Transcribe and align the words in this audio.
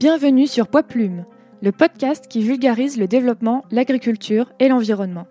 Bienvenue 0.00 0.46
sur 0.46 0.68
Poids 0.68 0.84
Plume, 0.84 1.24
le 1.60 1.72
podcast 1.72 2.28
qui 2.28 2.42
vulgarise 2.42 2.98
le 2.98 3.08
développement, 3.08 3.64
l'agriculture 3.72 4.52
et 4.60 4.68
l'environnement. 4.68 5.26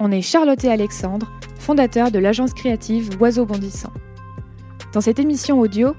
On 0.00 0.10
est 0.10 0.22
Charlotte 0.22 0.64
et 0.64 0.70
Alexandre, 0.70 1.30
fondateurs 1.56 2.10
de 2.10 2.18
l'agence 2.18 2.52
créative 2.52 3.10
Oiseaux 3.20 3.46
Bondissants. 3.46 3.92
Dans 4.92 5.00
cette 5.00 5.20
émission 5.20 5.60
audio, 5.60 5.94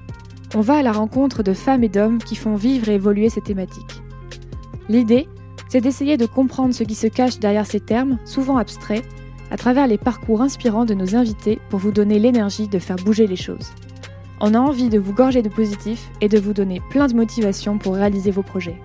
on 0.54 0.60
va 0.60 0.76
à 0.76 0.82
la 0.82 0.92
rencontre 0.92 1.42
de 1.42 1.54
femmes 1.54 1.82
et 1.82 1.88
d'hommes 1.88 2.18
qui 2.18 2.36
font 2.36 2.56
vivre 2.56 2.90
et 2.90 2.94
évoluer 2.94 3.30
ces 3.30 3.40
thématiques. 3.40 4.02
L'idée, 4.90 5.26
c'est 5.76 5.82
d'essayer 5.82 6.16
de 6.16 6.24
comprendre 6.24 6.72
ce 6.72 6.84
qui 6.84 6.94
se 6.94 7.06
cache 7.06 7.38
derrière 7.38 7.66
ces 7.66 7.80
termes, 7.80 8.18
souvent 8.24 8.56
abstraits, 8.56 9.04
à 9.50 9.58
travers 9.58 9.86
les 9.86 9.98
parcours 9.98 10.40
inspirants 10.40 10.86
de 10.86 10.94
nos 10.94 11.14
invités 11.14 11.60
pour 11.68 11.78
vous 11.78 11.92
donner 11.92 12.18
l'énergie 12.18 12.66
de 12.66 12.78
faire 12.78 12.96
bouger 12.96 13.26
les 13.26 13.36
choses. 13.36 13.74
On 14.40 14.54
a 14.54 14.58
envie 14.58 14.88
de 14.88 14.98
vous 14.98 15.12
gorger 15.12 15.42
de 15.42 15.50
positif 15.50 16.08
et 16.22 16.30
de 16.30 16.38
vous 16.38 16.54
donner 16.54 16.80
plein 16.88 17.08
de 17.08 17.14
motivation 17.14 17.76
pour 17.76 17.94
réaliser 17.94 18.30
vos 18.30 18.42
projets. 18.42 18.80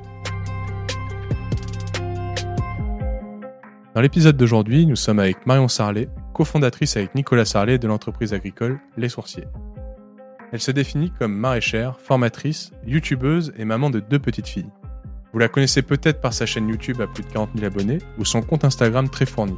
Dans 3.95 4.02
l'épisode 4.02 4.36
d'aujourd'hui, 4.36 4.86
nous 4.86 4.98
sommes 4.98 5.20
avec 5.20 5.45
Marion 5.45 5.70
Sarlet, 5.70 6.09
cofondatrice 6.34 6.98
avec 6.98 7.16
Nicolas 7.16 7.45
Sarlet 7.45 7.78
de 7.78 7.88
l'entreprise 7.88 8.34
agricole 8.34 8.81
Les 8.98 9.08
Sourciers. 9.08 9.48
Elle 10.52 10.59
se 10.59 10.72
définit 10.72 11.14
comme 11.17 11.34
maraîchère, 11.34 11.98
formatrice, 12.02 12.73
youtubeuse 12.86 13.53
et 13.58 13.64
maman 13.64 13.89
de 13.89 14.02
deux 14.02 14.20
petites 14.20 14.50
filles. 14.50 14.72
Vous 15.34 15.40
la 15.40 15.48
connaissez 15.48 15.81
peut-être 15.81 16.20
par 16.20 16.34
sa 16.34 16.45
chaîne 16.45 16.67
YouTube 16.67 16.99
à 17.02 17.08
plus 17.08 17.23
de 17.23 17.30
40 17.30 17.52
000 17.55 17.66
abonnés 17.66 17.99
ou 18.17 18.26
son 18.26 18.42
compte 18.42 18.66
Instagram 18.66 19.09
très 19.09 19.25
fourni. 19.25 19.56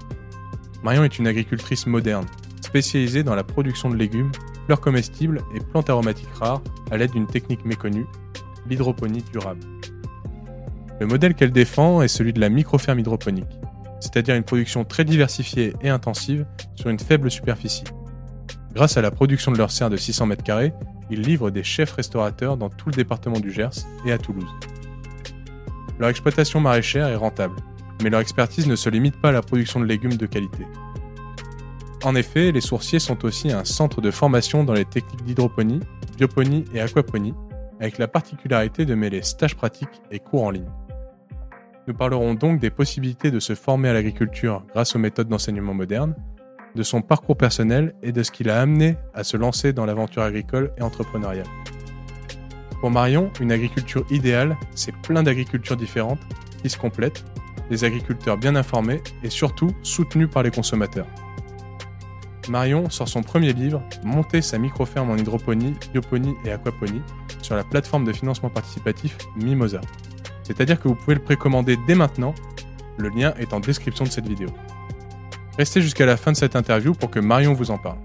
Marion 0.83 1.03
est 1.03 1.17
une 1.17 1.27
agricultrice 1.27 1.87
moderne, 1.87 2.25
spécialisée 2.61 3.23
dans 3.23 3.35
la 3.35 3.43
production 3.43 3.89
de 3.89 3.95
légumes, 3.95 4.31
fleurs 4.65 4.81
comestibles 4.81 5.41
et 5.55 5.59
plantes 5.59 5.89
aromatiques 5.89 6.33
rares 6.35 6.61
à 6.91 6.97
l'aide 6.97 7.11
d'une 7.11 7.25
technique 7.25 7.65
méconnue, 7.65 8.05
l'hydroponie 8.69 9.23
durable. 9.31 9.61
Le 10.99 11.07
modèle 11.07 11.33
qu'elle 11.33 11.51
défend 11.51 12.01
est 12.01 12.07
celui 12.07 12.33
de 12.33 12.39
la 12.39 12.49
microferme 12.49 12.99
hydroponique, 12.99 13.59
c'est-à-dire 13.99 14.35
une 14.35 14.43
production 14.43 14.83
très 14.85 15.05
diversifiée 15.05 15.73
et 15.81 15.89
intensive 15.89 16.45
sur 16.75 16.89
une 16.89 16.99
faible 16.99 17.31
superficie. 17.31 17.83
Grâce 18.73 18.97
à 18.97 19.01
la 19.01 19.11
production 19.11 19.51
de 19.51 19.57
leur 19.57 19.71
serre 19.71 19.89
de 19.89 19.97
600 19.97 20.27
m2, 20.29 20.71
ils 21.09 21.21
livrent 21.21 21.51
des 21.51 21.63
chefs 21.63 21.91
restaurateurs 21.91 22.57
dans 22.57 22.69
tout 22.69 22.89
le 22.89 22.95
département 22.95 23.39
du 23.39 23.51
Gers 23.51 23.85
et 24.05 24.11
à 24.11 24.17
Toulouse. 24.17 24.49
Leur 25.99 26.09
exploitation 26.09 26.59
maraîchère 26.59 27.07
est 27.07 27.15
rentable, 27.15 27.55
mais 28.01 28.09
leur 28.09 28.19
expertise 28.19 28.67
ne 28.67 28.75
se 28.75 28.89
limite 28.89 29.19
pas 29.19 29.29
à 29.29 29.31
la 29.31 29.41
production 29.41 29.79
de 29.79 29.85
légumes 29.85 30.17
de 30.17 30.25
qualité. 30.25 30.65
En 32.03 32.15
effet, 32.15 32.51
les 32.51 32.61
sourciers 32.61 32.99
sont 32.99 33.23
aussi 33.23 33.51
un 33.51 33.63
centre 33.63 34.01
de 34.01 34.11
formation 34.11 34.63
dans 34.63 34.73
les 34.73 34.85
techniques 34.85 35.23
d'hydroponie, 35.23 35.79
bioponie 36.17 36.65
et 36.73 36.81
aquaponie, 36.81 37.33
avec 37.79 37.97
la 37.97 38.07
particularité 38.07 38.85
de 38.85 38.95
mêler 38.95 39.21
stages 39.21 39.55
pratiques 39.55 40.01
et 40.11 40.19
cours 40.19 40.43
en 40.43 40.49
ligne. 40.49 40.69
Nous 41.87 41.93
parlerons 41.93 42.33
donc 42.33 42.59
des 42.59 42.69
possibilités 42.69 43.31
de 43.31 43.39
se 43.39 43.55
former 43.55 43.89
à 43.89 43.93
l'agriculture 43.93 44.63
grâce 44.73 44.95
aux 44.95 44.99
méthodes 44.99 45.27
d'enseignement 45.27 45.73
modernes, 45.73 46.15
de 46.75 46.83
son 46.83 47.01
parcours 47.01 47.37
personnel 47.37 47.93
et 48.01 48.11
de 48.11 48.23
ce 48.23 48.31
qui 48.31 48.43
l'a 48.43 48.61
amené 48.61 48.95
à 49.13 49.23
se 49.23 49.37
lancer 49.37 49.73
dans 49.73 49.85
l'aventure 49.85 50.23
agricole 50.23 50.71
et 50.77 50.81
entrepreneuriale. 50.81 51.45
Pour 52.83 52.91
Marion, 52.91 53.31
une 53.39 53.53
agriculture 53.53 54.05
idéale, 54.09 54.57
c'est 54.75 54.93
plein 54.93 55.23
d'agricultures 55.23 55.77
différentes 55.77 56.19
qui 56.61 56.69
se 56.69 56.77
complètent, 56.77 57.23
des 57.69 57.85
agriculteurs 57.85 58.37
bien 58.37 58.57
informés 58.57 59.01
et 59.23 59.29
surtout 59.29 59.69
soutenus 59.83 60.29
par 60.29 60.43
les 60.43 60.51
consommateurs. 60.51 61.07
Marion 62.49 62.89
sort 62.89 63.07
son 63.07 63.23
premier 63.23 63.53
livre, 63.53 63.81
Monter 64.03 64.41
sa 64.41 64.57
microferme 64.57 65.09
en 65.09 65.15
hydroponie, 65.15 65.75
bioponie 65.93 66.35
et 66.43 66.51
aquaponie, 66.51 67.01
sur 67.41 67.55
la 67.55 67.63
plateforme 67.63 68.03
de 68.03 68.11
financement 68.11 68.49
participatif 68.49 69.17
Mimosa. 69.37 69.79
C'est-à-dire 70.43 70.77
que 70.77 70.89
vous 70.89 70.95
pouvez 70.95 71.15
le 71.15 71.23
précommander 71.23 71.77
dès 71.87 71.95
maintenant, 71.95 72.35
le 72.97 73.07
lien 73.07 73.33
est 73.39 73.53
en 73.53 73.61
description 73.61 74.03
de 74.03 74.09
cette 74.09 74.27
vidéo. 74.27 74.49
Restez 75.57 75.81
jusqu'à 75.81 76.05
la 76.05 76.17
fin 76.17 76.33
de 76.33 76.37
cette 76.37 76.57
interview 76.57 76.93
pour 76.93 77.09
que 77.09 77.21
Marion 77.21 77.53
vous 77.53 77.71
en 77.71 77.77
parle. 77.77 77.99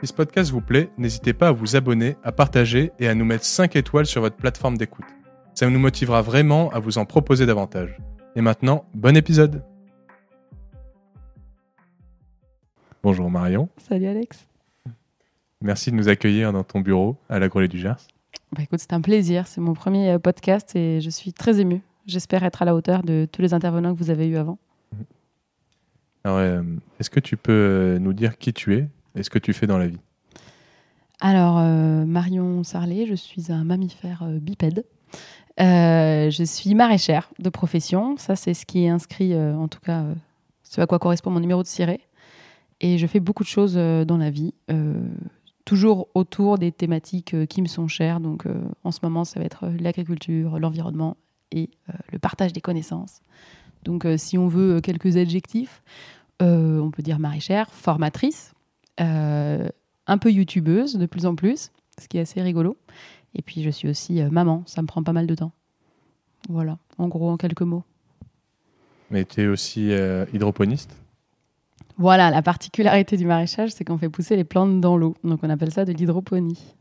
Si 0.00 0.06
ce 0.06 0.12
podcast 0.12 0.52
vous 0.52 0.60
plaît, 0.60 0.90
n'hésitez 0.96 1.32
pas 1.32 1.48
à 1.48 1.52
vous 1.52 1.74
abonner, 1.74 2.16
à 2.22 2.30
partager 2.30 2.92
et 3.00 3.08
à 3.08 3.16
nous 3.16 3.24
mettre 3.24 3.44
5 3.44 3.74
étoiles 3.74 4.06
sur 4.06 4.20
votre 4.20 4.36
plateforme 4.36 4.78
d'écoute. 4.78 5.04
Ça 5.54 5.68
nous 5.68 5.78
motivera 5.80 6.22
vraiment 6.22 6.70
à 6.70 6.78
vous 6.78 6.98
en 6.98 7.04
proposer 7.04 7.46
davantage. 7.46 7.98
Et 8.36 8.40
maintenant, 8.40 8.84
bon 8.94 9.16
épisode 9.16 9.64
Bonjour 13.02 13.28
Marion. 13.28 13.68
Salut 13.76 14.06
Alex. 14.06 14.46
Merci 15.62 15.90
de 15.90 15.96
nous 15.96 16.08
accueillir 16.08 16.52
dans 16.52 16.62
ton 16.62 16.78
bureau 16.78 17.16
à 17.28 17.40
la 17.40 17.48
Grelée 17.48 17.66
du 17.66 17.78
Gers. 17.78 18.06
Bah 18.52 18.62
écoute, 18.62 18.78
c'est 18.78 18.92
un 18.92 19.00
plaisir. 19.00 19.48
C'est 19.48 19.60
mon 19.60 19.74
premier 19.74 20.12
euh, 20.12 20.18
podcast 20.20 20.76
et 20.76 21.00
je 21.00 21.10
suis 21.10 21.32
très 21.32 21.58
émue. 21.58 21.82
J'espère 22.06 22.44
être 22.44 22.62
à 22.62 22.64
la 22.64 22.76
hauteur 22.76 23.02
de 23.02 23.26
tous 23.30 23.42
les 23.42 23.52
intervenants 23.52 23.92
que 23.94 23.98
vous 23.98 24.10
avez 24.10 24.28
eus 24.28 24.36
avant. 24.36 24.58
Alors, 26.22 26.38
euh, 26.38 26.62
est-ce 27.00 27.10
que 27.10 27.18
tu 27.18 27.36
peux 27.36 27.52
euh, 27.52 27.98
nous 27.98 28.12
dire 28.12 28.38
qui 28.38 28.52
tu 28.52 28.76
es? 28.76 28.88
Et 29.18 29.22
ce 29.22 29.30
que 29.30 29.38
tu 29.38 29.52
fais 29.52 29.66
dans 29.66 29.78
la 29.78 29.88
vie 29.88 29.98
Alors, 31.20 31.56
Marion 32.06 32.62
Sarlet, 32.64 33.06
je 33.06 33.14
suis 33.14 33.52
un 33.52 33.64
mammifère 33.64 34.24
bipède. 34.24 34.84
je 35.58 36.44
suis 36.46 36.74
maraîchère 36.74 37.30
de 37.38 37.50
profession. 37.50 38.16
Ça, 38.16 38.36
c'est 38.36 38.54
ce 38.54 38.64
qui 38.64 38.84
est 38.84 38.88
inscrit, 38.88 39.34
en 39.36 39.68
tout 39.68 39.80
cas, 39.80 40.04
ce 40.62 40.80
à 40.80 40.86
quoi 40.86 40.98
correspond 40.98 41.30
mon 41.30 41.40
numéro 41.40 41.62
de 41.62 41.68
ciré. 41.68 42.00
Et 42.80 42.98
je 42.98 43.06
fais 43.06 43.20
beaucoup 43.20 43.42
de 43.42 43.48
choses 43.48 43.74
euh, 43.76 44.04
dans 44.04 44.18
la 44.18 44.30
vie, 44.30 44.54
euh, 44.70 44.94
toujours 45.64 46.08
autour 46.14 46.58
des 46.58 46.70
thématiques 46.70 47.34
euh, 47.34 47.46
qui 47.46 47.60
me 47.60 47.66
sont 47.66 47.88
chères. 47.88 48.20
Donc 48.20 48.46
en 48.84 48.90
ce 48.90 49.00
moment, 49.02 49.24
ça 49.24 49.40
va 49.40 49.46
être 49.46 49.68
l'agriculture, 49.80 50.58
l'environnement 50.58 51.16
et 51.50 51.70
le 52.12 52.18
partage 52.18 52.52
des 52.52 52.60
connaissances. 52.60 53.22
Donc 53.84 54.06
si 54.16 54.36
on 54.36 54.48
veut 54.48 54.80
quelques 54.80 55.16
adjectifs, 55.16 55.82
on 56.40 56.90
peut 56.90 57.02
dire 57.02 57.18
maraîchère, 57.18 57.70
formatrice, 57.70 58.52
un 58.98 60.18
peu 60.18 60.30
youtubeuse 60.30 60.96
de 60.96 61.06
plus 61.06 61.26
en 61.26 61.34
plus, 61.34 61.70
ce 62.00 62.08
qui 62.08 62.18
est 62.18 62.22
assez 62.22 62.42
rigolo. 62.42 62.76
Et 63.34 63.42
puis 63.42 63.62
je 63.62 63.70
suis 63.70 63.88
aussi 63.88 64.22
maman, 64.30 64.62
ça 64.66 64.82
me 64.82 64.86
prend 64.86 65.02
pas 65.02 65.12
mal 65.12 65.26
de 65.26 65.34
temps. 65.34 65.52
Voilà, 66.48 66.78
en 66.98 67.08
gros, 67.08 67.30
en 67.30 67.36
quelques 67.36 67.62
mots. 67.62 67.84
Mais 69.10 69.24
tu 69.24 69.42
es 69.42 69.46
aussi 69.46 69.90
hydroponiste? 70.32 70.96
Voilà, 71.98 72.30
la 72.30 72.42
particularité 72.42 73.16
du 73.16 73.26
maraîchage, 73.26 73.70
c'est 73.70 73.84
qu'on 73.84 73.98
fait 73.98 74.08
pousser 74.08 74.36
les 74.36 74.44
plantes 74.44 74.80
dans 74.80 74.96
l'eau. 74.96 75.16
Donc 75.24 75.40
on 75.42 75.50
appelle 75.50 75.72
ça 75.72 75.84
de 75.84 75.92
l'hydroponie. 75.92 76.76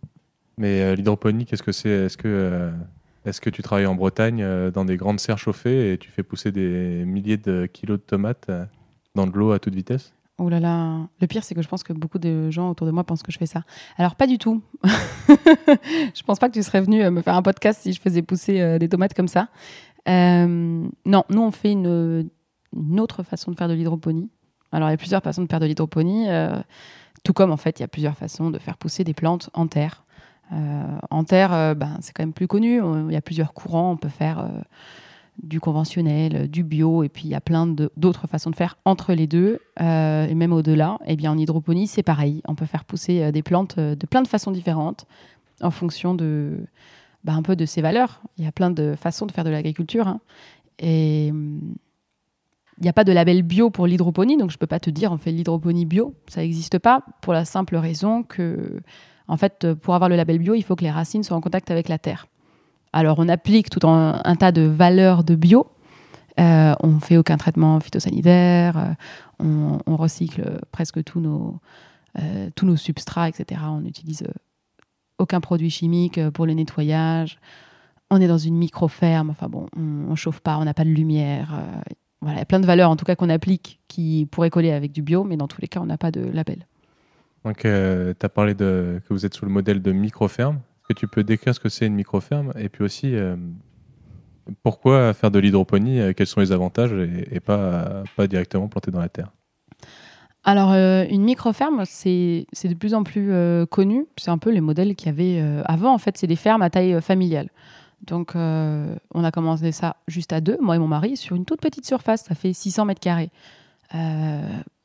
Mais 0.59 0.81
euh, 0.81 0.95
l'hydroponie, 0.95 1.45
qu'est-ce 1.45 1.63
que 1.63 1.71
c'est? 1.71 1.89
Est-ce 1.89 2.17
que, 2.17 2.27
euh, 2.27 2.71
est 3.25 3.39
que 3.39 3.49
tu 3.49 3.63
travailles 3.63 3.87
en 3.87 3.95
Bretagne 3.95 4.43
euh, 4.43 4.69
dans 4.69 4.85
des 4.85 4.95
grandes 4.95 5.19
serres 5.19 5.39
chauffées 5.39 5.93
et 5.93 5.97
tu 5.97 6.11
fais 6.11 6.21
pousser 6.21 6.51
des 6.51 7.03
milliers 7.05 7.37
de 7.37 7.65
kilos 7.65 7.97
de 7.97 8.03
tomates 8.03 8.49
dans 9.15 9.25
de 9.25 9.35
l'eau 9.35 9.51
à 9.51 9.59
toute 9.59 9.73
vitesse? 9.73 10.13
Oh 10.39 10.49
là 10.49 10.59
là, 10.59 11.07
le 11.19 11.27
pire 11.27 11.43
c'est 11.43 11.55
que 11.55 11.63
je 11.63 11.67
pense 11.67 11.83
que 11.83 11.93
beaucoup 11.93 12.19
de 12.19 12.51
gens 12.51 12.69
autour 12.69 12.85
de 12.85 12.91
moi 12.91 13.03
pensent 13.03 13.23
que 13.23 13.31
je 13.31 13.39
fais 13.39 13.47
ça. 13.47 13.63
Alors 13.97 14.15
pas 14.15 14.27
du 14.27 14.37
tout. 14.37 14.61
je 14.83 16.23
pense 16.23 16.37
pas 16.37 16.47
que 16.47 16.53
tu 16.53 16.61
serais 16.61 16.81
venu 16.81 17.09
me 17.09 17.21
faire 17.21 17.35
un 17.35 17.41
podcast 17.41 17.81
si 17.81 17.91
je 17.91 17.99
faisais 17.99 18.21
pousser 18.21 18.77
des 18.77 18.87
tomates 18.87 19.15
comme 19.15 19.27
ça. 19.27 19.47
non, 20.05 20.91
nous 21.29 21.41
on 21.41 21.51
fait 21.51 21.71
une, 21.71 22.29
autre 22.99 23.23
façon 23.23 23.51
de 23.51 23.57
faire 23.57 23.67
de 23.67 23.73
l'hydroponie. 23.73 24.29
Alors, 24.71 24.89
il 24.89 24.91
y 24.91 24.95
a 24.95 24.97
plusieurs 24.97 25.23
façons 25.23 25.43
de 25.43 25.47
faire 25.47 25.59
de 25.59 25.65
l'hydroponie, 25.65 26.29
euh, 26.29 26.59
tout 27.23 27.33
comme 27.33 27.51
en 27.51 27.57
fait, 27.57 27.79
il 27.79 27.83
y 27.83 27.85
a 27.85 27.87
plusieurs 27.87 28.15
façons 28.15 28.49
de 28.51 28.59
faire 28.59 28.77
pousser 28.77 29.03
des 29.03 29.13
plantes 29.13 29.49
en 29.53 29.67
terre. 29.67 30.03
Euh, 30.53 30.97
en 31.09 31.23
terre, 31.23 31.53
euh, 31.53 31.73
ben, 31.73 31.97
c'est 32.01 32.13
quand 32.13 32.23
même 32.23 32.33
plus 32.33 32.47
connu. 32.47 32.81
Il 33.07 33.13
y 33.13 33.17
a 33.17 33.21
plusieurs 33.21 33.53
courants. 33.53 33.91
On 33.91 33.97
peut 33.97 34.09
faire 34.09 34.47
du 35.41 35.59
conventionnel, 35.59 36.49
du 36.49 36.63
bio, 36.63 37.03
et 37.03 37.09
puis 37.09 37.23
il 37.25 37.29
y 37.29 37.35
a 37.35 37.41
plein 37.41 37.67
d'autres 37.67 38.27
façons 38.27 38.49
de 38.49 38.55
faire 38.55 38.77
entre 38.85 39.13
les 39.13 39.27
deux, 39.27 39.59
et 39.79 40.35
même 40.35 40.51
au-delà. 40.51 40.97
Et 41.05 41.13
eh 41.13 41.15
bien 41.15 41.31
en 41.31 41.37
hydroponie, 41.37 41.87
c'est 41.87 42.03
pareil. 42.03 42.41
On 42.47 42.55
peut 42.55 42.65
faire 42.65 42.85
pousser 42.85 43.31
des 43.31 43.43
plantes 43.43 43.77
de 43.79 44.05
plein 44.07 44.21
de 44.21 44.27
façons 44.27 44.51
différentes 44.51 45.05
en 45.61 45.71
fonction 45.71 46.15
de, 46.15 46.65
ben, 47.23 47.35
un 47.35 47.41
peu 47.41 47.55
de 47.55 47.65
ses 47.65 47.81
valeurs. 47.81 48.21
Il 48.37 48.45
y 48.45 48.47
a 48.47 48.51
plein 48.51 48.71
de 48.71 48.95
façons 48.97 49.25
de 49.25 49.31
faire 49.31 49.43
de 49.43 49.49
l'agriculture. 49.49 50.07
Hein. 50.07 50.21
Et 50.79 51.29
hum, 51.31 51.75
il 52.79 52.83
n'y 52.83 52.89
a 52.89 52.93
pas 52.93 53.03
de 53.03 53.11
label 53.11 53.41
bio 53.41 53.71
pour 53.71 53.87
l'hydroponie, 53.87 54.37
donc 54.37 54.51
je 54.51 54.55
ne 54.55 54.59
peux 54.59 54.67
pas 54.67 54.79
te 54.79 54.91
dire 54.91 55.11
on 55.11 55.17
fait 55.17 55.31
l'hydroponie 55.31 55.85
bio. 55.85 56.13
Ça 56.27 56.41
n'existe 56.41 56.77
pas 56.77 57.01
pour 57.21 57.33
la 57.33 57.43
simple 57.43 57.75
raison 57.75 58.21
que, 58.21 58.79
en 59.27 59.35
fait, 59.35 59.73
pour 59.73 59.95
avoir 59.95 60.09
le 60.09 60.15
label 60.15 60.37
bio, 60.37 60.53
il 60.53 60.61
faut 60.61 60.75
que 60.75 60.83
les 60.83 60.91
racines 60.91 61.23
soient 61.23 61.35
en 61.35 61.41
contact 61.41 61.71
avec 61.71 61.89
la 61.89 61.97
terre. 61.97 62.27
Alors 62.93 63.19
on 63.19 63.27
applique 63.29 63.69
tout 63.69 63.87
un, 63.87 64.21
un 64.23 64.35
tas 64.35 64.51
de 64.51 64.61
valeurs 64.61 65.23
de 65.23 65.35
bio. 65.35 65.67
Euh, 66.39 66.73
on 66.81 66.99
fait 66.99 67.17
aucun 67.17 67.37
traitement 67.37 67.79
phytosanitaire, 67.79 68.77
euh, 68.77 69.77
on, 69.87 69.97
recycle 69.97 70.59
presque 70.71 71.03
tous 71.03 71.19
nos, 71.19 71.59
euh, 72.19 72.49
tous 72.55 72.67
nos 72.67 72.75
substrats, 72.75 73.27
etc. 73.27 73.61
On 73.69 73.81
n'utilise 73.81 74.23
aucun 75.17 75.41
produit 75.41 75.71
chimique 75.71 76.19
pour 76.29 76.45
le 76.45 76.53
nettoyage. 76.53 77.39
On 78.11 78.21
est 78.21 78.27
dans 78.27 78.37
une 78.37 78.55
micro-ferme, 78.55 79.31
enfin 79.31 79.47
bon, 79.49 79.65
on 79.75 80.11
ne 80.11 80.15
chauffe 80.15 80.39
pas, 80.39 80.57
on 80.59 80.65
n'a 80.65 80.75
pas 80.75 80.85
de 80.85 80.89
lumière 80.89 81.59
voilà, 82.21 82.37
il 82.37 82.39
y 82.39 82.41
a 82.41 82.45
plein 82.45 82.59
de 82.59 82.65
valeurs 82.65 82.89
en 82.89 82.95
tout 82.95 83.05
cas 83.05 83.15
qu'on 83.15 83.29
applique 83.29 83.79
qui 83.87 84.27
pourraient 84.31 84.49
coller 84.49 84.71
avec 84.71 84.91
du 84.91 85.01
bio, 85.01 85.23
mais 85.23 85.37
dans 85.37 85.47
tous 85.47 85.61
les 85.61 85.67
cas, 85.67 85.79
on 85.79 85.85
n'a 85.85 85.97
pas 85.97 86.11
de 86.11 86.21
label. 86.21 86.65
Donc, 87.45 87.59
tu 87.59 87.67
as 87.67 88.29
parlé 88.29 88.53
de, 88.53 88.99
que 89.07 89.13
vous 89.13 89.25
êtes 89.25 89.35
sous 89.35 89.45
le 89.45 89.51
modèle 89.51 89.81
de 89.81 89.91
micro-ferme. 89.91 90.59
Que 90.87 90.93
tu 90.93 91.07
peux 91.07 91.23
décrire 91.23 91.53
ce 91.53 91.59
que 91.59 91.69
c'est 91.69 91.85
une 91.85 91.95
micro-ferme 91.95 92.53
Et 92.57 92.69
puis 92.69 92.83
aussi, 92.83 93.13
pourquoi 94.63 95.13
faire 95.13 95.31
de 95.31 95.39
l'hydroponie 95.39 95.99
Quels 96.15 96.27
sont 96.27 96.39
les 96.39 96.51
avantages 96.53 96.93
et, 96.93 97.41
pas, 97.41 98.03
pas 98.15 98.27
directement 98.27 98.69
planter 98.69 98.91
dans 98.91 99.01
la 99.01 99.09
terre? 99.09 99.31
Alors, 100.45 100.71
une 100.71 101.23
micro-ferme, 101.23 101.83
c'est 101.85 102.45
de 102.63 102.73
plus 102.73 102.93
en 102.93 103.03
plus 103.03 103.33
connu. 103.69 104.05
C'est 104.15 104.31
un 104.31 104.37
peu 104.37 104.49
les 104.49 104.61
modèles 104.61 104.95
qu'il 104.95 105.07
y 105.07 105.09
avait 105.09 105.61
avant. 105.65 105.93
En 105.93 105.97
fait, 105.97 106.17
c'est 106.17 106.27
des 106.27 106.37
fermes 106.37 106.61
à 106.61 106.69
taille 106.69 107.01
familiale. 107.01 107.49
Donc, 108.05 108.35
euh, 108.35 108.95
on 109.13 109.23
a 109.23 109.31
commencé 109.31 109.71
ça 109.71 109.97
juste 110.07 110.33
à 110.33 110.41
deux, 110.41 110.57
moi 110.61 110.75
et 110.75 110.79
mon 110.79 110.87
mari, 110.87 111.17
sur 111.17 111.35
une 111.35 111.45
toute 111.45 111.61
petite 111.61 111.85
surface. 111.85 112.23
Ça 112.23 112.35
fait 112.35 112.53
600 112.53 112.85
mètres 112.85 112.99
carrés. 112.99 113.31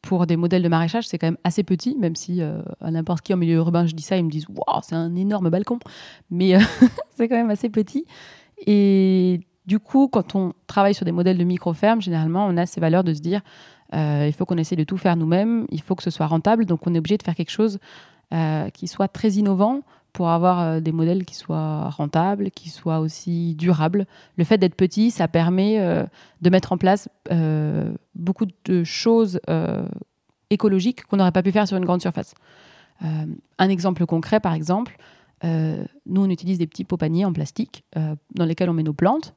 Euh, 0.03 0.09
pour 0.09 0.27
des 0.27 0.37
modèles 0.37 0.63
de 0.63 0.69
maraîchage, 0.69 1.07
c'est 1.07 1.19
quand 1.19 1.27
même 1.27 1.39
assez 1.45 1.63
petit, 1.63 1.97
même 1.99 2.17
si 2.17 2.43
euh, 2.43 2.63
à 2.81 2.91
n'importe 2.91 3.23
qui 3.23 3.33
en 3.33 3.37
milieu 3.37 3.57
urbain, 3.57 3.87
je 3.87 3.95
dis 3.95 4.03
ça, 4.03 4.17
ils 4.17 4.25
me 4.25 4.31
disent 4.31 4.47
Waouh, 4.49 4.81
c'est 4.83 4.95
un 4.95 5.15
énorme 5.15 5.51
balcon. 5.51 5.79
Mais 6.31 6.59
c'est 7.17 7.29
quand 7.29 7.37
même 7.37 7.51
assez 7.51 7.71
petit. 7.71 8.05
Et 8.67 9.41
du 9.67 9.79
coup, 9.79 10.09
quand 10.09 10.35
on 10.35 10.53
travaille 10.67 10.95
sur 10.95 11.05
des 11.05 11.13
modèles 11.13 11.39
de 11.39 11.45
micro-fermes, 11.45 12.03
généralement, 12.03 12.47
on 12.47 12.57
a 12.57 12.67
ces 12.67 12.81
valeurs 12.81 13.05
de 13.05 13.15
se 13.15 13.21
dire 13.21 13.41
il 13.95 14.33
faut 14.33 14.47
qu'on 14.47 14.57
essaie 14.57 14.75
de 14.75 14.85
tout 14.85 14.97
faire 14.97 15.17
nous-mêmes, 15.17 15.67
il 15.71 15.83
faut 15.83 15.95
que 15.95 16.03
ce 16.03 16.09
soit 16.09 16.27
rentable. 16.27 16.65
Donc, 16.65 16.87
on 16.87 16.95
est 16.95 16.99
obligé 16.99 17.19
de 17.19 17.23
faire 17.23 17.35
quelque 17.35 17.51
chose 17.51 17.79
qui 18.73 18.89
soit 18.89 19.09
très 19.09 19.33
innovant 19.33 19.83
pour 20.13 20.29
avoir 20.29 20.61
euh, 20.61 20.81
des 20.81 20.93
modèles 20.93 21.25
qui 21.25 21.35
soient 21.35 21.89
rentables, 21.91 22.51
qui 22.51 22.71
soient 22.71 23.01
aussi 23.01 23.55
durables. 23.55 24.07
Le 24.37 24.45
fait 24.45 24.59
d'être 24.59 24.75
petit, 24.75 25.11
ça 25.11 25.29
permet 25.29 25.79
euh, 25.81 26.05
de 26.43 26.51
mettre 26.51 26.73
en 26.73 26.79
place 26.79 27.09
euh, 27.31 27.93
beaucoup 28.15 28.47
de 28.65 28.85
choses 28.85 29.41
écologiques 30.51 31.05
qu'on 31.05 31.17
n'aurait 31.17 31.33
pas 31.33 31.43
pu 31.43 31.53
faire 31.53 31.67
sur 31.67 31.77
une 31.77 31.85
grande 31.85 32.03
surface. 32.03 32.35
un 33.01 33.69
exemple 33.69 34.05
concret, 34.07 34.39
par 34.39 34.53
exemple, 34.53 34.97
nous, 35.43 36.23
on 36.23 36.31
utilise 36.31 36.59
des 36.59 36.67
petits 36.67 36.85
pots 36.85 36.99
paniers 36.99 37.25
en 37.25 37.33
plastique 37.33 37.85
dans 38.35 38.45
lesquels 38.45 38.69
on 38.71 38.75
met 38.75 38.83
nos 38.83 38.93
plantes 38.93 39.35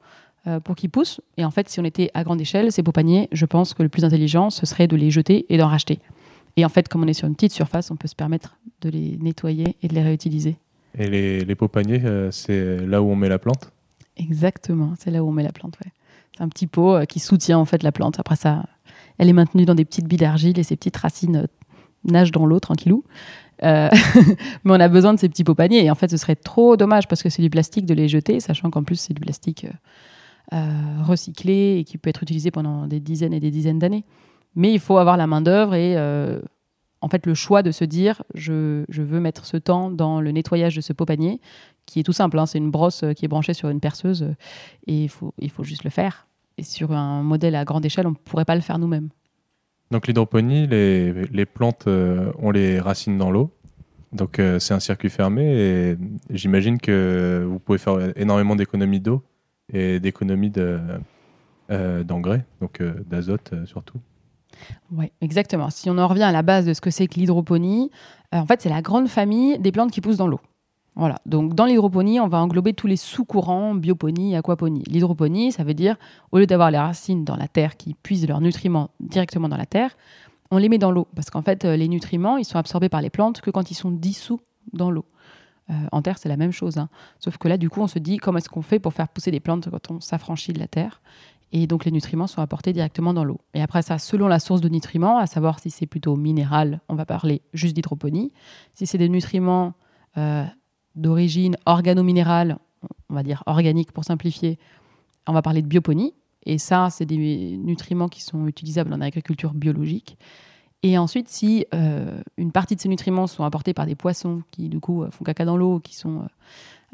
pour 0.66 0.76
qu'ils 0.76 0.90
poussent. 0.90 1.22
Et 1.38 1.46
en 1.46 1.52
fait, 1.52 1.70
si 1.70 1.80
on 1.80 1.86
était 1.86 2.12
à 2.14 2.24
grande 2.24 2.42
échelle, 2.42 2.72
ces 2.72 2.84
pots 2.84 2.92
paniers, 2.92 3.30
je 3.32 3.46
pense 3.46 3.74
que 3.74 3.82
le 3.82 3.90
plus 3.90 4.04
intelligent, 4.04 4.50
ce 4.50 4.66
serait 4.66 4.88
de 4.88 4.96
les 4.96 5.10
jeter 5.10 5.46
et 5.50 5.58
d'en 5.58 5.68
racheter. 5.68 6.00
Et 6.58 6.66
en 6.66 6.70
fait, 6.70 6.88
comme 6.88 7.04
on 7.04 7.08
est 7.08 7.14
sur 7.14 7.28
une 7.28 7.36
petite 7.36 7.54
surface, 7.54 7.92
on 7.92 7.96
peut 7.96 8.08
se 8.08 8.16
permettre 8.16 8.58
de 8.82 8.90
les 8.90 9.18
nettoyer 9.18 9.78
et 9.82 9.88
de 9.88 9.94
les 9.94 10.04
réutiliser. 10.04 10.58
Et 10.98 11.44
les, 11.46 11.56
pots 11.56 11.68
paniers, 11.68 12.02
euh, 12.06 12.32
c'est 12.32 12.86
là 12.86 13.02
où 13.02 13.10
on 13.10 13.16
met 13.16 13.30
la 13.30 13.40
plante 13.40 13.72
Exactement, 14.18 14.94
c'est 14.98 15.12
là 15.12 15.24
où 15.24 15.28
on 15.28 15.32
met 15.32 15.44
la 15.44 15.52
plante. 15.52 15.78
C'est 16.36 16.44
un 16.44 16.48
petit 16.48 16.68
pot 16.68 16.96
euh, 16.96 17.06
qui 17.06 17.20
soutient 17.20 17.58
en 17.58 17.66
fait 17.66 17.84
la 17.84 17.92
plante. 17.92 18.20
Après 18.20 18.38
ça, 18.38 18.66
elle 19.18 19.28
est 19.28 19.34
maintenue 19.34 19.66
dans 19.66 19.76
des 19.76 19.84
petites 19.84 20.08
billes 20.08 20.20
d'argile 20.20 20.58
et 20.58 20.64
ses 20.64 20.78
petites 20.78 20.96
racines 20.96 21.36
euh, 21.36 21.48
nagent 22.06 22.32
dans 22.32 22.46
l'eau 22.46 22.60
tranquillou. 22.60 23.04
mais 23.62 23.92
on 24.66 24.74
a 24.74 24.90
besoin 24.90 25.14
de 25.14 25.20
ces 25.20 25.30
petits 25.30 25.46
pots 25.46 25.56
paniers. 25.56 25.86
Et 25.86 25.92
en 25.92 25.96
fait, 25.96 26.10
ce 26.10 26.18
serait 26.18 26.36
trop 26.36 26.76
dommage 26.76 27.08
parce 27.08 27.24
que 27.24 27.30
c'est 27.30 27.42
du 27.42 27.50
plastique 27.50 27.86
de 27.86 27.94
les 27.94 28.10
jeter, 28.10 28.42
sachant 28.42 28.70
qu'en 28.70 28.84
plus, 28.84 28.98
c'est 28.98 29.14
du 29.14 29.22
plastique 29.22 29.66
recyclé 30.52 31.78
et 31.80 31.86
qui 31.86 31.98
peut 31.98 32.10
être 32.10 32.22
utilisé 32.22 32.52
pendant 32.52 32.86
des 32.86 33.00
dizaines 33.00 33.34
et 33.34 33.40
des 33.40 33.52
dizaines 33.52 33.80
d'années. 33.80 34.04
Mais 34.56 34.74
il 34.74 34.80
faut 34.80 34.98
avoir 34.98 35.16
la 35.16 35.26
main-d'œuvre 35.26 35.74
et 35.74 35.96
en 37.06 37.08
fait 37.08 37.28
le 37.28 37.36
choix 37.36 37.62
de 37.62 37.70
se 37.70 37.86
dire 37.86 38.24
je, 38.34 38.84
veux 38.90 39.20
mettre 39.20 39.46
ce 39.46 39.58
temps 39.58 39.92
dans 39.92 40.22
le 40.22 40.32
nettoyage 40.32 40.76
de 40.76 40.82
ce 40.82 40.92
pot 40.92 41.06
panier, 41.06 41.40
qui 41.86 42.00
est 42.00 42.04
tout 42.04 42.14
simple, 42.14 42.40
hein, 42.40 42.48
c'est 42.48 42.58
une 42.58 42.72
brosse 42.72 43.04
euh, 43.04 43.14
qui 43.14 43.26
est 43.26 43.28
branchée 43.28 43.54
sur 43.54 43.70
une 43.70 43.80
perceuse 43.80 44.24
euh, 44.24 44.36
et 44.88 45.04
il 45.04 45.10
faut, 45.10 45.32
il 45.38 45.52
faut 45.52 45.64
juste 45.64 45.84
le 45.84 45.92
faire. 45.92 46.28
Et 46.58 46.64
sur 46.64 46.94
un 46.94 47.22
modèle 47.22 47.54
à 47.54 47.64
grande 47.64 47.86
échelle, 47.86 48.08
on 48.08 48.12
ne 48.12 48.16
pourrait 48.16 48.44
pas 48.44 48.56
le 48.56 48.62
faire 48.62 48.80
nous-mêmes. 48.80 49.10
Donc 49.92 50.08
l'hydroponie, 50.08 50.66
les, 50.66 51.14
les, 51.26 51.46
plantes 51.46 51.86
euh, 51.86 52.32
ont 52.40 52.50
les 52.50 52.80
racines 52.80 53.20
dans 53.20 53.30
l'eau. 53.30 53.52
Donc 54.12 54.42
c'est 54.60 54.74
un 54.74 54.80
circuit 54.80 55.10
fermé 55.10 55.44
et 55.44 55.98
j'imagine 56.30 56.80
que 56.80 57.46
vous 57.46 57.60
pouvez 57.60 57.78
faire 57.78 57.98
énormément 58.16 58.56
d'économies 58.56 59.02
d'eau 59.02 59.22
et 59.74 60.00
d'économies 60.00 60.54
d'engrais, 61.70 62.46
donc 62.62 62.82
d'azote 62.82 63.54
surtout. 63.66 64.00
Oui, 64.92 65.12
exactement. 65.22 65.70
Si 65.70 65.90
on 65.90 65.98
en 65.98 66.08
revient 66.08 66.24
à 66.24 66.32
la 66.32 66.42
base 66.42 66.66
de 66.66 66.74
ce 66.74 66.82
que 66.82 66.90
c'est 66.90 67.08
que 67.08 67.16
l'hydroponie, 67.16 67.92
euh, 68.34 68.40
en 68.40 68.46
fait, 68.46 68.62
c'est 68.62 68.70
la 68.70 68.82
grande 68.82 69.08
famille 69.08 69.58
des 69.60 69.72
plantes 69.72 69.92
qui 69.92 70.02
poussent 70.02 70.18
dans 70.18 70.28
l'eau. 70.28 70.40
Voilà. 70.96 71.18
Donc, 71.26 71.56
dans 71.56 71.66
l'hydroponie, 71.66 72.20
on 72.20 72.28
va 72.28 72.38
englober 72.40 72.74
tous 72.74 72.88
les 72.88 72.96
sous-courants, 72.96 73.76
bioponie, 73.76 74.36
aquaponie. 74.36 74.84
L'hydroponie, 74.88 75.52
ça 75.52 75.64
veut 75.64 75.74
dire, 75.74 75.98
au 76.32 76.38
lieu 76.38 76.48
d'avoir 76.48 76.72
les 76.72 76.78
racines 76.78 77.26
dans 77.26 77.36
la 77.36 77.48
terre 77.48 77.76
qui 77.76 77.94
puisent 77.96 78.28
leurs 78.28 78.40
nutriments 78.40 78.92
directement 79.02 79.50
dans 79.50 79.58
la 79.58 79.66
terre, 79.66 79.92
on 80.52 80.58
les 80.58 80.70
met 80.70 80.78
dans 80.78 80.92
l'eau. 80.92 81.08
Parce 81.16 81.30
qu'en 81.30 81.42
fait, 81.42 81.66
euh, 81.66 81.76
les 81.76 81.90
nutriments, 81.90 82.38
ils 82.38 82.46
sont 82.46 82.58
absorbés 82.58 82.90
par 82.90 83.02
les 83.02 83.10
plantes 83.10 83.42
que 83.42 83.52
quand 83.52 83.72
ils 83.72 83.76
sont 83.76 83.92
dissous 83.92 84.40
dans 84.72 84.90
l'eau. 84.90 85.06
Euh, 85.70 85.74
en 85.92 86.02
terre, 86.02 86.18
c'est 86.18 86.30
la 86.30 86.38
même 86.38 86.52
chose. 86.52 86.78
Hein. 86.78 86.90
Sauf 87.20 87.38
que 87.38 87.48
là, 87.48 87.58
du 87.58 87.70
coup, 87.70 87.82
on 87.82 87.88
se 87.88 88.00
dit 88.00 88.18
comment 88.18 88.38
est-ce 88.38 88.50
qu'on 88.50 88.62
fait 88.62 88.80
pour 88.80 88.94
faire 88.94 89.10
pousser 89.10 89.32
des 89.32 89.40
plantes 89.40 89.70
quand 89.70 89.92
on 89.92 90.00
s'affranchit 90.00 90.54
de 90.54 90.60
la 90.60 90.68
terre? 90.68 91.02
Et 91.56 91.68
donc 91.68 91.86
les 91.86 91.92
nutriments 91.92 92.28
sont 92.28 92.42
apportés 92.42 92.74
directement 92.74 93.14
dans 93.14 93.24
l'eau. 93.24 93.40
Et 93.54 93.62
après 93.62 93.82
ça, 93.82 93.98
selon 93.98 94.28
la 94.28 94.40
source 94.40 94.60
de 94.60 94.68
nutriments, 94.68 95.20
à 95.20 95.26
savoir 95.26 95.60
si 95.60 95.70
c'est 95.70 95.86
plutôt 95.86 96.18
minéral, 96.18 96.82
on 96.90 96.96
va 96.96 97.06
parler 97.06 97.42
juste 97.54 97.74
d'hydroponie. 97.76 98.34
Si 98.74 98.86
c'est 98.86 98.98
des 98.98 99.08
nutriments 99.08 99.74
euh, 100.18 100.44
d'origine 100.96 101.56
organo-minérale, 101.66 102.58
on 103.10 103.16
va 103.16 103.24
dire 103.24 103.42
organique 103.46 103.94
pour 103.94 104.04
simplifier, 104.04 104.60
on 105.28 105.32
va 105.32 105.42
parler 105.42 105.62
de 105.62 105.68
bioponie. 105.68 106.14
Et 106.46 106.58
ça, 106.58 106.90
c'est 106.90 107.06
des 107.06 107.56
nutriments 107.56 108.10
qui 108.10 108.22
sont 108.22 108.48
utilisables 108.48 108.92
en 108.94 109.00
agriculture 109.00 109.54
biologique. 109.54 110.18
Et 110.84 110.98
ensuite, 110.98 111.30
si 111.30 111.66
euh, 111.74 112.22
une 112.36 112.52
partie 112.52 112.76
de 112.76 112.82
ces 112.82 112.90
nutriments 112.90 113.28
sont 113.28 113.46
apportés 113.46 113.74
par 113.74 113.86
des 113.86 113.96
poissons 113.96 114.44
qui, 114.52 114.68
du 114.68 114.82
coup, 114.82 115.06
font 115.10 115.24
caca 115.24 115.46
dans 115.46 115.56
l'eau, 115.56 115.80
qui 115.80 115.96
sont, 115.96 116.28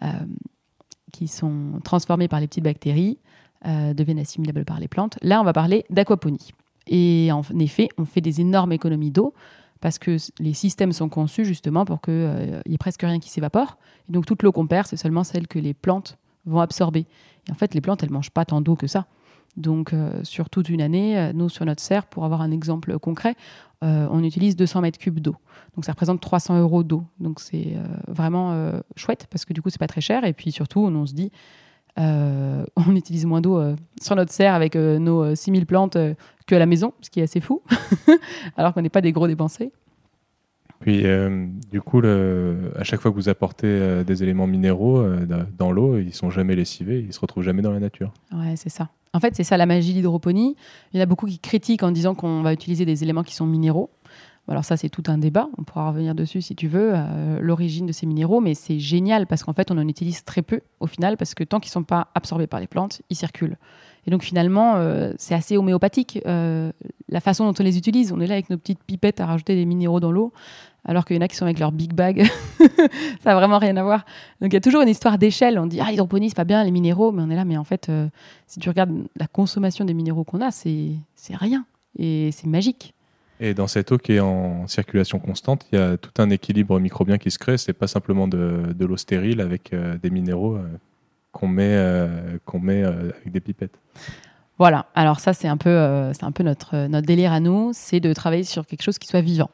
euh, 0.04 0.08
qui 1.12 1.28
sont 1.28 1.80
transformés 1.84 2.28
par 2.28 2.40
les 2.40 2.48
petites 2.48 2.64
bactéries, 2.64 3.18
euh, 3.68 3.94
deviennent 3.94 4.18
assimilables 4.18 4.66
par 4.66 4.80
les 4.80 4.88
plantes. 4.88 5.20
Là, 5.22 5.40
on 5.40 5.44
va 5.44 5.54
parler 5.54 5.86
d'aquaponie. 5.92 6.52
Et 6.88 7.30
en 7.32 7.44
effet, 7.60 7.90
on 8.00 8.06
fait 8.06 8.20
des 8.20 8.42
énormes 8.42 8.72
économies 8.72 9.12
d'eau 9.12 9.36
parce 9.82 10.00
que 10.00 10.18
les 10.40 10.54
systèmes 10.54 10.92
sont 10.92 11.10
conçus 11.10 11.46
justement 11.46 11.86
pour 11.86 12.02
qu'il 12.02 12.14
euh, 12.16 12.60
n'y 12.68 12.74
ait 12.74 12.80
presque 12.80 13.04
rien 13.04 13.20
qui 13.20 13.30
s'évapore. 13.30 13.78
Et 14.10 14.14
donc 14.14 14.26
toute 14.26 14.42
l'eau 14.42 14.52
qu'on 14.52 14.66
perd, 14.66 14.88
c'est 14.88 14.98
seulement 14.98 15.24
celle 15.24 15.48
que 15.48 15.60
les 15.60 15.76
plantes 15.76 16.18
vont 16.48 16.60
absorber. 16.60 17.06
Et 17.48 17.52
en 17.52 17.54
fait, 17.54 17.76
les 17.76 17.82
plantes, 17.82 18.02
elles 18.02 18.10
ne 18.10 18.16
mangent 18.16 18.32
pas 18.32 18.46
tant 18.46 18.62
d'eau 18.62 18.76
que 18.76 18.88
ça. 18.88 19.06
Donc 19.58 19.94
euh, 19.94 20.24
sur 20.24 20.50
toute 20.50 20.70
une 20.70 20.82
année, 20.82 21.32
nous, 21.36 21.50
sur 21.50 21.64
notre 21.64 21.84
serre, 21.84 22.08
pour 22.08 22.26
avoir 22.26 22.42
un 22.42 22.50
exemple 22.50 22.98
concret, 22.98 23.36
on 23.84 24.24
utilise 24.24 24.56
200 24.56 24.82
mètres 24.82 25.00
cubes 25.00 25.20
d'eau. 25.20 25.36
Donc 25.76 25.86
ça 25.86 25.92
représente 25.92 26.20
300 26.20 26.60
euros 26.60 26.84
d'eau. 26.84 27.04
Donc 27.20 27.40
c'est 27.40 27.76
vraiment 28.08 28.72
chouette 28.96 29.28
parce 29.30 29.44
que 29.46 29.54
du 29.54 29.62
coup, 29.62 29.70
c'est 29.72 29.80
pas 29.80 29.88
très 29.88 30.02
cher. 30.02 30.24
Et 30.24 30.34
puis 30.34 30.52
surtout, 30.52 30.82
on 30.82 31.06
se 31.08 31.14
dit, 31.14 31.32
euh, 32.00 32.66
on 32.76 32.96
utilise 32.96 33.26
moins 33.26 33.42
d'eau 33.42 33.58
euh, 33.58 33.76
sur 34.02 34.16
notre 34.16 34.32
serre 34.32 34.54
avec 34.54 34.76
euh, 34.76 35.00
nos 35.00 35.36
6000 35.36 35.66
plantes 35.66 35.98
que 36.48 36.56
à 36.56 36.60
la 36.60 36.66
maison, 36.66 36.94
ce 37.02 37.10
qui 37.10 37.20
est 37.20 37.24
assez 37.24 37.40
fou, 37.40 37.62
alors 38.58 38.74
qu'on 38.74 38.82
n'est 38.82 38.90
pas 38.90 39.02
des 39.02 39.12
gros 39.12 39.28
dépensés. 39.28 39.72
Puis, 40.80 41.04
du 41.70 41.80
coup, 41.80 42.00
à 42.00 42.84
chaque 42.84 43.02
fois 43.02 43.12
que 43.12 43.16
vous 43.16 43.30
apportez 43.30 44.04
des 44.04 44.24
éléments 44.24 44.48
minéraux 44.48 45.06
dans 45.56 45.72
l'eau, 45.72 46.00
ils 46.00 46.12
sont 46.12 46.32
jamais 46.32 46.56
lessivés, 46.56 47.06
ils 47.08 47.14
se 47.14 47.20
retrouvent 47.20 47.44
jamais 47.44 47.62
dans 47.62 47.72
la 47.72 47.80
nature. 47.80 48.12
Ouais, 48.32 48.56
c'est 48.56 48.70
ça. 48.70 48.90
En 49.14 49.20
fait, 49.20 49.36
c'est 49.36 49.44
ça 49.44 49.58
la 49.58 49.68
magie 49.68 49.92
de 49.92 49.98
l'hydroponie. 49.98 50.56
Il 50.92 50.98
y 50.98 51.00
en 51.00 51.04
a 51.04 51.06
beaucoup 51.06 51.28
qui 51.28 51.38
critiquent 51.38 51.84
en 51.84 51.92
disant 51.92 52.16
qu'on 52.16 52.42
va 52.42 52.52
utiliser 52.52 52.84
des 52.84 53.04
éléments 53.04 53.22
qui 53.22 53.36
sont 53.36 53.46
minéraux. 53.46 53.92
Alors 54.48 54.66
ça, 54.66 54.76
c'est 54.76 54.90
tout 54.90 55.04
un 55.08 55.18
débat. 55.18 55.48
On 55.58 55.64
pourra 55.64 55.90
revenir 55.90 56.16
dessus 56.16 56.42
si 56.42 56.56
tu 56.56 56.68
veux, 56.68 56.92
euh, 56.94 57.40
l'origine 57.42 57.86
de 57.86 57.92
ces 57.92 58.06
minéraux, 58.06 58.42
mais 58.42 58.54
c'est 58.54 58.80
génial 58.80 59.28
parce 59.28 59.44
qu'en 59.44 59.54
fait, 59.54 59.72
on 59.72 59.78
en 59.78 59.88
utilise 59.88 60.24
très 60.24 60.42
peu 60.42 60.62
au 60.80 60.88
final, 60.88 61.16
parce 61.16 61.36
que 61.36 61.44
tant 61.44 61.60
qu'ils 61.60 61.70
ne 61.70 61.74
sont 61.74 61.84
pas 61.84 62.08
absorbés 62.16 62.48
par 62.48 62.60
les 62.60 62.68
plantes, 62.68 63.02
ils 63.10 63.16
circulent. 63.16 63.58
Et 64.08 64.12
donc 64.12 64.24
finalement, 64.24 64.76
euh, 64.78 65.14
c'est 65.18 65.36
assez 65.36 65.58
homéopathique 65.58 66.20
euh, 66.26 66.72
la 67.08 67.20
façon 67.20 67.46
dont 67.46 67.54
on 67.58 67.64
les 67.64 67.78
utilise. 67.78 68.12
On 68.12 68.20
est 68.20 68.26
là 68.26 68.34
avec 68.34 68.50
nos 68.50 68.58
petites 68.58 68.84
pipettes 68.84 69.22
à 69.22 69.28
rajouter 69.28 69.56
des 69.56 69.66
minéraux 69.66 70.00
dans 70.00 70.12
l'eau, 70.12 70.34
alors 70.86 71.06
qu'il 71.06 71.16
y 71.16 71.20
en 71.20 71.22
a 71.22 71.28
qui 71.28 71.36
sont 71.36 71.46
avec 71.46 71.60
leur 71.60 71.72
big 71.72 71.94
bag. 71.94 72.28
ça 72.60 73.30
n'a 73.30 73.36
vraiment 73.36 73.60
rien 73.60 73.78
à 73.78 73.84
voir. 73.84 74.06
Donc 74.42 74.52
il 74.52 74.54
y 74.54 74.58
a 74.58 74.62
toujours 74.62 74.82
une 74.82 74.90
histoire 74.90 75.20
d'échelle. 75.20 75.60
On 75.60 75.68
dit 75.68 75.80
ah 75.80 75.92
l'hydroponie 75.92 76.30
c'est 76.30 76.36
pas 76.36 76.46
bien 76.46 76.64
les 76.64 76.72
minéraux, 76.72 77.12
mais 77.12 77.22
on 77.22 77.30
est 77.30 77.36
là. 77.36 77.46
Mais 77.46 77.58
en 77.58 77.64
fait, 77.64 77.92
si 78.48 78.60
tu 78.60 78.68
regardes 78.70 78.92
la 79.16 79.28
consommation 79.28 79.86
des 79.86 79.94
minéraux 79.94 80.24
qu'on 80.24 80.42
a, 80.42 80.50
c'est 80.50 80.96
rien 81.30 81.64
et 81.98 82.32
c'est 82.32 82.48
magique. 82.48 82.96
Et 83.44 83.56
dans 83.56 83.68
cette 83.68 83.92
eau 83.92 83.98
qui 83.98 84.14
est 84.14 84.20
en 84.20 84.68
circulation 84.68 85.18
constante, 85.18 85.66
il 85.72 85.80
y 85.80 85.82
a 85.82 85.98
tout 85.98 86.12
un 86.20 86.30
équilibre 86.30 86.80
microbien 86.80 87.18
qui 87.18 87.32
se 87.32 87.40
crée. 87.40 87.58
C'est 87.58 87.74
pas 87.74 87.88
simplement 87.88 88.28
de, 88.28 88.76
l'eau 88.80 88.98
stérile 88.98 89.42
avec 89.42 89.74
euh, 89.74 89.98
des 89.98 90.12
minéraux 90.12 90.58
euh, 90.58 90.68
qu'on 91.32 91.48
met, 91.48 91.74
euh, 91.74 92.38
qu'on 92.46 92.60
met 92.60 92.84
avec 92.84 93.32
des 93.32 93.40
pipettes. 93.40 93.80
Voilà. 94.60 94.86
Alors 94.94 95.20
ça, 95.20 95.34
c'est 95.34 95.48
un 95.48 95.58
peu, 95.58 96.12
c'est 96.14 96.24
un 96.24 96.32
peu 96.32 96.44
notre, 96.44 96.86
notre 96.86 97.08
délire 97.08 97.32
à 97.32 97.40
nous, 97.40 97.72
c'est 97.74 98.00
de 98.00 98.14
travailler 98.14 98.44
sur 98.44 98.68
quelque 98.68 98.84
chose 98.84 99.00
qui 99.00 99.08
soit 99.08 99.22
vivant. 99.22 99.50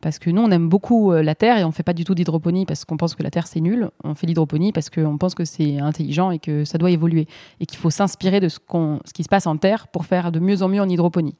Parce 0.00 0.18
que 0.18 0.30
nous, 0.30 0.42
on 0.42 0.50
aime 0.50 0.68
beaucoup 0.68 1.12
la 1.12 1.36
terre 1.36 1.58
et 1.58 1.64
on 1.64 1.70
fait 1.70 1.84
pas 1.84 1.92
du 1.92 2.04
tout 2.04 2.16
d'hydroponie 2.16 2.66
parce 2.66 2.84
qu'on 2.84 2.96
pense 2.96 3.14
que 3.14 3.22
la 3.22 3.30
terre 3.30 3.46
c'est 3.46 3.60
nul. 3.60 3.88
On 4.02 4.16
fait 4.16 4.26
l'hydroponie 4.26 4.72
parce 4.72 4.90
qu'on 4.90 5.16
pense 5.16 5.36
que 5.36 5.44
c'est 5.44 5.78
intelligent 5.78 6.32
et 6.32 6.40
que 6.40 6.64
ça 6.64 6.76
doit 6.76 6.90
évoluer 6.90 7.28
et 7.60 7.66
qu'il 7.66 7.78
faut 7.78 7.90
s'inspirer 7.90 8.40
de 8.40 8.48
ce, 8.48 8.58
qu'on, 8.58 8.98
ce 9.04 9.12
qui 9.12 9.22
se 9.22 9.28
passe 9.28 9.46
en 9.46 9.56
terre 9.56 9.86
pour 9.86 10.06
faire 10.06 10.32
de 10.32 10.40
mieux 10.40 10.62
en 10.62 10.68
mieux 10.68 10.80
en 10.80 10.88
hydroponie. 10.88 11.36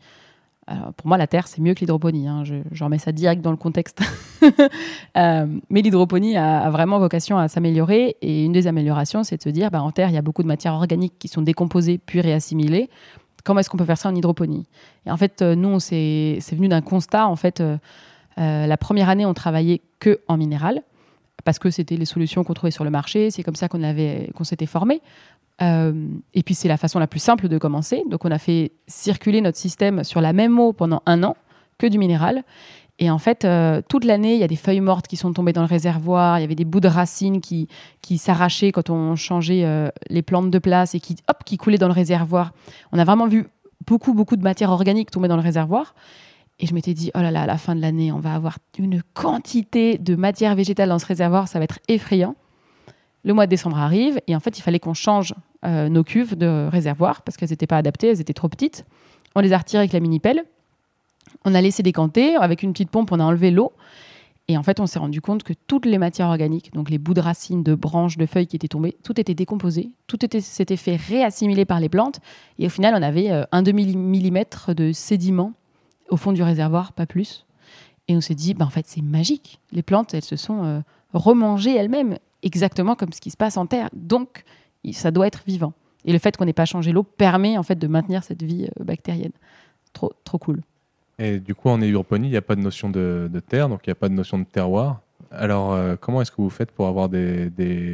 Pour 0.96 1.06
moi, 1.06 1.16
la 1.16 1.26
terre, 1.26 1.48
c'est 1.48 1.60
mieux 1.60 1.74
que 1.74 1.80
l'hydroponie. 1.80 2.28
Hein. 2.28 2.44
Je, 2.44 2.84
remets 2.84 2.98
ça 2.98 3.12
direct 3.12 3.42
dans 3.42 3.50
le 3.50 3.56
contexte. 3.56 4.00
euh, 5.16 5.46
mais 5.70 5.82
l'hydroponie 5.82 6.36
a, 6.36 6.68
vraiment 6.70 6.98
vocation 6.98 7.38
à 7.38 7.48
s'améliorer. 7.48 8.16
Et 8.20 8.44
une 8.44 8.52
des 8.52 8.66
améliorations, 8.66 9.24
c'est 9.24 9.38
de 9.38 9.42
se 9.42 9.48
dire, 9.48 9.70
bah, 9.70 9.82
en 9.82 9.90
terre, 9.90 10.10
il 10.10 10.14
y 10.14 10.18
a 10.18 10.22
beaucoup 10.22 10.42
de 10.42 10.48
matières 10.48 10.74
organiques 10.74 11.14
qui 11.18 11.28
sont 11.28 11.42
décomposées 11.42 11.98
puis 11.98 12.20
réassimilées. 12.20 12.90
Comment 13.44 13.60
est-ce 13.60 13.70
qu'on 13.70 13.78
peut 13.78 13.84
faire 13.84 13.98
ça 13.98 14.10
en 14.10 14.14
hydroponie? 14.14 14.66
Et 15.06 15.10
en 15.10 15.16
fait, 15.16 15.40
euh, 15.40 15.54
nous, 15.54 15.80
c'est, 15.80 16.38
venu 16.52 16.68
d'un 16.68 16.82
constat. 16.82 17.26
En 17.26 17.36
fait, 17.36 17.60
euh, 17.60 17.76
la 18.36 18.76
première 18.76 19.08
année, 19.08 19.24
on 19.24 19.34
travaillait 19.34 19.80
que 20.00 20.20
en 20.28 20.36
minéral 20.36 20.82
parce 21.44 21.58
que 21.58 21.70
c'était 21.70 21.96
les 21.96 22.04
solutions 22.04 22.44
qu'on 22.44 22.54
trouvait 22.54 22.70
sur 22.70 22.84
le 22.84 22.90
marché. 22.90 23.30
C'est 23.30 23.42
comme 23.42 23.54
ça 23.54 23.68
qu'on 23.68 23.82
avait, 23.82 24.30
qu'on 24.34 24.44
s'était 24.44 24.66
formé. 24.66 25.00
Euh, 25.60 26.06
et 26.34 26.42
puis 26.42 26.54
c'est 26.54 26.68
la 26.68 26.76
façon 26.76 26.98
la 26.98 27.06
plus 27.06 27.20
simple 27.20 27.48
de 27.48 27.58
commencer. 27.58 28.02
Donc 28.10 28.24
on 28.24 28.30
a 28.30 28.38
fait 28.38 28.72
circuler 28.86 29.40
notre 29.40 29.58
système 29.58 30.04
sur 30.04 30.20
la 30.20 30.32
même 30.32 30.58
eau 30.58 30.72
pendant 30.72 31.02
un 31.06 31.22
an, 31.22 31.36
que 31.78 31.86
du 31.86 31.98
minéral. 31.98 32.44
Et 33.00 33.10
en 33.10 33.18
fait, 33.18 33.44
euh, 33.44 33.80
toute 33.88 34.04
l'année, 34.04 34.34
il 34.34 34.40
y 34.40 34.44
a 34.44 34.48
des 34.48 34.56
feuilles 34.56 34.80
mortes 34.80 35.06
qui 35.06 35.16
sont 35.16 35.32
tombées 35.32 35.52
dans 35.52 35.60
le 35.60 35.68
réservoir, 35.68 36.38
il 36.38 36.42
y 36.42 36.44
avait 36.44 36.56
des 36.56 36.64
bouts 36.64 36.80
de 36.80 36.88
racines 36.88 37.40
qui, 37.40 37.68
qui 38.02 38.18
s'arrachaient 38.18 38.72
quand 38.72 38.90
on 38.90 39.14
changeait 39.14 39.64
euh, 39.64 39.88
les 40.10 40.22
plantes 40.22 40.50
de 40.50 40.58
place 40.58 40.96
et 40.96 41.00
qui, 41.00 41.16
hop, 41.28 41.44
qui 41.44 41.58
coulaient 41.58 41.78
dans 41.78 41.86
le 41.86 41.92
réservoir. 41.92 42.52
On 42.90 42.98
a 42.98 43.04
vraiment 43.04 43.28
vu 43.28 43.46
beaucoup, 43.86 44.14
beaucoup 44.14 44.36
de 44.36 44.42
matière 44.42 44.70
organique 44.70 45.12
tomber 45.12 45.28
dans 45.28 45.36
le 45.36 45.42
réservoir. 45.42 45.94
Et 46.60 46.66
je 46.66 46.74
m'étais 46.74 46.94
dit, 46.94 47.10
oh 47.14 47.20
là 47.20 47.30
là, 47.30 47.42
à 47.42 47.46
la 47.46 47.56
fin 47.56 47.76
de 47.76 47.80
l'année, 47.80 48.10
on 48.10 48.18
va 48.18 48.34
avoir 48.34 48.58
une 48.78 49.02
quantité 49.14 49.96
de 49.96 50.16
matière 50.16 50.54
végétale 50.54 50.88
dans 50.88 50.98
ce 50.98 51.06
réservoir, 51.06 51.46
ça 51.46 51.58
va 51.58 51.64
être 51.64 51.78
effrayant. 51.88 52.34
Le 53.24 53.34
mois 53.34 53.46
de 53.46 53.50
décembre 53.50 53.78
arrive 53.78 54.20
et 54.26 54.34
en 54.34 54.40
fait, 54.40 54.58
il 54.58 54.62
fallait 54.62 54.78
qu'on 54.78 54.94
change 54.94 55.34
euh, 55.64 55.88
nos 55.88 56.04
cuves 56.04 56.36
de 56.36 56.68
réservoir 56.70 57.22
parce 57.22 57.36
qu'elles 57.36 57.50
n'étaient 57.50 57.66
pas 57.66 57.76
adaptées, 57.76 58.08
elles 58.08 58.20
étaient 58.20 58.32
trop 58.32 58.48
petites. 58.48 58.84
On 59.34 59.40
les 59.40 59.52
a 59.52 59.58
retirées 59.58 59.80
avec 59.80 59.92
la 59.92 60.00
mini-pelle. 60.00 60.44
On 61.44 61.54
a 61.54 61.60
laissé 61.60 61.82
décanter. 61.82 62.36
Avec 62.36 62.62
une 62.62 62.72
petite 62.72 62.90
pompe, 62.90 63.12
on 63.12 63.20
a 63.20 63.24
enlevé 63.24 63.50
l'eau. 63.50 63.72
Et 64.48 64.56
en 64.56 64.62
fait, 64.62 64.80
on 64.80 64.86
s'est 64.86 64.98
rendu 64.98 65.20
compte 65.20 65.42
que 65.42 65.52
toutes 65.66 65.84
les 65.84 65.98
matières 65.98 66.28
organiques, 66.28 66.72
donc 66.72 66.88
les 66.88 66.96
bouts 66.96 67.12
de 67.12 67.20
racines, 67.20 67.62
de 67.62 67.74
branches, 67.74 68.16
de 68.16 68.24
feuilles 68.24 68.46
qui 68.46 68.56
étaient 68.56 68.68
tombées, 68.68 68.96
tout 69.02 69.20
était 69.20 69.34
décomposé, 69.34 69.90
tout 70.06 70.24
était, 70.24 70.40
s'était 70.40 70.78
fait 70.78 70.96
réassimiler 70.96 71.66
par 71.66 71.80
les 71.80 71.90
plantes. 71.90 72.20
Et 72.58 72.66
au 72.66 72.70
final, 72.70 72.94
on 72.96 73.02
avait 73.02 73.30
euh, 73.30 73.44
un 73.52 73.62
demi-millimètre 73.62 74.74
de 74.74 74.92
sédiments 74.92 75.52
au 76.08 76.16
fond 76.16 76.32
du 76.32 76.42
réservoir, 76.42 76.92
pas 76.92 77.06
plus. 77.06 77.46
Et 78.08 78.16
on 78.16 78.20
s'est 78.20 78.34
dit, 78.34 78.54
bah, 78.54 78.64
en 78.64 78.70
fait, 78.70 78.86
c'est 78.86 79.02
magique. 79.02 79.60
Les 79.72 79.82
plantes, 79.82 80.14
elles 80.14 80.24
se 80.24 80.36
sont 80.36 80.64
euh, 80.64 80.80
remangées 81.12 81.74
elles-mêmes, 81.74 82.18
exactement 82.42 82.94
comme 82.94 83.12
ce 83.12 83.20
qui 83.20 83.30
se 83.30 83.36
passe 83.36 83.56
en 83.56 83.66
terre. 83.66 83.90
Donc, 83.92 84.44
ça 84.92 85.10
doit 85.10 85.26
être 85.26 85.42
vivant. 85.46 85.74
Et 86.04 86.12
le 86.12 86.18
fait 86.18 86.36
qu'on 86.36 86.46
n'ait 86.46 86.52
pas 86.52 86.64
changé 86.64 86.92
l'eau 86.92 87.02
permet 87.02 87.58
en 87.58 87.62
fait 87.62 87.74
de 87.74 87.86
maintenir 87.86 88.24
cette 88.24 88.42
vie 88.42 88.66
euh, 88.66 88.84
bactérienne. 88.84 89.32
Trop, 89.92 90.12
trop 90.24 90.38
cool. 90.38 90.62
Et 91.18 91.40
du 91.40 91.54
coup, 91.54 91.68
en 91.68 91.80
hydroponie, 91.80 92.28
il 92.28 92.30
n'y 92.30 92.36
a 92.36 92.42
pas 92.42 92.54
de 92.54 92.60
notion 92.60 92.88
de, 92.88 93.28
terre, 93.48 93.68
donc 93.68 93.80
il 93.86 93.90
n'y 93.90 93.92
a 93.92 93.96
pas 93.96 94.08
de 94.08 94.14
notion 94.14 94.38
de 94.38 94.44
terroir. 94.44 95.00
Alors, 95.30 95.72
euh, 95.72 95.96
comment 96.00 96.22
est-ce 96.22 96.30
que 96.30 96.40
vous 96.40 96.50
faites 96.50 96.70
pour 96.70 96.86
avoir 96.86 97.08
des, 97.08 97.50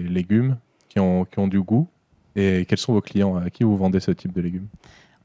légumes 0.09 0.56
qui 0.88 1.00
ont, 1.00 1.26
du 1.49 1.61
goût? 1.61 1.88
Et 2.37 2.66
quels 2.68 2.78
sont 2.78 2.92
vos 2.92 3.00
clients? 3.00 3.37
À 3.37 3.49
qui 3.49 3.64
vous 3.64 3.76
vendez 3.76 4.00
ce 4.00 4.11
type 4.11 4.33
de 4.33 4.42
légumes? 4.42 4.66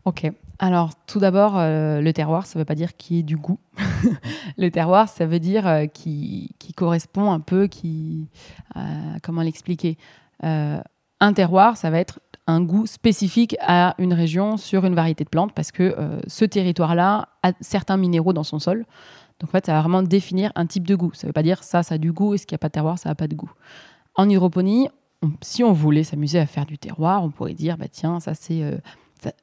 Ok. 0.06 0.32
Alors, 0.60 0.91
tout 1.08 1.20
d'abord, 1.20 1.58
euh, 1.58 2.01
le 2.01 2.12
terroir, 2.13 2.46
ça 2.46 2.58
ne 2.58 2.62
veut 2.62 2.65
pas 2.65 2.75
dire 2.75 2.98
qu'il 2.98 3.18
y 3.18 3.20
ait 3.20 3.24
du 3.24 3.38
goût. 3.38 3.60
le 4.58 4.70
terroir, 4.70 5.08
ça 5.08 5.25
veut 5.25 5.39
dire 5.39 5.68
euh, 5.68 5.86
qui, 5.86 6.51
qui 6.60 6.74
correspond 6.74 7.32
un 7.32 7.39
peu, 7.39 7.68
qui. 7.68 8.27
Euh, 8.75 8.82
comment 9.24 9.41
l'expliquer 9.41 9.98
Un 10.41 11.34
terroir, 11.34 11.77
ça 11.77 11.89
va 11.89 12.00
être 12.00 12.20
un 12.48 12.62
goût 12.62 12.88
spécifique 12.88 13.56
à 13.62 13.96
une 14.00 14.13
région 14.13 14.58
sur 14.58 14.86
une 14.86 14.96
variété 14.96 15.24
de 15.24 15.29
plantes 15.29 15.53
parce 15.53 15.72
que 15.72 15.96
ce 16.27 16.46
territoire-là 16.46 17.29
a 17.44 17.51
certains 17.62 17.98
minéraux 17.98 18.34
dans 18.34 18.44
son 18.44 18.58
sol. 18.58 18.86
Donc, 19.39 19.50
en 19.50 19.51
fait, 19.51 19.65
ça 19.65 19.74
va 19.74 19.82
vraiment 19.82 20.01
définir 20.01 20.51
un 20.56 20.65
type 20.65 20.88
de 20.88 20.96
goût. 20.96 21.12
Ça 21.13 21.27
ne 21.27 21.29
veut 21.29 21.34
pas 21.34 21.44
dire 21.44 21.63
ça, 21.63 21.84
ça 21.84 21.96
a 21.96 21.98
du 21.98 22.12
goût, 22.12 22.34
et 22.34 22.38
ce 22.38 22.46
qu'il 22.46 22.56
n'y 22.56 22.60
a 22.60 22.60
pas 22.60 22.70
de 22.70 22.74
terroir, 22.74 22.98
ça 22.98 23.10
n'a 23.10 23.15
pas 23.15 23.27
de 23.27 23.36
goût. 23.36 23.51
En 24.15 24.27
hydroponie, 24.27 24.89
on, 25.22 25.32
si 25.41 25.63
on 25.63 25.72
voulait 25.72 26.03
s'amuser 26.03 26.39
à 26.39 26.46
faire 26.46 26.65
du 26.65 26.77
terroir, 26.77 27.24
on 27.24 27.29
pourrait 27.29 27.53
dire, 27.53 27.77
bah, 27.77 27.88
tiens, 27.89 28.20
ça 28.20 28.34
c'est 28.34 28.63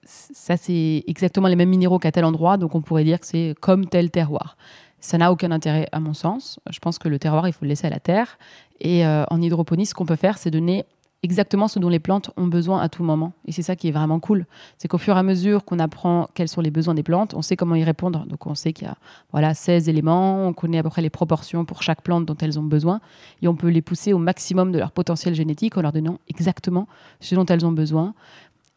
ça, 0.05 0.57
c'est 0.57 1.05
exactement 1.07 1.49
les 1.49 1.57
mêmes 1.57 1.69
minéraux 1.69 1.99
qu'à 1.99 2.13
tel 2.13 2.25
endroit, 2.25 2.57
donc 2.57 2.75
on 2.75 2.81
pourrait 2.81 3.05
dire 3.05 3.21
que 3.21 3.27
c'est 3.27 3.55
comme 3.61 3.87
tel 3.87 4.11
terroir. 4.11 4.57
Ça 5.01 5.19
n'a 5.19 5.31
aucun 5.31 5.51
intérêt 5.51 5.87
à 5.93 6.01
mon 6.01 6.15
sens. 6.15 6.59
Je 6.71 6.79
pense 6.79 6.99
que 6.99 7.09
le 7.09 7.19
terroir, 7.19 7.47
il 7.47 7.53
faut 7.53 7.65
le 7.65 7.69
laisser 7.69 7.87
à 7.87 7.91
la 7.91 8.01
terre. 8.01 8.39
Et 8.81 9.07
euh, 9.07 9.25
en 9.31 9.41
hydroponie, 9.41 9.87
ce 9.87 9.95
qu'on 9.95 10.07
peut 10.07 10.17
faire, 10.17 10.39
c'est 10.39 10.51
donner 10.51 10.85
exactement 11.23 11.67
ce 11.67 11.79
dont 11.79 11.89
les 11.89 11.99
plantes 11.99 12.31
ont 12.37 12.47
besoin 12.47 12.81
à 12.81 12.89
tout 12.89 13.03
moment. 13.03 13.33
Et 13.47 13.53
c'est 13.53 13.63
ça 13.63 13.75
qui 13.75 13.89
est 13.89 13.91
vraiment 13.91 14.21
cool. 14.21 14.47
C'est 14.79 14.87
qu'au 14.87 14.99
fur 14.99 15.17
et 15.17 15.19
à 15.19 15.23
mesure 15.23 15.65
qu'on 15.65 15.79
apprend 15.79 16.29
quels 16.35 16.49
sont 16.49 16.61
les 16.61 16.71
besoins 16.71 16.95
des 16.95 17.03
plantes, 17.03 17.35
on 17.35 17.43
sait 17.43 17.57
comment 17.57 17.75
y 17.75 17.85
répondre. 17.85 18.27
Donc 18.27 18.47
on 18.47 18.55
sait 18.55 18.73
qu'il 18.73 18.87
y 18.87 18.91
a 18.91 18.97
voilà, 19.33 19.55
16 19.55 19.89
éléments, 19.89 20.47
on 20.47 20.53
connaît 20.53 20.79
à 20.79 20.83
peu 20.83 20.91
près 20.91 21.03
les 21.03 21.11
proportions 21.11 21.65
pour 21.65 21.83
chaque 21.83 22.03
plante 22.03 22.27
dont 22.27 22.37
elles 22.41 22.59
ont 22.59 22.65
besoin. 22.65 23.01
Et 23.43 23.49
on 23.49 23.57
peut 23.57 23.69
les 23.69 23.83
pousser 23.83 24.13
au 24.13 24.19
maximum 24.19 24.73
de 24.73 24.79
leur 24.79 24.93
potentiel 24.93 25.35
génétique 25.35 25.77
en 25.77 25.83
leur 25.83 25.93
donnant 25.93 26.19
exactement 26.29 26.87
ce 27.21 27.35
dont 27.35 27.47
elles 27.47 27.67
ont 27.67 27.73
besoin. 27.73 28.15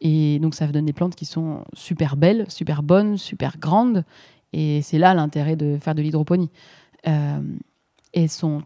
Et 0.00 0.38
donc, 0.38 0.54
ça 0.54 0.66
donne 0.66 0.86
des 0.86 0.92
plantes 0.92 1.14
qui 1.14 1.24
sont 1.24 1.64
super 1.74 2.16
belles, 2.16 2.46
super 2.48 2.82
bonnes, 2.82 3.18
super 3.18 3.58
grandes. 3.58 4.04
Et 4.52 4.82
c'est 4.82 4.98
là 4.98 5.14
l'intérêt 5.14 5.56
de 5.56 5.78
faire 5.80 5.94
de 5.94 6.02
l'hydroponie. 6.02 6.50
Euh, 7.06 7.40
elles 8.12 8.28
sont 8.28 8.62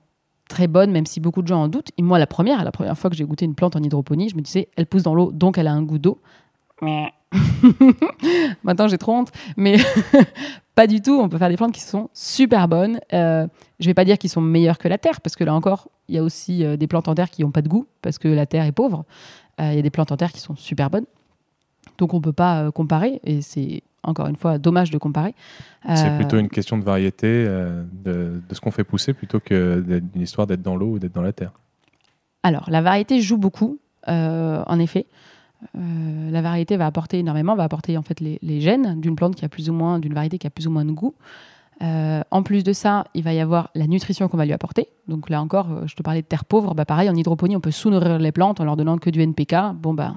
très 0.48 0.66
bonnes, 0.66 0.90
même 0.90 1.06
si 1.06 1.20
beaucoup 1.20 1.42
de 1.42 1.48
gens 1.48 1.62
en 1.62 1.68
doutent. 1.68 1.90
Et 1.98 2.02
moi, 2.02 2.18
la 2.18 2.26
première, 2.26 2.64
la 2.64 2.72
première 2.72 2.96
fois 2.96 3.10
que 3.10 3.16
j'ai 3.16 3.24
goûté 3.24 3.44
une 3.44 3.54
plante 3.54 3.76
en 3.76 3.82
hydroponie, 3.82 4.28
je 4.28 4.36
me 4.36 4.42
disais, 4.42 4.68
elle 4.76 4.86
pousse 4.86 5.02
dans 5.02 5.14
l'eau, 5.14 5.32
donc 5.32 5.58
elle 5.58 5.66
a 5.66 5.72
un 5.72 5.82
goût 5.82 5.98
d'eau. 5.98 6.20
Maintenant, 8.62 8.88
j'ai 8.88 8.98
trop 8.98 9.12
honte, 9.12 9.32
mais 9.56 9.76
pas 10.74 10.86
du 10.86 11.00
tout. 11.00 11.18
On 11.20 11.28
peut 11.28 11.38
faire 11.38 11.48
des 11.48 11.56
plantes 11.56 11.72
qui 11.72 11.80
sont 11.80 12.08
super 12.12 12.68
bonnes. 12.68 13.00
Euh, 13.12 13.46
je 13.80 13.86
vais 13.86 13.94
pas 13.94 14.04
dire 14.04 14.18
qu'ils 14.18 14.30
sont 14.30 14.40
meilleurs 14.40 14.78
que 14.78 14.88
la 14.88 14.98
terre, 14.98 15.20
parce 15.20 15.36
que 15.36 15.44
là 15.44 15.54
encore, 15.54 15.88
il 16.08 16.14
y 16.14 16.18
a 16.18 16.22
aussi 16.22 16.64
euh, 16.64 16.76
des 16.76 16.86
plantes 16.86 17.08
en 17.08 17.14
terre 17.14 17.30
qui 17.30 17.42
n'ont 17.42 17.50
pas 17.50 17.62
de 17.62 17.68
goût, 17.68 17.86
parce 18.02 18.18
que 18.18 18.28
la 18.28 18.46
terre 18.46 18.64
est 18.64 18.72
pauvre. 18.72 19.04
Euh, 19.60 19.70
Il 19.72 19.76
y 19.76 19.78
a 19.78 19.82
des 19.82 19.90
plantes 19.90 20.12
en 20.12 20.16
terre 20.16 20.32
qui 20.32 20.40
sont 20.40 20.56
super 20.56 20.90
bonnes. 20.90 21.06
Donc 21.98 22.14
on 22.14 22.18
ne 22.18 22.22
peut 22.22 22.32
pas 22.32 22.62
euh, 22.62 22.70
comparer, 22.70 23.20
et 23.24 23.42
c'est 23.42 23.82
encore 24.02 24.26
une 24.26 24.36
fois 24.36 24.58
dommage 24.58 24.90
de 24.90 24.98
comparer. 24.98 25.34
C'est 25.94 26.10
euh... 26.10 26.16
plutôt 26.16 26.38
une 26.38 26.48
question 26.48 26.78
de 26.78 26.84
variété, 26.84 27.26
euh, 27.26 27.84
de, 27.92 28.40
de, 28.46 28.54
ce 28.54 28.60
qu'on 28.60 28.70
fait 28.70 28.84
pousser, 28.84 29.14
plutôt 29.14 29.40
que 29.40 29.80
d'une 29.80 30.22
histoire 30.22 30.46
d'être 30.46 30.62
dans 30.62 30.76
l'eau 30.76 30.92
ou 30.92 30.98
d'être 30.98 31.14
dans 31.14 31.22
la 31.22 31.32
terre. 31.32 31.52
Alors 32.42 32.68
la 32.68 32.82
variété 32.82 33.20
joue 33.20 33.38
beaucoup, 33.38 33.78
en 34.06 34.78
effet. 34.78 35.06
la 35.74 36.42
variété 36.42 36.76
va 36.76 36.86
apporter 36.86 37.18
énormément, 37.18 37.54
va 37.54 37.64
apporter 37.64 37.96
en 37.96 38.02
fait 38.02 38.20
les, 38.20 38.38
les 38.42 38.60
gènes 38.60 39.00
d'une 39.00 39.16
plante 39.16 39.34
qui 39.36 39.44
a 39.46 39.48
plus 39.48 39.70
ou 39.70 39.72
moins, 39.72 39.98
d'une 39.98 40.12
variété 40.12 40.36
qui 40.36 40.46
a 40.46 40.50
plus 40.50 40.66
ou 40.66 40.70
moins 40.70 40.84
de 40.84 40.92
goût. 40.92 41.14
Euh, 41.82 42.22
en 42.30 42.42
plus 42.42 42.62
de 42.64 42.72
ça, 42.72 43.04
il 43.14 43.22
va 43.22 43.32
y 43.32 43.40
avoir 43.40 43.70
la 43.74 43.86
nutrition 43.86 44.28
qu'on 44.28 44.36
va 44.36 44.44
lui 44.44 44.52
apporter. 44.52 44.88
Donc 45.08 45.28
là 45.28 45.42
encore, 45.42 45.86
je 45.86 45.94
te 45.94 46.02
parlais 46.02 46.22
de 46.22 46.26
terre 46.26 46.44
pauvre. 46.44 46.74
Bah 46.74 46.84
pareil, 46.84 47.10
en 47.10 47.14
hydroponie, 47.14 47.56
on 47.56 47.60
peut 47.60 47.70
sous-nourrir 47.70 48.18
les 48.18 48.32
plantes 48.32 48.60
en 48.60 48.64
leur 48.64 48.76
donnant 48.76 48.98
que 48.98 49.10
du 49.10 49.20
NPK. 49.20 49.54
Bon, 49.74 49.94
bah, 49.94 50.14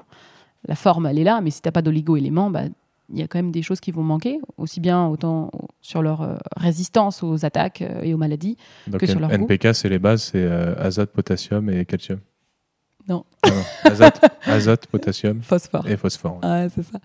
la 0.66 0.74
forme, 0.74 1.06
elle 1.06 1.18
est 1.18 1.24
là, 1.24 1.40
mais 1.40 1.50
si 1.50 1.62
tu 1.62 1.68
n'as 1.68 1.72
pas 1.72 1.82
d'oligo-éléments, 1.82 2.50
bah, 2.50 2.62
il 3.10 3.18
y 3.18 3.22
a 3.22 3.28
quand 3.28 3.38
même 3.38 3.52
des 3.52 3.62
choses 3.62 3.80
qui 3.80 3.90
vont 3.90 4.02
manquer, 4.02 4.38
aussi 4.58 4.80
bien 4.80 5.06
autant 5.06 5.50
sur 5.80 6.02
leur 6.02 6.22
euh, 6.22 6.36
résistance 6.56 7.22
aux 7.22 7.44
attaques 7.44 7.82
euh, 7.82 8.02
et 8.02 8.12
aux 8.12 8.18
maladies 8.18 8.56
Donc 8.86 9.00
que 9.00 9.06
sur 9.06 9.20
leur 9.20 9.32
NPK, 9.32 9.74
c'est 9.74 9.88
les 9.88 9.98
bases, 9.98 10.24
c'est 10.24 10.42
euh, 10.42 10.74
azote, 10.78 11.10
potassium 11.12 11.70
et 11.70 11.84
calcium. 11.86 12.20
Non. 13.08 13.24
non, 13.46 13.54
non. 13.54 13.62
Azote, 13.90 14.20
azote, 14.44 14.86
potassium 14.88 15.40
phosphore. 15.40 15.88
et 15.88 15.96
phosphore. 15.96 16.40
Ouais, 16.42 16.68
c'est 16.74 16.82
ça. 16.82 16.98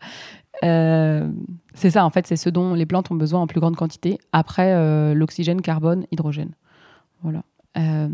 Euh, 0.64 1.30
c'est 1.74 1.90
ça, 1.90 2.06
en 2.06 2.10
fait, 2.10 2.28
c'est 2.28 2.36
ce 2.36 2.50
dont 2.50 2.74
les 2.74 2.86
plantes 2.86 3.12
ont 3.12 3.16
besoin 3.16 3.42
en 3.42 3.48
plus 3.48 3.60
grande 3.60 3.76
quantité. 3.76 4.18
Après, 4.32 4.74
euh, 4.74 5.14
l'oxygène, 5.14 5.62
carbone, 5.62 6.06
hydrogène. 6.12 6.52
Voilà. 7.22 7.44
Euh, 7.78 8.10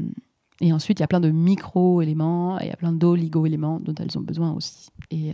et 0.61 0.73
ensuite, 0.73 0.99
il 0.99 1.03
y 1.03 1.05
a 1.05 1.07
plein 1.07 1.19
de 1.19 1.29
micro-éléments, 1.29 2.59
et 2.59 2.65
il 2.65 2.69
y 2.69 2.73
a 2.73 2.75
plein 2.75 2.91
d'oligo-éléments 2.91 3.79
dont 3.79 3.95
elles 3.95 4.17
ont 4.17 4.21
besoin 4.21 4.51
aussi. 4.53 4.89
Et 5.09 5.31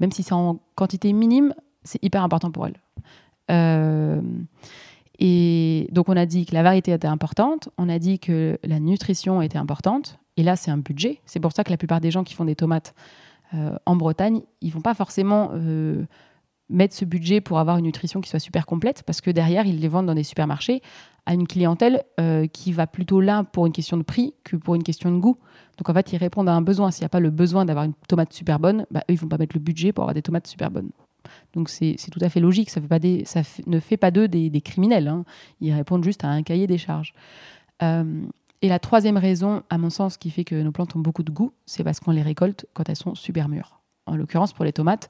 même 0.00 0.12
si 0.12 0.22
c'est 0.22 0.32
en 0.32 0.60
quantité 0.76 1.12
minime, 1.12 1.54
c'est 1.84 2.02
hyper 2.02 2.22
important 2.22 2.50
pour 2.50 2.66
elles. 2.66 2.80
et 5.18 5.88
donc, 5.92 6.08
on 6.08 6.16
a 6.16 6.24
dit 6.24 6.46
que 6.46 6.54
la 6.54 6.62
variété 6.62 6.92
était 6.92 7.06
importante, 7.06 7.68
on 7.76 7.90
a 7.90 7.98
dit 7.98 8.18
que 8.18 8.58
la 8.64 8.80
nutrition 8.80 9.42
était 9.42 9.58
importante, 9.58 10.18
et 10.36 10.42
là, 10.42 10.56
c'est 10.56 10.70
un 10.70 10.78
budget. 10.78 11.20
C'est 11.26 11.40
pour 11.40 11.52
ça 11.52 11.64
que 11.64 11.70
la 11.70 11.76
plupart 11.76 12.00
des 12.00 12.10
gens 12.10 12.24
qui 12.24 12.34
font 12.34 12.44
des 12.44 12.56
tomates 12.56 12.94
euh, 13.54 13.76
en 13.84 13.96
Bretagne, 13.96 14.42
ils 14.60 14.72
vont 14.72 14.80
pas 14.80 14.94
forcément 14.94 15.50
euh, 15.52 16.04
mettre 16.72 16.94
ce 16.94 17.04
budget 17.04 17.40
pour 17.40 17.58
avoir 17.58 17.78
une 17.78 17.84
nutrition 17.84 18.20
qui 18.20 18.28
soit 18.28 18.38
super 18.38 18.66
complète, 18.66 19.02
parce 19.04 19.20
que 19.20 19.30
derrière, 19.30 19.66
ils 19.66 19.80
les 19.80 19.88
vendent 19.88 20.06
dans 20.06 20.14
des 20.14 20.24
supermarchés 20.24 20.82
à 21.26 21.34
une 21.34 21.46
clientèle 21.46 22.02
euh, 22.18 22.46
qui 22.46 22.72
va 22.72 22.86
plutôt 22.86 23.20
là 23.20 23.44
pour 23.44 23.66
une 23.66 23.72
question 23.72 23.96
de 23.96 24.02
prix 24.02 24.34
que 24.44 24.56
pour 24.56 24.74
une 24.74 24.82
question 24.82 25.10
de 25.12 25.18
goût. 25.18 25.38
Donc 25.78 25.88
en 25.88 25.94
fait, 25.94 26.12
ils 26.12 26.16
répondent 26.16 26.48
à 26.48 26.52
un 26.52 26.62
besoin. 26.62 26.90
S'il 26.90 27.02
n'y 27.02 27.06
a 27.06 27.10
pas 27.10 27.20
le 27.20 27.30
besoin 27.30 27.64
d'avoir 27.64 27.84
une 27.84 27.94
tomate 28.08 28.32
super 28.32 28.58
bonne, 28.58 28.86
bah, 28.90 29.00
eux, 29.08 29.12
ils 29.12 29.18
vont 29.18 29.28
pas 29.28 29.38
mettre 29.38 29.56
le 29.56 29.60
budget 29.60 29.92
pour 29.92 30.02
avoir 30.02 30.14
des 30.14 30.22
tomates 30.22 30.46
super 30.46 30.70
bonnes. 30.70 30.90
Donc 31.54 31.68
c'est 31.68 31.96
tout 32.10 32.18
à 32.20 32.28
fait 32.28 32.40
logique. 32.40 32.70
Ça, 32.70 32.80
des, 32.98 33.24
ne 33.66 33.80
fait 33.80 33.96
pas 33.96 34.10
d'eux 34.10 34.26
des, 34.26 34.60
criminels. 34.60 35.08
Hein. 35.08 35.24
Ils 35.60 35.72
répondent 35.72 36.04
juste 36.04 36.24
à 36.24 36.28
un 36.28 36.42
cahier 36.42 36.66
des 36.66 36.78
charges. 36.78 37.14
Euh, 37.82 38.24
et 38.60 38.68
la 38.68 38.78
troisième 38.78 39.16
raison, 39.16 39.62
à 39.70 39.78
mon 39.78 39.90
sens, 39.90 40.16
qui 40.16 40.30
fait 40.30 40.44
que 40.44 40.54
nos 40.54 40.72
plantes 40.72 40.94
ont 40.94 41.00
beaucoup 41.00 41.24
de 41.24 41.32
goût, 41.32 41.52
c'est 41.66 41.82
parce 41.82 42.00
qu'on 42.00 42.12
les 42.12 42.22
récolte 42.22 42.66
quand 42.74 42.88
elles 42.88 42.96
sont 42.96 43.14
super 43.14 43.48
mûres. 43.48 43.80
En 44.06 44.16
l'occurrence, 44.16 44.52
pour 44.52 44.64
les 44.64 44.72
tomates, 44.72 45.08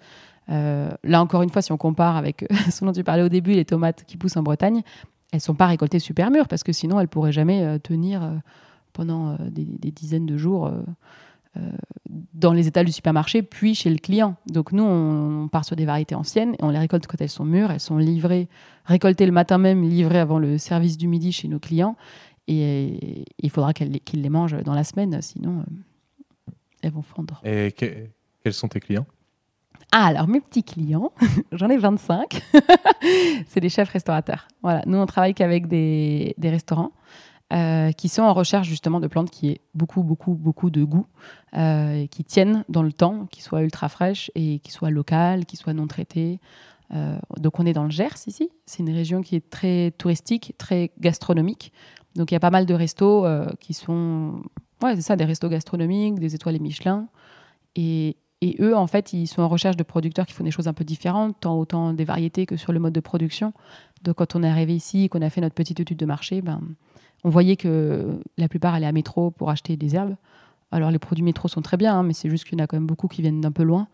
là 0.48 1.22
encore 1.22 1.42
une 1.42 1.50
fois, 1.50 1.62
si 1.62 1.72
on 1.72 1.76
compare 1.76 2.16
avec 2.16 2.46
ce 2.70 2.84
dont 2.84 2.92
tu 2.92 3.04
parlais 3.04 3.22
au 3.22 3.28
début, 3.28 3.52
les 3.52 3.64
tomates 3.64 4.04
qui 4.04 4.16
poussent 4.16 4.36
en 4.36 4.42
Bretagne, 4.42 4.82
elles 5.32 5.40
sont 5.40 5.54
pas 5.54 5.66
récoltées 5.66 5.98
super 5.98 6.30
mûres 6.30 6.48
parce 6.48 6.62
que 6.62 6.72
sinon 6.72 7.00
elles 7.00 7.08
pourraient 7.08 7.32
jamais 7.32 7.62
euh, 7.62 7.78
tenir 7.78 8.22
euh, 8.22 8.36
pendant 8.92 9.36
des, 9.50 9.64
dizaines 9.90 10.26
de 10.26 10.36
jours 10.36 10.70
dans 12.34 12.52
les 12.52 12.66
étals 12.66 12.86
du 12.86 12.92
supermarché, 12.92 13.42
puis 13.42 13.74
chez 13.74 13.90
le 13.90 13.96
client. 13.96 14.36
Donc 14.50 14.72
nous, 14.72 14.82
on, 14.82 15.48
part 15.48 15.64
sur 15.64 15.76
des 15.76 15.84
variétés 15.84 16.14
anciennes 16.14 16.54
et 16.54 16.62
on 16.62 16.70
les 16.70 16.78
récolte 16.78 17.06
quand 17.06 17.20
elles 17.20 17.28
sont 17.28 17.44
mûres. 17.44 17.70
Elles 17.70 17.80
sont 17.80 17.98
livrées, 17.98 18.48
récoltées 18.84 19.26
le 19.26 19.32
matin 19.32 19.58
même, 19.58 19.82
livrées 19.82 20.18
avant 20.18 20.38
le 20.38 20.58
service 20.58 20.96
du 20.98 21.08
midi 21.08 21.32
chez 21.32 21.48
nos 21.48 21.58
clients. 21.58 21.96
Et 22.48 23.24
il 23.38 23.50
faudra 23.50 23.72
qu'ils 23.72 24.22
les 24.22 24.28
mangent 24.28 24.60
dans 24.62 24.74
la 24.74 24.84
semaine, 24.84 25.22
sinon 25.22 25.60
euh, 25.60 26.52
elles 26.82 26.92
vont 26.92 27.02
fondre. 27.02 27.40
Et 27.44 27.72
quels 27.72 28.52
sont 28.52 28.68
tes 28.68 28.80
clients? 28.80 29.06
Alors 30.00 30.28
mes 30.28 30.40
petits 30.40 30.64
clients, 30.64 31.12
j'en 31.52 31.68
ai 31.68 31.76
25, 31.76 32.42
c'est 33.46 33.60
des 33.60 33.68
chefs 33.68 33.90
restaurateurs. 33.90 34.48
Voilà, 34.62 34.82
nous 34.86 34.98
on 34.98 35.06
travaille 35.06 35.34
qu'avec 35.34 35.66
des, 35.68 36.34
restaurants 36.42 36.92
euh, 37.52 37.92
qui 37.92 38.08
sont 38.08 38.22
en 38.22 38.32
recherche 38.32 38.66
justement 38.66 39.00
de 39.00 39.06
plantes 39.06 39.30
qui 39.30 39.50
aient 39.50 39.60
beaucoup, 39.74 40.02
beaucoup, 40.02 40.34
beaucoup 40.34 40.70
de 40.70 40.82
goût, 40.84 41.06
euh, 41.56 42.06
qui 42.06 42.24
tiennent 42.24 42.64
dans 42.68 42.82
le 42.82 42.92
temps, 42.92 43.26
qui 43.30 43.42
soient 43.42 43.62
ultra 43.62 43.88
fraîches 43.88 44.30
et 44.34 44.58
qui 44.60 44.72
soient 44.72 44.90
locales, 44.90 45.44
qui 45.46 45.56
soient 45.56 45.74
non 45.74 45.86
traitées. 45.86 46.40
donc 47.38 47.58
on 47.58 47.64
est 47.64 47.72
dans 47.72 47.84
le 47.84 47.90
Gers 47.90 48.26
ici, 48.26 48.50
c'est 48.66 48.80
une 48.80 48.92
région 48.92 49.22
qui 49.22 49.36
est 49.36 49.48
très 49.48 49.92
touristique, 49.92 50.54
très 50.58 50.90
gastronomique. 50.98 51.72
Donc 52.16 52.30
il 52.30 52.34
y 52.34 52.36
a 52.36 52.40
pas 52.40 52.50
mal 52.50 52.66
de 52.66 52.74
restos 52.74 53.24
euh, 53.24 53.46
qui 53.60 53.74
sont, 53.74 54.42
ouais, 54.82 54.94
c'est 54.96 55.02
ça, 55.02 55.16
des 55.16 55.24
restos 55.24 55.48
gastronomiques, 55.48 56.18
des 56.18 56.34
étoiles 56.34 56.56
et 56.56 56.60
Michelin. 56.60 57.08
Et, 57.76 58.16
et, 58.42 58.56
eux, 58.60 58.76
en 58.76 58.88
fait, 58.88 59.12
ils 59.12 59.28
sont 59.28 59.40
en 59.40 59.48
recherche 59.48 59.76
de 59.76 59.84
producteurs 59.84 60.26
qui 60.26 60.32
font 60.32 60.42
des 60.42 60.50
choses 60.50 60.66
un 60.66 60.72
peu 60.72 60.82
différentes, 60.82 61.36
tant 61.40 61.56
autant 61.56 61.92
des 61.92 62.04
variétés 62.04 62.44
que 62.44 62.56
sur 62.56 62.72
le 62.72 62.80
mode 62.80 62.92
de 62.92 63.00
production. 63.00 63.52
Donc 64.02 64.16
quand 64.16 64.34
on 64.34 64.42
est 64.42 64.48
arrivé 64.48 64.74
ici, 64.74 65.08
qu'on 65.08 65.22
a 65.22 65.30
fait 65.30 65.40
notre 65.40 65.54
petite 65.54 65.78
étude 65.78 65.96
de 65.96 66.06
marché, 66.06 66.42
ben, 66.42 66.60
on 67.22 67.30
voyait 67.30 67.54
que 67.54 68.18
la 68.36 68.48
plupart 68.48 68.74
allaient 68.74 68.86
à 68.86 68.92
métro 68.92 69.30
pour 69.30 69.48
acheter 69.48 69.76
des 69.76 69.94
herbes. 69.94 70.16
Alors 70.72 70.90
les 70.90 70.98
produits 70.98 71.22
métro 71.22 71.46
sont 71.46 71.62
très 71.62 71.76
bien, 71.76 71.94
hein, 71.94 72.02
mais 72.02 72.14
c'est 72.14 72.28
juste 72.28 72.44
qu'il 72.44 72.58
y 72.58 72.60
en 72.60 72.64
a 72.64 72.66
quand 72.66 72.76
même 72.76 72.86
beaucoup 72.86 73.06
qui 73.06 73.22
viennent 73.22 73.40
d'un 73.40 73.52
peu 73.52 73.62
loin. 73.62 73.86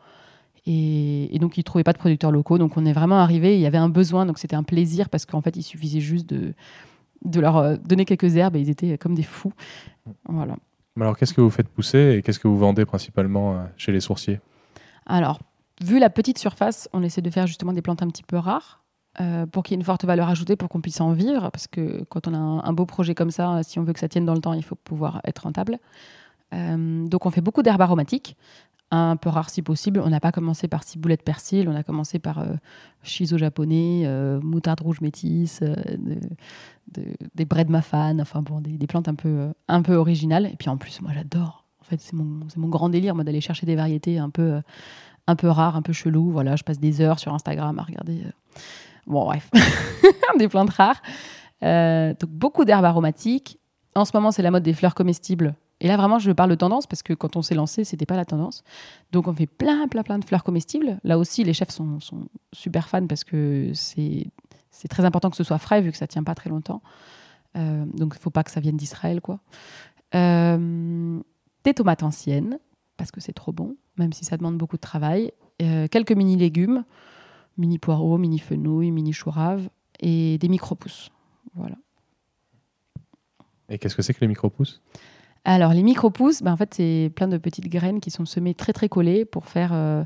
Et, 0.64 1.35
et, 1.35 1.38
donc, 1.38 1.57
ils 1.57 1.61
ne 1.61 1.64
trouvaient 1.64 1.85
pas 1.85 1.93
de 1.93 1.99
producteurs 1.99 2.31
locaux. 2.31 2.59
Donc, 2.59 2.76
on 2.76 2.85
est 2.85 2.93
vraiment 2.93 3.21
arrivé. 3.21 3.55
Il 3.55 3.61
y 3.61 3.67
avait 3.67 3.78
un 3.78 3.88
besoin. 3.88 4.26
Donc, 4.26 4.38
c'était 4.38 4.57
un 4.57 4.62
plaisir 4.62 5.09
parce 5.09 5.25
qu'en 5.25 5.40
fait, 5.40 5.57
il 5.57 5.62
suffisait 5.62 6.00
juste 6.00 6.28
de, 6.28 6.52
de 7.25 7.40
leur 7.40 7.57
euh, 7.57 7.76
donner 7.76 8.05
quelques 8.05 8.37
herbes 8.37 8.57
et 8.57 8.61
ils 8.61 8.69
étaient 8.69 8.99
comme 8.99 9.14
des 9.14 9.23
fous. 9.23 9.52
Voilà. 10.28 10.57
Alors, 11.00 11.17
qu'est-ce 11.17 11.35
que 11.35 11.40
vous 11.40 11.50
faites 11.50 11.69
pousser 11.69 12.17
et 12.17 12.23
qu'est-ce 12.23 12.38
que 12.38 12.49
vous 12.49 12.59
vendez 12.59 12.85
principalement 12.85 13.55
euh, 13.55 13.64
chez 13.76 13.93
les 13.93 14.00
sourciers? 14.00 14.40
Alors, 15.07 15.40
vu 15.81 15.99
la 15.99 16.11
petite 16.11 16.38
surface, 16.38 16.88
on 16.93 17.02
essaie 17.02 17.23
de 17.23 17.31
faire 17.31 17.47
justement 17.47 17.73
des 17.73 17.83
plantes 17.83 18.02
un 18.02 18.09
petit 18.09 18.23
peu 18.23 18.37
rares 18.37 18.85
euh, 19.21 19.47
pour 19.47 19.62
qu'il 19.62 19.75
y 19.75 19.76
ait 19.76 19.81
une 19.81 19.85
forte 19.85 20.05
valeur 20.05 20.28
ajoutée 20.28 20.57
pour 20.57 20.69
qu'on 20.69 20.81
puisse 20.81 21.00
en 21.00 21.12
vivre. 21.12 21.50
Parce 21.50 21.67
que 21.67 22.05
quand 22.09 22.26
on 22.26 22.35
a 22.35 22.38
un, 22.38 22.73
beau 22.73 22.87
projet 22.87 23.14
comme 23.14 23.31
ça, 23.31 23.62
si 23.62 23.78
on 23.78 23.85
veut 23.85 23.93
que 23.93 24.00
ça 24.00 24.09
tienne 24.09 24.25
dans 24.25 24.35
le 24.35 24.40
temps, 24.40 24.52
il 24.52 24.64
faut 24.64 24.76
pouvoir 24.76 25.21
être 25.25 25.40
rentable. 25.40 25.78
donc, 26.52 27.26
on 27.26 27.31
fait 27.31 27.40
beaucoup 27.40 27.62
d'herbes 27.62 27.83
aromatiques 27.83 28.37
un 28.90 29.16
peu 29.16 29.28
rare 29.28 29.50
si 29.50 29.62
possible. 29.62 30.00
On 30.04 30.09
n'a 30.09 30.21
pas 30.21 30.33
commencé 30.33 30.68
par 30.68 30.85
ciboulette 30.85 31.23
persil, 31.23 31.68
on 31.68 31.75
a 31.75 31.83
commencé 31.83 32.18
par 32.18 32.38
euh, 32.38 32.54
japonais, 33.02 34.02
euh, 34.04 34.40
moutarde 34.40 34.80
rouge 34.80 35.00
métisse, 35.00 35.61
euh, 35.62 35.75
des 37.35 37.45
bread 37.45 37.68
mafan, 37.68 38.18
enfin 38.21 38.42
bon, 38.42 38.61
des, 38.61 38.87
plantes 38.87 39.09
un 39.09 39.14
peu, 39.14 39.52
un 39.68 39.83
peu 39.83 39.95
originales. 39.95 40.47
Et 40.47 40.57
puis 40.57 40.68
en 40.68 40.76
plus, 40.76 41.00
moi 41.00 41.12
j'adore. 41.14 41.64
En 41.80 41.85
fait, 41.85 42.00
c'est 42.00 42.14
mon, 42.14 42.40
mon, 42.57 42.68
grand 42.68 42.88
délire, 42.88 43.14
moi, 43.14 43.25
d'aller 43.25 43.40
chercher 43.40 43.64
des 43.64 43.76
variétés 43.76 44.18
un 44.18 44.30
peu, 44.30 44.61
un 45.26 45.37
peu 45.37 45.49
rares, 45.49 45.76
un 45.76 45.83
peu 45.83 45.92
cheloues. 45.92 46.30
Voilà, 46.30 46.57
je 46.57 46.62
passe 46.62 46.78
des 46.78 47.00
heures 47.00 47.18
sur 47.18 47.33
Instagram 47.33 47.78
à 47.78 47.83
regarder. 47.83 48.25
Bon, 49.07 49.25
bref, 49.25 49.50
des 50.38 50.48
plantes 50.48 50.70
rares. 50.70 51.03
donc 51.62 52.31
beaucoup 52.31 52.64
d'herbes 52.64 52.85
aromatiques. 52.85 53.59
En 53.94 54.05
ce 54.05 54.12
moment, 54.14 54.31
c'est 54.31 54.42
la 54.42 54.51
mode 54.51 54.62
des 54.62 54.74
fleurs 54.74 54.94
comestibles 54.94 55.55
et 55.81 55.87
là, 55.87 55.97
vraiment, 55.97 56.19
je 56.19 56.33
parle 56.33 56.51
de 56.51 56.57
tendance 56.57 56.87
parce 56.87 57.03
que 57.03 57.12
quand 57.12 57.37
on 57.37 57.43
s'est 57.43 57.55
lancé, 57.55 57.85
c'était 57.85 58.07
pas 58.07 58.17
la 58.17 58.25
tendance. 58.25 58.64
Donc, 59.12 59.29
on 59.29 59.33
fait 59.33 59.47
plein, 59.47 59.87
plein, 59.87 60.03
plein 60.03 60.19
de 60.19 60.25
fleurs 60.25 60.43
comestibles. 60.43 60.99
Là 61.05 61.19
aussi, 61.19 61.45
les 61.45 61.53
chefs 61.53 61.71
sont, 61.71 61.99
super 62.53 62.88
fans 62.88 63.07
parce 63.07 63.25
que 63.25 63.71
c'est 63.75 64.31
très 64.88 65.05
important 65.05 65.31
que 65.31 65.37
ce 65.37 65.45
soit 65.45 65.59
frais 65.59 65.81
vu 65.81 65.93
que 65.93 65.97
ça 65.97 66.07
tient 66.07 66.25
pas 66.25 66.35
très 66.35 66.51
longtemps. 66.51 66.83
Euh, 67.57 67.85
donc, 67.95 68.14
il 68.17 68.21
faut 68.21 68.31
pas 68.31 68.43
que 68.43 68.51
ça 68.51 68.61
vienne 68.61 68.77
d'Israël, 68.77 69.21
quoi. 69.21 69.41
Euh, 70.14 71.21
des 71.64 71.75
tomates 71.75 72.03
anciennes 72.03 72.59
parce 72.97 73.12
que 73.12 73.21
c'est 73.21 73.33
trop 73.33 73.53
bon, 73.53 73.77
même 73.97 74.12
si 74.12 74.25
ça 74.25 74.37
demande 74.37 74.59
beaucoup 74.59 74.77
de 74.77 74.81
travail. 74.81 75.33
Euh, 75.62 75.87
quelques 75.87 76.12
mini 76.12 76.37
légumes, 76.37 76.85
mini 77.57 77.79
poireaux, 77.79 78.19
mini 78.19 78.41
fenouil, 78.41 78.91
mini 78.91 79.12
chou 79.12 79.31
et 80.01 80.38
des 80.38 80.49
micro 80.49 80.75
pousses. 80.75 81.11
Voilà. 81.55 81.77
Et 83.69 83.79
qu'est-ce 83.79 83.95
que 83.95 84.03
c'est 84.03 84.14
que 84.14 84.21
les 84.21 84.29
micro 84.29 84.51
pousses 84.51 84.81
alors, 85.44 85.72
les 85.72 85.83
micro-pousses, 85.83 86.42
ben, 86.42 86.53
en 86.53 86.57
fait, 86.57 86.74
c'est 86.74 87.11
plein 87.14 87.29
de 87.29 87.38
petites 87.38 87.68
graines 87.68 88.01
qui 88.01 88.11
sont 88.11 88.27
semées 88.27 88.55
très, 88.55 88.72
très 88.72 88.88
collées 88.88 89.24
pour 89.24 89.46
faire 89.46 89.70
euh, 89.72 90.05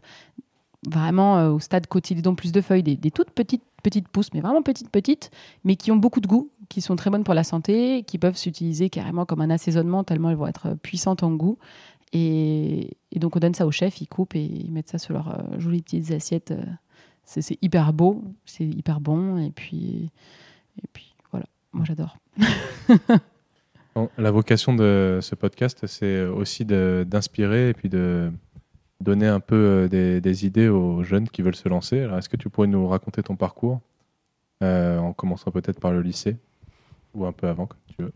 vraiment 0.86 1.38
euh, 1.38 1.50
au 1.50 1.58
stade 1.58 1.86
cotylédon 1.86 2.34
plus 2.34 2.52
de 2.52 2.60
feuilles, 2.60 2.82
des, 2.82 3.10
toutes 3.10 3.30
petites, 3.30 3.64
petites 3.82 4.08
pousses, 4.08 4.32
mais 4.34 4.40
vraiment 4.40 4.62
petites, 4.62 4.90
petites, 4.90 5.30
mais 5.64 5.76
qui 5.76 5.90
ont 5.90 5.96
beaucoup 5.96 6.20
de 6.20 6.26
goût, 6.26 6.50
qui 6.68 6.80
sont 6.80 6.96
très 6.96 7.10
bonnes 7.10 7.24
pour 7.24 7.34
la 7.34 7.44
santé, 7.44 8.04
qui 8.04 8.18
peuvent 8.18 8.36
s'utiliser 8.36 8.90
carrément 8.90 9.24
comme 9.24 9.40
un 9.40 9.50
assaisonnement 9.50 10.04
tellement 10.04 10.30
elles 10.30 10.36
vont 10.36 10.46
être 10.46 10.74
puissantes 10.82 11.22
en 11.22 11.32
goût. 11.32 11.58
Et, 12.12 12.96
donc, 13.16 13.36
on 13.36 13.38
donne 13.38 13.54
ça 13.54 13.66
au 13.66 13.70
chef, 13.70 14.00
ils 14.00 14.06
coupent 14.06 14.34
et 14.34 14.44
ils 14.44 14.70
mettent 14.70 14.90
ça 14.90 14.98
sur 14.98 15.14
leurs 15.14 15.30
euh, 15.30 15.58
jolies 15.58 15.82
petites 15.82 16.10
assiettes. 16.12 16.52
C'est 17.24 17.56
hyper 17.62 17.92
beau, 17.92 18.24
c'est 18.44 18.64
hyper 18.64 19.00
bon. 19.00 19.38
Et 19.38 19.50
puis, 19.50 20.10
et 20.82 20.86
puis 20.92 21.14
voilà, 21.30 21.46
moi 21.72 21.84
j'adore. 21.84 22.18
La 24.16 24.30
vocation 24.30 24.74
de 24.74 25.18
ce 25.20 25.34
podcast, 25.34 25.86
c'est 25.86 26.24
aussi 26.24 26.64
d'inspirer 26.64 27.68
et 27.68 27.74
puis 27.74 27.88
de 27.88 28.32
donner 29.02 29.26
un 29.26 29.40
peu 29.40 29.88
euh, 29.92 30.20
des, 30.20 30.46
idées 30.46 30.68
aux 30.68 31.02
jeunes 31.02 31.28
qui 31.28 31.42
veulent 31.42 31.56
se 31.56 31.68
lancer. 31.68 31.98
Est-ce 31.98 32.28
que 32.28 32.36
tu 32.36 32.48
pourrais 32.48 32.68
nous 32.68 32.86
raconter 32.86 33.22
ton 33.22 33.36
parcours, 33.36 33.80
euh, 34.62 34.98
en 34.98 35.12
commençant 35.12 35.50
peut-être 35.50 35.80
par 35.80 35.92
le 35.92 36.00
lycée, 36.00 36.36
ou 37.14 37.26
un 37.26 37.32
peu 37.32 37.48
avant, 37.48 37.66
comme 37.66 37.80
tu 37.88 38.02
veux? 38.02 38.12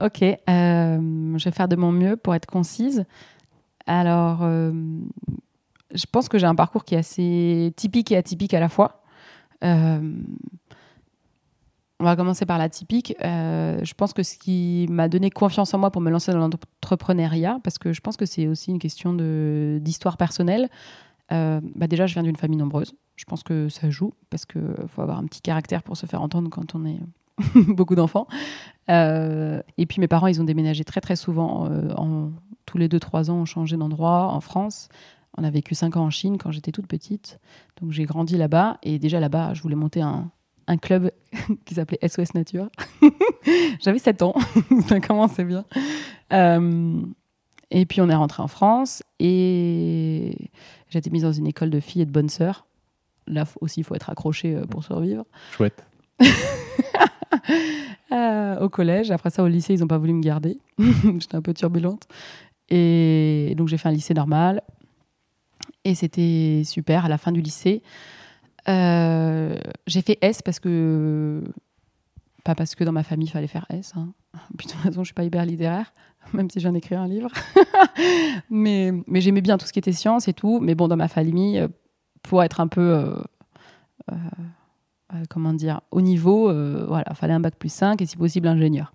Ok, 0.00 0.22
euh, 0.22 0.38
je 0.48 1.44
vais 1.44 1.50
faire 1.52 1.68
de 1.68 1.76
mon 1.76 1.92
mieux 1.92 2.16
pour 2.16 2.34
être 2.34 2.46
concise. 2.46 3.04
Alors, 3.86 4.40
je 4.40 6.06
pense 6.10 6.28
que 6.28 6.38
j'ai 6.38 6.46
un 6.46 6.54
parcours 6.54 6.84
qui 6.84 6.94
est 6.94 6.98
assez 6.98 7.72
typique 7.76 8.10
et 8.10 8.16
atypique 8.16 8.54
à 8.54 8.60
la 8.60 8.68
fois. 8.68 9.02
On 12.02 12.04
va 12.04 12.16
commencer 12.16 12.46
par 12.46 12.58
la 12.58 12.68
typique. 12.68 13.14
Euh, 13.22 13.78
je 13.84 13.94
pense 13.94 14.12
que 14.12 14.24
ce 14.24 14.36
qui 14.36 14.88
m'a 14.90 15.08
donné 15.08 15.30
confiance 15.30 15.72
en 15.72 15.78
moi 15.78 15.92
pour 15.92 16.02
me 16.02 16.10
lancer 16.10 16.32
dans 16.32 16.38
l'entrepreneuriat, 16.38 17.60
parce 17.62 17.78
que 17.78 17.92
je 17.92 18.00
pense 18.00 18.16
que 18.16 18.26
c'est 18.26 18.48
aussi 18.48 18.72
une 18.72 18.80
question 18.80 19.14
d'histoire 19.78 20.16
personnelle. 20.16 20.68
Euh, 21.30 21.60
bah 21.76 21.86
déjà, 21.86 22.08
je 22.08 22.14
viens 22.14 22.24
d'une 22.24 22.34
famille 22.34 22.58
nombreuse. 22.58 22.96
Je 23.14 23.24
pense 23.24 23.44
que 23.44 23.68
ça 23.68 23.88
joue, 23.88 24.14
parce 24.30 24.46
qu'il 24.46 24.88
faut 24.88 25.00
avoir 25.00 25.16
un 25.16 25.26
petit 25.26 25.42
caractère 25.42 25.84
pour 25.84 25.96
se 25.96 26.06
faire 26.06 26.20
entendre 26.20 26.50
quand 26.50 26.74
on 26.74 26.84
est 26.86 26.98
beaucoup 27.68 27.94
d'enfants. 27.94 28.26
Euh, 28.90 29.62
et 29.78 29.86
puis 29.86 30.00
mes 30.00 30.08
parents, 30.08 30.26
ils 30.26 30.40
ont 30.40 30.44
déménagé 30.44 30.82
très 30.82 31.00
très 31.00 31.14
souvent. 31.14 31.68
en, 31.96 32.32
tous 32.66 32.78
les 32.78 32.88
2-3 32.88 33.30
ans, 33.30 33.36
on 33.36 33.44
changé 33.44 33.76
d'endroit 33.76 34.32
en 34.32 34.40
France. 34.40 34.88
On 35.38 35.44
a 35.44 35.50
vécu 35.50 35.76
5 35.76 35.96
ans 35.96 36.06
en 36.06 36.10
Chine 36.10 36.36
quand 36.36 36.50
j'étais 36.50 36.72
toute 36.72 36.88
petite. 36.88 37.38
Donc 37.80 37.92
j'ai 37.92 38.06
grandi 38.06 38.36
là-bas. 38.36 38.78
Et 38.82 38.98
déjà 38.98 39.20
là-bas, 39.20 39.54
je 39.54 39.62
voulais 39.62 39.76
monter 39.76 40.02
un, 40.02 40.32
un 40.66 40.76
club 40.76 41.10
qui 41.64 41.74
s'appelait 41.74 41.98
SOS 42.06 42.34
Nature. 42.34 42.68
J'avais 43.80 43.98
7 43.98 44.22
ans, 44.22 44.34
ça 44.88 45.00
commençait 45.00 45.44
bien. 45.44 45.64
Euh, 46.32 47.00
et 47.70 47.86
puis 47.86 48.00
on 48.00 48.08
est 48.08 48.14
rentré 48.14 48.42
en 48.42 48.48
France 48.48 49.02
et 49.18 50.36
j'ai 50.88 50.98
été 50.98 51.10
mise 51.10 51.22
dans 51.22 51.32
une 51.32 51.46
école 51.46 51.70
de 51.70 51.80
filles 51.80 52.02
et 52.02 52.06
de 52.06 52.10
bonnes 52.10 52.28
sœurs. 52.28 52.66
Là 53.26 53.44
aussi, 53.60 53.80
il 53.80 53.84
faut 53.84 53.94
être 53.94 54.10
accroché 54.10 54.54
euh, 54.54 54.66
pour 54.66 54.84
survivre. 54.84 55.24
Chouette. 55.52 55.84
Euh, 58.12 58.58
au 58.60 58.68
collège. 58.68 59.10
Après 59.10 59.30
ça, 59.30 59.42
au 59.42 59.48
lycée, 59.48 59.72
ils 59.72 59.80
n'ont 59.80 59.86
pas 59.86 59.96
voulu 59.96 60.12
me 60.12 60.20
garder. 60.20 60.58
J'étais 61.18 61.34
un 61.34 61.40
peu 61.40 61.54
turbulente. 61.54 62.06
Et 62.68 63.54
donc 63.56 63.68
j'ai 63.68 63.78
fait 63.78 63.88
un 63.88 63.92
lycée 63.92 64.12
normal. 64.12 64.62
Et 65.84 65.94
c'était 65.94 66.62
super. 66.64 67.06
À 67.06 67.08
la 67.08 67.16
fin 67.16 67.32
du 67.32 67.40
lycée, 67.40 67.82
j'ai 68.66 70.02
fait 70.02 70.18
S 70.20 70.42
parce 70.42 70.60
que. 70.60 71.42
Pas 72.44 72.56
parce 72.56 72.74
que 72.74 72.82
dans 72.82 72.92
ma 72.92 73.04
famille, 73.04 73.28
il 73.28 73.30
fallait 73.30 73.46
faire 73.46 73.66
S. 73.70 73.92
Hein. 73.96 74.12
De 74.50 74.62
toute 74.62 74.72
façon, 74.72 75.02
je 75.02 75.08
suis 75.08 75.14
pas 75.14 75.22
hyper 75.24 75.44
littéraire, 75.46 75.92
même 76.32 76.50
si 76.50 76.58
j'en 76.60 76.74
écrit 76.74 76.96
un 76.96 77.06
livre. 77.06 77.30
mais 78.50 78.92
mais 79.06 79.20
j'aimais 79.20 79.42
bien 79.42 79.58
tout 79.58 79.66
ce 79.66 79.72
qui 79.72 79.78
était 79.78 79.92
science 79.92 80.28
et 80.28 80.32
tout. 80.32 80.58
Mais 80.60 80.74
bon, 80.74 80.88
dans 80.88 80.96
ma 80.96 81.08
famille, 81.08 81.58
euh, 81.58 81.68
pour 82.22 82.42
être 82.42 82.60
un 82.60 82.68
peu, 82.68 82.80
euh, 82.80 83.14
euh, 84.10 84.14
euh, 85.14 85.22
comment 85.28 85.52
dire, 85.52 85.80
au 85.90 86.00
niveau, 86.00 86.48
euh, 86.48 86.84
voilà, 86.88 87.14
fallait 87.14 87.34
un 87.34 87.40
bac 87.40 87.56
plus 87.56 87.72
5 87.72 88.00
et 88.00 88.06
si 88.06 88.16
possible 88.16 88.48
ingénieur. 88.48 88.92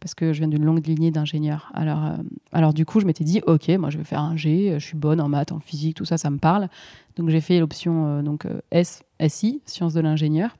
Parce 0.00 0.14
que 0.14 0.32
je 0.32 0.38
viens 0.38 0.48
d'une 0.48 0.64
longue 0.64 0.86
lignée 0.86 1.10
d'ingénieurs. 1.10 1.70
Alors, 1.74 2.04
euh, 2.04 2.16
alors 2.52 2.72
du 2.72 2.86
coup, 2.86 3.00
je 3.00 3.06
m'étais 3.06 3.24
dit, 3.24 3.40
ok, 3.46 3.68
moi 3.70 3.90
je 3.90 3.98
vais 3.98 4.04
faire 4.04 4.20
un 4.20 4.36
G, 4.36 4.74
je 4.78 4.84
suis 4.84 4.96
bonne 4.96 5.20
en 5.20 5.28
maths, 5.28 5.50
en 5.50 5.58
physique, 5.58 5.96
tout 5.96 6.04
ça, 6.04 6.18
ça 6.18 6.30
me 6.30 6.38
parle. 6.38 6.68
Donc 7.16 7.30
j'ai 7.30 7.40
fait 7.40 7.58
l'option 7.58 8.06
euh, 8.06 8.22
donc 8.22 8.46
euh, 8.46 8.60
S, 8.70 9.02
SI, 9.26 9.60
sciences 9.66 9.94
de 9.94 10.00
l'ingénieur. 10.00 10.56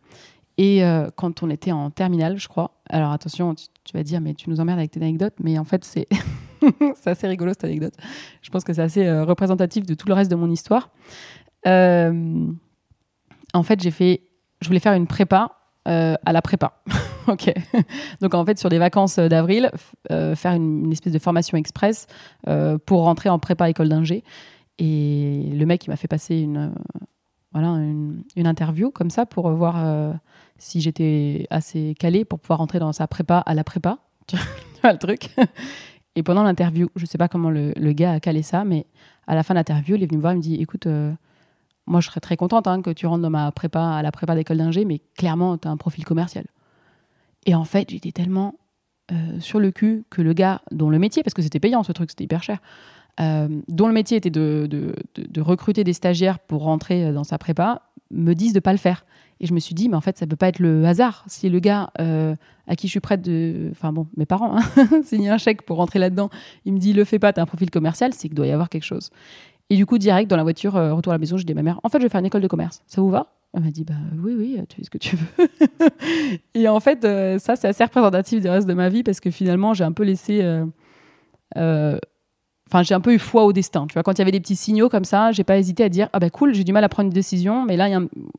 Et 0.60 0.82
quand 1.14 1.44
on 1.44 1.50
était 1.50 1.70
en 1.70 1.88
terminale, 1.88 2.36
je 2.36 2.48
crois, 2.48 2.72
alors 2.90 3.12
attention, 3.12 3.54
tu, 3.54 3.66
tu 3.84 3.96
vas 3.96 4.02
dire, 4.02 4.20
mais 4.20 4.34
tu 4.34 4.50
nous 4.50 4.58
emmerdes 4.58 4.80
avec 4.80 4.90
tes 4.90 5.00
anecdotes, 5.00 5.34
mais 5.38 5.56
en 5.56 5.62
fait, 5.62 5.84
c'est 5.84 6.08
c'est 6.96 7.10
assez 7.10 7.28
rigolo 7.28 7.52
cette 7.52 7.62
anecdote. 7.62 7.94
Je 8.42 8.50
pense 8.50 8.64
que 8.64 8.72
c'est 8.72 8.82
assez 8.82 9.08
représentatif 9.20 9.86
de 9.86 9.94
tout 9.94 10.08
le 10.08 10.14
reste 10.14 10.32
de 10.32 10.34
mon 10.34 10.50
histoire. 10.50 10.90
En 11.64 13.62
fait, 13.62 13.80
j'ai 13.80 13.92
fait, 13.92 14.22
je 14.60 14.66
voulais 14.66 14.80
faire 14.80 14.94
une 14.94 15.06
prépa 15.06 15.52
à 15.84 16.32
la 16.32 16.42
prépa. 16.42 16.82
ok. 17.32 17.52
Donc 18.20 18.34
en 18.34 18.44
fait, 18.44 18.58
sur 18.58 18.68
les 18.68 18.78
vacances 18.78 19.18
d'avril, 19.18 19.70
f- 19.74 20.12
euh, 20.12 20.34
faire 20.34 20.52
une, 20.52 20.90
espèce 20.90 21.12
de 21.12 21.18
formation 21.18 21.58
express 21.58 22.06
euh, 22.48 22.78
pour 22.78 23.02
rentrer 23.02 23.28
en 23.28 23.38
prépa 23.38 23.68
école 23.68 23.88
d'ingé. 23.88 24.24
Et 24.78 25.50
le 25.52 25.66
mec, 25.66 25.86
il 25.86 25.90
m'a 25.90 25.96
fait 25.96 26.08
passer 26.08 26.36
une, 26.36 26.56
euh, 26.56 26.68
voilà, 27.52 27.68
une, 27.68 28.46
interview 28.46 28.90
comme 28.90 29.10
ça 29.10 29.26
pour 29.26 29.50
voir 29.50 29.74
euh, 29.84 30.12
si 30.56 30.80
j'étais 30.80 31.46
assez 31.50 31.94
calée 31.98 32.24
pour 32.24 32.40
pouvoir 32.40 32.60
rentrer 32.60 32.78
dans 32.78 32.92
sa 32.92 33.06
prépa 33.06 33.38
à 33.38 33.54
la 33.54 33.64
prépa. 33.64 33.98
Tu 34.28 34.82
vois 34.82 34.92
le 34.92 34.98
truc? 34.98 35.30
Et 36.14 36.22
pendant 36.22 36.44
l'interview, 36.44 36.88
je 36.94 37.04
sais 37.04 37.18
pas 37.18 37.26
comment 37.26 37.50
le, 37.50 37.72
gars 37.92 38.12
a 38.12 38.20
calé 38.20 38.42
ça, 38.42 38.64
mais 38.64 38.86
à 39.26 39.34
la 39.34 39.42
fin 39.42 39.54
de 39.54 39.58
l'interview, 39.58 39.96
il 39.96 40.04
est 40.04 40.06
venu 40.06 40.18
me 40.18 40.20
voir, 40.20 40.34
il 40.34 40.36
me 40.36 40.42
dit 40.42 40.54
Écoute, 40.54 40.86
euh, 40.86 41.12
moi 41.86 42.00
je 42.00 42.06
serais 42.06 42.20
très 42.20 42.36
contente 42.36 42.68
hein, 42.68 42.80
que 42.80 42.90
tu 42.90 43.06
rentres 43.06 43.22
dans 43.22 43.30
ma 43.30 43.50
prépa, 43.50 43.80
à 43.80 44.02
la 44.02 44.12
prépa 44.12 44.36
d'école 44.36 44.58
d'ingé, 44.58 44.84
mais 44.84 45.00
clairement, 45.16 45.58
tu 45.58 45.66
as 45.66 45.70
un 45.72 45.76
profil 45.76 46.04
commercial. 46.04 46.44
Et 47.48 47.54
en 47.54 47.64
fait, 47.64 47.88
j'étais 47.88 48.12
tellement 48.12 48.56
euh, 49.10 49.40
sur 49.40 49.58
le 49.58 49.70
cul 49.70 50.04
que 50.10 50.20
le 50.20 50.34
gars, 50.34 50.60
dont 50.70 50.90
le 50.90 50.98
métier, 50.98 51.22
parce 51.22 51.32
que 51.32 51.40
c'était 51.40 51.60
payant 51.60 51.82
ce 51.82 51.92
truc, 51.92 52.10
c'était 52.10 52.24
hyper 52.24 52.42
cher, 52.42 52.58
euh, 53.20 53.48
dont 53.68 53.86
le 53.86 53.94
métier 53.94 54.18
était 54.18 54.28
de, 54.28 54.94
recruter 55.38 55.82
des 55.82 55.94
stagiaires 55.94 56.40
pour 56.40 56.62
rentrer 56.64 57.06
euh, 57.06 57.12
dans 57.14 57.24
sa 57.24 57.38
prépa, 57.38 57.80
me 58.10 58.34
disent 58.34 58.52
de 58.52 58.60
pas 58.60 58.72
le 58.72 58.78
faire. 58.78 59.06
Et 59.40 59.46
je 59.46 59.54
me 59.54 59.60
suis 59.60 59.74
dit, 59.74 59.88
mais 59.88 59.96
en 59.96 60.02
fait, 60.02 60.18
ça 60.18 60.26
peut 60.26 60.36
pas 60.36 60.48
être 60.48 60.58
le 60.58 60.84
hasard. 60.84 61.24
Si 61.26 61.48
le 61.48 61.58
gars 61.58 61.90
à 61.96 62.76
qui 62.76 62.86
je 62.86 62.90
suis 62.90 63.00
prête 63.00 63.22
de. 63.22 63.68
Enfin 63.70 63.94
bon, 63.94 64.08
mes 64.18 64.26
parents, 64.26 64.58
hein, 64.58 64.62
signer 65.04 65.30
un 65.30 65.38
chèque 65.38 65.62
pour 65.62 65.78
rentrer 65.78 65.98
là-dedans, 65.98 66.28
il 66.66 66.74
me 66.74 66.78
dit, 66.78 66.92
le 66.92 67.04
fais 67.06 67.18
pas, 67.18 67.32
t'as 67.32 67.40
un 67.40 67.46
profil 67.46 67.70
commercial, 67.70 68.12
c'est 68.12 68.28
qu'il 68.28 68.36
doit 68.36 68.46
y 68.46 68.52
avoir 68.52 68.68
quelque 68.68 68.84
chose. 68.84 69.08
Et 69.70 69.76
du 69.76 69.86
coup, 69.86 69.96
direct, 69.96 70.28
dans 70.28 70.36
la 70.36 70.42
voiture, 70.42 70.74
retour 70.74 71.14
à 71.14 71.14
la 71.14 71.18
maison, 71.18 71.38
je 71.38 71.44
dis 71.44 71.52
à 71.52 71.54
ma 71.54 71.62
mère, 71.62 71.80
en 71.82 71.88
fait, 71.88 71.96
je 71.96 72.02
vais 72.02 72.10
faire 72.10 72.20
une 72.20 72.26
école 72.26 72.42
de 72.42 72.48
commerce. 72.48 72.82
Ça 72.86 73.00
vous 73.00 73.08
va? 73.08 73.37
Elle 73.54 73.62
m'a 73.62 73.70
dit, 73.70 73.84
bah 73.84 73.94
oui, 74.22 74.34
oui, 74.36 74.58
tu 74.68 74.76
fais 74.76 74.84
ce 74.84 74.90
que 74.90 74.98
tu 74.98 75.16
veux. 75.16 75.88
et 76.54 76.68
en 76.68 76.80
fait, 76.80 77.04
euh, 77.04 77.38
ça, 77.38 77.56
c'est 77.56 77.68
assez 77.68 77.82
représentatif 77.82 78.42
du 78.42 78.48
reste 78.48 78.68
de 78.68 78.74
ma 78.74 78.88
vie 78.88 79.02
parce 79.02 79.20
que 79.20 79.30
finalement, 79.30 79.74
j'ai 79.74 79.84
un 79.84 79.92
peu 79.92 80.02
laissé. 80.04 80.42
euh, 80.42 80.66
euh, 81.56 81.98
Enfin, 82.70 82.82
j'ai 82.82 82.92
un 82.94 83.00
peu 83.00 83.14
eu 83.14 83.18
foi 83.18 83.44
au 83.44 83.54
destin. 83.54 83.86
Tu 83.86 83.94
vois, 83.94 84.02
quand 84.02 84.12
il 84.12 84.18
y 84.18 84.20
avait 84.22 84.30
des 84.30 84.40
petits 84.40 84.54
signaux 84.54 84.90
comme 84.90 85.06
ça, 85.06 85.32
j'ai 85.32 85.42
pas 85.42 85.56
hésité 85.56 85.84
à 85.84 85.88
dire 85.88 86.10
ah 86.12 86.18
ben 86.18 86.28
cool, 86.28 86.52
j'ai 86.52 86.64
du 86.64 86.72
mal 86.74 86.84
à 86.84 86.90
prendre 86.90 87.06
une 87.06 87.14
décision, 87.14 87.64
mais 87.64 87.78
là, 87.78 87.88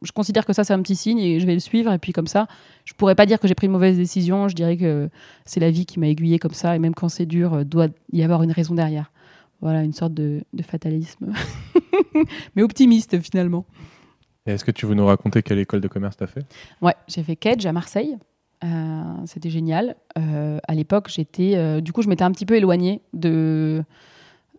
je 0.04 0.12
considère 0.12 0.45
que 0.45 0.54
ça 0.54 0.63
c'est 0.63 0.74
un 0.74 0.82
petit 0.84 0.95
signe 0.95 1.17
et 1.17 1.39
je 1.39 1.48
vais 1.48 1.56
le 1.56 1.60
suivre. 1.60 1.91
Et 1.91 1.98
puis 1.98 2.13
comme 2.13 2.28
ça, 2.28 2.45
je 2.86 2.93
pourrais 2.93 3.15
pas 3.15 3.26
dire 3.26 3.39
que 3.39 3.48
j'ai 3.48 3.56
pris 3.56 3.65
une 3.65 3.74
mauvaise 3.74 3.98
décision. 3.98 4.48
Je 4.48 4.56
dirais 4.56 4.78
que 4.78 5.10
c'est 5.45 5.60
la 5.60 5.72
vie 5.72 5.88
qui 5.88 6.00
m'a 6.00 6.08
aiguillée 6.08 6.38
comme 6.38 6.54
ça. 6.54 6.76
Et 6.76 6.80
même 6.80 6.93
quand 6.93 7.10
c'est 7.10 7.26
dur, 7.26 7.65
doit 7.65 7.88
y 8.13 8.22
avoir 8.22 8.43
une 8.43 8.52
raison 8.52 8.76
derrière. 8.76 9.12
Voilà, 9.62 9.84
une 9.84 9.93
sorte 9.93 10.13
de 10.13 10.43
fatalisme, 10.62 11.34
mais 12.56 12.62
optimiste 12.62 13.19
finalement. 13.22 13.65
Est-ce 14.49 14.65
que 14.65 14.71
tu 14.71 14.85
veux 14.85 14.95
nous 14.95 15.05
raconter 15.05 15.43
quelle 15.43 15.59
école 15.59 15.81
de 15.81 15.88
commerce 15.88 16.17
t'as 16.17 16.27
fait? 16.27 16.45
Ouais, 16.81 16.95
j'ai 17.07 17.23
fait 17.23 17.35
Kedge 17.35 17.65
à 17.65 17.71
Marseille. 17.73 18.17
Euh, 18.63 19.03
C'était 19.25 19.49
génial. 19.49 19.95
Euh, 20.17 20.59
à 20.67 20.73
l'époque, 20.73 21.09
j'étais, 21.09 21.53
euh, 21.55 21.81
du 21.81 21.93
coup, 21.93 22.01
je 22.01 22.09
m'étais 22.09 22.23
un 22.23 22.31
petit 22.31 22.45
peu 22.45 22.55
éloignée 22.55 23.01
de 23.13 23.83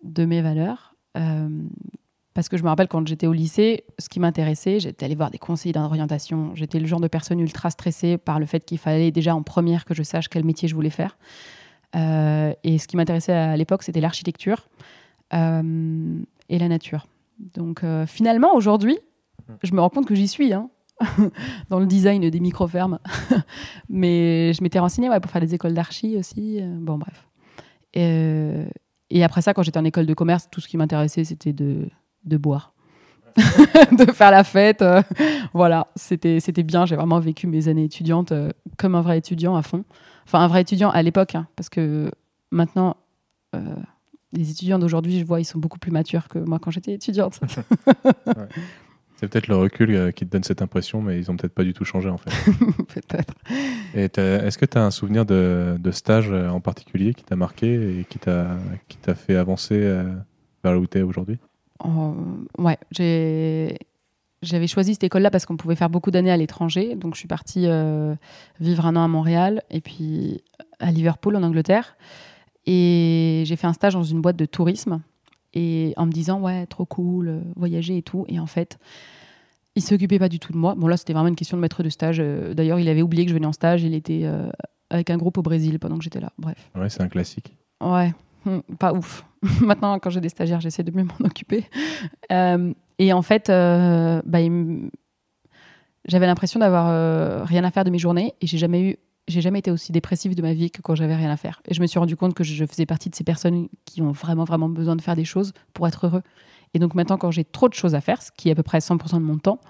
de 0.03 0.25
mes 0.25 0.41
valeurs. 0.41 0.95
Parce 2.33 2.49
que 2.49 2.57
je 2.57 2.63
me 2.63 2.69
rappelle 2.69 2.89
quand 2.89 3.07
j'étais 3.07 3.27
au 3.27 3.33
lycée, 3.33 3.85
ce 3.99 4.09
qui 4.09 4.21
m'intéressait, 4.21 4.79
j'étais 4.81 5.05
allée 5.05 5.17
voir 5.17 5.31
des 5.31 5.37
conseillers 5.37 5.75
d'orientation. 5.75 6.55
J'étais 6.55 6.79
le 6.79 6.87
genre 6.87 7.01
de 7.01 7.09
personne 7.09 7.41
ultra 7.41 7.69
stressée 7.71 8.17
par 8.17 8.39
le 8.39 8.47
fait 8.47 8.65
qu'il 8.65 8.79
fallait 8.79 9.11
déjà 9.11 9.35
en 9.35 9.43
première 9.43 9.85
que 9.85 9.93
je 9.93 10.03
sache 10.03 10.29
quel 10.29 10.45
métier 10.45 10.69
je 10.69 10.75
voulais 10.75 10.89
faire. 10.89 11.19
Et 11.95 12.79
ce 12.79 12.87
qui 12.87 12.97
m'intéressait 12.97 13.33
à 13.33 13.57
l'époque, 13.57 13.83
c'était 13.83 14.01
l'architecture 14.01 14.69
et 15.33 15.39
la 16.59 16.69
nature. 16.69 17.09
Donc 17.39 17.83
finalement, 18.07 18.55
aujourd'hui, 18.55 18.99
je 19.63 19.73
me 19.75 19.81
rends 19.81 19.89
compte 19.91 20.07
que 20.07 20.15
j'y 20.15 20.29
suis. 20.29 20.53
hein, 20.53 20.69
dans 21.71 21.81
le 21.81 21.87
design 21.87 22.29
des 22.29 22.41
micro-fermes. 22.41 22.99
Mais 23.89 24.53
je 24.53 24.63
m'étais 24.63 24.79
renseignée 24.79 25.09
ouais, 25.09 25.21
pour 25.21 25.31
faire 25.31 25.41
des 25.41 25.55
écoles 25.55 25.75
d'archi 25.75 26.17
aussi. 26.17 26.59
Euh, 26.61 26.77
Bon, 26.79 26.99
bref. 26.99 27.27
Et, 27.95 28.03
euh, 28.05 28.65
et 29.11 29.25
après 29.25 29.43
ça, 29.43 29.55
quand 29.55 29.63
j'étais 29.63 29.79
en 29.79 29.85
école 29.85 30.07
de 30.07 30.15
commerce, 30.15 30.49
tout 30.51 30.61
ce 30.61 30.69
qui 30.69 30.77
m'intéressait, 30.77 31.25
c'était 31.25 31.53
de, 31.53 31.89
de 32.25 32.37
boire. 32.37 32.75
de 33.37 34.11
faire 34.13 34.31
la 34.33 34.45
fête. 34.45 34.83
euh, 34.83 35.03
voilà, 35.55 35.87
c'était 35.95 36.41
c'était 36.41 36.65
bien. 36.65 36.85
J'ai 36.85 36.97
vraiment 36.97 37.21
vécu 37.21 37.47
mes 37.47 37.69
années 37.69 37.85
étudiantes 37.85 38.33
euh, 38.33 38.51
comme 38.77 38.95
un 38.97 39.03
vrai 39.03 39.19
étudiant 39.19 39.55
à 39.57 39.63
fond. 39.63 39.85
Enfin, 40.27 40.41
un 40.41 40.49
vrai 40.49 40.63
étudiant 40.63 40.91
à 40.91 41.01
l'époque, 41.03 41.35
hein, 41.37 41.47
parce 41.57 41.69
que 41.69 42.11
maintenant, 42.51 42.97
euh, 43.55 43.61
les 44.33 44.51
étudiants 44.51 44.79
d'aujourd'hui, 44.81 45.19
je 45.21 45.25
vois, 45.25 45.41
ils 45.41 45.45
sont 45.45 45.59
beaucoup 45.61 45.79
plus 45.79 45.93
matures 45.93 46.29
que 46.29 46.39
moi 46.41 46.59
quand 46.59 46.71
j'étais 46.73 46.93
étudiante. 46.93 47.41
C'est 49.21 49.29
peut-être 49.29 49.49
le 49.49 49.57
recul 49.57 49.95
euh, 49.95 50.13
qui 50.13 50.25
te 50.25 50.31
donne 50.31 50.45
cette 50.45 50.63
impression, 50.63 51.03
mais 51.03 51.19
ils 51.19 51.31
ont 51.31 51.37
peut-être 51.37 51.53
pas 51.53 51.63
du 51.63 51.75
tout 51.75 51.85
changé 51.85 52.09
en 52.09 52.17
fait. 52.17 52.31
Peut-être. 52.95 53.35
Est-ce 53.93 54.57
que 54.57 54.65
tu 54.65 54.79
as 54.79 54.83
un 54.83 54.91
souvenir 54.91 55.27
de, 55.27 55.77
de 55.79 55.91
stage 55.91 56.31
euh, 56.31 56.49
en 56.49 56.61
particulier 56.61 57.13
qui 57.13 57.23
t'a 57.23 57.37
marqué 57.37 58.01
et 58.01 58.05
qui 58.09 58.19
t'a 58.19 58.57
fait 59.15 59.37
avancer 59.37 59.75
euh, 59.75 60.05
vers 60.65 60.73
là 60.73 60.79
où 60.79 60.87
tu 60.87 60.97
es 60.97 61.03
aujourd'hui? 61.03 61.37
Oh, 61.85 62.15
ouais, 62.57 62.79
j'ai 62.93 63.77
j'avais 64.41 64.67
choisi 64.67 64.95
cette 64.95 65.05
école-là 65.05 65.31
parce 65.31 65.45
qu'on 65.45 65.59
pouvait 65.59 65.77
faire 65.77 65.91
beaucoup 65.91 66.11
d'années 66.11 66.31
à 66.31 66.37
l'étranger. 66.39 66.95
Donc, 66.95 67.15
je 67.15 67.19
suis 67.19 67.29
partie 67.29 67.67
euh, 67.67 68.15
vivre 68.59 68.87
un 68.87 68.97
an 68.97 69.05
à 69.05 69.09
Montréal 69.09 69.63
et 69.71 69.83
puis 69.83 70.43
à 70.79 70.91
Liverpool, 70.91 71.37
en 71.37 71.43
Angleterre. 71.43 71.95
Et 72.65 73.43
j'ai 73.45 73.57
fait 73.57 73.67
un 73.67 73.75
stage 73.75 73.93
dans 73.93 74.03
une 74.03 74.23
boîte 74.23 74.37
de 74.37 74.47
tourisme. 74.47 75.03
Et 75.55 75.95
en 75.97 76.07
me 76.07 76.13
disant, 76.13 76.41
ouais, 76.41 76.67
trop 76.67 76.85
cool, 76.85 77.29
euh, 77.29 77.41
voyager 77.57 77.97
et 77.97 78.03
tout. 78.03 78.25
Et 78.29 78.39
en 78.39 78.47
fait, 78.47 78.79
il 79.77 79.83
s'occupait 79.83 80.19
pas 80.19 80.29
du 80.29 80.39
tout 80.39 80.53
de 80.53 80.59
moi. 80.59 80.75
Bon, 80.77 80.89
là, 80.89 80.97
c'était 80.97 81.13
vraiment 81.13 81.29
une 81.29 81.37
question 81.37 81.57
de 81.57 81.63
maître 81.63 81.83
de 81.83 81.89
stage. 81.89 82.19
Euh, 82.21 82.55
D'ailleurs, 82.55 82.79
il 82.79 82.89
avait 82.89 83.03
oublié 83.03 83.25
que 83.25 83.31
je 83.31 83.35
venais 83.35 83.47
en 83.47 83.53
stage. 83.53 83.83
Il 83.83 83.95
était 83.95 84.23
euh, 84.25 84.51
avec 84.91 85.11
un 85.11 85.17
groupe 85.17 85.39
au 85.39 85.43
Brésil 85.43 85.79
pendant 85.79 85.99
que 85.99 86.05
j'étais 86.05 86.21
là. 86.21 86.33
Bref. 86.39 86.71
Ouais, 86.75 86.89
c'est 86.89 87.03
un 87.03 87.09
classique. 87.09 87.57
Ouais, 87.81 88.13
hmm, 88.45 88.61
pas 88.79 88.93
ouf. 88.93 89.25
Maintenant, 89.61 89.99
quand 89.99 90.11
j'ai 90.11 90.21
des 90.21 90.29
stagiaires, 90.29 90.61
j'essaie 90.61 90.83
de 90.83 90.91
mieux 90.91 91.05
m'en 91.05 91.27
occuper. 91.27 91.65
Euh, 92.33 92.73
et 92.99 93.13
en 93.13 93.23
fait, 93.23 93.49
euh, 93.49 94.21
bah, 94.27 94.39
j'avais 96.05 96.27
l'impression 96.27 96.61
d'avoir 96.61 97.47
rien 97.47 97.65
à 97.65 97.71
faire 97.71 97.85
de 97.85 97.91
mes 97.91 97.99
journées 97.99 98.35
et 98.41 98.47
j'ai 98.47 98.59
jamais 98.59 98.83
eu, 98.83 98.97
j'ai 99.31 99.41
jamais 99.41 99.61
été 99.61 99.71
aussi 99.71 99.93
dépressive 99.93 100.35
de 100.35 100.43
ma 100.43 100.53
vie 100.53 100.71
que 100.71 100.83
quand 100.83 100.95
j'avais 100.95 101.17
rien 101.17 101.31
à 101.31 101.37
faire. 101.37 101.63
Et 101.67 101.75
je 101.75 101.81
me 101.81 101.87
suis 101.87 101.99
rendu 101.99 102.17
compte 102.17 102.35
que 102.35 102.45
je 102.45 102.65
faisais 102.65 102.87
partie 102.87 103.11
de 103.11 103.15
ces 103.15 103.25
personnes 103.25 103.69
qui 103.85 104.03
ont 104.03 104.13
vraiment, 104.13 104.45
vraiment 104.45 104.69
besoin 104.69 104.97
de 104.97 105.03
faire 105.03 105.17
des 105.17 105.25
choses 105.25 105.53
pour 105.73 105.87
être 105.89 106.07
heureux. 106.07 106.23
Et 106.75 106.79
donc 106.79 106.95
maintenant, 106.95 107.17
quand 107.17 107.31
j'ai 107.31 107.45
trop 107.45 107.69
de 107.69 107.75
choses 107.75 107.95
à 107.95 108.01
faire, 108.01 108.23
ce 108.23 108.31
qui 108.33 108.49
est 108.49 108.53
à 108.53 108.55
peu 108.55 108.63
près 108.63 108.79
100% 108.79 109.15
de 109.15 109.19
mon 109.21 109.39
temps, 109.39 109.61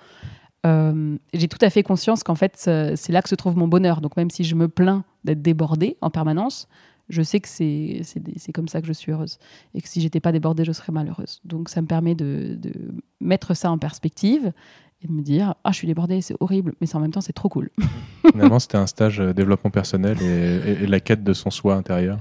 euh, 0.66 1.16
j'ai 1.32 1.48
tout 1.48 1.58
à 1.62 1.70
fait 1.70 1.82
conscience 1.82 2.22
qu'en 2.22 2.34
fait, 2.34 2.52
c'est 2.56 2.96
c'est 2.96 3.12
là 3.12 3.22
que 3.22 3.28
se 3.28 3.34
trouve 3.34 3.56
mon 3.56 3.68
bonheur. 3.68 4.00
Donc 4.00 4.16
même 4.16 4.30
si 4.30 4.44
je 4.44 4.54
me 4.54 4.68
plains 4.68 5.04
d'être 5.24 5.40
débordée 5.40 5.96
en 6.00 6.10
permanence, 6.10 6.68
je 7.08 7.22
sais 7.22 7.40
que 7.40 7.48
c'est 7.48 8.52
comme 8.52 8.68
ça 8.68 8.80
que 8.80 8.86
je 8.86 8.92
suis 8.92 9.12
heureuse. 9.12 9.38
Et 9.74 9.80
que 9.80 9.88
si 9.88 10.00
j'étais 10.00 10.20
pas 10.20 10.32
débordée, 10.32 10.64
je 10.64 10.72
serais 10.72 10.92
malheureuse. 10.92 11.40
Donc 11.44 11.68
ça 11.68 11.80
me 11.82 11.86
permet 11.86 12.14
de, 12.14 12.56
de 12.58 12.72
mettre 13.20 13.54
ça 13.54 13.70
en 13.70 13.78
perspective 13.78 14.52
et 15.02 15.06
de 15.08 15.12
me 15.12 15.22
dire 15.22 15.54
Ah, 15.64 15.70
je 15.72 15.76
suis 15.76 15.86
débordée, 15.86 16.20
c'est 16.20 16.36
horrible, 16.40 16.74
mais 16.80 16.94
en 16.94 17.00
même 17.00 17.10
temps, 17.10 17.20
c'est 17.20 17.32
trop 17.32 17.48
cool. 17.48 17.70
Finalement, 18.32 18.58
c'était 18.58 18.76
un 18.78 18.86
stage 18.86 19.20
euh, 19.20 19.32
développement 19.32 19.70
personnel 19.70 20.16
et, 20.22 20.24
et- 20.70 20.82
et 20.82 20.86
la 20.86 21.00
quête 21.00 21.24
de 21.24 21.32
son 21.32 21.50
soi 21.50 21.74
intérieur. 21.74 22.18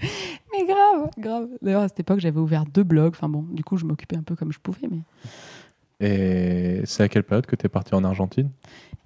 Mais 0.53 0.65
grave, 0.65 1.09
grave. 1.17 1.47
D'ailleurs, 1.61 1.81
à 1.83 1.87
cette 1.87 1.99
époque, 1.99 2.19
j'avais 2.19 2.39
ouvert 2.39 2.65
deux 2.65 2.83
blogs. 2.83 3.13
Enfin 3.15 3.29
bon, 3.29 3.45
du 3.51 3.63
coup, 3.63 3.77
je 3.77 3.85
m'occupais 3.85 4.15
un 4.17 4.23
peu 4.23 4.35
comme 4.35 4.51
je 4.51 4.59
pouvais. 4.59 4.87
Mais... 4.89 4.99
Et 6.01 6.81
c'est 6.85 7.03
à 7.03 7.09
quelle 7.09 7.23
période 7.23 7.45
que 7.45 7.55
tu 7.55 7.65
es 7.65 7.69
parti 7.69 7.93
en 7.93 8.03
Argentine? 8.03 8.49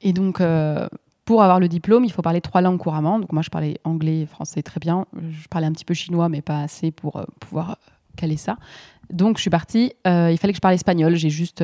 Et 0.02 0.14
donc, 0.14 0.40
euh, 0.42 0.88
pour 1.26 1.42
avoir 1.42 1.60
le 1.60 1.68
diplôme, 1.68 2.06
il 2.06 2.12
faut 2.12 2.22
parler 2.22 2.42
trois 2.42 2.62
langues 2.62 2.78
couramment. 2.78 3.20
Donc, 3.20 3.32
moi, 3.34 3.42
je 3.42 3.50
parlais 3.50 3.80
anglais 3.84 4.22
et 4.22 4.26
français 4.26 4.62
très 4.62 4.80
bien. 4.80 5.06
Je 5.32 5.48
parlais 5.48 5.68
un 5.68 5.72
petit 5.72 5.86
peu 5.86 5.94
chinois, 5.94 6.30
mais 6.30 6.42
pas 6.42 6.62
assez 6.62 6.92
pour 6.92 7.18
euh, 7.18 7.24
pouvoir 7.40 7.78
caler 8.16 8.38
ça. 8.38 8.58
Donc, 9.12 9.38
je 9.38 9.42
suis 9.42 9.50
partie. 9.50 9.94
Il 10.06 10.38
fallait 10.38 10.54
que 10.54 10.58
je 10.58 10.62
parle 10.62 10.76
espagnol. 10.76 11.16
J'ai 11.16 11.30
juste 11.30 11.64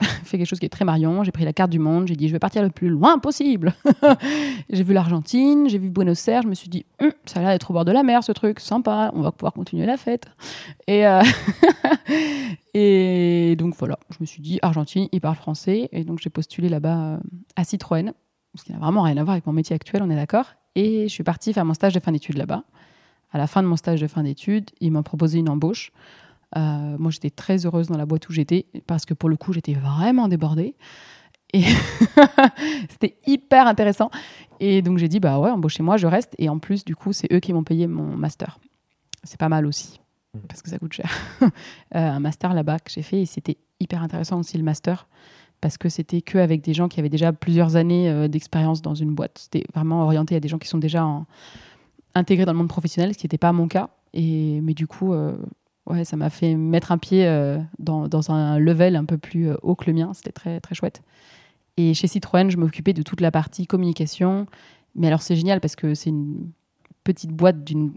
fait 0.24 0.38
quelque 0.38 0.46
chose 0.46 0.58
qui 0.58 0.66
est 0.66 0.70
très 0.70 0.84
marion. 0.84 1.24
J'ai 1.24 1.32
pris 1.32 1.44
la 1.44 1.52
carte 1.52 1.70
du 1.70 1.78
monde, 1.78 2.08
j'ai 2.08 2.16
dit 2.16 2.28
je 2.28 2.32
vais 2.32 2.38
partir 2.38 2.62
le 2.62 2.70
plus 2.70 2.88
loin 2.88 3.18
possible. 3.18 3.74
j'ai 4.70 4.82
vu 4.82 4.92
l'Argentine, 4.92 5.68
j'ai 5.68 5.78
vu 5.78 5.90
Buenos 5.90 6.28
Aires, 6.28 6.42
je 6.42 6.48
me 6.48 6.54
suis 6.54 6.68
dit 6.68 6.84
hum, 7.00 7.12
ça 7.24 7.40
a 7.40 7.42
l'air 7.42 7.52
d'être 7.52 7.70
au 7.70 7.74
bord 7.74 7.84
de 7.84 7.92
la 7.92 8.02
mer 8.02 8.22
ce 8.24 8.32
truc, 8.32 8.60
sympa, 8.60 9.10
on 9.14 9.22
va 9.22 9.32
pouvoir 9.32 9.52
continuer 9.52 9.86
la 9.86 9.96
fête. 9.96 10.26
Et, 10.86 11.06
euh, 11.06 11.22
donc 13.56 13.74
voilà, 13.76 13.98
je 14.10 14.16
me 14.20 14.26
suis 14.26 14.42
dit 14.42 14.58
Argentine, 14.62 15.08
ils 15.12 15.20
parlent 15.20 15.36
français, 15.36 15.88
et 15.92 16.04
donc 16.04 16.18
j'ai 16.20 16.30
postulé 16.30 16.68
là-bas 16.68 16.98
euh, 16.98 17.18
à 17.56 17.64
Citroën, 17.64 18.12
ce 18.54 18.64
qui 18.64 18.72
n'a 18.72 18.78
vraiment 18.78 19.02
rien 19.02 19.16
à 19.16 19.22
voir 19.22 19.32
avec 19.32 19.46
mon 19.46 19.52
métier 19.52 19.74
actuel, 19.74 20.02
on 20.02 20.10
est 20.10 20.16
d'accord. 20.16 20.46
Et 20.74 21.08
je 21.08 21.12
suis 21.12 21.24
partie 21.24 21.52
faire 21.52 21.64
mon 21.64 21.74
stage 21.74 21.94
de 21.94 22.00
fin 22.00 22.12
d'études 22.12 22.36
là-bas. 22.36 22.64
À 23.32 23.38
la 23.38 23.46
fin 23.46 23.62
de 23.62 23.66
mon 23.66 23.76
stage 23.76 24.00
de 24.00 24.06
fin 24.06 24.22
d'études, 24.22 24.70
ils 24.80 24.92
m'ont 24.92 25.02
proposé 25.02 25.38
une 25.38 25.48
embauche. 25.48 25.90
Euh, 26.56 26.96
moi, 26.98 27.10
j'étais 27.10 27.30
très 27.30 27.66
heureuse 27.66 27.88
dans 27.88 27.96
la 27.96 28.06
boîte 28.06 28.28
où 28.28 28.32
j'étais 28.32 28.66
parce 28.86 29.04
que 29.04 29.14
pour 29.14 29.28
le 29.28 29.36
coup, 29.36 29.52
j'étais 29.52 29.74
vraiment 29.74 30.28
débordée. 30.28 30.76
Et 31.52 31.62
c'était 32.90 33.16
hyper 33.26 33.66
intéressant. 33.66 34.10
Et 34.60 34.82
donc, 34.82 34.98
j'ai 34.98 35.08
dit, 35.08 35.20
bah 35.20 35.38
ouais, 35.38 35.50
embauchez-moi, 35.50 35.96
je 35.96 36.06
reste. 36.06 36.34
Et 36.38 36.48
en 36.48 36.58
plus, 36.58 36.84
du 36.84 36.96
coup, 36.96 37.12
c'est 37.12 37.32
eux 37.32 37.40
qui 37.40 37.52
m'ont 37.52 37.64
payé 37.64 37.86
mon 37.86 38.16
master. 38.16 38.58
C'est 39.22 39.38
pas 39.38 39.48
mal 39.48 39.66
aussi 39.66 40.00
mmh. 40.34 40.38
parce 40.48 40.62
que 40.62 40.70
ça 40.70 40.78
coûte 40.78 40.92
cher. 40.92 41.10
Euh, 41.94 41.98
un 41.98 42.20
master 42.20 42.52
là-bas 42.52 42.80
que 42.80 42.90
j'ai 42.90 43.02
fait 43.02 43.22
et 43.22 43.26
c'était 43.26 43.58
hyper 43.78 44.02
intéressant 44.02 44.40
aussi 44.40 44.58
le 44.58 44.64
master 44.64 45.06
parce 45.60 45.78
que 45.78 45.88
c'était 45.88 46.20
que 46.20 46.36
avec 46.36 46.62
des 46.62 46.74
gens 46.74 46.88
qui 46.88 46.98
avaient 46.98 47.08
déjà 47.08 47.32
plusieurs 47.32 47.76
années 47.76 48.10
euh, 48.10 48.26
d'expérience 48.26 48.82
dans 48.82 48.94
une 48.94 49.14
boîte. 49.14 49.38
C'était 49.38 49.64
vraiment 49.72 50.02
orienté 50.02 50.34
à 50.34 50.40
des 50.40 50.48
gens 50.48 50.58
qui 50.58 50.68
sont 50.68 50.78
déjà 50.78 51.06
intégrés 52.14 52.44
dans 52.44 52.52
le 52.52 52.58
monde 52.58 52.68
professionnel, 52.68 53.14
ce 53.14 53.18
qui 53.18 53.26
n'était 53.26 53.38
pas 53.38 53.52
mon 53.52 53.68
cas. 53.68 53.90
Et 54.12 54.60
mais 54.62 54.74
du 54.74 54.86
coup, 54.86 55.14
ouais, 55.86 56.04
ça 56.04 56.16
m'a 56.16 56.30
fait 56.30 56.54
mettre 56.54 56.92
un 56.92 56.98
pied 56.98 57.26
euh, 57.26 57.58
dans, 57.78 58.08
dans, 58.08 58.30
un 58.30 58.58
level 58.58 58.96
un 58.96 59.04
peu 59.04 59.18
plus 59.18 59.48
euh, 59.48 59.56
haut 59.62 59.74
que 59.74 59.86
le 59.86 59.92
mien. 59.94 60.12
C'était 60.14 60.32
très, 60.32 60.60
très 60.60 60.74
chouette. 60.74 61.02
Et 61.76 61.94
chez 61.94 62.06
Citroën, 62.06 62.50
je 62.50 62.56
m'occupais 62.56 62.92
de 62.92 63.02
toute 63.02 63.20
la 63.20 63.30
partie 63.30 63.66
communication. 63.66 64.46
Mais 64.94 65.06
alors, 65.06 65.22
c'est 65.22 65.36
génial 65.36 65.60
parce 65.60 65.76
que 65.76 65.94
c'est 65.94 66.10
une 66.10 66.50
petite 67.04 67.30
boîte 67.30 67.64
d'une. 67.64 67.92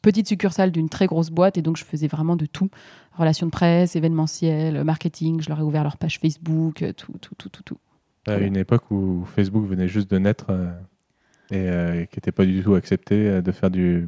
Petite 0.00 0.28
succursale 0.28 0.70
d'une 0.70 0.88
très 0.88 1.06
grosse 1.06 1.30
boîte. 1.30 1.58
Et 1.58 1.62
donc, 1.62 1.76
je 1.76 1.84
faisais 1.84 2.06
vraiment 2.06 2.36
de 2.36 2.46
tout 2.46 2.70
relations 3.14 3.46
de 3.46 3.50
presse, 3.50 3.96
événementiel, 3.96 4.84
marketing. 4.84 5.40
Je 5.40 5.48
leur 5.48 5.58
ai 5.58 5.62
ouvert 5.62 5.82
leur 5.82 5.96
page 5.96 6.20
Facebook, 6.20 6.82
euh, 6.82 6.92
tout, 6.92 7.12
tout, 7.20 7.34
tout, 7.34 7.48
tout. 7.48 7.62
tout. 7.64 7.78
À 8.26 8.38
une 8.38 8.56
époque 8.56 8.90
où 8.90 9.24
Facebook 9.24 9.66
venait 9.66 9.88
juste 9.88 10.10
de 10.10 10.18
naître 10.18 10.50
et 11.50 12.06
qui 12.10 12.18
n'était 12.18 12.30
pas 12.30 12.44
du 12.44 12.62
tout 12.62 12.74
accepté 12.74 13.40
de 13.40 13.52
faire 13.52 13.70
du 13.70 14.06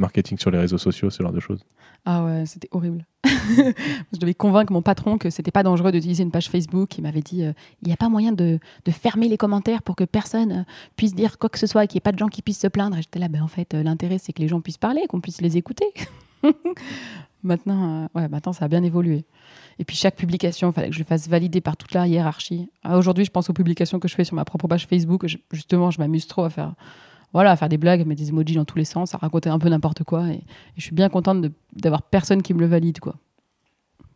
marketing 0.00 0.38
sur 0.38 0.50
les 0.50 0.58
réseaux 0.58 0.78
sociaux, 0.78 1.10
ce 1.10 1.22
genre 1.22 1.32
de 1.32 1.40
choses. 1.40 1.64
Ah 2.04 2.24
ouais, 2.24 2.46
c'était 2.46 2.68
horrible. 2.72 3.06
je 3.24 4.18
devais 4.18 4.34
convaincre 4.34 4.72
mon 4.72 4.82
patron 4.82 5.18
que 5.18 5.30
c'était 5.30 5.50
pas 5.50 5.62
dangereux 5.62 5.92
d'utiliser 5.92 6.22
une 6.22 6.30
page 6.30 6.48
Facebook. 6.48 6.96
Il 6.98 7.02
m'avait 7.02 7.20
dit 7.20 7.44
euh, 7.44 7.52
il 7.82 7.88
n'y 7.88 7.92
a 7.92 7.96
pas 7.96 8.08
moyen 8.08 8.32
de, 8.32 8.58
de, 8.84 8.90
fermer 8.90 9.28
les 9.28 9.36
commentaires 9.36 9.82
pour 9.82 9.96
que 9.96 10.04
personne 10.04 10.52
euh, 10.52 10.62
puisse 10.96 11.14
dire 11.14 11.38
quoi 11.38 11.50
que 11.50 11.58
ce 11.58 11.66
soit 11.66 11.84
et 11.84 11.86
qu'il 11.86 11.96
n'y 11.96 11.98
ait 11.98 12.08
pas 12.08 12.12
de 12.12 12.18
gens 12.18 12.28
qui 12.28 12.42
puissent 12.42 12.60
se 12.60 12.66
plaindre. 12.66 12.96
Et 12.96 13.02
j'étais 13.02 13.18
là, 13.18 13.28
ben 13.28 13.42
en 13.42 13.48
fait, 13.48 13.74
euh, 13.74 13.82
l'intérêt 13.82 14.18
c'est 14.18 14.32
que 14.32 14.40
les 14.40 14.48
gens 14.48 14.60
puissent 14.60 14.78
parler, 14.78 15.02
qu'on 15.08 15.20
puisse 15.20 15.40
les 15.40 15.56
écouter. 15.56 15.86
maintenant, 17.42 18.08
ouais, 18.14 18.28
maintenant, 18.28 18.52
ça 18.52 18.64
a 18.64 18.68
bien 18.68 18.82
évolué. 18.82 19.24
Et 19.78 19.84
puis 19.84 19.96
chaque 19.96 20.16
publication, 20.16 20.70
il 20.70 20.72
fallait 20.72 20.88
que 20.88 20.94
je 20.94 21.00
le 21.00 21.06
fasse 21.06 21.28
valider 21.28 21.60
par 21.60 21.76
toute 21.76 21.92
la 21.92 22.06
hiérarchie. 22.06 22.70
Ah, 22.82 22.96
aujourd'hui, 22.98 23.24
je 23.24 23.30
pense 23.30 23.50
aux 23.50 23.54
publications 23.54 23.98
que 23.98 24.08
je 24.08 24.14
fais 24.14 24.24
sur 24.24 24.36
ma 24.36 24.44
propre 24.44 24.68
page 24.68 24.86
Facebook. 24.86 25.26
justement, 25.52 25.90
je 25.90 25.98
m'amuse 25.98 26.26
trop 26.26 26.44
à 26.44 26.50
faire 26.50 26.74
voilà, 27.32 27.52
à 27.52 27.56
faire 27.56 27.68
des 27.68 27.78
blagues, 27.78 28.06
mettre 28.06 28.20
des 28.20 28.30
emojis 28.30 28.54
dans 28.54 28.64
tous 28.64 28.78
les 28.78 28.84
sens, 28.84 29.14
à 29.14 29.18
raconter 29.18 29.48
un 29.48 29.58
peu 29.58 29.68
n'importe 29.68 30.04
quoi. 30.04 30.28
Et, 30.28 30.42
je 30.76 30.82
suis 30.82 30.94
bien 30.94 31.08
contente 31.08 31.46
d'avoir 31.74 32.02
personne 32.02 32.42
qui 32.42 32.54
me 32.54 32.60
le 32.60 32.66
valide. 32.66 32.98
quoi. 32.98 33.16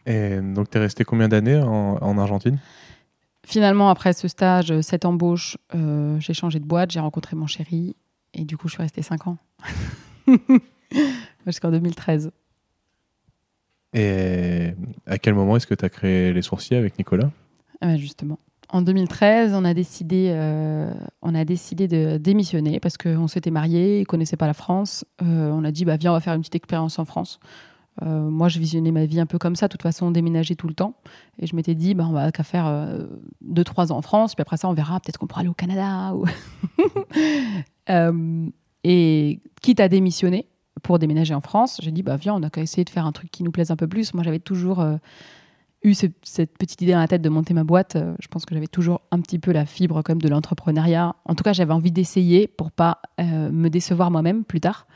Et 0.07 0.41
donc, 0.41 0.71
tu 0.71 0.79
es 0.79 0.81
resté 0.81 1.05
combien 1.05 1.29
d'années 1.29 1.61
en, 1.61 2.19
Argentine? 2.19 2.59
Finalement, 3.47 3.91
après 3.91 4.13
ce 4.15 4.27
stage, 4.27 4.81
cette 4.81 5.05
embauche, 5.05 5.59
euh, 5.75 6.19
j'ai 6.19 6.35
changé 6.35 6.59
de 6.59 6.65
boîte, 6.65 6.91
j'ai 6.91 7.01
rencontré 7.01 7.37
mon 7.37 7.47
chéri. 7.47 7.95
Et 8.33 8.45
du 8.45 8.57
coup, 8.57 8.69
je 8.69 8.75
suis 8.75 8.83
restée 8.83 9.03
5 9.03 9.27
ans. 9.29 9.37
Jusqu'en 11.47 11.71
2013. 11.71 12.33
Et 13.93 14.75
à 15.07 15.19
quel 15.19 15.35
moment 15.35 15.57
est-ce 15.57 15.67
que 15.67 15.75
tu 15.75 15.85
as 15.85 15.89
créé 15.89 16.33
les 16.33 16.43
sourciers 16.43 16.77
avec 16.77 16.99
Nicolas? 16.99 17.31
Ah 17.81 17.87
ben, 17.87 17.97
Justement 17.97 18.39
en 18.75 18.83
2013, 18.83 19.55
on 19.55 19.65
a 19.65 19.73
décidé, 19.73 20.33
euh, 20.35 20.93
on 21.23 21.33
a 21.37 21.45
décidé 21.45 21.87
de 21.87 22.17
démissionner 22.17 22.81
parce 22.81 22.97
qu'on 22.97 23.29
s'était 23.29 23.53
mariés, 23.53 24.01
ne 24.01 24.05
connaissait 24.05 24.37
pas 24.37 24.49
la 24.49 24.53
France. 24.53 25.05
Euh, 25.23 25.53
on 25.53 25.63
a 25.63 25.71
dit, 25.71 25.85
bah, 25.85 25.97
viens, 25.97 26.11
on 26.11 26.15
va 26.15 26.21
faire 26.21 26.35
une 26.35 26.41
petite 26.41 26.57
expérience 26.57 26.99
en 26.99 27.05
France. 27.05 27.39
Euh, 28.03 28.29
moi, 28.29 28.49
je 28.49 28.59
visionnais 28.59 28.91
ma 28.91 29.07
vie 29.07 29.21
un 29.21 29.27
peu 29.27 29.39
comme 29.39 29.55
ça. 29.55 29.69
De 29.69 29.71
toute 29.71 29.83
façon, 29.83 30.07
on 30.07 30.11
déménageait 30.11 30.57
tout 30.57 30.67
le 30.67 30.75
temps. 30.75 30.97
Et 31.39 31.47
je 31.47 31.55
m'étais 31.55 31.77
dit, 31.77 31.95
bah, 31.95 32.05
on 32.09 32.13
va 32.13 32.33
qu'à 32.33 32.43
faire 32.43 32.67
2-3 33.49 33.93
ans 33.93 33.99
en 33.99 34.03
France. 34.03 34.35
Puis 34.35 34.43
après 34.43 34.57
ça, 34.57 34.69
on 34.69 34.73
verra. 34.73 34.99
Peut-être 34.99 35.19
qu'on 35.19 35.29
pourra 35.29 35.43
aller 35.43 35.51
au 35.51 35.55
Canada. 35.55 36.13
et 38.83 39.41
quitte 39.63 39.79
à 39.79 39.89
démissionner 39.89 40.49
pour 40.83 40.99
déménager 40.99 41.33
en 41.33 41.41
France, 41.41 41.79
j'ai 41.81 41.93
dit, 41.93 42.03
bah, 42.03 42.17
viens, 42.17 42.35
on 42.35 42.43
a 42.43 42.51
qu'à 42.51 42.61
essayer 42.61 42.85
de 42.85 42.91
faire 42.91 43.07
un 43.07 43.13
truc 43.13 43.31
qui 43.31 43.45
nous 43.45 43.53
plaise 43.53 43.71
un 43.71 43.77
peu 43.77 43.87
plus. 43.87 44.15
Moi, 44.15 44.25
j'avais 44.25 44.41
toujours 44.41 44.85
eu 45.85 45.95
cette 45.95 46.57
petite 46.59 46.81
idée 46.81 46.93
dans 46.93 46.99
la 46.99 47.09
tête 47.09 47.23
de 47.23 47.29
monter 47.29 47.55
ma 47.55 47.63
boîte, 47.63 47.97
euh, 47.97 48.15
je 48.19 48.27
pense 48.29 48.47
que 48.47 48.55
j'avais 48.55 48.67
toujours 48.67 49.03
un 49.11 49.21
petit 49.21 49.39
peu 49.39 49.53
la 49.53 49.67
fibre 49.67 50.03
comme 50.03 50.21
de 50.21 50.29
l'entrepreneuriat. 50.29 51.15
En 51.27 51.35
tout 51.35 51.45
cas, 51.45 51.53
j'avais 51.53 51.73
envie 51.73 51.93
d'essayer 51.93 52.49
pour 52.49 52.73
pas 52.73 53.01
euh, 53.21 53.51
me 53.51 53.69
décevoir 53.69 54.11
moi-même 54.11 54.45
plus 54.45 54.61
tard. 54.61 54.87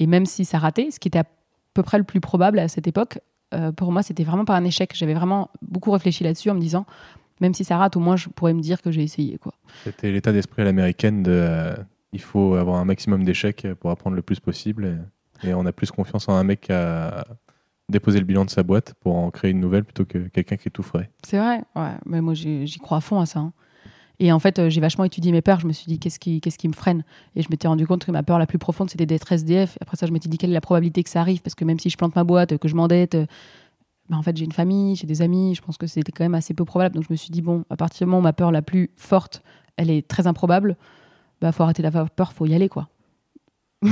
Et 0.00 0.06
même 0.06 0.26
si 0.26 0.44
ça 0.44 0.58
ratait, 0.58 0.90
ce 0.90 0.98
qui 0.98 1.08
était 1.08 1.20
à 1.20 1.26
peu 1.74 1.82
près 1.82 1.98
le 1.98 2.04
plus 2.04 2.20
probable 2.20 2.58
à 2.58 2.68
cette 2.68 2.88
époque, 2.88 3.20
euh, 3.54 3.70
pour 3.70 3.92
moi, 3.92 4.02
c'était 4.02 4.24
vraiment 4.24 4.44
pas 4.44 4.56
un 4.56 4.64
échec. 4.64 4.92
J'avais 4.94 5.14
vraiment 5.14 5.50
beaucoup 5.62 5.92
réfléchi 5.92 6.24
là-dessus 6.24 6.50
en 6.50 6.54
me 6.54 6.60
disant, 6.60 6.84
même 7.40 7.54
si 7.54 7.64
ça 7.64 7.76
rate, 7.78 7.96
au 7.96 8.00
moins 8.00 8.16
je 8.16 8.28
pourrais 8.28 8.52
me 8.52 8.60
dire 8.60 8.82
que 8.82 8.90
j'ai 8.90 9.02
essayé. 9.02 9.38
C'était 9.84 10.10
l'état 10.10 10.32
d'esprit 10.32 10.62
à 10.62 10.64
l'américaine 10.64 11.22
de 11.22 11.74
il 12.12 12.20
faut 12.20 12.54
avoir 12.54 12.76
un 12.76 12.84
maximum 12.84 13.24
d'échecs 13.24 13.66
pour 13.80 13.90
apprendre 13.90 14.16
le 14.16 14.22
plus 14.22 14.40
possible. 14.40 14.98
Et, 15.42 15.50
et 15.50 15.54
on 15.54 15.66
a 15.66 15.72
plus 15.72 15.90
confiance 15.90 16.28
en 16.28 16.34
un 16.34 16.44
mec 16.44 16.70
à 16.70 17.26
déposer 17.88 18.18
le 18.18 18.24
bilan 18.24 18.44
de 18.44 18.50
sa 18.50 18.62
boîte 18.62 18.94
pour 19.00 19.14
en 19.14 19.30
créer 19.30 19.50
une 19.50 19.60
nouvelle 19.60 19.84
plutôt 19.84 20.04
que 20.04 20.18
quelqu'un 20.28 20.56
qui 20.56 20.68
est 20.68 20.72
tout 20.72 20.82
frais. 20.82 21.10
C'est 21.24 21.38
vrai, 21.38 21.62
ouais. 21.76 21.92
Mais 22.04 22.20
moi, 22.20 22.34
j'y 22.34 22.78
crois 22.78 22.98
à 22.98 23.00
fond 23.00 23.20
à 23.20 23.26
ça. 23.26 23.40
Hein. 23.40 23.52
Et 24.18 24.32
en 24.32 24.38
fait, 24.38 24.58
euh, 24.58 24.70
j'ai 24.70 24.80
vachement 24.80 25.04
étudié 25.04 25.30
mes 25.30 25.42
peurs. 25.42 25.60
Je 25.60 25.66
me 25.66 25.72
suis 25.72 25.86
dit, 25.86 25.98
qu'est-ce 25.98 26.18
qui, 26.18 26.40
qu'est-ce 26.40 26.58
qui 26.58 26.68
me 26.68 26.72
freine? 26.72 27.04
Et 27.34 27.42
je 27.42 27.48
m'étais 27.50 27.68
rendu 27.68 27.86
compte 27.86 28.04
que 28.04 28.10
ma 28.10 28.22
peur 28.22 28.38
la 28.38 28.46
plus 28.46 28.58
profonde, 28.58 28.90
c'était 28.90 29.06
d'être 29.06 29.30
SDF. 29.30 29.76
Après 29.80 29.96
ça, 29.96 30.06
je 30.06 30.12
m'étais 30.12 30.28
dit, 30.28 30.38
quelle 30.38 30.50
est 30.50 30.54
la 30.54 30.60
probabilité 30.60 31.02
que 31.02 31.10
ça 31.10 31.20
arrive? 31.20 31.42
Parce 31.42 31.54
que 31.54 31.64
même 31.64 31.78
si 31.78 31.90
je 31.90 31.96
plante 31.96 32.16
ma 32.16 32.24
boîte, 32.24 32.56
que 32.56 32.68
je 32.68 32.74
m'endette, 32.74 33.14
euh, 33.14 33.26
bah, 34.08 34.16
en 34.16 34.22
fait, 34.22 34.36
j'ai 34.36 34.44
une 34.44 34.52
famille, 34.52 34.96
j'ai 34.96 35.06
des 35.06 35.20
amis. 35.20 35.54
Je 35.54 35.62
pense 35.62 35.76
que 35.76 35.86
c'était 35.86 36.12
quand 36.12 36.24
même 36.24 36.34
assez 36.34 36.54
peu 36.54 36.64
probable. 36.64 36.94
Donc, 36.94 37.04
je 37.04 37.12
me 37.12 37.16
suis 37.16 37.30
dit, 37.30 37.42
bon, 37.42 37.64
à 37.68 37.76
partir 37.76 38.06
du 38.06 38.10
moment 38.10 38.20
où 38.20 38.22
ma 38.22 38.32
peur 38.32 38.50
la 38.52 38.62
plus 38.62 38.90
forte, 38.96 39.42
elle 39.76 39.90
est 39.90 40.06
très 40.06 40.26
improbable, 40.26 40.76
bah, 41.40 41.52
faut 41.52 41.62
arrêter 41.62 41.82
d'avoir 41.82 42.08
peur, 42.08 42.32
faut 42.32 42.46
y 42.46 42.54
aller, 42.54 42.70
quoi. 42.70 42.88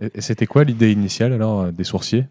et 0.00 0.20
c'était 0.20 0.46
quoi 0.46 0.64
l'idée 0.64 0.92
initiale, 0.92 1.32
alors, 1.32 1.60
euh, 1.60 1.72
des 1.72 1.84
sourciers? 1.84 2.26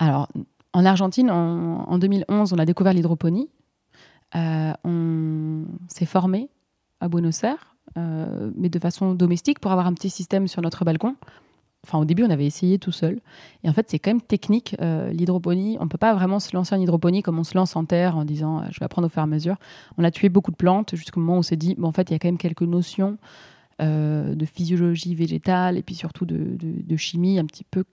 Alors, 0.00 0.28
en 0.72 0.86
Argentine, 0.86 1.30
en, 1.30 1.98
2011, 1.98 2.54
on 2.54 2.58
a 2.58 2.64
découvert 2.64 2.94
l'hydroponie. 2.94 3.50
Euh, 4.34 4.72
on 4.82 5.64
s'est 5.88 6.06
formé 6.06 6.48
à 7.00 7.08
Buenos 7.08 7.44
Aires, 7.44 7.76
euh, 7.98 8.50
mais 8.56 8.70
de 8.70 8.78
façon 8.78 9.14
domestique 9.14 9.58
pour 9.58 9.72
avoir 9.72 9.86
un 9.86 9.92
petit 9.92 10.08
système 10.08 10.48
sur 10.48 10.62
notre 10.62 10.86
balcon. 10.86 11.16
Enfin, 11.84 11.98
au 11.98 12.06
début, 12.06 12.24
on 12.24 12.30
avait 12.30 12.46
essayé 12.46 12.78
tout 12.78 12.92
seul. 12.92 13.20
Et 13.62 13.68
en 13.68 13.74
fait, 13.74 13.90
c'est 13.90 13.98
quand 13.98 14.10
même 14.10 14.22
technique, 14.22 14.74
euh, 14.80 15.10
l'hydroponie. 15.10 15.76
On 15.80 15.84
ne 15.84 15.88
peut 15.90 15.98
pas 15.98 16.14
vraiment 16.14 16.40
se 16.40 16.56
lancer 16.56 16.74
en 16.74 16.80
hydroponie 16.80 17.22
comme 17.22 17.38
on 17.38 17.44
se 17.44 17.56
lance 17.56 17.76
en 17.76 17.84
terre 17.84 18.16
en 18.16 18.24
disant 18.24 18.62
je 18.70 18.80
vais 18.80 18.86
apprendre 18.86 19.06
au 19.06 19.10
fur 19.10 19.20
et 19.20 19.24
à 19.24 19.26
mesure. 19.26 19.56
On 19.98 20.04
a 20.04 20.10
tué 20.10 20.30
beaucoup 20.30 20.50
de 20.50 20.56
plantes 20.56 20.94
jusqu'au 20.94 21.20
moment 21.20 21.34
où 21.34 21.38
on 21.40 21.42
s'est 21.42 21.56
dit 21.56 21.74
bon, 21.74 21.88
en 21.88 21.92
fait, 21.92 22.08
il 22.08 22.12
y 22.12 22.16
a 22.16 22.18
quand 22.18 22.28
même 22.28 22.38
quelques 22.38 22.62
notions 22.62 23.18
de 23.80 24.44
physiologie 24.44 25.14
végétale 25.14 25.78
et 25.78 25.82
puis 25.82 25.94
surtout 25.94 26.26
de, 26.26 26.58
de, 26.60 26.96
chimie 26.98 27.38
un 27.38 27.46
petit 27.46 27.64
peu 27.64 27.84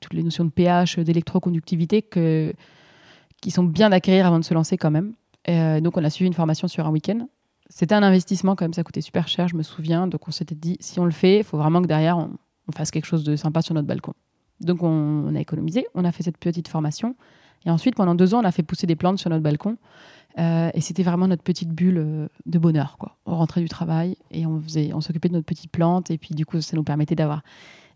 toutes 0.00 0.12
les 0.12 0.22
notions 0.22 0.44
de 0.44 0.50
pH, 0.50 0.98
d'électroconductivité 0.98 2.02
qui 2.02 3.50
sont 3.50 3.64
bien 3.64 3.90
d'acquérir 3.90 4.26
avant 4.26 4.38
de 4.38 4.44
se 4.44 4.54
lancer 4.54 4.76
quand 4.76 4.90
même. 4.90 5.14
Euh, 5.48 5.80
donc 5.80 5.96
on 5.96 6.04
a 6.04 6.10
suivi 6.10 6.26
une 6.26 6.34
formation 6.34 6.68
sur 6.68 6.86
un 6.86 6.90
week-end. 6.90 7.28
C'était 7.68 7.94
un 7.94 8.02
investissement 8.02 8.54
quand 8.54 8.64
même, 8.64 8.72
ça 8.72 8.84
coûtait 8.84 9.00
super 9.00 9.28
cher, 9.28 9.48
je 9.48 9.56
me 9.56 9.62
souviens. 9.62 10.06
Donc 10.06 10.28
on 10.28 10.30
s'était 10.30 10.54
dit, 10.54 10.76
si 10.80 11.00
on 11.00 11.04
le 11.04 11.10
fait, 11.10 11.38
il 11.38 11.44
faut 11.44 11.58
vraiment 11.58 11.82
que 11.82 11.86
derrière 11.86 12.18
on, 12.18 12.30
fasse 12.74 12.90
quelque 12.90 13.06
chose 13.06 13.22
de 13.22 13.36
sympa 13.36 13.62
sur 13.62 13.74
notre 13.74 13.86
balcon. 13.86 14.14
Donc 14.60 14.82
on, 14.82 15.34
a 15.34 15.40
économisé, 15.40 15.86
on 15.94 16.04
a 16.04 16.10
fait 16.10 16.24
cette 16.24 16.38
petite 16.38 16.66
formation. 16.66 17.14
Et 17.64 17.70
ensuite, 17.70 17.94
pendant 17.94 18.14
deux 18.14 18.34
ans, 18.34 18.40
on 18.40 18.44
a 18.44 18.52
fait 18.52 18.62
pousser 18.62 18.86
des 18.86 18.96
plantes 18.96 19.18
sur 19.18 19.30
notre 19.30 19.42
balcon. 19.42 19.76
Euh, 20.38 20.70
et 20.74 20.80
c'était 20.80 21.02
vraiment 21.02 21.28
notre 21.28 21.42
petite 21.42 21.70
bulle 21.70 22.28
de 22.44 22.58
bonheur. 22.58 22.98
On 23.24 23.36
rentrait 23.36 23.60
du 23.60 23.68
travail 23.68 24.16
et 24.30 24.46
on, 24.46 24.62
on 24.92 25.00
s'occupait 25.00 25.28
de 25.28 25.34
notre 25.34 25.46
petite 25.46 25.70
plante. 25.70 26.10
Et 26.10 26.18
puis 26.18 26.34
du 26.34 26.44
coup, 26.44 26.60
ça 26.60 26.76
nous 26.76 26.82
permettait 26.82 27.14
d'avoir 27.14 27.42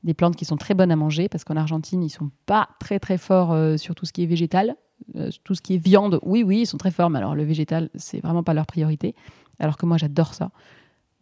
des 0.04 0.14
plantes 0.14 0.36
qui 0.36 0.44
sont 0.44 0.56
très 0.56 0.74
bonnes 0.74 0.90
à 0.90 0.96
manger, 0.96 1.28
parce 1.28 1.44
qu'en 1.44 1.56
Argentine, 1.56 2.02
ils 2.02 2.10
sont 2.10 2.30
pas 2.46 2.68
très 2.78 2.98
très 2.98 3.18
forts 3.18 3.52
euh, 3.52 3.76
sur 3.76 3.94
tout 3.94 4.06
ce 4.06 4.12
qui 4.12 4.22
est 4.22 4.26
végétal. 4.26 4.76
Euh, 5.16 5.30
tout 5.44 5.54
ce 5.54 5.62
qui 5.62 5.74
est 5.74 5.78
viande, 5.78 6.20
oui, 6.22 6.42
oui, 6.42 6.62
ils 6.62 6.66
sont 6.66 6.78
très 6.78 6.90
forts, 6.90 7.10
mais 7.10 7.18
alors 7.18 7.34
le 7.34 7.44
végétal, 7.44 7.90
c'est 7.94 8.20
vraiment 8.20 8.42
pas 8.42 8.54
leur 8.54 8.66
priorité. 8.66 9.14
Alors 9.58 9.76
que 9.76 9.86
moi, 9.86 9.96
j'adore 9.96 10.34
ça. 10.34 10.50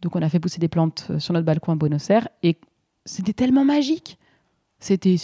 Donc 0.01 0.15
on 0.15 0.21
a 0.21 0.29
fait 0.29 0.39
pousser 0.39 0.59
des 0.59 0.67
plantes 0.67 1.07
euh, 1.09 1.19
sur 1.19 1.33
notre 1.33 1.45
balcon 1.45 1.73
à 1.73 1.75
Buenos 1.75 2.09
Aires, 2.09 2.27
et 2.43 2.57
c'était 3.05 3.33
tellement 3.33 3.65
magique. 3.65 4.17
C'était, 4.79 5.15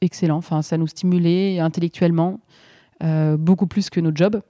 excellent. 0.00 0.38
Enfin, 0.38 0.62
ça 0.62 0.78
nous 0.78 0.86
stimulait 0.86 1.58
intellectuellement 1.60 2.40
beaucoup 3.36 3.66
plus 3.66 3.90
que 3.90 4.00
nos 4.00 4.12
jobs. 4.14 4.40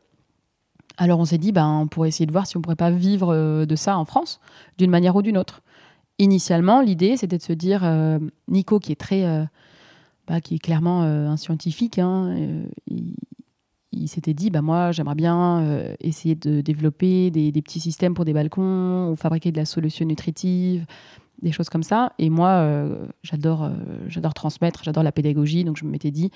Alors 0.96 1.18
on 1.18 1.24
s'est 1.24 1.38
dit, 1.38 1.50
ben, 1.50 1.68
on 1.68 1.88
pourrait 1.88 2.08
essayer 2.08 2.26
de 2.26 2.30
voir 2.30 2.46
si 2.46 2.56
on 2.56 2.62
pourrait 2.62 2.76
pas 2.76 2.92
vivre 2.92 3.64
de 3.64 3.74
ça 3.74 3.98
en 3.98 4.04
France, 4.04 4.38
d'une 4.78 4.90
manière 4.90 5.16
ou 5.16 5.22
d'une 5.22 5.36
autre. 5.36 5.64
Initialement, 6.18 6.80
l'idée, 6.80 7.16
c'était 7.16 7.38
de 7.38 7.42
se 7.42 7.52
dire, 7.52 7.82
Nico, 8.48 8.78
qui 8.78 8.92
est 8.92 9.00
très, 9.00 9.48
bah, 10.28 10.40
qui 10.40 10.54
est 10.56 10.58
clairement 10.58 11.02
un 11.02 11.36
scientifique, 11.36 11.98
hein, 11.98 12.36
il, 13.94 14.08
s'était 14.08 14.34
dit, 14.34 14.50
bah 14.50 14.62
moi, 14.62 14.92
j'aimerais 14.92 15.14
bien 15.14 15.60
euh, 15.60 15.94
essayer 16.00 16.34
de 16.34 16.60
développer 16.60 17.30
des, 17.30 17.52
petits 17.62 17.80
systèmes 17.80 18.14
pour 18.14 18.24
des 18.24 18.32
balcons 18.32 19.10
ou 19.10 19.16
fabriquer 19.16 19.52
de 19.52 19.56
la 19.56 19.64
solution 19.64 20.04
nutritive, 20.06 20.86
des 21.42 21.52
choses 21.52 21.68
comme 21.68 21.82
ça. 21.82 22.12
Et 22.18 22.30
moi, 22.30 22.48
euh, 22.48 23.06
j'adore, 23.22 23.64
euh, 23.64 23.74
j'adore 24.08 24.34
transmettre, 24.34 24.82
j'adore 24.84 25.02
la 25.02 25.12
pédagogie. 25.12 25.64
Donc, 25.64 25.76
je 25.76 25.84
m'étais 25.84 26.10
dit, 26.10 26.30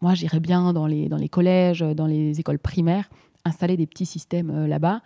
moi, 0.00 0.14
j'irais 0.14 0.40
bien 0.40 0.72
dans 0.72 0.86
les, 0.86 1.08
dans 1.08 1.16
les 1.16 1.28
collèges, 1.28 1.80
dans 1.80 2.06
les 2.06 2.40
écoles 2.40 2.58
primaires, 2.58 3.08
installer 3.44 3.76
des 3.76 3.86
petits 3.86 4.06
systèmes 4.06 4.66
là-bas 4.66 5.02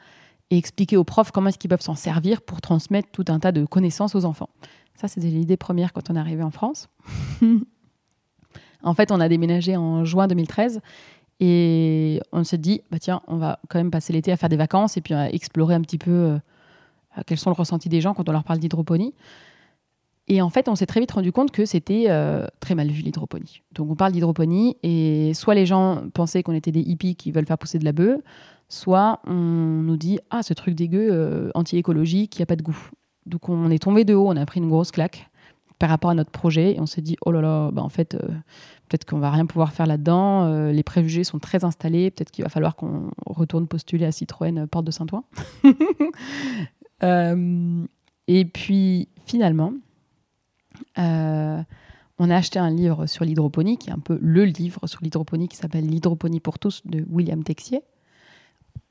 et 0.50 0.58
expliquer 0.58 0.96
aux 0.96 1.04
profs 1.04 1.30
comment 1.30 1.48
est-ce 1.48 1.58
qu'ils 1.58 1.70
peuvent 1.70 1.80
s'en 1.80 1.94
servir 1.94 2.42
pour 2.42 2.60
transmettre 2.60 3.08
tout 3.10 3.24
un 3.28 3.38
tas 3.38 3.52
de 3.52 3.64
connaissances 3.64 4.14
aux 4.14 4.24
enfants. 4.24 4.50
Ça, 4.94 5.08
c'était 5.08 5.28
l'idée 5.28 5.56
première 5.56 5.92
quand 5.92 6.10
on 6.10 6.16
est 6.16 6.18
arrivé 6.18 6.42
en 6.42 6.50
France. 6.50 6.88
en 8.82 8.94
fait, 8.94 9.10
on 9.10 9.20
a 9.20 9.28
déménagé 9.28 9.76
en 9.76 10.04
juin 10.04 10.28
2013 10.28 10.80
et 11.40 12.20
on 12.32 12.44
s'est 12.44 12.58
dit, 12.58 12.82
bah 12.90 12.98
tiens, 12.98 13.20
on 13.26 13.36
va 13.36 13.58
quand 13.68 13.78
même 13.78 13.90
passer 13.90 14.12
l'été 14.12 14.30
à 14.30 14.36
faire 14.36 14.48
des 14.48 14.56
vacances 14.56 14.96
et 14.96 15.00
puis 15.00 15.14
à 15.14 15.32
explorer 15.32 15.74
un 15.74 15.80
petit 15.80 15.98
peu 15.98 16.10
euh, 16.10 16.38
quels 17.26 17.38
sont 17.38 17.50
le 17.50 17.56
ressenti 17.56 17.88
des 17.88 18.00
gens 18.00 18.14
quand 18.14 18.28
on 18.28 18.32
leur 18.32 18.44
parle 18.44 18.60
d'hydroponie. 18.60 19.14
Et 20.26 20.40
en 20.40 20.48
fait, 20.48 20.68
on 20.68 20.74
s'est 20.74 20.86
très 20.86 21.00
vite 21.00 21.10
rendu 21.10 21.32
compte 21.32 21.50
que 21.50 21.66
c'était 21.66 22.06
euh, 22.08 22.46
très 22.60 22.74
mal 22.74 22.88
vu 22.88 23.02
l'hydroponie. 23.02 23.62
Donc 23.72 23.90
on 23.90 23.94
parle 23.94 24.12
d'hydroponie 24.12 24.76
et 24.82 25.34
soit 25.34 25.54
les 25.54 25.66
gens 25.66 26.04
pensaient 26.14 26.42
qu'on 26.42 26.54
était 26.54 26.72
des 26.72 26.80
hippies 26.80 27.14
qui 27.14 27.30
veulent 27.30 27.46
faire 27.46 27.58
pousser 27.58 27.78
de 27.78 27.84
la 27.84 27.92
bœuf, 27.92 28.20
soit 28.68 29.20
on 29.26 29.32
nous 29.34 29.96
dit 29.96 30.18
ah 30.30 30.42
ce 30.42 30.54
truc 30.54 30.74
dégueu 30.74 31.08
euh, 31.10 31.50
anti-écologique 31.54 32.30
qui 32.30 32.42
a 32.42 32.46
pas 32.46 32.56
de 32.56 32.62
goût. 32.62 32.90
Donc 33.26 33.48
on 33.48 33.70
est 33.70 33.82
tombé 33.82 34.04
de 34.04 34.14
haut, 34.14 34.28
on 34.28 34.36
a 34.36 34.46
pris 34.46 34.60
une 34.60 34.68
grosse 34.68 34.90
claque 34.90 35.30
par 35.78 35.90
rapport 35.90 36.10
à 36.10 36.14
notre 36.14 36.30
projet 36.30 36.76
et 36.76 36.80
on 36.80 36.86
s'est 36.86 37.02
dit 37.02 37.16
oh 37.24 37.32
là 37.32 37.40
là, 37.40 37.70
bah 37.70 37.82
en 37.82 37.88
fait 37.88 38.16
peut-être 38.88 39.04
qu'on 39.04 39.18
va 39.18 39.30
rien 39.30 39.46
pouvoir 39.46 39.72
faire 39.72 39.86
là-dedans. 39.86 40.44
Euh, 40.44 40.72
les 40.72 40.82
préjugés 40.82 41.24
sont 41.24 41.38
très 41.38 41.64
installés. 41.64 42.10
Peut-être 42.10 42.30
qu'il 42.30 42.44
va 42.44 42.50
falloir 42.50 42.76
qu'on 42.76 43.10
retourne 43.26 43.66
postuler 43.66 44.04
à 44.04 44.12
Citroën 44.12 44.58
euh, 44.58 44.66
Porte 44.66 44.84
de 44.84 44.90
Saint-Ouen. 44.90 45.24
Euh, 47.02 47.84
et 48.28 48.44
puis 48.46 49.08
finalement, 49.26 49.74
on 50.96 52.30
a 52.30 52.36
acheté 52.36 52.58
un 52.58 52.70
livre 52.70 53.06
sur 53.06 53.24
l'hydroponie, 53.24 53.76
qui 53.76 53.90
est 53.90 53.92
un 53.92 53.98
peu 53.98 54.16
le 54.22 54.44
livre 54.44 54.86
sur 54.86 55.00
l'hydroponie, 55.02 55.48
qui 55.48 55.56
s'appelle 55.56 55.86
L'hydroponie 55.86 56.40
pour 56.40 56.58
tous 56.58 56.80
de 56.86 57.04
William 57.10 57.42
Texier. 57.42 57.82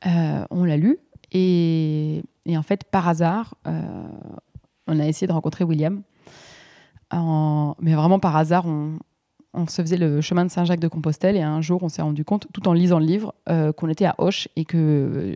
On 0.06 0.64
l'a 0.64 0.78
lu 0.78 1.00
et, 1.32 2.24
en 2.48 2.62
fait, 2.62 2.84
par 2.84 3.08
hasard, 3.08 3.56
on 4.88 5.00
a 5.00 5.08
essayé 5.08 5.28
de 5.28 5.34
rencontrer 5.34 5.64
William. 5.64 6.02
mais 7.12 7.94
vraiment 7.94 8.20
par 8.20 8.36
hasard, 8.36 8.66
on, 8.66 9.68
se 9.68 9.82
faisait 9.82 9.98
le 9.98 10.22
chemin 10.22 10.46
de 10.46 10.52
Saint-Jacques 10.52 10.80
de 10.80 10.88
Compostelle 10.88 11.36
et 11.36 11.42
un 11.42 11.62
jour 11.62 11.84
on 11.84 11.90
s'est 11.90 12.02
rendu 12.02 12.26
compte, 12.26 12.48
tout 12.54 12.68
en 12.68 12.74
lisant 12.74 13.00
le 13.00 13.06
livre, 13.06 13.36
euh, 13.50 13.72
qu'on 13.72 13.88
était 13.88 14.06
à 14.06 14.16
Auch 14.18 14.48
et 14.56 14.66
que 14.66 14.78
euh, 14.78 15.36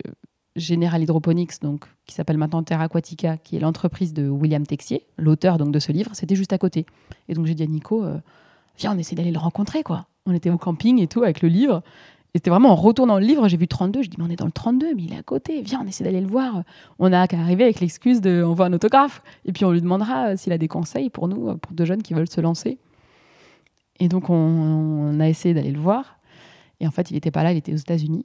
General 0.55 1.01
Hydroponics, 1.01 1.61
donc, 1.61 1.85
qui 2.07 2.15
s'appelle 2.15 2.37
maintenant 2.37 2.63
Terra 2.63 2.85
Aquatica, 2.85 3.37
qui 3.37 3.55
est 3.55 3.59
l'entreprise 3.59 4.13
de 4.13 4.27
William 4.27 4.65
Texier, 4.65 5.05
l'auteur 5.17 5.57
donc 5.57 5.71
de 5.71 5.79
ce 5.79 5.91
livre, 5.91 6.11
c'était 6.13 6.35
juste 6.35 6.51
à 6.51 6.57
côté. 6.57 6.85
Et 7.29 7.35
donc 7.35 7.45
j'ai 7.45 7.53
dit 7.53 7.63
à 7.63 7.67
Nico, 7.67 8.03
euh, 8.03 8.17
viens, 8.77 8.95
on 8.95 8.97
essaie 8.97 9.15
d'aller 9.15 9.31
le 9.31 9.39
rencontrer, 9.39 9.83
quoi. 9.83 10.07
On 10.25 10.33
était 10.33 10.49
au 10.49 10.57
camping 10.57 10.99
et 10.99 11.07
tout 11.07 11.23
avec 11.23 11.41
le 11.41 11.47
livre. 11.47 11.83
Et 12.37 12.39
c'était 12.39 12.51
vraiment 12.51 12.69
en 12.69 12.75
retournant 12.75 13.17
le 13.17 13.25
livre, 13.25 13.47
j'ai 13.47 13.57
vu 13.57 13.67
32, 13.67 14.03
je 14.03 14.09
dis, 14.09 14.17
mais 14.19 14.25
on 14.25 14.29
est 14.29 14.35
dans 14.35 14.45
le 14.45 14.51
32, 14.51 14.93
mais 14.93 15.01
il 15.01 15.11
est 15.11 15.17
à 15.17 15.23
côté, 15.23 15.63
viens, 15.63 15.81
on 15.83 15.87
essaie 15.87 16.03
d'aller 16.03 16.21
le 16.21 16.27
voir. 16.27 16.61
On 16.99 17.11
a 17.11 17.27
qu'à 17.27 17.39
arriver 17.39 17.63
avec 17.63 17.79
l'excuse 17.79 18.21
de, 18.21 18.43
on 18.45 18.53
voit 18.53 18.67
un 18.67 18.73
autographe, 18.73 19.23
et 19.45 19.51
puis 19.51 19.65
on 19.65 19.71
lui 19.71 19.81
demandera 19.81 20.37
s'il 20.37 20.53
a 20.53 20.59
des 20.59 20.67
conseils 20.67 21.09
pour 21.09 21.27
nous, 21.27 21.57
pour 21.57 21.71
deux 21.73 21.85
jeunes 21.85 22.03
qui 22.03 22.13
veulent 22.13 22.29
se 22.29 22.39
lancer. 22.39 22.77
Et 23.99 24.07
donc, 24.07 24.29
on, 24.29 25.19
a 25.19 25.27
essayé 25.27 25.55
d'aller 25.55 25.71
le 25.71 25.79
voir. 25.79 26.19
Et 26.79 26.87
en 26.87 26.91
fait, 26.91 27.09
il 27.09 27.15
n'était 27.15 27.31
pas 27.31 27.41
là, 27.41 27.53
il 27.53 27.57
était 27.57 27.73
aux 27.73 27.77
États-Unis. 27.77 28.23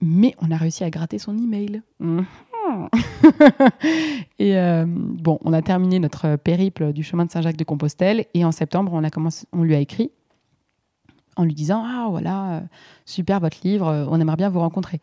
Mais 0.00 0.34
on 0.40 0.50
a 0.50 0.56
réussi 0.56 0.82
à 0.82 0.88
gratter 0.88 1.18
son 1.18 1.36
email. 1.36 1.82
Mhm. 1.98 2.24
et 4.38 4.56
euh, 4.56 4.86
bon, 4.86 5.38
on 5.44 5.52
a 5.52 5.60
terminé 5.60 5.98
notre 5.98 6.36
périple 6.36 6.94
du 6.94 7.02
chemin 7.02 7.26
de 7.26 7.30
Saint-Jacques 7.30 7.58
de 7.58 7.64
Compostelle. 7.64 8.24
Et 8.32 8.42
en 8.42 8.52
septembre, 8.52 8.92
on, 8.94 9.04
a 9.04 9.10
commencé, 9.10 9.46
on 9.52 9.64
lui 9.64 9.74
a 9.74 9.80
écrit 9.80 10.12
en 11.40 11.44
lui 11.44 11.54
disant 11.54 11.84
Ah, 11.86 12.06
voilà, 12.10 12.52
euh, 12.52 12.60
super 13.04 13.40
votre 13.40 13.58
livre, 13.64 13.88
euh, 13.88 14.06
on 14.08 14.20
aimerait 14.20 14.36
bien 14.36 14.50
vous 14.50 14.60
rencontrer. 14.60 15.00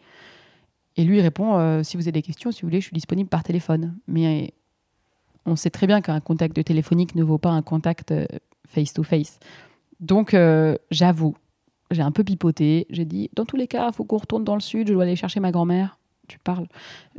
Et 0.96 1.04
lui, 1.04 1.18
il 1.18 1.22
répond 1.22 1.84
Si 1.84 1.96
vous 1.96 2.04
avez 2.04 2.12
des 2.12 2.22
questions, 2.24 2.52
si 2.52 2.62
vous 2.62 2.70
voulez, 2.70 2.82
je 2.82 2.88
suis 2.88 2.94
disponible 2.94 3.30
par 3.30 3.44
téléphone. 3.44 3.96
Mais 4.08 4.54
on 5.46 5.56
sait 5.56 5.70
très 5.70 5.86
bien 5.86 6.02
qu'un 6.02 6.20
contact 6.20 6.64
téléphonique 6.64 7.14
ne 7.14 7.24
vaut 7.24 7.38
pas 7.38 7.52
un 7.52 7.62
contact 7.62 8.12
face-to-face. 8.66 8.74
face 8.74 8.94
to 8.94 9.04
face 9.04 9.40
donc, 10.00 10.34
euh, 10.34 10.78
j'avoue, 10.92 11.36
j'ai 11.92 12.02
un 12.02 12.12
peu 12.12 12.24
pipoté. 12.24 12.86
J'ai 12.90 13.06
dit, 13.06 13.30
dans 13.34 13.46
tous 13.46 13.58
les 13.58 13.68
cas, 13.68 13.90
il 13.90 13.94
faut 13.94 14.04
qu'on 14.04 14.18
retourne 14.18 14.44
dans 14.44 14.56
le 14.56 14.62
sud. 14.62 14.88
Je 14.88 14.94
dois 14.94 15.04
aller 15.04 15.16
chercher 15.16 15.40
ma 15.40 15.52
grand-mère. 15.52 15.97
Tu 16.28 16.40
parles. 16.40 16.68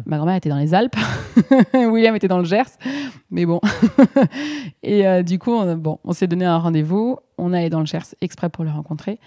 Ma 0.06 0.16
grand-mère 0.16 0.36
était 0.36 0.48
dans 0.48 0.58
les 0.58 0.74
Alpes. 0.74 0.96
William 1.74 2.14
était 2.14 2.28
dans 2.28 2.38
le 2.38 2.44
Gers. 2.44 2.76
Mais 3.30 3.46
bon. 3.46 3.60
et 4.82 5.06
euh, 5.06 5.22
du 5.22 5.38
coup, 5.38 5.52
on, 5.52 5.76
bon, 5.76 5.98
on 6.04 6.12
s'est 6.12 6.26
donné 6.26 6.44
un 6.44 6.58
rendez-vous. 6.58 7.18
On 7.38 7.52
allait 7.52 7.70
dans 7.70 7.80
le 7.80 7.86
Gers 7.86 8.14
exprès 8.20 8.50
pour 8.50 8.64
le 8.64 8.70
rencontrer. 8.70 9.18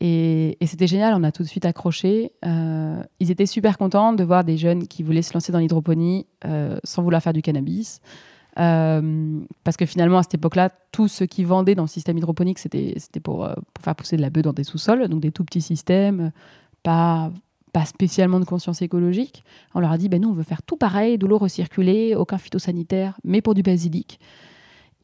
Et, 0.00 0.56
c'était 0.64 0.86
génial, 0.86 1.12
on 1.14 1.24
a 1.24 1.32
tout 1.32 1.42
de 1.42 1.48
suite 1.48 1.66
accroché. 1.66 2.32
Euh, 2.44 3.02
ils 3.18 3.30
étaient 3.30 3.46
super 3.46 3.76
contents 3.78 4.12
de 4.12 4.22
voir 4.22 4.44
des 4.44 4.56
jeunes 4.56 4.86
qui 4.86 5.02
voulaient 5.02 5.22
se 5.22 5.34
lancer 5.34 5.50
dans 5.50 5.58
l'hydroponie 5.58 6.26
sans 6.84 7.02
vouloir 7.02 7.22
faire 7.22 7.32
du 7.32 7.42
cannabis. 7.42 8.00
Euh, 8.58 9.40
parce 9.62 9.76
que 9.76 9.86
finalement, 9.86 10.18
à 10.18 10.22
cette 10.22 10.34
époque-là, 10.34 10.70
tout 10.90 11.08
ce 11.08 11.24
qui 11.24 11.44
vendait 11.44 11.74
dans 11.74 11.84
le 11.84 11.88
système 11.88 12.18
hydroponique, 12.18 12.58
c'était 12.58 12.96
pour, 13.22 13.44
euh, 13.44 13.54
pour 13.72 13.84
faire 13.84 13.94
pousser 13.94 14.16
de 14.16 14.22
la 14.22 14.30
bœuf 14.30 14.42
dans 14.42 14.52
des 14.52 14.64
sous-sols, 14.64 15.06
donc 15.08 15.20
des 15.20 15.30
tout 15.30 15.44
petits 15.44 15.60
systèmes, 15.60 16.32
pas, 16.82 17.30
pas 17.72 17.84
spécialement 17.84 18.40
de 18.40 18.44
conscience 18.44 18.82
écologique. 18.82 19.44
On 19.74 19.80
leur 19.80 19.92
a 19.92 19.98
dit, 19.98 20.08
ben 20.08 20.20
nous, 20.20 20.28
on 20.28 20.32
veut 20.32 20.42
faire 20.42 20.62
tout 20.62 20.76
pareil, 20.76 21.18
de 21.18 21.26
l'eau 21.26 21.38
recirculée, 21.38 22.14
aucun 22.14 22.38
phytosanitaire, 22.38 23.18
mais 23.24 23.40
pour 23.40 23.54
du 23.54 23.62
basilic. 23.62 24.18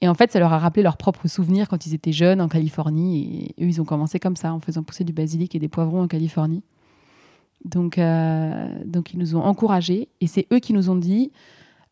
Et 0.01 0.09
en 0.09 0.15
fait, 0.15 0.33
ça 0.33 0.39
leur 0.39 0.53
a 0.53 0.59
rappelé 0.59 0.83
leurs 0.83 0.97
propres 0.97 1.29
souvenirs 1.29 1.69
quand 1.69 1.87
ils 1.87 1.95
étaient 1.95 2.13
jeunes 2.13 2.41
en 2.41 2.49
Californie. 2.49 3.55
Et 3.59 3.65
eux, 3.65 3.69
ils 3.69 3.81
ont 3.81 3.85
commencé 3.85 4.19
comme 4.19 4.37
ça, 4.37 4.53
en 4.53 4.61
faisant 4.61 4.83
pousser 4.83 5.05
du 5.05 5.13
basilic 5.13 5.55
et 5.55 5.59
des 5.59 5.69
poivrons 5.69 6.03
en 6.03 6.09
Californie. 6.09 6.63
Donc, 7.65 7.97
euh, 7.97 8.69
donc 8.85 9.15
ils 9.15 9.19
nous 9.19 9.37
ont 9.37 9.43
encouragés. 9.43 10.09
Et 10.21 10.27
c'est 10.27 10.47
eux 10.53 10.59
qui 10.59 10.73
nous 10.73 10.91
ont 10.91 10.97
dit, 10.97 11.33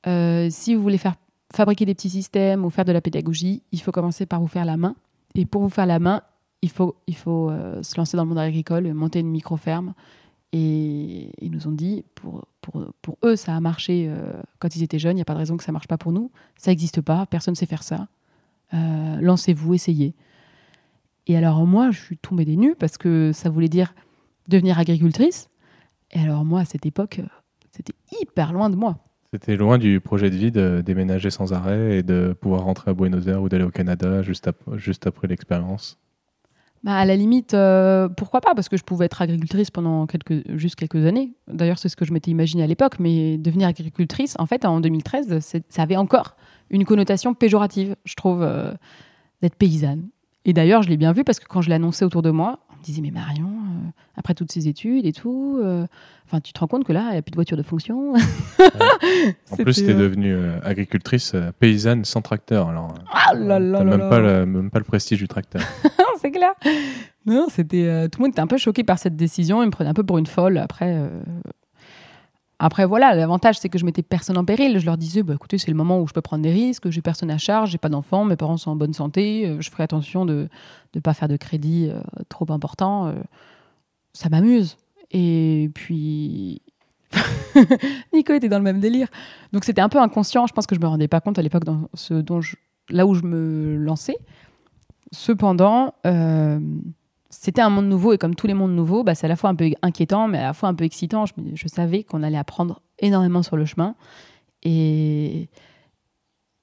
si 0.05 0.75
vous 0.75 0.83
voulez 0.83 0.99
faire 0.99 1.15
fabriquer 1.53 1.85
des 1.85 1.95
petits 1.95 2.11
systèmes 2.11 2.65
ou 2.65 2.71
faire 2.71 2.85
de 2.85 2.93
la 2.93 3.01
pédagogie, 3.01 3.63
il 3.73 3.81
faut 3.81 3.93
commencer 3.93 4.27
par 4.27 4.41
vous 4.41 4.49
faire 4.49 4.65
la 4.65 4.77
main. 4.77 4.95
Et 5.35 5.47
pour 5.47 5.63
vous 5.63 5.69
faire 5.69 5.87
la 5.87 5.99
main, 5.99 6.23
il 6.63 6.71
faut, 6.71 6.97
il 7.07 7.17
faut 7.17 7.51
euh, 7.51 7.83
se 7.83 7.97
lancer 7.97 8.17
dans 8.17 8.23
le 8.23 8.29
monde 8.29 8.39
agricole, 8.39 8.93
monter 8.95 9.21
une 9.21 9.31
micro-ferme. 9.31 9.95
Et 10.53 11.31
ils 11.41 11.51
nous 11.51 11.67
ont 11.67 11.73
dit, 11.73 12.05
pour, 12.15 12.47
pour, 12.61 12.93
pour 13.01 13.17
eux, 13.25 13.37
ça 13.37 13.57
a 13.57 13.61
marché 13.61 14.07
euh, 14.09 14.33
quand 14.59 14.77
ils 14.77 14.83
étaient 14.83 14.99
jeunes, 14.99 15.13
il 15.13 15.17
n'y 15.17 15.23
a 15.23 15.27
pas 15.27 15.33
de 15.33 15.39
raison 15.39 15.57
que 15.57 15.65
ça 15.65 15.73
ne 15.73 15.75
marche 15.75 15.89
pas 15.89 15.97
pour 15.97 16.13
nous. 16.13 16.31
Ça 16.57 16.71
n'existe 16.71 17.01
pas, 17.01 17.25
personne 17.27 17.53
ne 17.53 17.57
sait 17.57 17.67
faire 17.67 17.83
ça. 17.83 18.09
Euh, 18.75 19.17
lancez-vous, 19.21 19.75
essayez. 19.75 20.15
Et 21.27 21.37
alors 21.37 21.65
moi, 21.67 21.91
je 21.91 22.01
suis 22.01 22.19
tombée 22.19 22.45
des 22.45 22.57
nues 22.57 22.75
parce 22.79 22.99
que 22.99 23.33
ça 23.33 23.49
voulait 23.49 23.69
dire 23.69 23.95
devenir 24.49 24.79
agricultrice. 24.79 25.49
Et 26.11 26.21
alors 26.21 26.45
moi, 26.45 26.61
à 26.61 26.65
cette 26.67 26.85
époque, 26.85 27.21
c'était 27.71 27.95
hyper 28.21 28.53
loin 28.53 28.69
de 28.69 28.77
moi. 28.77 28.99
C'était 29.33 29.57
loin 29.57 29.79
du 29.79 30.01
projet 30.01 30.29
de 30.29 30.37
vie 30.37 30.51
de 30.51 30.83
déménager 30.85 31.31
sans 31.31 31.55
arrêt 31.55 31.99
et 31.99 32.03
de 32.03 32.37
pouvoir 32.39 32.65
rentrer 32.65 32.91
à 32.91 32.95
Buenos 32.95 33.27
Aires 33.27 33.41
ou 33.41 33.49
d'aller 33.49 33.65
au 33.65 33.71
Canada 33.71 34.21
juste, 34.21 34.51
juste 34.75 35.07
après 35.07 35.27
l'expérience 35.27 35.99
bah, 36.85 36.97
À 36.97 37.05
la 37.05 37.17
limite, 37.17 37.55
euh, 37.55 38.09
pourquoi 38.09 38.41
pas 38.41 38.55
Parce 38.55 38.69
que 38.69 38.77
je 38.77 38.83
pouvais 38.83 39.07
être 39.07 39.23
agricultrice 39.23 39.71
pendant 39.71 40.07
quelques, 40.07 40.43
juste 40.57 40.77
quelques 40.77 41.07
années. 41.07 41.33
D'ailleurs, 41.49 41.79
c'est 41.79 41.89
ce 41.89 41.97
que 41.97 42.05
je 42.05 42.13
m'étais 42.13 42.31
imaginé 42.31 42.63
à 42.63 42.67
l'époque. 42.67 42.99
Mais 42.99 43.39
devenir 43.39 43.69
agricultrice, 43.69 44.35
en 44.39 44.47
fait, 44.47 44.65
en 44.65 44.81
2013, 44.81 45.39
ça 45.41 45.83
avait 45.83 45.97
encore 45.97 46.37
une 46.71 46.85
connotation 46.85 47.35
péjorative, 47.35 47.97
je 48.05 48.15
trouve, 48.15 48.43
euh, 48.43 48.73
d'être 49.43 49.57
paysanne. 49.57 50.09
Et 50.45 50.53
d'ailleurs, 50.53 50.83
je 50.83 50.89
l'ai 50.89 50.97
bien 50.97 51.13
vu 51.13 51.23
parce 51.23 51.39
que 51.39 51.47
quand 51.47 51.63
je 51.63 51.69
l'ai 51.69 51.77
annoncé 51.77 52.05
autour 52.05 52.23
de 52.23 52.31
moi, 52.31 52.59
on 52.73 52.79
me 52.79 52.83
disait 52.83 53.01
Mais 53.01 53.13
Marion, 53.13 53.47
euh, 53.49 53.91
après 54.17 54.35
toutes 54.35 54.51
ces 54.51 54.69
études 54.69 55.07
et 55.07 55.13
tout, 55.13 55.61
Enfin, 56.27 56.41
tu 56.41 56.55
te 56.55 56.61
rends 56.61 56.67
compte 56.67 56.85
que 56.85 56.95
là, 56.95 57.09
il 57.11 57.13
n'y 57.13 57.19
a 57.19 57.23
plus 57.23 57.33
de 57.33 57.37
voiture 57.37 57.59
de 57.59 57.63
fonction. 57.63 58.15
En 59.51 59.57
plus, 59.57 59.75
tu 59.75 59.91
es 59.91 59.95
devenue 59.95 60.35
agricultrice 60.65 61.35
paysanne 61.59 62.07
sans 62.07 62.23
tracteur. 62.23 62.69
Alors, 62.69 62.95
ah 63.13 63.35
là 63.35 63.59
là 63.59 63.85
même, 63.85 64.09
Pas 64.09 64.19
le, 64.19 64.47
même 64.47 64.71
pas 64.71 64.79
le 64.79 64.85
prestige 64.85 65.19
du 65.19 65.29
tracteur. 65.29 65.61
Non, 67.25 67.47
c'était 67.49 68.09
tout 68.09 68.19
le 68.19 68.25
monde 68.25 68.33
était 68.33 68.41
un 68.41 68.47
peu 68.47 68.59
choqué 68.59 68.83
par 68.83 68.99
cette 68.99 69.17
décision. 69.17 69.63
Il 69.63 69.67
me 69.67 69.71
prenait 69.71 69.91
un 69.91 69.95
peu 69.95 70.03
pour 70.03 70.19
une 70.19 70.27
folle. 70.27 70.59
Après, 70.59 71.09
après 72.59 72.85
voilà, 72.85 73.15
l'avantage 73.15 73.61
c'est 73.61 73.69
que 73.69 73.79
je 73.79 73.85
mettais 73.85 74.03
personne 74.03 74.37
en 74.37 74.45
péril. 74.45 74.79
Je 74.81 74.87
leur 74.87 74.97
disais, 74.97 75.23
bah, 75.23 75.35
écoutez, 75.35 75.57
c'est 75.57 75.71
le 75.71 75.77
moment 75.77 76.01
où 76.01 76.09
je 76.09 76.13
peux 76.13 76.21
prendre 76.21 76.43
des 76.43 76.51
risques. 76.51 76.91
J'ai 76.91 77.01
personne 77.01 77.31
à 77.31 77.39
charge, 77.39 77.71
j'ai 77.71 77.79
pas 77.79 77.89
d'enfants, 77.89 78.25
mes 78.25 78.37
parents 78.37 78.57
sont 78.57 78.73
en 78.73 78.77
bonne 78.77 78.93
santé. 78.93 79.57
je 79.61 79.71
ferai 79.71 79.85
attention 79.85 80.27
de 80.27 80.49
ne 80.95 81.01
pas 81.01 81.15
faire 81.15 81.29
de 81.29 81.37
crédit 81.37 81.91
trop 82.29 82.47
important. 82.51 83.15
ça 84.13 84.29
m'amuse. 84.29 84.77
Et 85.13 85.71
puis, 85.75 86.63
Nico 88.13 88.33
était 88.33 88.49
dans 88.49 88.59
le 88.59 88.65
même 88.65 88.81
délire. 88.81 89.09
Donc 89.53 89.65
c'était 89.65 89.81
un 89.81 89.89
peu 89.89 89.99
inconscient. 89.99 90.47
Je 90.47 90.53
pense 90.53 90.67
que 90.67 90.75
je 90.75 90.81
me 90.81 90.87
rendais 90.87 91.09
pas 91.09 91.21
compte 91.21 91.39
à 91.39 91.43
l'époque 91.43 91.65
dans 91.65 91.89
ce 91.95 92.15
dont 92.15 92.41
je, 92.41 92.57
là 92.89 93.07
où 93.07 93.15
je 93.15 93.23
me 93.23 93.77
lançais. 93.77 94.17
Cependant, 95.13 95.95
euh, 96.07 96.59
c'était 97.29 97.61
un 97.61 97.71
monde 97.71 97.87
nouveau 97.87 98.13
et 98.13 98.19
comme 98.19 98.35
tous 98.35 98.47
les 98.47 98.55
mondes 98.55 98.75
nouveaux, 98.75 99.05
bah, 99.05 99.15
c'est 99.15 99.27
à 99.27 99.29
la 99.29 99.37
fois 99.37 99.51
un 99.51 99.55
peu 99.55 99.71
inquiétant, 99.83 100.27
mais 100.27 100.39
à 100.39 100.43
la 100.43 100.53
fois 100.55 100.69
un 100.69 100.75
peu 100.75 100.85
excitant. 100.85 101.27
Je, 101.27 101.35
je 101.55 101.69
savais 101.69 102.03
qu'on 102.03 102.23
allait 102.23 102.39
apprendre 102.39 102.81
énormément 102.99 103.43
sur 103.43 103.57
le 103.57 103.65
chemin. 103.67 103.95
Et, 104.63 105.49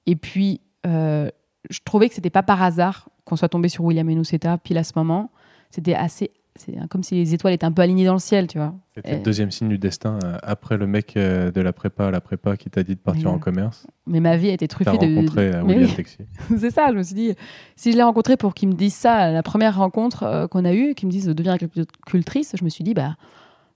et 0.06 0.16
puis, 0.16 0.60
euh, 0.86 1.30
je 1.68 1.78
trouvais 1.84 2.08
que 2.08 2.14
c'était 2.14 2.30
pas 2.30 2.42
par 2.42 2.62
hasard 2.62 3.08
qu'on 3.24 3.36
soit 3.36 3.48
tombé 3.48 3.68
sur 3.68 3.84
William 3.84 4.08
Enuceta 4.08 4.58
pile 4.58 4.78
à 4.78 4.84
ce 4.84 4.92
moment. 4.96 5.30
C'était 5.70 5.94
assez 5.94 6.32
c'est 6.56 6.74
comme 6.88 7.02
si 7.02 7.14
les 7.14 7.34
étoiles 7.34 7.54
étaient 7.54 7.64
un 7.64 7.72
peu 7.72 7.82
alignées 7.82 8.04
dans 8.04 8.12
le 8.12 8.18
ciel, 8.18 8.46
tu 8.46 8.58
vois. 8.58 8.74
C'était 8.94 9.16
le 9.16 9.22
deuxième 9.22 9.50
signe 9.50 9.68
du 9.68 9.78
destin 9.78 10.18
euh, 10.24 10.36
après 10.42 10.76
le 10.76 10.86
mec 10.86 11.16
euh, 11.16 11.50
de 11.50 11.60
la 11.60 11.72
prépa 11.72 12.06
à 12.06 12.10
la 12.10 12.20
prépa 12.20 12.56
qui 12.56 12.70
t'a 12.70 12.82
dit 12.82 12.94
de 12.94 13.00
partir 13.00 13.30
en 13.30 13.38
commerce. 13.38 13.86
Mais 14.06 14.20
ma 14.20 14.36
vie 14.36 14.50
a 14.50 14.52
été 14.52 14.68
truffée 14.68 14.98
de. 14.98 15.14
rencontré 15.14 15.54
euh, 15.54 15.62
William 15.62 15.90
c'est 16.58 16.70
ça, 16.70 16.88
je 16.90 16.96
me 16.96 17.02
suis 17.02 17.14
dit, 17.14 17.34
si 17.76 17.92
je 17.92 17.96
l'ai 17.96 18.02
rencontré 18.02 18.36
pour 18.36 18.54
qu'il 18.54 18.68
me 18.68 18.74
dise 18.74 18.94
ça, 18.94 19.30
la 19.30 19.42
première 19.42 19.76
rencontre 19.76 20.48
qu'on 20.50 20.64
a 20.64 20.72
eue, 20.72 20.94
qu'il 20.94 21.06
me 21.06 21.12
dise 21.12 21.26
deviens 21.26 21.54
agricultrice, 21.54 22.54
je 22.58 22.64
me 22.64 22.68
suis 22.68 22.84
dit, 22.84 22.94
bah 22.94 23.16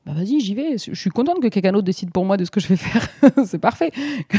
bah 0.07 0.13
vas-y, 0.13 0.41
j'y 0.41 0.55
vais. 0.55 0.77
Je 0.77 0.95
suis 0.95 1.11
contente 1.11 1.41
que 1.41 1.49
quelqu'un 1.49 1.73
d'autre 1.73 1.87
décide 1.87 2.11
pour 2.11 2.27
moi 2.27 2.37
de 2.37 2.45
ce 2.45 2.51
que 2.51 2.61
je 2.61 2.69
vais 2.69 2.77
faire. 2.77 3.09
c'est 3.47 3.59
parfait. 3.59 3.91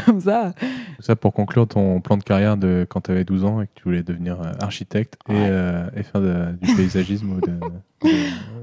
Comme 0.05 0.21
ça. 0.21 0.53
Ça 0.99 1.15
pour 1.15 1.33
conclure 1.33 1.67
ton 1.67 2.01
plan 2.01 2.17
de 2.17 2.23
carrière 2.23 2.55
de 2.55 2.85
quand 2.87 3.01
tu 3.01 3.11
avais 3.11 3.23
12 3.23 3.45
ans 3.45 3.61
et 3.61 3.67
que 3.67 3.71
tu 3.73 3.83
voulais 3.85 4.03
devenir 4.03 4.39
euh, 4.41 4.51
architecte 4.59 5.15
et, 5.27 5.33
euh, 5.33 5.89
et, 5.95 6.03
faire 6.03 6.21
du 6.21 6.75
paysagisme 6.75 7.39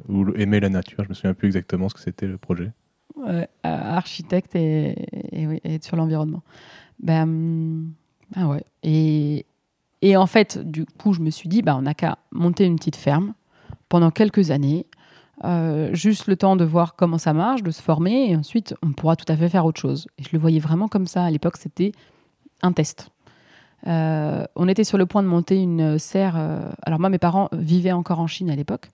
ou, 0.08 0.24
de, 0.24 0.38
aimer 0.40 0.60
la 0.60 0.68
nature. 0.68 1.02
Je 1.02 1.08
me 1.08 1.14
souviens 1.14 1.34
plus 1.34 1.48
exactement 1.48 1.88
ce 1.88 1.94
que 1.94 2.00
c'était 2.00 2.28
le 2.28 2.38
projet. 2.38 2.70
Euh, 3.26 3.46
architecte 3.64 4.54
et, 4.54 4.96
et, 5.32 5.74
être 5.74 5.84
sur 5.84 5.96
l'environnement. 5.96 6.42
Ben, 7.00 7.84
ah 8.36 8.46
ouais. 8.46 8.64
Et, 8.84 9.44
et 10.02 10.16
en 10.16 10.26
fait, 10.26 10.58
du 10.58 10.86
coup, 10.86 11.14
je 11.14 11.20
me 11.20 11.30
suis 11.30 11.48
dit, 11.48 11.62
bah, 11.62 11.76
on 11.76 11.82
n'a 11.82 11.94
qu'à 11.94 12.18
monter 12.30 12.64
une 12.64 12.76
petite 12.76 12.96
ferme 12.96 13.34
pendant 13.88 14.10
quelques 14.10 14.52
années 14.52 14.86
euh, 15.44 15.92
juste 15.92 16.28
le 16.28 16.36
temps 16.36 16.54
de 16.54 16.64
voir 16.64 16.94
comment 16.94 17.18
ça 17.18 17.32
marche, 17.32 17.62
de 17.62 17.70
se 17.70 17.82
former, 17.82 18.30
et 18.30 18.36
ensuite 18.36 18.74
on 18.82 18.92
pourra 18.92 19.16
tout 19.16 19.24
à 19.28 19.36
fait 19.36 19.48
faire 19.48 19.64
autre 19.64 19.80
chose. 19.80 20.06
Et 20.18 20.22
je 20.22 20.28
le 20.32 20.38
voyais 20.38 20.60
vraiment 20.60 20.88
comme 20.88 21.06
ça. 21.06 21.24
À 21.24 21.30
l'époque, 21.30 21.56
c'était 21.56 21.92
un 22.62 22.72
test. 22.72 23.10
Euh, 23.88 24.44
on 24.54 24.68
était 24.68 24.84
sur 24.84 24.98
le 24.98 25.06
point 25.06 25.22
de 25.22 25.28
monter 25.28 25.60
une 25.60 25.98
serre. 25.98 26.34
Euh, 26.36 26.70
alors 26.82 27.00
moi, 27.00 27.08
mes 27.08 27.18
parents 27.18 27.48
vivaient 27.52 27.92
encore 27.92 28.20
en 28.20 28.28
Chine 28.28 28.50
à 28.50 28.56
l'époque, 28.56 28.90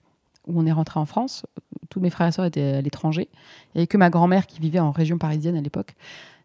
où 0.47 0.59
on 0.59 0.65
est 0.65 0.71
rentré 0.71 0.99
en 0.99 1.05
France. 1.05 1.45
Tous 1.89 1.99
mes 1.99 2.09
frères 2.09 2.27
et 2.27 2.31
sœurs 2.31 2.45
étaient 2.45 2.77
à 2.77 2.81
l'étranger. 2.81 3.29
Il 3.31 3.77
n'y 3.77 3.81
avait 3.81 3.87
que 3.87 3.97
ma 3.97 4.09
grand-mère 4.09 4.47
qui 4.47 4.59
vivait 4.59 4.79
en 4.79 4.91
région 4.91 5.19
parisienne 5.19 5.55
à 5.55 5.61
l'époque, 5.61 5.93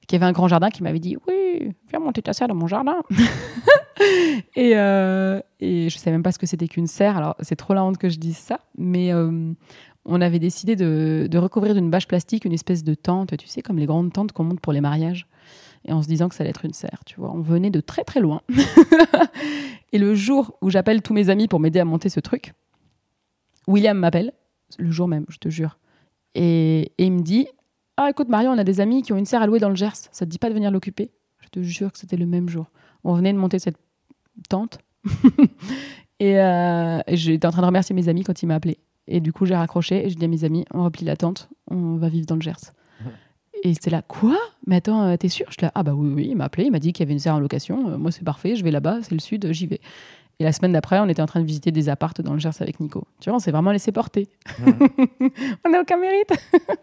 qui 0.06 0.16
avait 0.16 0.26
un 0.26 0.32
grand 0.32 0.48
jardin, 0.48 0.68
qui 0.68 0.82
m'avait 0.82 0.98
dit 0.98 1.16
oui, 1.26 1.72
viens 1.88 2.00
monter 2.00 2.20
ta 2.20 2.34
serre 2.34 2.48
dans 2.48 2.54
mon 2.54 2.66
jardin. 2.66 2.96
et, 4.56 4.72
je 4.72 5.84
ne 5.84 5.88
savais 5.88 6.12
même 6.12 6.22
pas 6.22 6.32
ce 6.32 6.38
que 6.38 6.46
c'était 6.46 6.68
qu'une 6.68 6.86
serre. 6.86 7.16
Alors 7.16 7.36
c'est 7.40 7.56
trop 7.56 7.72
la 7.72 7.82
honte 7.82 7.96
que 7.96 8.10
je 8.10 8.18
dise 8.18 8.36
ça, 8.36 8.60
mais 8.76 9.10
on 10.06 10.20
avait 10.20 10.38
décidé 10.38 10.76
de, 10.76 11.38
recouvrir 11.38 11.74
d'une 11.74 11.90
bâche 11.90 12.06
plastique 12.06 12.44
une 12.44 12.52
espèce 12.52 12.84
de 12.84 12.94
tente, 12.94 13.36
tu 13.36 13.46
sais, 13.46 13.62
comme 13.62 13.78
les 13.78 13.86
grandes 13.86 14.12
tentes 14.12 14.32
qu'on 14.32 14.44
monte 14.44 14.60
pour 14.60 14.72
les 14.72 14.80
mariages. 14.80 15.26
Et 15.86 15.92
en 15.92 16.02
se 16.02 16.08
disant 16.08 16.28
que 16.28 16.34
ça 16.34 16.42
allait 16.42 16.50
être 16.50 16.64
une 16.64 16.72
serre, 16.72 17.02
tu 17.04 17.16
vois. 17.20 17.30
On 17.30 17.42
venait 17.42 17.70
de 17.70 17.80
très 17.80 18.04
très 18.04 18.20
loin. 18.20 18.40
et 19.92 19.98
le 19.98 20.14
jour 20.14 20.56
où 20.62 20.70
j'appelle 20.70 21.02
tous 21.02 21.12
mes 21.12 21.28
amis 21.28 21.46
pour 21.46 21.60
m'aider 21.60 21.78
à 21.78 21.84
monter 21.84 22.08
ce 22.08 22.20
truc, 22.20 22.54
William 23.66 23.98
m'appelle, 23.98 24.32
le 24.78 24.90
jour 24.90 25.08
même, 25.08 25.26
je 25.28 25.36
te 25.36 25.50
jure. 25.50 25.78
Et, 26.34 26.92
il 26.98 27.12
me 27.12 27.20
dit 27.20 27.46
Ah, 27.98 28.08
écoute, 28.10 28.28
Marion, 28.28 28.52
on 28.52 28.58
a 28.58 28.64
des 28.64 28.80
amis 28.80 29.02
qui 29.02 29.12
ont 29.12 29.16
une 29.16 29.26
serre 29.26 29.42
à 29.42 29.46
louer 29.46 29.60
dans 29.60 29.68
le 29.68 29.76
Gers. 29.76 30.08
Ça 30.10 30.24
te 30.24 30.30
dit 30.30 30.38
pas 30.38 30.48
de 30.48 30.54
venir 30.54 30.70
l'occuper? 30.70 31.10
Je 31.40 31.48
te 31.48 31.62
jure 31.62 31.92
que 31.92 31.98
c'était 31.98 32.16
le 32.16 32.26
même 32.26 32.48
jour. 32.48 32.70
On 33.04 33.14
venait 33.14 33.32
de 33.32 33.38
monter 33.38 33.58
cette 33.58 33.76
tente. 34.48 34.78
et, 36.18 36.40
euh, 36.40 37.00
et 37.06 37.16
j'étais 37.16 37.46
en 37.46 37.50
train 37.50 37.60
de 37.60 37.66
remercier 37.66 37.94
mes 37.94 38.08
amis 38.08 38.24
quand 38.24 38.42
il 38.42 38.46
m'a 38.46 38.54
appelé. 38.54 38.78
Et 39.06 39.20
du 39.20 39.32
coup, 39.32 39.44
j'ai 39.46 39.54
raccroché 39.54 40.06
et 40.06 40.10
je 40.10 40.16
dis 40.16 40.24
à 40.24 40.28
mes 40.28 40.44
amis, 40.44 40.64
on 40.72 40.84
replie 40.84 41.04
la 41.04 41.16
tente, 41.16 41.48
on 41.70 41.96
va 41.96 42.08
vivre 42.08 42.26
dans 42.26 42.36
le 42.36 42.40
Gers. 42.40 42.72
Et 43.62 43.72
c'était 43.74 43.90
là, 43.90 44.02
quoi? 44.02 44.36
Mais 44.66 44.76
attends, 44.76 45.02
euh, 45.04 45.16
t'es 45.16 45.28
sûr? 45.28 45.46
Je 45.48 45.54
suis 45.54 45.62
là, 45.62 45.72
ah 45.74 45.82
bah 45.82 45.94
oui, 45.94 46.12
oui, 46.14 46.26
il 46.30 46.36
m'a 46.36 46.44
appelé, 46.44 46.64
il 46.64 46.70
m'a 46.70 46.78
dit 46.78 46.92
qu'il 46.92 47.02
y 47.02 47.06
avait 47.06 47.14
une 47.14 47.18
serre 47.18 47.34
en 47.34 47.40
location. 47.40 47.90
Euh, 47.90 47.96
moi, 47.96 48.10
c'est 48.10 48.24
parfait, 48.24 48.56
je 48.56 48.64
vais 48.64 48.70
là-bas, 48.70 48.98
c'est 49.02 49.12
le 49.12 49.20
sud, 49.20 49.50
j'y 49.52 49.66
vais. 49.66 49.80
Et 50.38 50.44
la 50.44 50.52
semaine 50.52 50.72
d'après, 50.72 50.98
on 50.98 51.08
était 51.08 51.22
en 51.22 51.26
train 51.26 51.40
de 51.40 51.46
visiter 51.46 51.70
des 51.70 51.88
appartes 51.88 52.20
dans 52.20 52.34
le 52.34 52.40
Gers 52.40 52.60
avec 52.60 52.80
Nico. 52.80 53.06
Tu 53.20 53.30
vois, 53.30 53.36
on 53.36 53.38
s'est 53.38 53.52
vraiment 53.52 53.72
laissé 53.72 53.92
porter. 53.92 54.28
on 55.64 55.70
n'a 55.70 55.80
aucun 55.80 55.98
mérite. 55.98 56.32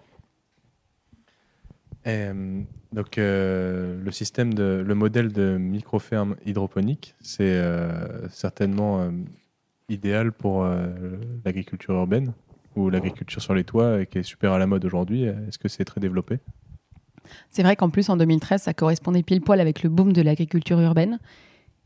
Euh, 2.07 2.63
donc, 2.93 3.17
le 3.17 4.09
système 4.09 4.55
de, 4.55 4.83
le 4.83 4.95
modèle 4.95 5.31
de 5.31 5.59
microferme 5.59 6.35
hydroponique, 6.47 7.13
c'est 7.21 7.61
certainement 8.31 9.11
idéal 9.89 10.31
pour 10.31 10.63
euh, 10.63 10.87
l'agriculture 11.45 11.93
urbaine 11.93 12.33
ou 12.75 12.89
l'agriculture 12.89 13.41
sur 13.41 13.53
les 13.53 13.63
toits 13.63 14.05
qui 14.05 14.19
est 14.19 14.23
super 14.23 14.53
à 14.53 14.59
la 14.59 14.67
mode 14.67 14.85
aujourd'hui 14.85 15.23
Est-ce 15.23 15.59
que 15.59 15.67
c'est 15.67 15.83
très 15.83 15.99
développé? 15.99 16.39
C'est 17.49 17.63
vrai 17.63 17.75
qu'en 17.75 17.89
plus, 17.89 18.09
en 18.09 18.17
2013, 18.17 18.61
ça 18.63 18.73
correspondait 18.73 19.23
pile 19.23 19.41
poil 19.41 19.59
avec 19.59 19.83
le 19.83 19.89
boom 19.89 20.13
de 20.13 20.21
l'agriculture 20.21 20.79
urbaine. 20.79 21.19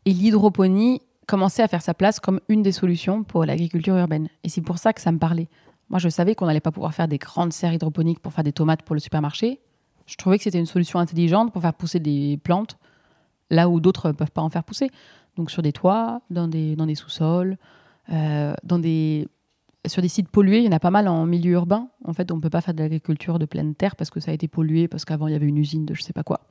Et 0.05 0.11
l'hydroponie 0.11 1.01
commençait 1.25 1.63
à 1.63 1.67
faire 1.67 1.81
sa 1.81 1.93
place 1.93 2.19
comme 2.19 2.39
une 2.49 2.61
des 2.61 2.71
solutions 2.71 3.23
pour 3.23 3.45
l'agriculture 3.45 3.97
urbaine. 3.97 4.29
Et 4.43 4.49
c'est 4.49 4.61
pour 4.61 4.77
ça 4.77 4.93
que 4.93 5.01
ça 5.01 5.11
me 5.11 5.17
parlait. 5.17 5.47
Moi, 5.89 5.99
je 5.99 6.09
savais 6.09 6.35
qu'on 6.35 6.45
n'allait 6.45 6.59
pas 6.59 6.71
pouvoir 6.71 6.93
faire 6.93 7.07
des 7.07 7.17
grandes 7.17 7.53
serres 7.53 7.73
hydroponiques 7.73 8.19
pour 8.19 8.33
faire 8.33 8.43
des 8.43 8.53
tomates 8.53 8.83
pour 8.83 8.95
le 8.95 8.99
supermarché. 8.99 9.59
Je 10.05 10.15
trouvais 10.17 10.37
que 10.37 10.43
c'était 10.43 10.59
une 10.59 10.65
solution 10.65 10.99
intelligente 10.99 11.51
pour 11.51 11.61
faire 11.61 11.73
pousser 11.73 11.99
des 11.99 12.39
plantes 12.43 12.77
là 13.49 13.69
où 13.69 13.79
d'autres 13.79 14.07
ne 14.07 14.13
peuvent 14.13 14.31
pas 14.31 14.41
en 14.41 14.49
faire 14.49 14.63
pousser. 14.63 14.89
Donc 15.35 15.51
sur 15.51 15.61
des 15.61 15.73
toits, 15.73 16.21
dans 16.29 16.47
des, 16.47 16.75
dans 16.75 16.85
des 16.85 16.95
sous-sols, 16.95 17.57
des, 18.09 19.27
sur 19.87 20.01
des 20.01 20.07
sites 20.07 20.29
pollués, 20.29 20.59
il 20.59 20.65
y 20.65 20.67
en 20.67 20.71
a 20.71 20.79
pas 20.79 20.91
mal 20.91 21.07
en 21.07 21.25
milieu 21.25 21.53
urbain. 21.53 21.89
En 22.03 22.13
fait, 22.13 22.31
on 22.31 22.37
ne 22.37 22.41
peut 22.41 22.49
pas 22.49 22.61
faire 22.61 22.73
de 22.73 22.83
l'agriculture 22.83 23.39
de 23.39 23.45
pleine 23.45 23.75
terre 23.75 23.95
parce 23.95 24.09
que 24.09 24.19
ça 24.19 24.31
a 24.31 24.33
été 24.33 24.47
pollué, 24.47 24.87
parce 24.87 25.05
qu'avant, 25.05 25.27
il 25.27 25.33
y 25.33 25.35
avait 25.35 25.47
une 25.47 25.57
usine 25.57 25.85
de 25.85 25.93
je 25.93 26.01
sais 26.01 26.13
pas 26.13 26.23
quoi. 26.23 26.41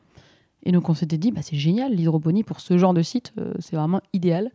Et 0.64 0.72
donc, 0.72 0.88
on 0.88 0.94
s'était 0.94 1.18
dit, 1.18 1.30
bah, 1.30 1.42
c'est 1.42 1.56
génial, 1.56 1.92
l'hydroponie 1.92 2.42
pour 2.42 2.60
ce 2.60 2.78
genre 2.78 2.94
de 2.94 3.02
site, 3.02 3.32
euh, 3.38 3.52
c'est 3.58 3.76
vraiment 3.76 4.00
idéal. 4.12 4.50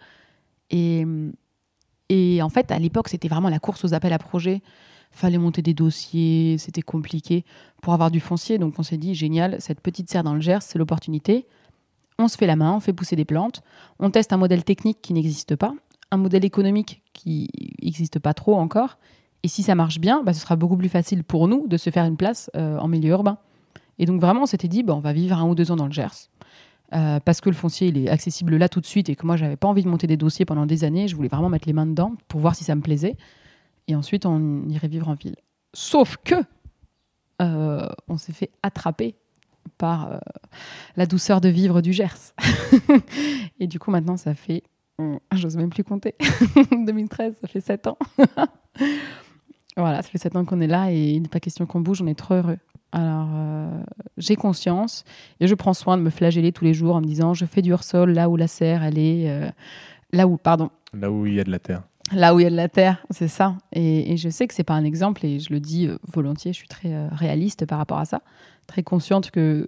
Et, 0.72 1.06
et 2.10 2.42
en 2.42 2.50
fait, 2.50 2.72
à 2.72 2.80
l'époque, 2.80 3.10
c'était 3.10 3.28
vraiment 3.28 3.50
la 3.50 3.60
course 3.60 3.86
aux 3.86 3.94
appels 3.94 4.14
à 4.14 4.18
projets. 4.18 4.62
Fallait 5.12 5.38
monter 5.38 5.62
des 5.62 5.74
dossiers, 5.74 6.58
c'était 6.60 6.82
compliqué 6.82 7.44
pour 7.82 7.94
avoir 7.94 8.12
du 8.12 8.20
foncier. 8.20 8.58
Donc, 8.58 8.76
on 8.78 8.84
s'est 8.84 8.98
dit, 8.98 9.14
génial, 9.16 9.58
cette 9.60 9.82
petite 9.82 10.10
serre 10.10 10.24
dans 10.24 10.34
le 10.34 10.42
Gers, 10.42 10.62
c'est 10.62 10.78
l'opportunité. 10.78 11.48
On 12.18 12.28
se 12.28 12.38
fait 12.38 12.48
la 12.48 12.56
main, 12.56 12.74
on 12.74 12.80
fait 12.80 12.94
pousser 12.94 13.16
des 13.16 13.26
plantes, 13.26 13.64
on 14.00 14.12
teste 14.12 14.34
un 14.34 14.38
modèle 14.38 14.64
technique 14.64 15.02
qui 15.02 15.14
n'existe 15.14 15.56
pas 15.56 15.74
un 16.12 16.18
modèle 16.18 16.46
économique 16.46 17.02
qui 17.14 17.50
n'existe 17.82 18.20
pas 18.20 18.34
trop 18.34 18.56
encore. 18.56 18.98
Et 19.44 19.48
si 19.48 19.64
ça 19.64 19.76
marche 19.76 20.00
bien, 20.00 20.24
bah, 20.24 20.34
ce 20.34 20.42
sera 20.42 20.56
beaucoup 20.56 20.78
plus 20.78 20.90
facile 20.90 21.24
pour 21.24 21.48
nous 21.48 21.68
de 21.68 21.78
se 21.78 21.90
faire 21.90 22.06
une 22.06 22.18
place 22.18 22.50
euh, 22.56 22.78
en 22.78 22.88
milieu 22.88 23.12
urbain. 23.12 23.38
Et 23.98 24.06
donc 24.06 24.20
vraiment, 24.22 24.44
on 24.44 24.46
s'était 24.46 24.68
dit, 24.68 24.84
bah, 24.84 24.96
on 24.96 25.00
va 25.00 25.14
vivre 25.14 25.38
un 25.38 25.48
ou 25.48 25.56
deux 25.56 25.72
ans 25.72 25.76
dans 25.76 25.86
le 25.86 25.92
Gers. 25.92 26.30
Euh, 26.94 27.20
parce 27.20 27.40
que 27.40 27.50
le 27.50 27.56
foncier, 27.56 27.90
il 27.90 27.98
est 27.98 28.10
accessible 28.10 28.58
là 28.58 28.68
tout 28.68 28.82
de 28.82 28.86
suite 28.86 29.10
et 29.10 29.16
que 29.16 29.26
moi, 29.26 29.38
j'avais 29.38 29.56
pas 29.56 29.68
envie 29.68 29.84
de 29.84 29.90
monter 29.90 30.08
des 30.08 30.18
dossiers 30.18 30.46
pendant 30.46 30.66
des 30.66 30.84
années. 30.84 31.08
Je 31.08 31.16
voulais 31.16 31.28
vraiment 31.30 31.50
mettre 31.50 31.68
les 31.68 31.74
mains 31.74 31.86
dedans 31.86 32.14
pour 32.28 32.40
voir 32.40 32.56
si 32.56 32.64
ça 32.64 32.76
me 32.76 32.82
plaisait. 32.82 33.16
Et 33.88 33.96
ensuite, 33.96 34.26
on 34.26 34.68
irait 34.68 34.88
vivre 34.88 35.08
en 35.08 35.14
ville. 35.14 35.36
Sauf 35.74 36.18
que 36.24 36.36
euh, 37.42 37.88
on 38.08 38.18
s'est 38.18 38.34
fait 38.34 38.52
attraper 38.64 39.16
par 39.78 40.20
la 40.98 41.06
douceur 41.06 41.40
de 41.40 41.48
vivre 41.48 41.82
du 41.82 41.94
Gers. 41.94 42.34
et 43.60 43.68
du 43.68 43.80
coup, 43.80 43.92
maintenant, 43.92 44.18
ça 44.18 44.34
fait 44.34 44.64
j'ose 45.34 45.58
même 45.58 45.70
plus 45.70 45.84
compter. 45.84 46.16
2013, 46.72 47.38
ça 47.42 47.48
fait 47.48 47.62
7 47.62 47.88
ans. 47.88 47.98
voilà, 49.78 50.02
ça 50.02 50.10
fait 50.10 50.18
7 50.18 50.36
ans 50.36 50.46
qu'on 50.46 50.62
est 50.62 50.68
là 50.68 50.92
et 50.92 51.12
il 51.12 51.22
n'est 51.22 51.30
pas 51.30 51.40
question 51.40 51.66
qu'on 51.66 51.82
bouge, 51.82 52.02
on 52.02 52.08
est 52.08 52.18
trop 52.18 52.36
heureux. 52.36 52.58
Alors, 52.92 53.30
euh, 53.34 53.84
j'ai 54.18 54.36
conscience 54.36 55.04
et 55.40 55.48
je 55.48 55.54
prends 55.54 55.76
soin 55.76 55.98
de 55.98 56.02
me 56.02 56.10
flageller 56.10 56.52
tous 56.52 56.66
les 56.66 56.74
jours 56.74 56.96
en 56.96 57.02
me 57.02 57.06
disant 57.06 57.34
je 57.34 57.46
fais 57.46 57.62
du 57.62 57.72
hors-sol 57.72 58.12
là 58.12 58.30
où 58.30 58.36
la 58.36 58.48
serre, 58.48 58.84
elle 58.84 58.98
est. 58.98 59.30
Euh, 59.30 59.50
là 60.12 60.28
où, 60.28 60.38
pardon. 60.38 60.72
Là 60.94 61.12
où 61.12 61.26
il 61.28 61.36
y 61.36 61.40
a 61.40 61.44
de 61.44 61.52
la 61.52 61.60
terre. 61.60 61.84
Là 62.12 62.34
où 62.34 62.40
il 62.40 62.44
y 62.44 62.48
a 62.48 62.50
de 62.50 62.56
la 62.56 62.70
terre, 62.70 63.06
c'est 63.12 63.28
ça. 63.28 63.56
Et, 63.72 64.18
je 64.18 64.30
sais 64.30 64.48
que 64.48 64.56
c'est 64.56 64.64
pas 64.64 64.74
un 64.74 64.84
exemple 64.84 65.24
et 65.24 65.40
je 65.40 65.54
le 65.54 65.60
dis 65.60 65.86
euh, 65.86 66.00
volontiers, 66.12 66.52
je 66.52 66.58
suis 66.58 66.68
très 66.68 67.08
réaliste 67.10 67.68
par 67.68 67.78
rapport 67.78 68.00
à 68.00 68.06
ça. 68.06 68.22
Très 68.66 68.82
consciente 68.82 69.30
que 69.30 69.68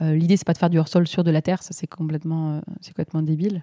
l'idée, 0.00 0.36
c'est 0.36 0.46
pas 0.46 0.54
de 0.54 0.58
faire 0.58 0.70
du 0.70 0.78
hors-sol 0.78 1.06
sur 1.06 1.22
de 1.22 1.30
la 1.30 1.40
terre, 1.40 1.62
ça 1.62 1.72
c'est 1.72 1.86
complètement, 1.86 2.60
c'est 2.80 2.90
complètement 2.90 3.22
débile. 3.22 3.62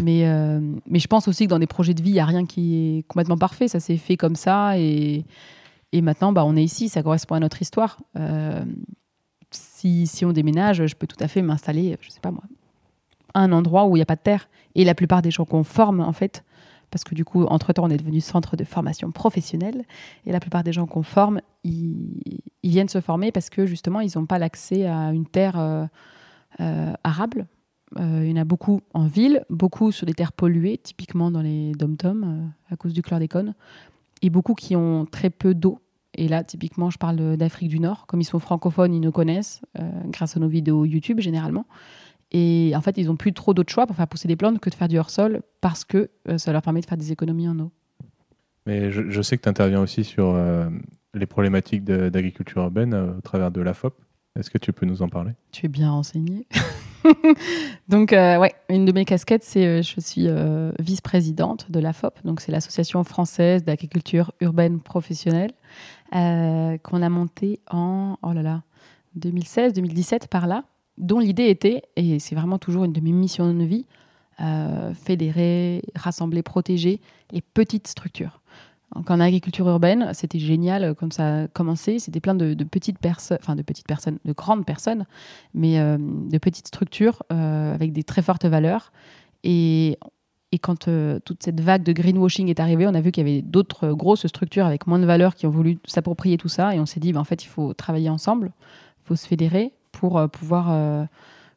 Mais, 0.00 0.26
euh, 0.26 0.60
mais 0.86 0.98
je 0.98 1.06
pense 1.06 1.28
aussi 1.28 1.44
que 1.44 1.50
dans 1.50 1.58
des 1.58 1.66
projets 1.66 1.94
de 1.94 2.02
vie, 2.02 2.10
il 2.10 2.14
n'y 2.14 2.20
a 2.20 2.24
rien 2.24 2.46
qui 2.46 2.98
est 2.98 3.02
complètement 3.08 3.38
parfait. 3.38 3.68
Ça 3.68 3.80
s'est 3.80 3.96
fait 3.96 4.16
comme 4.16 4.36
ça. 4.36 4.78
Et, 4.78 5.24
maintenant, 5.94 6.32
bah, 6.32 6.44
on 6.44 6.56
est 6.56 6.64
ici. 6.64 6.88
Ça 6.88 7.02
correspond 7.02 7.36
à 7.36 7.40
notre 7.40 7.62
histoire. 7.62 7.98
Euh, 8.16 8.64
si, 9.50 10.24
on 10.24 10.32
déménage, 10.32 10.86
je 10.86 10.94
peux 10.94 11.06
tout 11.06 11.16
à 11.20 11.28
fait 11.28 11.42
m'installer, 11.42 11.96
je 12.00 12.10
sais 12.10 12.20
pas 12.20 12.30
moi, 12.30 12.42
à 13.34 13.40
un 13.40 13.52
endroit 13.52 13.86
où 13.86 13.96
il 13.96 14.00
n'y 14.00 14.02
a 14.02 14.06
pas 14.06 14.16
de 14.16 14.20
terre. 14.20 14.48
Et 14.74 14.84
la 14.84 14.94
plupart 14.94 15.22
des 15.22 15.30
gens 15.30 15.44
qu'on 15.44 15.64
forme, 15.64 16.00
en 16.00 16.12
fait, 16.12 16.44
parce 16.90 17.04
que 17.04 17.14
du 17.14 17.24
coup, 17.24 17.44
entre-temps, 17.44 17.84
on 17.84 17.90
est 17.90 17.96
devenu 17.96 18.20
centre 18.20 18.56
de 18.56 18.64
formation 18.64 19.10
professionnelle. 19.10 19.84
Et 20.26 20.32
la 20.32 20.40
plupart 20.40 20.64
des 20.64 20.72
gens 20.72 20.86
qu'on 20.86 21.02
forme, 21.02 21.40
ils, 21.64 22.40
viennent 22.62 22.88
se 22.88 23.00
former 23.00 23.32
parce 23.32 23.48
que 23.48 23.64
justement, 23.64 24.00
ils 24.00 24.10
n'ont 24.16 24.26
pas 24.26 24.38
l'accès 24.38 24.86
à 24.86 25.12
une 25.12 25.26
terre 25.26 25.56
euh, 26.60 26.92
arable. 27.04 27.46
Euh, 27.98 28.22
il 28.24 28.30
y 28.30 28.32
en 28.32 28.40
a 28.40 28.44
beaucoup 28.44 28.80
en 28.94 29.06
ville, 29.06 29.44
beaucoup 29.50 29.92
sur 29.92 30.06
des 30.06 30.14
terres 30.14 30.32
polluées, 30.32 30.78
typiquement 30.78 31.30
dans 31.30 31.42
les 31.42 31.72
dom-toms, 31.72 32.50
à 32.70 32.76
cause 32.76 32.92
du 32.92 33.02
chlordécone, 33.02 33.54
et 34.22 34.30
beaucoup 34.30 34.54
qui 34.54 34.76
ont 34.76 35.06
très 35.06 35.30
peu 35.30 35.54
d'eau. 35.54 35.80
Et 36.14 36.28
là, 36.28 36.44
typiquement, 36.44 36.90
je 36.90 36.98
parle 36.98 37.36
d'Afrique 37.36 37.68
du 37.68 37.78
Nord. 37.78 38.06
Comme 38.06 38.20
ils 38.20 38.24
sont 38.24 38.38
francophones, 38.38 38.94
ils 38.94 39.00
nous 39.00 39.12
connaissent 39.12 39.60
grâce 40.06 40.36
à 40.36 40.40
nos 40.40 40.48
vidéos 40.48 40.86
YouTube 40.86 41.20
généralement. 41.20 41.66
Et 42.32 42.72
en 42.74 42.80
fait, 42.80 42.98
ils 42.98 43.06
n'ont 43.06 43.16
plus 43.16 43.32
trop 43.32 43.54
d'autres 43.54 43.72
choix 43.72 43.86
pour 43.86 43.96
faire 43.96 44.08
pousser 44.08 44.28
des 44.28 44.36
plantes 44.36 44.58
que 44.58 44.68
de 44.68 44.74
faire 44.74 44.88
du 44.88 44.98
hors-sol 44.98 45.42
parce 45.60 45.84
que 45.84 46.10
euh, 46.28 46.38
ça 46.38 46.52
leur 46.52 46.62
permet 46.62 46.80
de 46.80 46.86
faire 46.86 46.98
des 46.98 47.12
économies 47.12 47.48
en 47.48 47.58
eau. 47.58 47.72
Mais 48.66 48.90
je, 48.90 49.22
sais 49.22 49.36
que 49.36 49.42
tu 49.42 49.48
interviens 49.48 49.80
aussi 49.80 50.02
sur 50.02 50.34
euh, 50.34 50.68
les 51.14 51.26
problématiques 51.26 51.84
d'agriculture 51.84 52.62
urbaine 52.62 52.94
euh, 52.94 53.16
au 53.16 53.20
travers 53.20 53.52
de 53.52 53.60
la 53.60 53.74
FOP. 53.74 53.96
Est-ce 54.36 54.50
que 54.50 54.58
tu 54.58 54.72
peux 54.72 54.86
nous 54.86 55.02
en 55.02 55.08
parler? 55.08 55.32
Tu 55.52 55.66
es 55.66 55.68
bien 55.68 55.90
renseigné. 55.90 56.48
donc, 57.88 58.12
ouais, 58.12 58.54
une 58.68 58.84
de 58.84 58.92
mes 58.92 59.04
casquettes, 59.04 59.44
c'est 59.44 59.82
je 59.82 60.00
suis 60.00 60.28
vice-présidente 60.78 61.70
de 61.70 61.80
la 61.80 61.92
FOP. 61.92 62.18
Donc, 62.24 62.40
c'est 62.40 62.52
l'Association 62.52 63.02
française 63.04 63.64
d'agriculture 63.64 64.32
urbaine 64.40 64.80
professionnelle 64.80 65.52
qu'on 66.12 67.02
a 67.02 67.08
montée 67.08 67.60
en 67.70 68.16
oh 68.22 68.32
là 68.32 68.42
là, 68.42 68.62
2016, 69.16 69.72
2017 69.72 70.28
par 70.28 70.46
là 70.46 70.64
dont 70.98 71.18
l'idée 71.18 71.48
était, 71.48 71.82
et 71.96 72.18
c'est 72.18 72.34
vraiment 72.34 72.58
toujours 72.58 72.84
une 72.84 72.92
de 72.92 73.00
mes 73.00 73.12
missions 73.12 73.52
de 73.52 73.64
vie, 73.64 73.86
euh, 74.40 74.94
fédérer, 74.94 75.82
rassembler, 75.94 76.42
protéger 76.42 77.00
les 77.30 77.40
petites 77.40 77.88
structures. 77.88 78.40
Donc 78.94 79.10
en 79.10 79.20
agriculture 79.20 79.68
urbaine, 79.68 80.10
c'était 80.14 80.38
génial 80.38 80.94
quand 80.94 81.12
ça 81.12 81.42
a 81.42 81.48
commencé. 81.48 81.98
C'était 81.98 82.20
plein 82.20 82.34
de, 82.34 82.54
petites 82.64 82.98
personnes, 82.98 83.38
enfin 83.40 83.56
de 83.56 83.62
petites 83.62 83.86
personnes, 83.86 84.18
de 84.24 84.32
grandes 84.32 84.64
personnes, 84.64 85.06
mais 85.54 85.78
euh, 85.78 85.98
de 85.98 86.38
petites 86.38 86.68
structures 86.68 87.22
euh, 87.32 87.74
avec 87.74 87.92
des 87.92 88.04
très 88.04 88.22
fortes 88.22 88.46
valeurs. 88.46 88.92
Et, 89.44 89.98
quand 90.62 90.88
toute 91.26 91.42
cette 91.42 91.60
vague 91.60 91.82
de 91.82 91.92
greenwashing 91.92 92.48
est 92.48 92.60
arrivée, 92.60 92.86
on 92.86 92.94
a 92.94 93.02
vu 93.02 93.12
qu'il 93.12 93.28
y 93.28 93.30
avait 93.30 93.42
d'autres 93.42 93.92
grosses 93.92 94.26
structures 94.26 94.64
avec 94.64 94.86
moins 94.86 94.98
de 94.98 95.04
valeurs 95.04 95.34
qui 95.34 95.46
ont 95.46 95.50
voulu 95.50 95.78
s'approprier 95.84 96.38
tout 96.38 96.48
ça. 96.48 96.74
Et 96.74 96.80
on 96.80 96.86
s'est 96.86 96.98
dit, 96.98 97.12
ben, 97.12 97.20
en 97.20 97.24
fait, 97.24 97.44
il 97.44 97.48
faut 97.48 97.74
travailler 97.74 98.08
ensemble, 98.08 98.52
il 99.04 99.08
faut 99.08 99.16
se 99.16 99.26
fédérer, 99.26 99.74
pour 99.96 100.18
euh, 100.18 100.28
pouvoir 100.28 100.70
euh, 100.70 101.04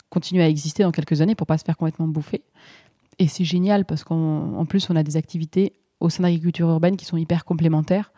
continuer 0.10 0.44
à 0.44 0.50
exister 0.50 0.84
dans 0.84 0.92
quelques 0.92 1.22
années 1.22 1.36
pour 1.36 1.48
pas 1.48 1.58
se 1.58 1.66
faire 1.66 1.78
complètement 1.78 2.08
bouffer. 2.08 2.42
Et 3.20 3.28
c'est 3.28 3.44
génial 3.44 3.86
parce 3.86 4.04
qu'en 4.04 4.66
plus, 4.66 4.90
on 4.90 4.96
a 4.96 5.04
des 5.04 5.18
activités 5.18 5.74
au 6.00 6.10
sein 6.10 6.24
de 6.24 6.28
l'agriculture 6.28 6.70
urbaine 6.70 6.98
qui 6.98 7.06
sont 7.06 7.18
hyper 7.18 7.46
complémentaires. 7.46 8.12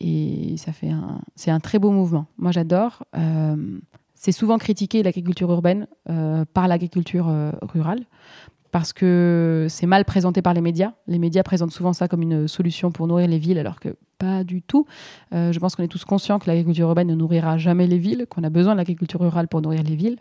Et 0.00 0.56
ça 0.58 0.72
fait 0.72 0.90
un, 0.90 1.20
c'est 1.34 1.50
un 1.50 1.60
très 1.60 1.78
beau 1.78 1.90
mouvement. 1.90 2.26
Moi, 2.38 2.52
j'adore. 2.52 3.04
Euh, 3.16 3.78
c'est 4.14 4.32
souvent 4.32 4.58
critiqué 4.58 5.02
l'agriculture 5.02 5.50
urbaine 5.50 5.86
par 6.54 6.68
l'agriculture 6.68 7.30
rurale 7.62 8.06
parce 8.76 8.92
que 8.92 9.66
c'est 9.70 9.86
mal 9.86 10.04
présenté 10.04 10.42
par 10.42 10.52
les 10.52 10.60
médias. 10.60 10.92
Les 11.06 11.18
médias 11.18 11.42
présentent 11.42 11.72
souvent 11.72 11.92
ça 11.92 12.08
comme 12.08 12.20
une 12.20 12.46
solution 12.46 12.90
pour 12.90 13.06
nourrir 13.06 13.26
les 13.26 13.38
villes, 13.38 13.58
alors 13.58 13.80
que 13.80 13.96
pas 14.18 14.44
du 14.44 14.62
tout. 14.62 14.86
Euh, 15.32 15.52
je 15.52 15.58
pense 15.58 15.76
qu'on 15.76 15.82
est 15.82 15.88
tous 15.88 16.04
conscients 16.04 16.38
que 16.38 16.46
l'agriculture 16.46 16.88
urbaine 16.88 17.08
ne 17.08 17.14
nourrira 17.14 17.58
jamais 17.58 17.86
les 17.86 17.96
villes, 17.96 18.26
qu'on 18.28 18.44
a 18.44 18.50
besoin 18.50 18.74
de 18.74 18.76
l'agriculture 18.76 19.20
rurale 19.20 19.48
pour 19.48 19.62
nourrir 19.62 19.82
les 19.82 19.96
villes. 19.96 20.18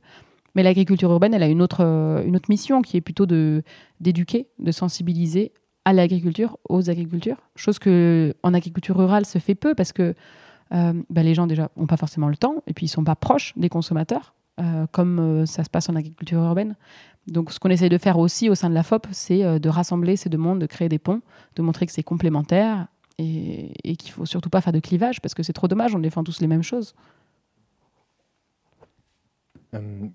Mais 0.56 0.64
l'agriculture 0.64 1.12
urbaine, 1.12 1.34
elle 1.34 1.44
a 1.44 1.48
une 1.48 1.62
autre, 1.62 1.82
euh, 1.82 2.24
une 2.26 2.38
autre 2.38 2.50
mission 2.50 2.82
qui 2.82 2.96
est 2.96 3.02
plutôt 3.02 3.26
de, 3.26 3.62
d'éduquer, 4.00 4.48
de 4.60 4.72
sensibiliser 4.72 5.52
à 5.86 5.94
l'agriculture, 5.94 6.58
aux 6.68 6.90
agricultures. 6.90 7.38
Chose 7.56 7.80
que 7.80 8.34
en 8.44 8.54
agriculture 8.54 8.98
rurale 8.98 9.26
se 9.26 9.40
fait 9.40 9.56
peu 9.56 9.76
parce 9.76 9.94
que 9.94 10.16
euh, 10.74 10.94
bah, 11.10 11.24
les 11.24 11.34
gens 11.36 11.48
déjà 11.48 11.70
n'ont 11.78 11.88
pas 11.88 11.98
forcément 11.98 12.28
le 12.28 12.36
temps 12.38 12.64
et 12.68 12.74
puis 12.74 12.88
ils 12.88 12.90
sont 12.90 13.04
pas 13.04 13.16
proches 13.16 13.54
des 13.56 13.70
consommateurs. 13.70 14.34
comme 14.92 15.46
ça 15.46 15.64
se 15.64 15.70
passe 15.70 15.90
en 15.90 15.96
agriculture 15.96 16.42
urbaine. 16.42 16.76
Donc, 17.28 17.52
ce 17.52 17.60
qu'on 17.60 17.70
essaie 17.70 17.90
de 17.90 17.98
faire 17.98 18.20
aussi 18.20 18.50
au 18.50 18.56
sein 18.56 18.70
de 18.70 18.76
la 18.76 18.84
FOP, 18.84 19.08
c'est 19.12 19.44
euh, 19.44 19.58
de 19.58 19.70
rassembler 19.70 20.16
ces 20.16 20.30
deux 20.30 20.38
mondes, 20.38 20.60
de 20.60 20.68
créer 20.68 20.90
des 20.90 21.00
ponts, 21.00 21.22
de 21.56 21.62
montrer 21.62 21.86
que 21.86 21.92
c'est 21.92 22.04
complémentaire 22.04 22.88
et, 23.18 23.72
et 23.84 23.96
qu'il 23.96 24.12
faut 24.12 24.26
surtout 24.26 24.50
pas 24.50 24.62
faire 24.62 24.74
de 24.74 24.80
clivage 24.80 25.22
parce 25.22 25.34
que 25.34 25.42
c'est 25.42 25.54
trop 25.54 25.68
dommage, 25.68 25.96
on 25.96 26.00
défend 26.00 26.24
tous 26.24 26.40
les 26.40 26.48
mêmes 26.48 26.64
choses. 26.64 26.94
Euh, 29.74 30.08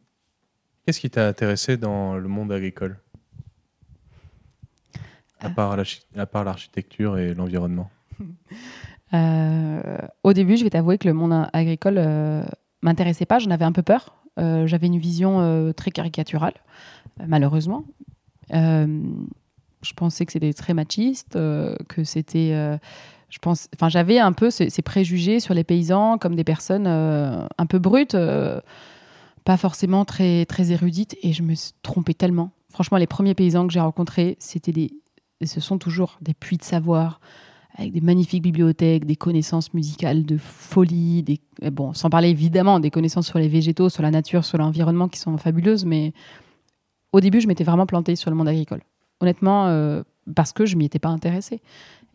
qu'est-ce 0.86 1.00
qui 1.00 1.10
t'a 1.10 1.26
intéressé 1.26 1.76
dans 1.76 2.16
le 2.16 2.28
monde 2.28 2.52
agricole? 2.52 2.98
À 5.40 5.48
euh. 5.48 6.26
part 6.26 6.44
l'architecture 6.44 7.18
et 7.18 7.34
l'environnement 7.34 7.90
Au 10.22 10.32
début, 10.32 10.56
je 10.56 10.64
vais 10.64 10.70
t'avouer 10.70 10.98
que 10.98 11.08
le 11.08 11.14
monde 11.14 11.48
agricole 11.52 12.00
m'intéressait 12.82 13.26
pas, 13.26 13.38
j'en 13.38 13.50
avais 13.50 13.64
un 13.64 13.72
peu 13.72 13.82
peur. 13.82 14.14
J'avais 14.36 14.86
une 14.86 14.98
vision 14.98 15.72
très 15.72 15.90
caricaturale 15.90 16.54
malheureusement. 17.26 17.84
Euh, 18.52 19.02
je 19.82 19.92
pensais 19.94 20.26
que 20.26 20.32
c'était 20.32 20.52
très 20.52 20.74
machiste, 20.74 21.36
euh, 21.36 21.74
que 21.88 22.04
c'était. 22.04 22.50
Euh, 22.52 22.76
je 23.28 23.38
pense, 23.38 23.68
enfin, 23.76 23.88
j'avais 23.88 24.18
un 24.18 24.32
peu 24.32 24.50
ces, 24.50 24.70
préjugés 24.82 25.40
sur 25.40 25.54
les 25.54 25.64
paysans 25.64 26.18
comme 26.18 26.34
des 26.34 26.44
personnes 26.44 26.88
un 26.88 27.66
peu 27.66 27.78
brutes, 27.78 28.16
pas 29.44 29.56
forcément 29.56 30.04
très 30.04 30.46
très 30.46 30.72
érudites, 30.72 31.16
et 31.22 31.32
je 31.32 31.44
me 31.44 31.54
trompée 31.82 32.14
tellement. 32.14 32.50
Franchement, 32.70 32.98
les 32.98 33.06
premiers 33.06 33.34
paysans 33.34 33.68
que 33.68 33.72
j'ai 33.72 33.78
rencontrés, 33.78 34.36
c'était 34.40 34.72
des, 34.72 34.90
et 35.40 35.46
ce 35.46 35.60
sont 35.60 35.78
toujours 35.78 36.18
des 36.20 36.34
puits 36.34 36.56
de 36.56 36.64
savoir, 36.64 37.20
avec 37.76 37.92
des 37.92 38.00
magnifiques 38.00 38.42
bibliothèques, 38.42 39.06
des 39.06 39.16
connaissances 39.16 39.72
musicales 39.72 40.24
de 40.24 40.36
folie, 40.36 41.22
des, 41.22 41.40
bon, 41.70 41.94
sans 41.94 42.10
parler 42.10 42.28
évidemment 42.28 42.80
des 42.80 42.90
connaissances 42.90 43.26
sur 43.26 43.38
les 43.38 43.48
végétaux, 43.48 43.88
sur 43.88 44.02
la 44.02 44.10
nature, 44.10 44.44
sur 44.44 44.58
l'environnement 44.58 45.08
qui 45.08 45.18
sont 45.18 45.36
fabuleuses, 45.38 45.84
mais 45.84 46.12
au 47.12 47.20
début, 47.20 47.40
je 47.40 47.48
m'étais 47.48 47.64
vraiment 47.64 47.86
plantée 47.86 48.16
sur 48.16 48.30
le 48.30 48.36
monde 48.36 48.48
agricole. 48.48 48.82
Honnêtement, 49.20 49.66
euh, 49.66 50.02
parce 50.34 50.52
que 50.52 50.66
je 50.66 50.76
m'y 50.76 50.84
étais 50.84 50.98
pas 50.98 51.08
intéressée. 51.08 51.60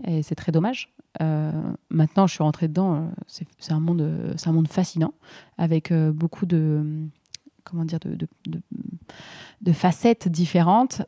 Et 0.05 0.23
c'est 0.23 0.35
très 0.35 0.51
dommage. 0.51 0.93
Euh, 1.21 1.51
maintenant, 1.89 2.27
je 2.27 2.33
suis 2.33 2.43
rentrée 2.43 2.67
dedans. 2.67 2.95
Euh, 2.95 3.07
c'est 3.59 3.71
un 3.71 3.79
monde, 3.79 4.33
c'est 4.37 4.49
un 4.49 4.53
monde 4.53 4.67
fascinant 4.67 5.13
avec 5.57 5.93
beaucoup 5.93 6.45
de, 6.45 6.83
comment 7.63 7.85
dire, 7.85 7.99
de, 7.99 9.71
facettes 9.73 10.27
différentes. 10.27 11.01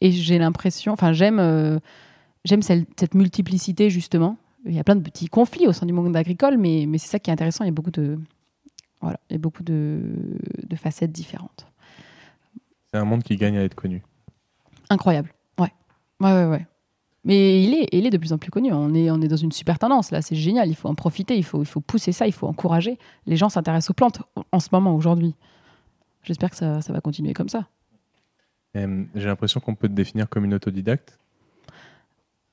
Et 0.00 0.10
j'ai 0.10 0.38
l'impression, 0.38 0.92
enfin, 0.92 1.12
j'aime, 1.12 1.80
j'aime 2.44 2.62
cette, 2.62 3.14
multiplicité 3.14 3.90
justement. 3.90 4.36
Il 4.64 4.74
y 4.74 4.78
a 4.78 4.84
plein 4.84 4.96
de 4.96 5.02
petits 5.02 5.28
conflits 5.28 5.66
au 5.66 5.72
sein 5.72 5.86
du 5.86 5.92
monde 5.92 6.16
agricole, 6.16 6.58
mais, 6.58 6.86
mais 6.88 6.98
c'est 6.98 7.08
ça 7.08 7.18
qui 7.18 7.30
est 7.30 7.32
intéressant. 7.32 7.64
Il 7.64 7.68
y 7.68 7.70
a 7.70 7.72
beaucoup 7.72 7.92
de, 7.92 8.18
voilà, 9.00 9.20
il 9.30 9.34
y 9.34 9.36
a 9.36 9.38
beaucoup 9.38 9.62
de, 9.62 10.00
de 10.66 10.76
facettes 10.76 11.12
différentes. 11.12 11.66
C'est 12.92 12.98
un 12.98 13.04
monde 13.04 13.22
qui 13.22 13.36
gagne 13.36 13.56
à 13.56 13.62
être 13.62 13.74
connu. 13.74 14.02
Incroyable. 14.90 15.32
Ouais. 15.58 15.72
Ouais, 16.20 16.32
ouais, 16.32 16.46
ouais. 16.46 16.66
Mais 17.24 17.62
il 17.62 17.74
est, 17.74 17.88
il 17.92 18.06
est 18.06 18.10
de 18.10 18.18
plus 18.18 18.32
en 18.32 18.38
plus 18.38 18.50
connu. 18.50 18.72
On 18.72 18.94
est, 18.94 19.10
on 19.10 19.20
est 19.20 19.28
dans 19.28 19.36
une 19.36 19.50
super 19.50 19.78
tendance 19.78 20.12
là. 20.12 20.22
C'est 20.22 20.36
génial. 20.36 20.68
Il 20.68 20.76
faut 20.76 20.88
en 20.88 20.94
profiter. 20.94 21.36
Il 21.36 21.44
faut, 21.44 21.60
il 21.60 21.66
faut 21.66 21.80
pousser 21.80 22.12
ça. 22.12 22.26
Il 22.26 22.32
faut 22.32 22.46
encourager. 22.46 22.98
Les 23.26 23.36
gens 23.36 23.48
s'intéressent 23.48 23.90
aux 23.90 23.94
plantes 23.94 24.22
en 24.52 24.60
ce 24.60 24.68
moment, 24.70 24.94
aujourd'hui. 24.94 25.34
J'espère 26.22 26.50
que 26.50 26.56
ça, 26.56 26.80
ça, 26.80 26.92
va 26.92 27.00
continuer 27.00 27.32
comme 27.32 27.48
ça. 27.48 27.66
J'ai 29.14 29.26
l'impression 29.26 29.60
qu'on 29.60 29.74
peut 29.74 29.88
te 29.88 29.94
définir 29.94 30.28
comme 30.28 30.44
une 30.44 30.54
autodidacte. 30.54 31.18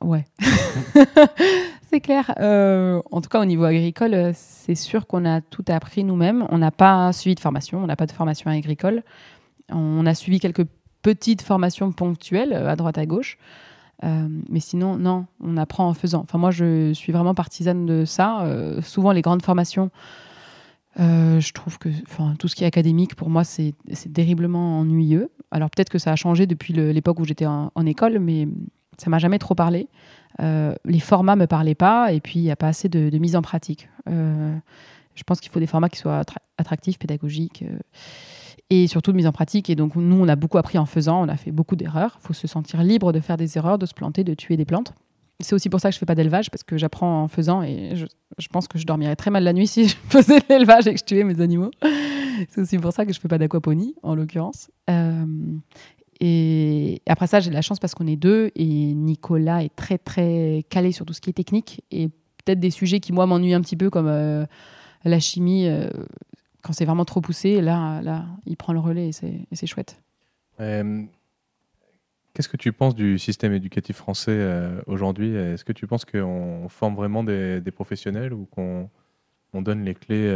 Ouais. 0.02 0.26
c'est 1.90 2.02
clair. 2.02 2.34
Euh, 2.40 3.02
en 3.12 3.22
tout 3.22 3.30
cas, 3.30 3.40
au 3.40 3.46
niveau 3.46 3.64
agricole, 3.64 4.32
c'est 4.34 4.76
sûr 4.76 5.08
qu'on 5.08 5.26
a 5.26 5.42
tout 5.42 5.66
appris 5.68 6.04
nous-mêmes. 6.04 6.46
On 6.50 6.58
n'a 6.58 6.72
pas 6.72 7.12
suivi 7.14 7.36
de 7.36 7.40
formation. 7.40 7.84
On 7.84 7.88
n'a 7.88 7.96
pas 7.96 8.06
de 8.06 8.12
formation 8.12 8.50
agricole. 8.52 9.04
On 9.70 10.06
a 10.06 10.14
suivi 10.14 10.40
quelques 10.40 10.66
petites 11.04 11.42
formations 11.42 11.92
ponctuelles 11.92 12.54
euh, 12.54 12.70
à 12.70 12.76
droite 12.76 12.98
à 12.98 13.06
gauche. 13.06 13.38
Euh, 14.04 14.28
mais 14.50 14.60
sinon, 14.60 14.98
non, 14.98 15.28
on 15.40 15.56
apprend 15.58 15.88
en 15.88 15.94
faisant. 15.94 16.22
Enfin, 16.22 16.38
moi, 16.38 16.52
je 16.52 16.94
suis 16.94 17.14
vraiment 17.14 17.36
partisane 17.36 17.86
de 17.86 18.06
ça. 18.06 18.42
Euh, 18.42 18.82
souvent, 18.82 19.12
les 19.12 19.22
grandes 19.22 19.44
formations, 19.44 19.92
je 20.98 21.52
trouve 21.54 21.78
que 21.78 21.89
tout 22.38 22.48
ce 22.48 22.56
qui 22.56 22.64
est 22.64 22.68
académique, 22.68 23.16
pour 23.16 23.30
moi, 23.30 23.44
c'est 23.44 23.74
terriblement 24.14 24.80
ennuyeux. 24.80 25.32
Alors, 25.52 25.70
peut-être 25.70 25.89
que 25.89 26.00
ça 26.00 26.12
a 26.12 26.16
changé 26.16 26.48
depuis 26.48 26.74
l'époque 26.74 27.20
où 27.20 27.26
j'étais 27.26 27.46
en, 27.46 27.86
école, 27.86 28.20
mais 28.20 28.48
ça 28.98 29.10
m'a 29.10 29.20
jamais 29.20 29.39
trop 29.39 29.56
parlé. 29.56 29.88
les 30.39 31.00
formats 31.00 31.36
me 31.36 31.48
parlaient 31.48 31.76
pas, 31.76 32.14
et 32.14 32.20
puis 32.20 32.39
il 32.39 32.44
n'y 32.44 32.52
a 32.52 32.56
pas 32.56 32.68
assez 32.68 32.89
de, 32.89 33.10
de, 33.10 33.18
mise 33.18 33.36
en 33.36 33.41
pratique. 33.41 33.89
je 34.08 35.24
pense 35.26 35.39
qu'il 35.39 35.52
faut 35.52 35.60
des 35.60 35.68
formats 35.68 35.89
qui 35.89 36.00
soient 36.00 36.22
attractifs, 36.58 37.00
pédagogiques 37.00 37.64
et 38.70 38.88
surtout 38.88 39.12
de 39.12 39.18
mise 39.18 39.28
en 39.28 39.32
pratique. 39.32 39.70
Et 39.70 39.76
donc, 39.76 39.96
nous, 39.96 40.16
on 40.16 40.28
a 40.28 40.36
beaucoup 40.36 40.58
appris 40.58 40.78
en 40.78 40.86
faisant, 40.86 41.24
on 41.24 41.30
a 41.30 41.38
fait 41.38 41.52
beaucoup 41.52 41.76
d'erreurs. 41.76 42.18
Il 42.22 42.28
faut 42.28 42.34
se 42.34 42.48
sentir 42.48 42.84
libre 42.84 43.12
de 43.12 43.20
faire 43.20 43.38
des 43.38 43.58
erreurs, 43.58 43.78
de 43.78 43.86
se 43.86 43.94
planter, 43.94 44.24
de 44.24 44.34
tuer 44.34 44.58
des 44.58 44.66
plantes. 44.66 44.94
C'est 45.44 45.54
aussi 45.54 45.70
pour 45.70 45.80
ça 45.80 45.89
que 45.89 45.94
je 45.94 46.00
fais 46.00 46.06
pas 46.06 46.16
d'élevage, 46.16 46.50
parce 46.50 46.64
que 46.64 46.78
j'apprends 46.78 47.24
en 47.24 47.28
faisant 47.28 47.62
et 47.62 47.96
je, 47.96 48.48
pense 48.48 48.68
que 48.68 48.78
je 48.78 48.86
dormirais 48.86 49.16
très 49.16 49.32
mal 49.32 49.44
la 49.44 49.54
nuit 49.54 49.68
si 49.74 49.88
je 49.88 49.96
faisais 50.10 50.39
l'élevage 50.50 50.88
et 50.88 50.94
que 50.94 51.00
je 51.00 51.06
tuais 51.06 51.24
mes 51.24 51.39
animaux. 51.41 51.72
C'est 52.50 52.62
aussi 52.62 52.78
pour 52.80 52.91
ça 52.91 53.06
que 53.06 53.14
je 53.14 53.20
fais 53.20 53.28
pas 53.28 53.38
d'aquaponie, 53.38 53.96
en 54.02 54.16
l'occurrence. 54.16 54.72
Euh, 54.89 55.26
Et 56.20 57.02
après 57.08 57.28
ça, 57.28 57.39
j'ai 57.39 57.50
de 57.50 57.56
la 57.56 57.62
chance 57.62 57.80
parce 57.80 57.94
qu'on 57.94 58.08
est 58.08 58.16
deux 58.16 58.52
et 58.56 58.94
Nicolas 58.94 59.64
est 59.64 59.76
très 59.76 59.98
très 59.98 60.64
calé 60.70 60.91
sur 60.91 61.06
tout 61.06 61.14
ce 61.14 61.22
qui 61.22 61.30
est 61.30 61.34
technique 61.34 61.84
et 61.91 62.08
peut-être 62.08 62.60
des 62.60 62.72
sujets 62.72 63.00
qui 63.00 63.14
moi 63.14 63.26
m'ennuient 63.26 63.54
un 63.54 63.62
petit 63.62 63.76
peu 63.76 63.89
comme 63.89 64.08
euh, 64.08 64.46
la 65.04 65.20
chimie 65.20 65.68
euh, 65.68 65.89
quand 66.62 66.74
c'est 66.74 66.86
vraiment 66.86 67.06
trop 67.06 67.22
poussé. 67.22 67.62
Là, 67.62 68.02
là, 68.02 68.26
il 68.46 68.58
prend 68.58 68.74
le 68.74 68.80
relais 68.80 69.10
et 69.10 69.56
c'est 69.56 69.68
chouette. 69.68 70.02
Euh, 72.34 72.38
qu'est-ce 72.38 72.50
que 72.50 72.58
tu 72.58 72.72
penses 72.74 72.96
du 72.96 73.20
système 73.20 73.54
éducatif 73.54 73.98
français 73.98 74.40
aujourd'hui? 74.88 75.36
Est-ce 75.36 75.64
que 75.64 75.74
tu 75.74 75.88
penses 75.88 76.06
qu'on 76.06 76.68
forme 76.70 76.96
vraiment 76.96 77.24
des, 77.24 77.62
professionnels 77.74 78.34
ou 78.34 78.46
qu'on 78.46 78.90
on 79.54 79.62
donne 79.62 79.84
les 79.84 79.94
clés 79.94 80.32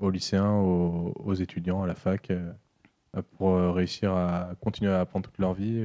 aux 0.00 0.10
lycéens, 0.10 0.54
aux, 0.54 1.34
étudiants, 1.34 1.82
à 1.82 1.86
la 1.86 1.94
fac 1.94 2.32
pour 3.36 3.56
réussir 3.74 4.12
à 4.12 4.50
continuer 4.60 4.92
à 4.92 5.00
apprendre 5.00 5.28
toute 5.28 5.38
leur 5.38 5.54
vie 5.54 5.78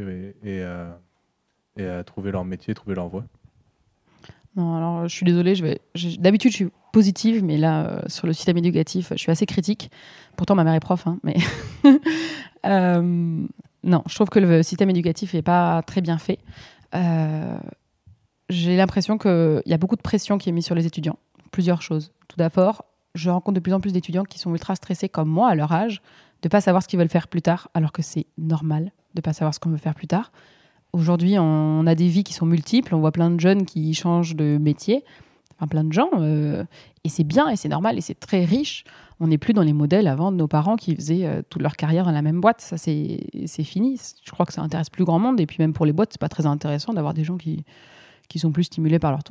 et, 0.44 0.64
à 0.64 2.04
trouver 2.04 2.32
leur 2.32 2.46
métier, 2.46 2.74
trouver 2.74 2.96
leur 2.96 3.10
voie? 3.10 3.26
Non, 4.56 4.76
alors 4.76 5.08
je 5.08 5.16
suis 5.16 5.26
désolée, 5.26 5.80
d'habitude 6.20 6.52
je 6.52 6.56
suis 6.56 6.72
positive, 6.92 7.44
mais 7.44 7.58
là, 7.58 7.86
euh, 7.86 8.02
sur 8.08 8.28
le 8.28 8.34
système 8.34 8.58
éducatif, 8.58 9.10
je 9.12 9.18
suis 9.18 9.32
assez 9.32 9.46
critique. 9.46 9.90
Pourtant, 10.36 10.56
ma 10.56 10.64
mère 10.64 10.74
est 10.74 10.80
prof, 10.82 11.08
hein, 11.08 11.20
mais. 11.24 11.38
euh, 12.66 13.48
non, 13.84 14.04
je 14.08 14.16
trouve 14.16 14.30
que 14.30 14.40
le 14.40 14.64
système 14.64 14.90
éducatif 14.90 15.34
n'est 15.34 15.42
pas 15.42 15.82
très 15.84 16.02
bien 16.02 16.18
fait. 16.18 16.40
Euh, 16.94 17.58
j'ai 18.50 18.76
l'impression 18.78 19.18
qu'il 19.18 19.64
y 19.66 19.74
a 19.74 19.78
beaucoup 19.78 19.96
de 19.96 20.02
pression 20.02 20.38
qui 20.38 20.50
est 20.50 20.52
mise 20.52 20.66
sur 20.66 20.76
les 20.76 20.86
étudiants. 20.86 21.18
Plusieurs 21.52 21.82
choses. 21.82 22.12
Tout 22.28 22.38
d'abord, 22.38 22.86
je 23.16 23.30
rencontre 23.30 23.56
de 23.56 23.60
plus 23.60 23.74
en 23.74 23.80
plus 23.80 23.94
d'étudiants 23.94 24.24
qui 24.24 24.40
sont 24.40 24.52
ultra 24.52 24.76
stressés, 24.76 25.10
comme 25.10 25.30
moi, 25.30 25.50
à 25.50 25.56
leur 25.56 25.72
âge, 25.72 26.02
de 26.42 26.48
ne 26.48 26.50
pas 26.50 26.62
savoir 26.62 26.84
ce 26.84 26.88
qu'ils 26.88 27.00
veulent 27.00 27.10
faire 27.10 27.28
plus 27.28 27.42
tard, 27.42 27.70
alors 27.74 27.92
que 27.92 28.02
c'est 28.02 28.26
normal 28.38 28.92
de 29.14 29.20
ne 29.20 29.22
pas 29.22 29.34
savoir 29.34 29.54
ce 29.54 29.60
qu'on 29.60 29.70
veut 29.70 29.78
faire 29.78 29.96
plus 29.96 30.08
tard. 30.08 30.32
Aujourd'hui, 30.94 31.38
on 31.40 31.86
a 31.88 31.96
des 31.96 32.08
vies 32.08 32.24
qui 32.24 32.34
sont 32.34 32.46
multiples. 32.46 32.96
On 32.96 33.00
voit 33.00 33.12
plein 33.12 33.30
de 33.30 33.40
jeunes 33.40 33.66
qui 33.66 33.94
changent 33.94 34.36
de 34.36 34.58
métier, 34.58 35.04
plein 35.68 35.84
de 35.84 35.94
gens. 35.94 36.10
Euh, 36.14 36.64
et 37.04 37.10
c'est 37.10 37.24
bien 37.24 37.50
et 37.50 37.56
c'est 37.56 37.70
normal 37.70 37.98
et 37.98 38.02
c'est 38.02 38.20
très 38.20 38.46
riche. 38.46 38.84
On 39.20 39.28
n'est 39.28 39.38
plus 39.38 39.54
dans 39.54 39.62
les 39.62 39.74
modèles 39.74 40.08
avant 40.08 40.32
de 40.32 40.38
nos 40.38 40.48
parents 40.48 40.76
qui 40.76 40.96
faisaient 40.96 41.26
euh, 41.26 41.42
toute 41.48 41.62
leur 41.62 41.76
carrière 41.76 42.06
dans 42.06 42.12
la 42.12 42.22
même 42.22 42.42
boîte. 42.42 42.62
Ça, 42.62 42.78
c'est 42.78 43.64
fini. 43.64 44.00
Je 44.24 44.32
crois 44.32 44.46
que 44.46 44.54
ça 44.54 44.62
intéresse 44.62 44.90
plus 44.90 45.06
grand 45.06 45.20
monde. 45.20 45.40
Et 45.40 45.46
puis 45.46 45.58
même 45.60 45.74
pour 45.74 45.86
les 45.86 45.94
boîtes, 45.94 46.10
c'est 46.14 46.22
pas 46.22 46.30
très 46.30 46.46
intéressant 46.46 46.94
d'avoir 46.94 47.14
des 47.14 47.24
gens 47.24 47.38
qui, 47.38 47.64
qui 48.30 48.40
sont 48.40 48.52
plus 48.52 48.64
stimulés 48.64 49.00
par 49.00 49.12
leur... 49.12 49.22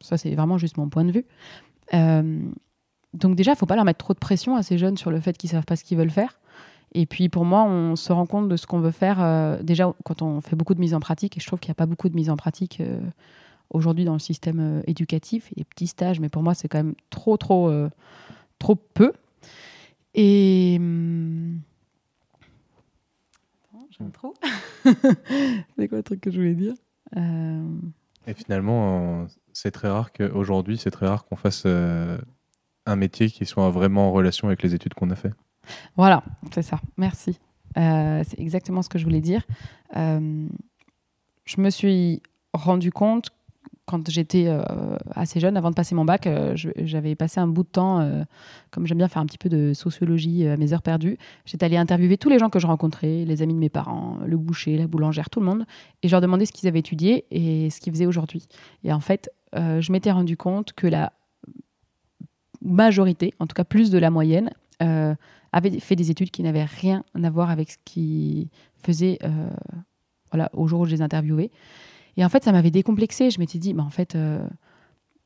Ça, 0.00 0.18
c'est 0.18 0.34
vraiment 0.34 0.58
juste 0.58 0.76
mon 0.76 0.88
point 0.88 1.04
de 1.04 1.12
vue. 1.12 1.24
Euh, 1.94 2.40
donc 3.14 3.36
déjà, 3.36 3.52
il 3.52 3.56
faut 3.56 3.66
pas 3.66 3.76
leur 3.76 3.84
mettre 3.84 4.04
trop 4.04 4.12
de 4.12 4.18
pression 4.18 4.56
à 4.56 4.62
ces 4.62 4.76
jeunes 4.76 4.96
sur 4.98 5.10
le 5.10 5.20
fait 5.20 5.36
qu'ils 5.38 5.50
savent 5.50 5.64
pas 5.64 5.76
ce 5.76 5.84
qu'ils 5.84 5.96
veulent 5.96 6.10
faire. 6.10 6.38
Et 6.92 7.06
puis 7.06 7.28
pour 7.28 7.44
moi, 7.44 7.64
on 7.64 7.96
se 7.96 8.12
rend 8.12 8.26
compte 8.26 8.48
de 8.48 8.56
ce 8.56 8.66
qu'on 8.66 8.80
veut 8.80 8.90
faire 8.90 9.58
déjà 9.62 9.92
quand 10.04 10.22
on 10.22 10.40
fait 10.40 10.54
beaucoup 10.56 10.74
de 10.74 10.80
mise 10.80 10.94
en 10.94 11.00
pratique. 11.00 11.36
Et 11.36 11.40
je 11.40 11.46
trouve 11.46 11.58
qu'il 11.58 11.70
n'y 11.70 11.74
a 11.74 11.76
pas 11.76 11.86
beaucoup 11.86 12.08
de 12.08 12.14
mise 12.14 12.30
en 12.30 12.36
pratique 12.36 12.80
aujourd'hui 13.74 14.04
dans 14.04 14.14
le 14.14 14.18
système 14.18 14.60
euh, 14.60 14.82
éducatif. 14.86 15.48
Il 15.52 15.58
y 15.58 15.60
a 15.60 15.64
des 15.64 15.68
petits 15.68 15.86
stages, 15.86 16.20
mais 16.20 16.28
pour 16.28 16.42
moi, 16.42 16.54
c'est 16.54 16.68
quand 16.68 16.78
même 16.78 16.94
trop, 17.10 17.36
trop, 17.36 17.70
trop 18.58 18.76
peu. 18.76 19.12
Et. 20.14 20.76
Hum, 20.78 21.60
j'aime 23.90 24.10
trop. 24.12 24.34
c'est 24.84 25.88
quoi 25.88 25.98
le 25.98 26.02
truc 26.02 26.20
que 26.20 26.30
je 26.30 26.36
voulais 26.36 26.54
dire? 26.54 26.74
Et 28.26 28.34
finalement, 28.34 29.26
c'est 29.52 29.70
très 29.70 29.88
rare 29.88 30.12
qu'aujourd'hui, 30.12 30.78
c'est 30.78 30.90
très 30.90 31.06
rare 31.06 31.26
qu'on 31.26 31.36
fasse 31.36 31.66
un 31.66 32.96
métier 32.96 33.28
qui 33.28 33.46
soit 33.46 33.70
vraiment 33.70 34.08
en 34.08 34.12
relation 34.12 34.48
avec 34.48 34.62
les 34.62 34.74
études 34.74 34.94
qu'on 34.94 35.10
a 35.10 35.16
fait. 35.16 35.32
Voilà, 35.96 36.22
c'est 36.52 36.62
ça. 36.62 36.80
Merci. 36.96 37.38
Euh, 37.76 38.22
c'est 38.26 38.38
exactement 38.38 38.82
ce 38.82 38.88
que 38.88 38.98
je 38.98 39.04
voulais 39.04 39.20
dire. 39.20 39.46
Euh, 39.96 40.46
je 41.44 41.60
me 41.60 41.70
suis 41.70 42.22
rendu 42.52 42.92
compte 42.92 43.30
quand 43.86 44.10
j'étais 44.10 44.46
euh, 44.48 44.62
assez 45.10 45.40
jeune, 45.40 45.56
avant 45.56 45.70
de 45.70 45.74
passer 45.74 45.94
mon 45.94 46.04
bac, 46.04 46.28
j'avais 46.54 47.14
passé 47.14 47.40
un 47.40 47.46
bout 47.46 47.62
de 47.64 47.68
temps, 47.68 48.24
comme 48.70 48.86
j'aime 48.86 48.98
bien 48.98 49.08
faire 49.08 49.22
un 49.22 49.26
petit 49.26 49.38
peu 49.38 49.48
de 49.48 49.72
sociologie 49.74 50.46
à 50.46 50.56
mes 50.56 50.72
heures 50.72 50.82
perdues, 50.82 51.18
j'étais 51.44 51.66
allée 51.66 51.76
interviewer 51.76 52.16
tous 52.16 52.28
les 52.28 52.38
gens 52.38 52.48
que 52.48 52.58
je 52.58 52.66
rencontrais, 52.66 53.24
les 53.24 53.42
amis 53.42 53.54
de 53.54 53.58
mes 53.58 53.68
parents, 53.68 54.18
le 54.24 54.36
boucher, 54.36 54.76
la 54.78 54.86
boulangère, 54.86 55.28
tout 55.28 55.40
le 55.40 55.46
monde, 55.46 55.64
et 56.02 56.08
je 56.08 56.12
leur 56.12 56.20
demandais 56.20 56.46
ce 56.46 56.52
qu'ils 56.52 56.68
avaient 56.68 56.78
étudié 56.78 57.26
et 57.30 57.70
ce 57.70 57.80
qu'ils 57.80 57.92
faisaient 57.92 58.06
aujourd'hui. 58.06 58.46
Et 58.84 58.92
en 58.92 59.00
fait, 59.00 59.30
je 59.54 59.92
m'étais 59.92 60.10
rendu 60.10 60.36
compte 60.36 60.72
que 60.72 60.86
la 60.86 61.12
majorité, 62.62 63.34
en 63.38 63.46
tout 63.46 63.54
cas 63.54 63.64
plus 63.64 63.90
de 63.90 63.98
la 63.98 64.10
moyenne, 64.10 64.50
avait 65.54 65.78
fait 65.78 65.96
des 65.96 66.10
études 66.10 66.30
qui 66.30 66.42
n'avaient 66.42 66.64
rien 66.64 67.04
à 67.22 67.30
voir 67.30 67.50
avec 67.50 67.70
ce 67.70 67.76
qu'ils 67.84 68.48
faisaient 68.82 69.18
euh, 69.22 69.48
voilà, 70.32 70.50
au 70.52 70.66
jour 70.66 70.80
où 70.80 70.84
je 70.84 70.90
les 70.90 71.02
interviewais. 71.02 71.50
Et 72.16 72.24
en 72.24 72.28
fait, 72.28 72.44
ça 72.44 72.52
m'avait 72.52 72.70
décomplexé. 72.70 73.30
Je 73.30 73.38
m'étais 73.38 73.58
dit, 73.58 73.74
bah, 73.74 73.82
en 73.82 73.90
fait, 73.90 74.14
euh, 74.14 74.46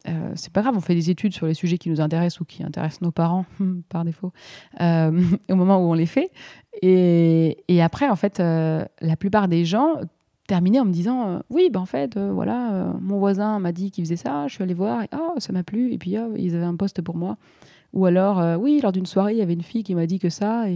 euh, 0.08 0.32
c'est 0.34 0.52
pas 0.52 0.62
grave, 0.62 0.74
on 0.76 0.80
fait 0.80 0.94
des 0.94 1.10
études 1.10 1.32
sur 1.32 1.46
les 1.46 1.54
sujets 1.54 1.78
qui 1.78 1.90
nous 1.90 2.00
intéressent 2.00 2.40
ou 2.40 2.44
qui 2.44 2.62
intéressent 2.62 3.02
nos 3.02 3.10
parents, 3.10 3.44
par 3.88 4.04
défaut, 4.04 4.32
au 4.80 5.54
moment 5.54 5.78
où 5.78 5.90
on 5.90 5.94
les 5.94 6.06
fait. 6.06 6.30
Et, 6.82 7.82
après, 7.82 8.08
en 8.08 8.16
fait, 8.16 8.38
la 8.38 9.16
plupart 9.18 9.48
des 9.48 9.64
gens 9.64 9.94
terminaient 10.46 10.80
en 10.80 10.86
me 10.86 10.92
disant 10.92 11.42
oui 11.50 11.68
ben 11.70 11.80
en 11.80 11.84
fait 11.84 12.16
voilà 12.16 12.94
mon 13.02 13.18
voisin 13.18 13.58
m'a 13.58 13.70
dit 13.70 13.90
qu'il 13.90 14.02
faisait 14.02 14.16
ça 14.16 14.46
je 14.48 14.54
suis 14.54 14.62
allée 14.62 14.72
voir 14.72 15.02
et 15.02 15.08
oh 15.14 15.34
ça 15.36 15.52
m'a 15.52 15.62
plu 15.62 15.92
et 15.92 15.98
puis 15.98 16.16
oh, 16.18 16.32
ils 16.38 16.56
avaient 16.56 16.64
un 16.64 16.74
poste 16.74 17.02
pour 17.02 17.18
moi 17.18 17.36
ou 17.92 18.06
alors, 18.06 18.38
euh, 18.40 18.56
oui, 18.56 18.80
lors 18.82 18.92
d'une 18.92 19.06
soirée, 19.06 19.32
il 19.32 19.38
y 19.38 19.42
avait 19.42 19.54
une 19.54 19.62
fille 19.62 19.82
qui 19.82 19.94
m'a 19.94 20.06
dit 20.06 20.18
que 20.18 20.28
ça. 20.28 20.66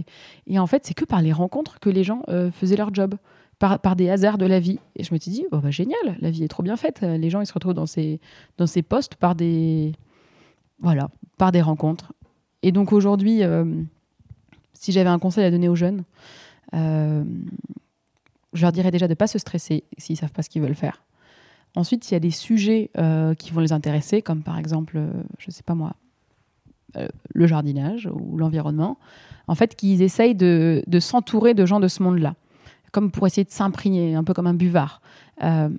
Et, 0.47 0.59
en 0.59 0.67
fait, 0.67 0.85
c'est 0.85 0.93
que 0.93 1.05
par 1.05 1.21
les 1.21 1.31
rencontres 1.31 1.79
que 1.79 1.89
les 1.89 2.03
gens 2.03 2.23
euh, 2.29 2.51
faisaient 2.51 2.75
leur 2.75 2.93
job, 2.93 3.15
par, 3.59 3.95
des 3.95 4.09
hasards 4.09 4.37
de 4.37 4.45
la 4.45 4.59
vie. 4.59 4.79
Et 4.95 5.03
je 5.03 5.13
me 5.13 5.19
suis 5.19 5.31
dit, 5.31 5.45
oh, 5.51 5.57
bah, 5.57 5.71
génial, 5.71 6.17
la 6.19 6.29
vie 6.29 6.43
est 6.43 6.47
trop 6.47 6.63
bien 6.63 6.75
faite. 6.75 7.01
Les 7.01 7.29
gens, 7.29 7.41
ils 7.41 7.45
se 7.45 7.53
retrouvent 7.53 7.73
dans 7.73 7.85
ces, 7.85 8.19
dans 8.57 8.67
ces 8.67 8.81
postes 8.81 9.15
par 9.15 9.35
des, 9.35 9.93
voilà, 10.79 11.09
par 11.37 11.51
des 11.51 11.61
rencontres. 11.61 12.13
Et 12.61 12.71
donc 12.71 12.93
aujourd'hui, 12.93 13.43
euh, 13.43 13.65
si 14.73 14.91
j'avais 14.91 15.09
un 15.09 15.19
conseil 15.19 15.45
à 15.45 15.51
donner 15.51 15.69
aux 15.69 15.75
jeunes, 15.75 16.03
je 16.73 18.61
leur 18.61 18.71
dirais 18.71 18.91
déjà 18.91 19.07
de 19.07 19.11
ne 19.11 19.15
pas 19.15 19.27
se 19.27 19.37
stresser 19.37 19.83
s'ils 19.97 20.13
ne 20.15 20.19
savent 20.19 20.31
pas 20.31 20.41
ce 20.41 20.49
qu'ils 20.49 20.61
veulent 20.61 20.75
faire. 20.75 21.03
Ensuite, 21.75 22.03
s'il 22.03 22.13
y 22.13 22.17
a 22.17 22.19
des 22.19 22.31
sujets 22.31 22.89
qui 23.37 23.51
vont 23.51 23.61
les 23.61 23.73
intéresser, 23.73 24.21
comme 24.21 24.41
par 24.41 24.57
exemple, 24.57 24.99
je 25.37 25.45
ne 25.47 25.51
sais 25.51 25.63
pas 25.63 25.75
moi, 25.75 25.93
euh, 26.97 27.07
le 27.33 27.47
jardinage 27.47 28.07
ou 28.13 28.37
l'environnement, 28.37 28.99
en 29.47 29.55
fait, 29.55 29.75
qu'ils 29.75 30.03
essayent 30.03 30.35
de, 30.35 30.83
s'entourer 30.99 31.55
de 31.55 31.65
gens 31.65 31.79
de 31.79 31.87
ce 31.87 32.03
monde-là, 32.03 32.35
comme 32.93 33.11
pour 33.11 33.27
essayer 33.27 33.43
de 33.43 33.51
s'imprégner, 33.51 34.15
un 34.15 34.23
peu 34.23 34.33
comme 34.33 34.47
un 34.47 34.53
buvard. 34.53 35.01
Euh, 35.43 35.69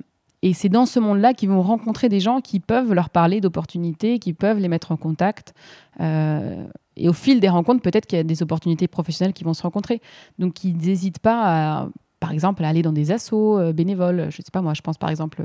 et 0.42 0.52
c'est 0.52 0.68
dans 0.68 0.84
ce 0.84 1.00
monde-là 1.00 1.32
qu'ils 1.32 1.48
vont 1.48 1.62
rencontrer 1.62 2.10
des 2.10 2.20
gens 2.20 2.42
qui 2.42 2.60
peuvent 2.60 2.92
leur 2.92 3.08
parler 3.08 3.40
d'opportunités, 3.40 4.18
qui 4.18 4.34
peuvent 4.34 4.58
les 4.58 4.68
mettre 4.68 4.92
en 4.92 4.98
contact. 4.98 5.54
Euh, 6.00 6.66
et 6.96 7.08
au 7.08 7.14
fil 7.14 7.40
des 7.40 7.48
rencontres, 7.48 7.80
peut-être 7.80 8.04
qu'il 8.04 8.18
y 8.18 8.20
a 8.20 8.24
des 8.24 8.42
opportunités 8.42 8.86
professionnelles 8.86 9.32
qui 9.32 9.44
vont 9.44 9.54
se 9.54 9.62
rencontrer. 9.62 10.02
Donc, 10.38 10.62
ils 10.64 10.76
n'hésitent 10.76 11.20
pas, 11.20 11.78
à, 11.80 11.88
par 12.20 12.32
exemple, 12.32 12.62
à 12.62 12.68
aller 12.68 12.82
dans 12.82 12.92
des 12.92 13.10
assos 13.10 13.72
bénévoles. 13.72 14.18
Je 14.18 14.26
ne 14.26 14.44
sais 14.44 14.52
pas, 14.52 14.60
moi, 14.60 14.74
je 14.74 14.82
pense 14.82 14.98
par 14.98 15.08
exemple 15.08 15.42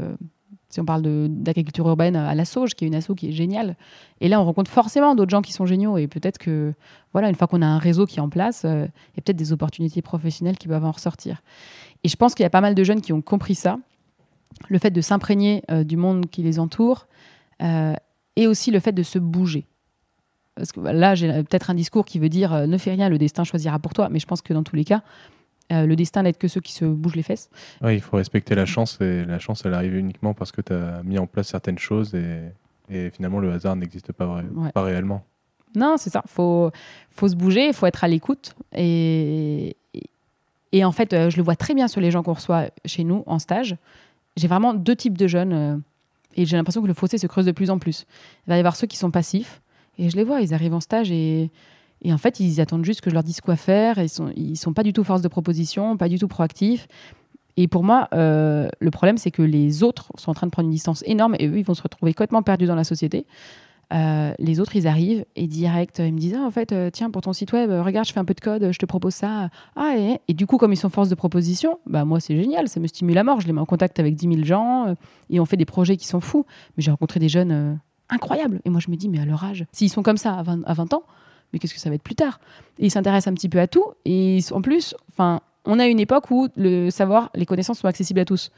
si 0.70 0.80
on 0.80 0.86
parle 0.86 1.02
d'agriculture 1.30 1.88
urbaine 1.88 2.16
à 2.16 2.36
la 2.36 2.46
Sauge, 2.46 2.76
qui 2.76 2.86
est 2.86 2.88
une 2.88 2.96
asso 2.96 3.16
qui 3.18 3.30
est 3.30 3.32
géniale. 3.32 3.76
Et 4.22 4.28
là, 4.28 4.40
on 4.40 4.46
rencontre 4.46 4.70
forcément 4.70 5.16
d'autres 5.16 5.32
gens 5.32 5.42
qui 5.42 5.52
sont 5.52 5.66
géniaux. 5.66 5.98
Et 5.98 6.08
peut-être 6.08 6.38
que, 6.38 6.74
voilà, 7.12 7.30
une 7.30 7.36
fois 7.36 7.48
qu'on 7.48 7.64
a 7.64 7.66
un 7.66 7.80
réseau 7.80 8.06
qui 8.06 8.20
est 8.20 8.22
en 8.22 8.30
place, 8.30 8.66
euh, 8.66 8.86
il 8.86 9.18
y 9.18 9.20
a 9.20 9.22
peut-être 9.24 9.36
des 9.36 9.52
opportunités 9.52 10.04
professionnelles 10.04 10.58
qui 10.58 10.68
peuvent 10.68 10.86
en 10.86 10.92
ressortir. 10.92 11.42
Et 12.04 12.08
je 12.08 12.16
pense 12.16 12.36
qu'il 12.36 12.44
y 12.44 12.46
a 12.46 12.52
pas 12.52 12.62
mal 12.62 12.76
de 12.76 12.84
jeunes 12.84 13.02
qui 13.02 13.14
ont 13.14 13.22
compris 13.22 13.56
ça. 13.56 13.80
Le 14.68 14.78
fait 14.78 14.92
de 14.92 15.02
s'imprégner 15.02 15.64
euh, 15.72 15.84
du 15.84 15.98
monde 15.98 16.28
qui 16.30 16.44
les 16.44 16.60
entoure 16.60 17.08
euh, 17.64 17.96
et 18.36 18.46
aussi 18.46 18.70
le 18.70 18.80
fait 18.80 18.92
de 18.92 19.04
se 19.04 19.18
bouger. 19.18 19.66
Parce 20.56 20.72
que 20.72 20.80
bah, 20.82 20.94
là, 20.94 21.16
j'ai 21.16 21.32
peut-être 21.44 21.72
un 21.72 21.76
discours 21.76 22.06
qui 22.06 22.20
veut 22.20 22.30
dire 22.30 22.68
ne 22.68 22.78
fais 22.78 22.92
rien, 22.92 23.10
le 23.10 23.18
destin 23.18 23.44
choisira 23.44 23.80
pour 23.80 23.94
toi. 23.94 24.10
Mais 24.10 24.20
je 24.20 24.28
pense 24.28 24.42
que 24.42 24.54
dans 24.54 24.64
tous 24.64 24.76
les 24.76 24.86
cas, 24.86 25.02
euh, 25.72 25.86
le 25.86 25.96
destin 25.96 26.24
n'aide 26.24 26.38
que 26.38 26.48
ceux 26.48 26.62
qui 26.62 26.74
se 26.74 26.86
bougent 26.86 27.16
les 27.16 27.24
fesses. 27.24 27.50
Oui, 27.82 27.96
il 27.96 28.02
faut 28.02 28.18
respecter 28.18 28.56
la 28.56 28.66
chance 28.66 29.00
et 29.02 29.24
la 29.26 29.40
chance, 29.40 29.64
elle 29.66 29.74
arrive 29.74 29.96
uniquement 29.96 30.34
parce 30.34 30.52
que 30.52 30.62
tu 30.62 30.74
as 30.74 31.02
mis 31.04 31.18
en 31.20 31.28
place 31.28 31.48
certaines 31.48 31.78
choses 31.78 32.16
et, 32.16 33.12
finalement 33.12 33.38
le 33.38 33.52
hasard 33.52 33.76
n'existe 33.76 34.12
pas, 34.14 34.42
pas 34.74 34.82
réellement. 34.82 35.24
Non, 35.76 35.98
c'est 35.98 36.10
ça. 36.10 36.24
Il 36.26 36.32
faut, 36.32 36.72
faut 37.12 37.28
se 37.28 37.36
bouger, 37.36 37.68
il 37.68 37.74
faut 37.74 37.86
être 37.86 38.04
à 38.04 38.08
l'écoute. 38.08 38.56
Et, 38.74 39.76
et, 40.72 40.84
en 40.84 40.92
fait, 40.92 41.14
euh, 41.14 41.30
je 41.30 41.38
le 41.38 41.44
vois 41.44 41.56
très 41.56 41.74
bien 41.74 41.88
sur 41.88 42.02
les 42.02 42.12
gens 42.12 42.24
qu'on 42.24 42.34
reçoit 42.34 42.70
chez 42.86 43.04
nous 43.04 43.24
en 43.28 43.40
stage. 43.40 43.76
J'ai 44.36 44.48
vraiment 44.48 44.74
deux 44.74 44.96
types 44.96 45.18
de 45.18 45.28
jeunes 45.28 45.54
euh, 45.54 45.78
et 46.36 46.46
j'ai 46.46 46.58
l'impression 46.58 46.82
que 46.82 46.88
le 46.88 46.94
fossé 46.94 47.18
se 47.18 47.28
creuse 47.28 47.46
de 47.46 47.52
plus 47.52 47.70
en 47.70 47.78
plus. 47.78 48.06
Il 48.48 48.50
va 48.50 48.56
y 48.56 48.60
avoir 48.60 48.76
ceux 48.76 48.88
qui 48.88 48.98
sont 48.98 49.12
passifs 49.12 49.62
et 49.98 50.10
je 50.10 50.16
les 50.16 50.24
vois, 50.24 50.42
ils 50.42 50.54
arrivent 50.54 50.74
en 50.74 50.80
stage 50.80 51.12
et 51.12 51.52
et 52.02 52.14
en 52.14 52.18
fait, 52.18 52.40
ils 52.40 52.62
attendent 52.62 52.86
juste 52.86 53.02
que 53.02 53.10
je 53.10 53.16
leur 53.16 53.24
dise 53.24 53.42
quoi 53.42 53.56
faire. 53.56 53.98
Ils 53.98 54.10
sont, 54.10 54.32
ils 54.36 54.58
sont 54.58 54.74
pas 54.74 54.84
du 54.84 54.94
tout 54.94 55.04
force 55.04 55.22
de 55.22 55.28
proposition, 55.28 55.98
pas 55.98 56.08
du 56.08 56.18
tout 56.18 56.28
proactifs. 56.28 56.88
Et 57.58 57.68
pour 57.68 57.84
moi, 57.84 58.08
euh, 58.14 58.70
le 58.80 58.90
problème, 58.92 59.18
c'est 59.18 59.32
que 59.32 59.42
les 59.42 59.84
autres 59.84 60.14
sont 60.16 60.32
en 60.32 60.34
train 60.34 60.48
de 60.48 60.52
prendre 60.52 60.68
une 60.68 60.74
distance 60.74 61.04
énorme 61.06 61.36
et 61.40 61.48
eux, 61.48 61.58
ils 61.58 61.66
vont 61.66 61.74
se 61.74 61.82
retrouver 61.82 62.14
complètement 62.14 62.42
perdus 62.42 62.68
dans 62.68 62.76
la 62.76 62.86
société. 62.86 63.26
Euh, 63.92 64.34
les 64.40 64.62
autres, 64.62 64.76
ils 64.76 64.88
arrivent 64.88 65.26
et 65.36 65.48
direct, 65.48 66.00
ils 66.00 66.14
me 66.14 66.20
disent 66.20 66.38
ah, 66.38 66.46
en 66.46 66.52
fait, 66.52 66.72
euh, 66.72 66.90
tiens, 66.90 67.10
pour 67.10 67.22
ton 67.22 67.34
site 67.34 67.52
web, 67.52 67.70
regarde, 67.70 68.08
je 68.08 68.14
fais 68.14 68.20
un 68.20 68.24
peu 68.24 68.36
de 68.36 68.40
code, 68.40 68.72
je 68.72 68.78
te 68.78 68.86
propose 68.86 69.14
ça. 69.14 69.50
Ah, 69.76 69.96
et, 70.30 70.34
du 70.34 70.48
coup, 70.48 70.56
comme 70.56 70.72
ils 70.72 70.78
sont 70.78 70.90
force 70.90 71.10
de 71.10 71.16
proposition, 71.16 71.80
bah, 71.86 72.06
moi, 72.06 72.22
c'est 72.22 72.38
génial, 72.38 72.70
ça 72.70 72.80
me 72.80 72.88
stimule 72.88 73.18
à 73.18 73.26
mort. 73.26 73.42
Je 73.42 73.48
les 73.48 73.52
mets 73.52 73.60
en 73.60 73.66
contact 73.66 74.00
avec 74.00 74.16
10 74.16 74.36
000 74.36 74.46
gens 74.46 74.96
et 75.30 75.42
on 75.42 75.46
fait 75.46 75.58
des 75.58 75.66
projets 75.66 75.98
qui 75.98 76.08
sont 76.08 76.22
fous. 76.22 76.46
Mais 76.78 76.84
j'ai 76.84 76.92
rencontré 76.92 77.20
des 77.20 77.30
jeunes 77.30 77.78
incroyables. 78.10 78.62
Et 78.64 78.70
moi, 78.70 78.80
je 78.80 78.90
me 78.90 78.96
dis, 78.96 79.10
mais 79.10 79.20
à 79.20 79.26
leur 79.26 79.44
âge, 79.44 79.66
s'ils 79.74 79.90
sont 79.90 80.04
comme 80.04 80.18
ça 80.18 80.36
à 80.36 80.44
20, 80.44 80.62
à 80.66 80.74
20 80.74 80.94
ans, 80.94 81.04
mais 81.52 81.60
qu'est-ce 81.60 81.74
que 81.74 81.80
ça 81.80 81.90
va 81.90 81.96
être 81.96 82.04
plus 82.04 82.16
tard? 82.16 82.40
Et 82.78 82.86
ils 82.86 82.92
s'intéressent 82.92 83.32
un 83.32 83.36
petit 83.36 83.50
peu 83.50 83.60
à 83.60 83.68
tout. 83.68 83.86
Et 84.06 84.40
en 84.52 84.62
plus, 84.62 84.96
enfin, 85.12 85.42
on 85.66 85.80
a 85.80 85.88
une 85.88 86.00
époque 86.00 86.32
où 86.32 86.48
le 86.56 86.90
savoir, 86.90 87.30
les 87.36 87.46
connaissances 87.46 87.80
sont 87.80 87.88
accessibles 87.88 88.20
à 88.20 88.26
tous. 88.26 88.52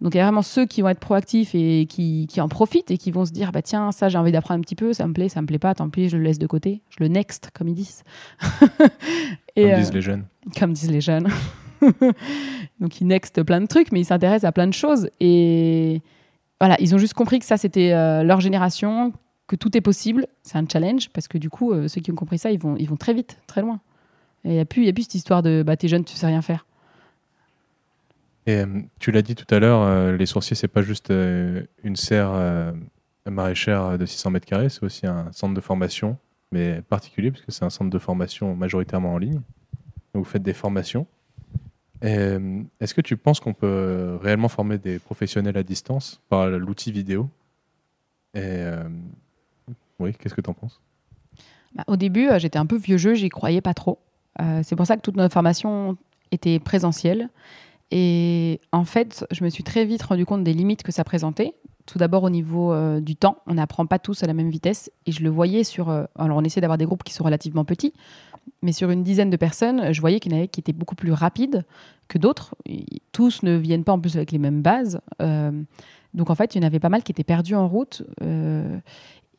Donc 0.00 0.14
il 0.14 0.18
y 0.18 0.20
a 0.20 0.24
vraiment 0.24 0.42
ceux 0.42 0.66
qui 0.66 0.82
vont 0.82 0.88
être 0.88 1.00
proactifs 1.00 1.54
et 1.54 1.86
qui, 1.86 2.28
en 2.38 2.48
profitent 2.48 2.90
et 2.90 2.98
qui 2.98 3.10
vont 3.10 3.24
se 3.24 3.32
dire 3.32 3.52
bah 3.52 3.62
tiens 3.62 3.92
ça 3.92 4.08
j'ai 4.08 4.18
envie 4.18 4.32
d'apprendre 4.32 4.58
un 4.58 4.62
petit 4.62 4.74
peu, 4.74 4.92
ça 4.92 5.06
me 5.06 5.12
plaît, 5.12 5.28
ça 5.28 5.40
me 5.40 5.46
plaît 5.46 5.58
pas, 5.58 5.74
tant 5.74 5.88
pis 5.88 6.08
je 6.08 6.16
le 6.16 6.24
laisse 6.24 6.38
de 6.38 6.46
côté, 6.46 6.82
je 6.90 6.96
le 7.00 7.08
next 7.08 7.50
comme 7.54 7.68
ils 7.68 7.74
disent. 7.74 8.02
et, 9.56 9.70
comme 9.70 9.78
disent 9.78 9.90
euh, 9.90 9.94
les 9.94 10.00
jeunes. 10.00 10.24
Comme 10.58 10.72
disent 10.72 10.90
les 10.90 11.00
jeunes. 11.00 11.28
Donc 12.80 13.00
ils 13.00 13.06
next 13.06 13.42
plein 13.44 13.60
de 13.60 13.66
trucs, 13.66 13.92
mais 13.92 14.00
ils 14.00 14.04
s'intéressent 14.04 14.48
à 14.48 14.52
plein 14.52 14.66
de 14.66 14.74
choses 14.74 15.08
et 15.20 16.02
voilà 16.60 16.76
ils 16.80 16.94
ont 16.94 16.98
juste 16.98 17.14
compris 17.14 17.38
que 17.38 17.46
ça 17.46 17.56
c'était 17.56 17.92
euh, 17.92 18.24
leur 18.24 18.40
génération, 18.40 19.12
que 19.46 19.56
tout 19.56 19.76
est 19.76 19.80
possible, 19.80 20.26
c'est 20.42 20.56
un 20.56 20.66
challenge 20.66 21.10
parce 21.10 21.28
que 21.28 21.38
du 21.38 21.50
coup 21.50 21.72
euh, 21.72 21.88
ceux 21.88 22.00
qui 22.00 22.10
ont 22.10 22.14
compris 22.14 22.38
ça 22.38 22.50
ils 22.50 22.58
vont 22.58 22.76
ils 22.76 22.88
vont 22.88 22.96
très 22.96 23.14
vite, 23.14 23.38
très 23.46 23.60
loin. 23.60 23.80
Et 24.44 24.50
il 24.50 24.54
n'y 24.54 24.60
a, 24.60 24.64
plus, 24.64 24.86
a 24.88 24.92
plus 24.92 25.04
cette 25.04 25.14
histoire 25.14 25.42
de 25.42 25.62
bah, 25.62 25.76
t'es 25.76 25.88
jeune, 25.88 26.04
tu 26.04 26.14
sais 26.16 26.26
rien 26.26 26.42
faire. 26.42 26.66
Et 28.46 28.56
euh, 28.56 28.66
tu 28.98 29.10
l'as 29.10 29.22
dit 29.22 29.34
tout 29.34 29.52
à 29.54 29.58
l'heure, 29.58 29.82
euh, 29.82 30.16
les 30.16 30.26
sourciers, 30.26 30.56
c'est 30.56 30.68
pas 30.68 30.82
juste 30.82 31.10
euh, 31.10 31.62
une 31.82 31.96
serre 31.96 32.74
maraîchère 33.26 33.98
de 33.98 34.04
600 34.04 34.30
mètres 34.30 34.46
carrés, 34.46 34.68
c'est 34.68 34.82
aussi 34.82 35.06
un 35.06 35.32
centre 35.32 35.54
de 35.54 35.60
formation, 35.60 36.18
mais 36.52 36.82
particulier, 36.82 37.30
parce 37.30 37.42
que 37.42 37.52
c'est 37.52 37.64
un 37.64 37.70
centre 37.70 37.90
de 37.90 37.98
formation 37.98 38.54
majoritairement 38.54 39.14
en 39.14 39.18
ligne. 39.18 39.40
Donc 40.12 40.24
vous 40.24 40.30
faites 40.30 40.42
des 40.42 40.52
formations. 40.52 41.06
Est-ce 42.02 42.92
que 42.92 43.00
tu 43.00 43.16
penses 43.16 43.40
qu'on 43.40 43.54
peut 43.54 44.18
réellement 44.20 44.48
former 44.48 44.76
des 44.76 44.98
professionnels 44.98 45.56
à 45.56 45.62
distance 45.62 46.20
par 46.28 46.48
l'outil 46.48 46.92
vidéo? 46.92 47.30
Oui, 49.98 50.12
qu'est-ce 50.18 50.34
que 50.34 50.40
tu 50.40 50.50
en 50.50 50.54
penses? 50.54 50.80
Bah, 51.74 51.84
Au 51.86 51.96
début, 51.96 52.28
j'étais 52.38 52.58
un 52.58 52.66
peu 52.66 52.76
vieux 52.76 52.98
jeu, 52.98 53.14
j'y 53.14 53.28
croyais 53.28 53.60
pas 53.60 53.74
trop. 53.74 53.98
c'est 54.62 54.76
pour 54.76 54.86
ça 54.86 54.96
que 54.96 55.02
toute 55.02 55.16
notre 55.16 55.34
formation 55.34 55.96
était 56.30 56.58
présentielle. 56.58 57.30
Et 57.90 58.60
en 58.72 58.84
fait, 58.84 59.26
je 59.30 59.44
me 59.44 59.50
suis 59.50 59.62
très 59.62 59.84
vite 59.84 60.02
rendu 60.02 60.26
compte 60.26 60.44
des 60.44 60.52
limites 60.52 60.82
que 60.82 60.92
ça 60.92 61.04
présentait. 61.04 61.54
Tout 61.86 61.98
d'abord 61.98 62.22
au 62.22 62.30
niveau 62.30 62.72
euh, 62.72 63.00
du 63.00 63.14
temps, 63.14 63.38
on 63.46 63.54
n'apprend 63.54 63.86
pas 63.86 63.98
tous 63.98 64.22
à 64.22 64.26
la 64.26 64.34
même 64.34 64.50
vitesse. 64.50 64.90
Et 65.06 65.12
je 65.12 65.22
le 65.22 65.28
voyais 65.28 65.64
sur... 65.64 65.90
Euh, 65.90 66.04
alors 66.18 66.38
on 66.38 66.42
essaie 66.42 66.60
d'avoir 66.60 66.78
des 66.78 66.86
groupes 66.86 67.04
qui 67.04 67.12
sont 67.12 67.24
relativement 67.24 67.64
petits, 67.64 67.92
mais 68.62 68.72
sur 68.72 68.90
une 68.90 69.02
dizaine 69.02 69.30
de 69.30 69.36
personnes, 69.36 69.92
je 69.92 70.00
voyais 70.00 70.18
qu'il 70.18 70.32
y 70.32 70.34
en 70.34 70.38
avait 70.38 70.48
qui 70.48 70.60
étaient 70.60 70.72
beaucoup 70.72 70.94
plus 70.94 71.12
rapides 71.12 71.64
que 72.08 72.18
d'autres. 72.18 72.56
Tous 73.12 73.42
ne 73.42 73.56
viennent 73.56 73.84
pas 73.84 73.92
en 73.92 74.00
plus 74.00 74.16
avec 74.16 74.32
les 74.32 74.38
mêmes 74.38 74.62
bases. 74.62 75.00
Euh, 75.20 75.52
donc 76.14 76.30
en 76.30 76.34
fait, 76.34 76.54
il 76.54 76.62
y 76.62 76.64
en 76.64 76.66
avait 76.66 76.80
pas 76.80 76.88
mal 76.88 77.02
qui 77.02 77.12
étaient 77.12 77.22
perdus 77.22 77.54
en 77.54 77.68
route. 77.68 78.02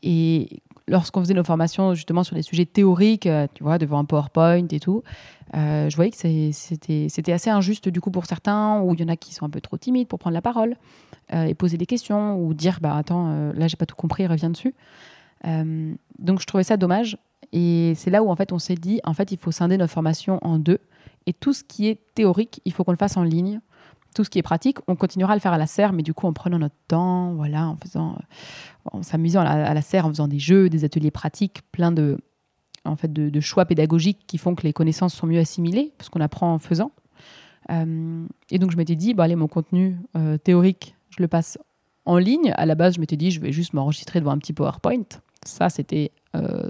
Et 0.05 0.61
lorsqu'on 0.87 1.19
faisait 1.19 1.33
nos 1.33 1.43
formations 1.43 1.95
justement 1.95 2.23
sur 2.23 2.35
des 2.35 2.43
sujets 2.43 2.65
théoriques, 2.65 3.27
tu 3.55 3.63
vois, 3.63 3.77
devant 3.77 3.97
un 3.99 4.05
PowerPoint 4.05 4.67
et 4.69 4.79
tout, 4.79 5.03
euh, 5.53 5.89
je 5.89 5.95
voyais 5.95 6.11
que 6.11 6.17
c'était 6.17 7.31
assez 7.31 7.49
injuste 7.49 7.89
du 7.89 8.01
coup 8.01 8.11
pour 8.11 8.25
certains, 8.25 8.81
ou 8.81 8.93
il 8.93 9.01
y 9.01 9.03
en 9.03 9.07
a 9.07 9.15
qui 9.15 9.33
sont 9.33 9.45
un 9.45 9.49
peu 9.49 9.61
trop 9.61 9.77
timides 9.77 10.07
pour 10.07 10.19
prendre 10.19 10.33
la 10.33 10.41
parole 10.41 10.75
euh, 11.33 11.45
et 11.45 11.53
poser 11.53 11.77
des 11.77 11.85
questions, 11.85 12.37
ou 12.39 12.53
dire 12.53 12.79
bah 12.81 12.95
attends, 12.95 13.29
euh, 13.29 13.53
là 13.53 13.67
j'ai 13.67 13.77
pas 13.77 13.85
tout 13.85 13.95
compris, 13.95 14.25
reviens 14.27 14.49
dessus. 14.49 14.73
donc 15.43 16.39
je 16.41 16.45
trouvais 16.45 16.63
ça 16.63 16.77
dommage. 16.77 17.17
Et 17.53 17.93
c'est 17.95 18.09
là 18.09 18.23
où 18.23 18.29
en 18.29 18.35
fait 18.35 18.51
on 18.51 18.59
s'est 18.59 18.75
dit 18.75 18.99
en 19.03 19.13
fait 19.13 19.31
il 19.31 19.37
faut 19.37 19.51
scinder 19.51 19.77
notre 19.77 19.93
formation 19.93 20.39
en 20.41 20.57
deux. 20.57 20.79
Et 21.27 21.33
tout 21.33 21.53
ce 21.53 21.63
qui 21.63 21.87
est 21.87 21.99
théorique, 22.13 22.61
il 22.65 22.73
faut 22.73 22.83
qu'on 22.83 22.91
le 22.91 22.97
fasse 22.97 23.17
en 23.17 23.23
ligne. 23.23 23.61
Tout 24.15 24.23
ce 24.23 24.31
qui 24.31 24.39
est 24.39 24.43
pratique, 24.43 24.79
on 24.87 24.95
continuera 24.95 25.33
à 25.33 25.35
le 25.35 25.41
faire 25.41 25.53
à 25.53 25.59
la 25.59 25.67
serre, 25.67 25.93
mais 25.93 26.01
du 26.01 26.15
coup 26.15 26.25
en 26.25 26.33
prenant 26.33 26.57
notre 26.57 26.75
temps, 26.87 27.33
voilà, 27.35 27.67
en 27.67 27.75
faisant, 27.75 28.17
en 28.91 29.03
s'amusant 29.03 29.41
à 29.41 29.73
la 29.73 29.81
serre, 29.83 30.07
en 30.07 30.09
faisant 30.09 30.27
des 30.27 30.39
jeux, 30.39 30.69
des 30.69 30.85
ateliers 30.85 31.11
pratiques, 31.11 31.61
plein 31.71 31.91
de, 31.91 32.17
en 32.85 32.95
fait, 32.95 33.11
de, 33.11 33.39
choix 33.39 33.65
pédagogiques 33.65 34.25
qui 34.27 34.37
font 34.37 34.55
que 34.55 34.63
les 34.63 34.73
connaissances 34.73 35.13
sont 35.13 35.27
mieux 35.27 35.39
assimilées, 35.39 35.93
parce 35.97 36.09
qu'on 36.09 36.21
apprend 36.21 36.53
en 36.53 36.59
faisant. 36.59 36.91
Euh, 37.71 38.25
et 38.51 38.59
donc, 38.59 38.71
je 38.71 38.77
m'étais 38.77 38.95
dit, 38.95 39.13
bah, 39.13 39.23
allez, 39.23 39.35
mon 39.35 39.47
contenu 39.47 39.97
euh, 40.15 40.37
théorique, 40.37 40.95
je 41.09 41.21
le 41.21 41.27
passe 41.27 41.57
en 42.05 42.17
ligne. 42.17 42.53
À 42.55 42.65
la 42.65 42.75
base, 42.75 42.95
je 42.95 42.99
m'étais 42.99 43.17
dit, 43.17 43.31
je 43.31 43.41
vais 43.41 43.51
juste 43.51 43.73
m'enregistrer 43.73 44.19
devant 44.19 44.31
un 44.31 44.37
petit 44.37 44.53
PowerPoint. 44.53 45.03
Ça, 45.45 45.69
c'était 45.69 46.11
euh, 46.35 46.69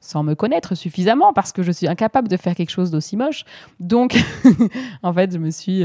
sans 0.00 0.22
me 0.22 0.34
connaître 0.34 0.74
suffisamment, 0.74 1.32
parce 1.32 1.52
que 1.52 1.62
je 1.62 1.72
suis 1.72 1.88
incapable 1.88 2.28
de 2.28 2.36
faire 2.36 2.54
quelque 2.54 2.70
chose 2.70 2.90
d'aussi 2.90 3.16
moche. 3.16 3.44
Donc, 3.80 4.16
en 5.02 5.12
fait, 5.12 5.32
je 5.32 5.38
me 5.38 5.50
suis... 5.50 5.82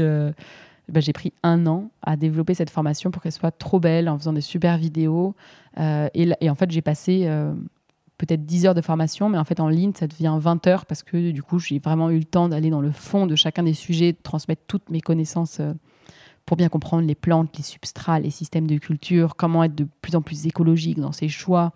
Bah, 0.92 1.00
j'ai 1.00 1.12
pris 1.12 1.32
un 1.42 1.66
an 1.66 1.90
à 2.02 2.16
développer 2.16 2.54
cette 2.54 2.70
formation 2.70 3.10
pour 3.10 3.22
qu'elle 3.22 3.32
soit 3.32 3.50
trop 3.50 3.80
belle 3.80 4.08
en 4.08 4.18
faisant 4.18 4.32
des 4.32 4.42
super 4.42 4.78
vidéos. 4.78 5.34
et, 5.78 6.30
et, 6.40 6.50
en 6.50 6.54
fait, 6.54 6.70
j'ai 6.70 6.82
passé 6.82 7.26
peut-être 8.22 8.46
10 8.46 8.66
heures 8.66 8.74
de 8.74 8.80
formation, 8.80 9.28
mais 9.28 9.38
en 9.38 9.44
fait 9.44 9.58
en 9.58 9.68
ligne, 9.68 9.92
ça 9.94 10.06
devient 10.06 10.36
20 10.38 10.66
heures 10.68 10.86
parce 10.86 11.02
que 11.02 11.32
du 11.32 11.42
coup, 11.42 11.58
j'ai 11.58 11.80
vraiment 11.80 12.08
eu 12.10 12.18
le 12.18 12.24
temps 12.24 12.48
d'aller 12.48 12.70
dans 12.70 12.80
le 12.80 12.92
fond 12.92 13.26
de 13.26 13.34
chacun 13.34 13.64
des 13.64 13.74
sujets, 13.74 14.12
de 14.12 14.18
transmettre 14.22 14.62
toutes 14.68 14.90
mes 14.90 15.00
connaissances 15.00 15.58
euh, 15.58 15.72
pour 16.46 16.56
bien 16.56 16.68
comprendre 16.68 17.06
les 17.06 17.16
plantes, 17.16 17.56
les 17.56 17.64
substrats, 17.64 18.20
les 18.20 18.30
systèmes 18.30 18.68
de 18.68 18.78
culture, 18.78 19.34
comment 19.34 19.64
être 19.64 19.74
de 19.74 19.88
plus 20.02 20.14
en 20.14 20.22
plus 20.22 20.46
écologique 20.46 21.00
dans 21.00 21.10
ses 21.10 21.28
choix. 21.28 21.72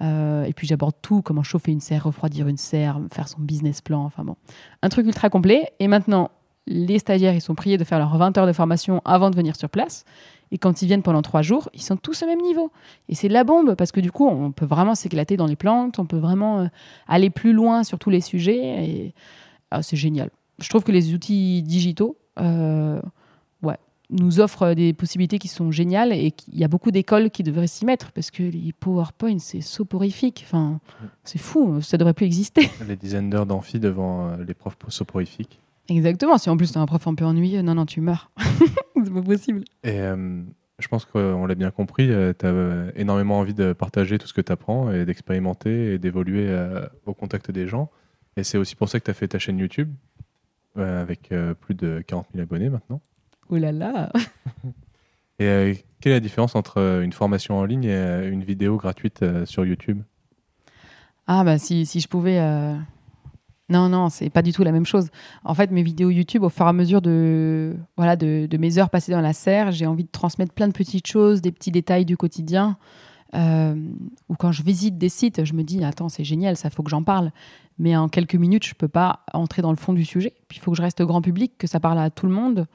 Euh, 0.00 0.44
et 0.44 0.54
puis 0.54 0.66
j'aborde 0.66 0.94
tout, 1.02 1.20
comment 1.20 1.42
chauffer 1.42 1.72
une 1.72 1.80
serre, 1.80 2.04
refroidir 2.04 2.48
une 2.48 2.56
serre, 2.56 2.98
faire 3.12 3.28
son 3.28 3.40
business 3.40 3.82
plan, 3.82 4.02
enfin 4.02 4.24
bon. 4.24 4.36
Un 4.80 4.88
truc 4.88 5.06
ultra 5.06 5.28
complet. 5.28 5.72
Et 5.78 5.88
maintenant, 5.88 6.30
les 6.66 6.98
stagiaires, 6.98 7.34
ils 7.34 7.40
sont 7.40 7.54
priés 7.54 7.78
de 7.78 7.84
faire 7.84 7.98
leurs 7.98 8.16
20 8.16 8.38
heures 8.38 8.46
de 8.46 8.52
formation 8.52 9.02
avant 9.04 9.30
de 9.30 9.36
venir 9.36 9.56
sur 9.56 9.68
place. 9.68 10.04
Et 10.52 10.58
quand 10.58 10.82
ils 10.82 10.86
viennent 10.86 11.02
pendant 11.02 11.22
trois 11.22 11.42
jours, 11.42 11.70
ils 11.72 11.82
sont 11.82 11.96
tous 11.96 12.22
au 12.22 12.26
même 12.26 12.40
niveau. 12.40 12.70
Et 13.08 13.14
c'est 13.14 13.28
la 13.28 13.42
bombe, 13.42 13.74
parce 13.74 13.90
que 13.90 14.00
du 14.00 14.12
coup, 14.12 14.28
on 14.28 14.52
peut 14.52 14.66
vraiment 14.66 14.94
s'éclater 14.94 15.38
dans 15.38 15.46
les 15.46 15.56
plantes, 15.56 15.98
on 15.98 16.04
peut 16.04 16.18
vraiment 16.18 16.60
euh, 16.60 16.66
aller 17.08 17.30
plus 17.30 17.54
loin 17.54 17.84
sur 17.84 17.98
tous 17.98 18.10
les 18.10 18.20
sujets. 18.20 18.84
Et 18.84 19.14
ah, 19.70 19.82
c'est 19.82 19.96
génial. 19.96 20.30
Je 20.58 20.68
trouve 20.68 20.84
que 20.84 20.92
les 20.92 21.14
outils 21.14 21.62
digitaux 21.62 22.18
euh, 22.38 23.00
ouais, 23.62 23.78
nous 24.10 24.40
offrent 24.40 24.74
des 24.74 24.92
possibilités 24.92 25.38
qui 25.38 25.48
sont 25.48 25.70
géniales 25.70 26.12
et 26.12 26.34
il 26.52 26.58
y 26.58 26.64
a 26.64 26.68
beaucoup 26.68 26.90
d'écoles 26.90 27.30
qui 27.30 27.42
devraient 27.42 27.66
s'y 27.66 27.86
mettre, 27.86 28.12
parce 28.12 28.30
que 28.30 28.42
les 28.42 28.74
PowerPoint, 28.78 29.38
c'est 29.38 29.62
soporifique. 29.62 30.44
Enfin, 30.46 30.80
c'est 31.24 31.38
fou, 31.38 31.80
ça 31.80 31.96
devrait 31.96 32.12
plus 32.12 32.26
exister. 32.26 32.68
Les 32.86 32.96
dizaines 32.96 33.30
d'heures 33.30 33.46
d'amphi 33.46 33.80
devant 33.80 34.28
euh, 34.28 34.44
les 34.44 34.54
profs 34.54 34.76
soporifiques. 34.88 35.61
Exactement. 35.88 36.38
Si 36.38 36.48
en 36.50 36.56
plus 36.56 36.72
tu 36.72 36.78
un 36.78 36.86
prof 36.86 37.06
un 37.06 37.14
peu 37.14 37.24
ennuyeux, 37.24 37.62
non, 37.62 37.74
non, 37.74 37.86
tu 37.86 38.00
meurs. 38.00 38.30
c'est 39.04 39.12
pas 39.12 39.22
possible. 39.22 39.64
Et 39.82 40.00
euh, 40.00 40.42
je 40.78 40.88
pense 40.88 41.04
qu'on 41.04 41.46
l'a 41.46 41.54
bien 41.54 41.70
compris, 41.70 42.10
euh, 42.10 42.32
tu 42.38 42.46
as 42.46 42.50
euh, 42.50 42.90
énormément 42.94 43.38
envie 43.38 43.54
de 43.54 43.72
partager 43.72 44.18
tout 44.18 44.26
ce 44.26 44.32
que 44.32 44.40
tu 44.40 44.52
apprends 44.52 44.92
et 44.92 45.04
d'expérimenter 45.04 45.94
et 45.94 45.98
d'évoluer 45.98 46.48
au 47.06 47.14
contact 47.14 47.50
des 47.50 47.66
gens. 47.66 47.90
Et 48.36 48.44
c'est 48.44 48.58
aussi 48.58 48.76
pour 48.76 48.88
ça 48.88 48.98
que 49.00 49.04
tu 49.04 49.10
as 49.10 49.14
fait 49.14 49.28
ta 49.28 49.38
chaîne 49.38 49.58
YouTube 49.58 49.92
avec 50.76 51.32
plus 51.60 51.74
de 51.74 52.02
40 52.06 52.28
000 52.32 52.42
abonnés 52.42 52.70
maintenant. 52.70 53.00
Ouh 53.50 53.56
là 53.56 53.72
là 53.72 54.10
Et 55.38 55.84
quelle 56.00 56.12
est 56.12 56.16
la 56.16 56.20
différence 56.20 56.54
entre 56.54 57.00
une 57.02 57.12
formation 57.12 57.58
en 57.58 57.64
ligne 57.64 57.84
et 57.84 58.28
une 58.28 58.44
vidéo 58.44 58.76
gratuite 58.76 59.24
sur 59.44 59.66
YouTube? 59.66 60.00
Ah 61.26 61.44
bah 61.44 61.58
si, 61.58 61.84
si 61.84 62.00
je 62.00 62.08
pouvais 62.08 62.38
non, 63.68 63.88
non, 63.88 64.08
c'est 64.08 64.28
pas 64.28 64.42
du 64.42 64.52
tout 64.52 64.64
la 64.64 64.72
même 64.72 64.84
chose. 64.84 65.08
En 65.44 65.54
fait, 65.54 65.70
mes 65.70 65.82
vidéos 65.82 66.10
YouTube, 66.10 66.42
au 66.42 66.48
fur 66.48 66.66
et 66.66 66.68
à 66.68 66.72
mesure 66.72 67.00
de, 67.00 67.74
voilà, 67.96 68.16
de, 68.16 68.56
mes 68.58 68.78
heures 68.78 68.90
passées 68.90 69.12
dans 69.12 69.20
la 69.20 69.32
serre, 69.32 69.70
j'ai 69.70 69.86
envie 69.86 70.04
de 70.04 70.10
transmettre 70.10 70.52
plein 70.52 70.68
de 70.68 70.72
petites 70.72 71.06
choses, 71.06 71.40
des 71.40 71.52
petits 71.52 71.70
détails 71.70 72.04
du 72.04 72.16
quotidien. 72.16 72.76
Euh, 73.34 73.74
ou 74.28 74.34
quand 74.34 74.52
je 74.52 74.62
visite 74.62 74.98
des 74.98 75.08
sites, 75.08 75.44
je 75.44 75.54
me 75.54 75.62
dis 75.62 75.82
attends, 75.84 76.10
c'est 76.10 76.24
génial, 76.24 76.56
ça 76.56 76.68
faut 76.68 76.82
que 76.82 76.90
j'en 76.90 77.02
parle. 77.02 77.30
Mais 77.78 77.96
en 77.96 78.08
quelques 78.08 78.34
minutes, 78.34 78.66
je 78.66 78.74
peux 78.74 78.88
pas 78.88 79.20
entrer 79.32 79.62
dans 79.62 79.70
le 79.70 79.76
fond 79.76 79.94
du 79.94 80.04
sujet. 80.04 80.34
Puis 80.48 80.58
il 80.58 80.60
faut 80.60 80.72
que 80.72 80.76
je 80.76 80.82
reste 80.82 81.00
grand 81.02 81.22
public, 81.22 81.56
que 81.56 81.66
ça 81.66 81.80
parle 81.80 81.98
à 81.98 82.10
tout 82.10 82.26
le 82.26 82.32
monde. 82.32 82.66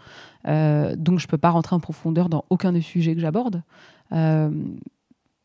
Euh, 0.48 0.96
donc 0.96 1.20
je 1.20 1.28
peux 1.28 1.38
pas 1.38 1.52
rentrer 1.52 1.76
en 1.76 1.80
profondeur 1.80 2.30
dans 2.30 2.46
aucun 2.50 2.72
des 2.72 2.82
sujets 2.82 3.14
que 3.14 3.22
j'aborde. 3.22 3.62
Euh, 4.14 4.50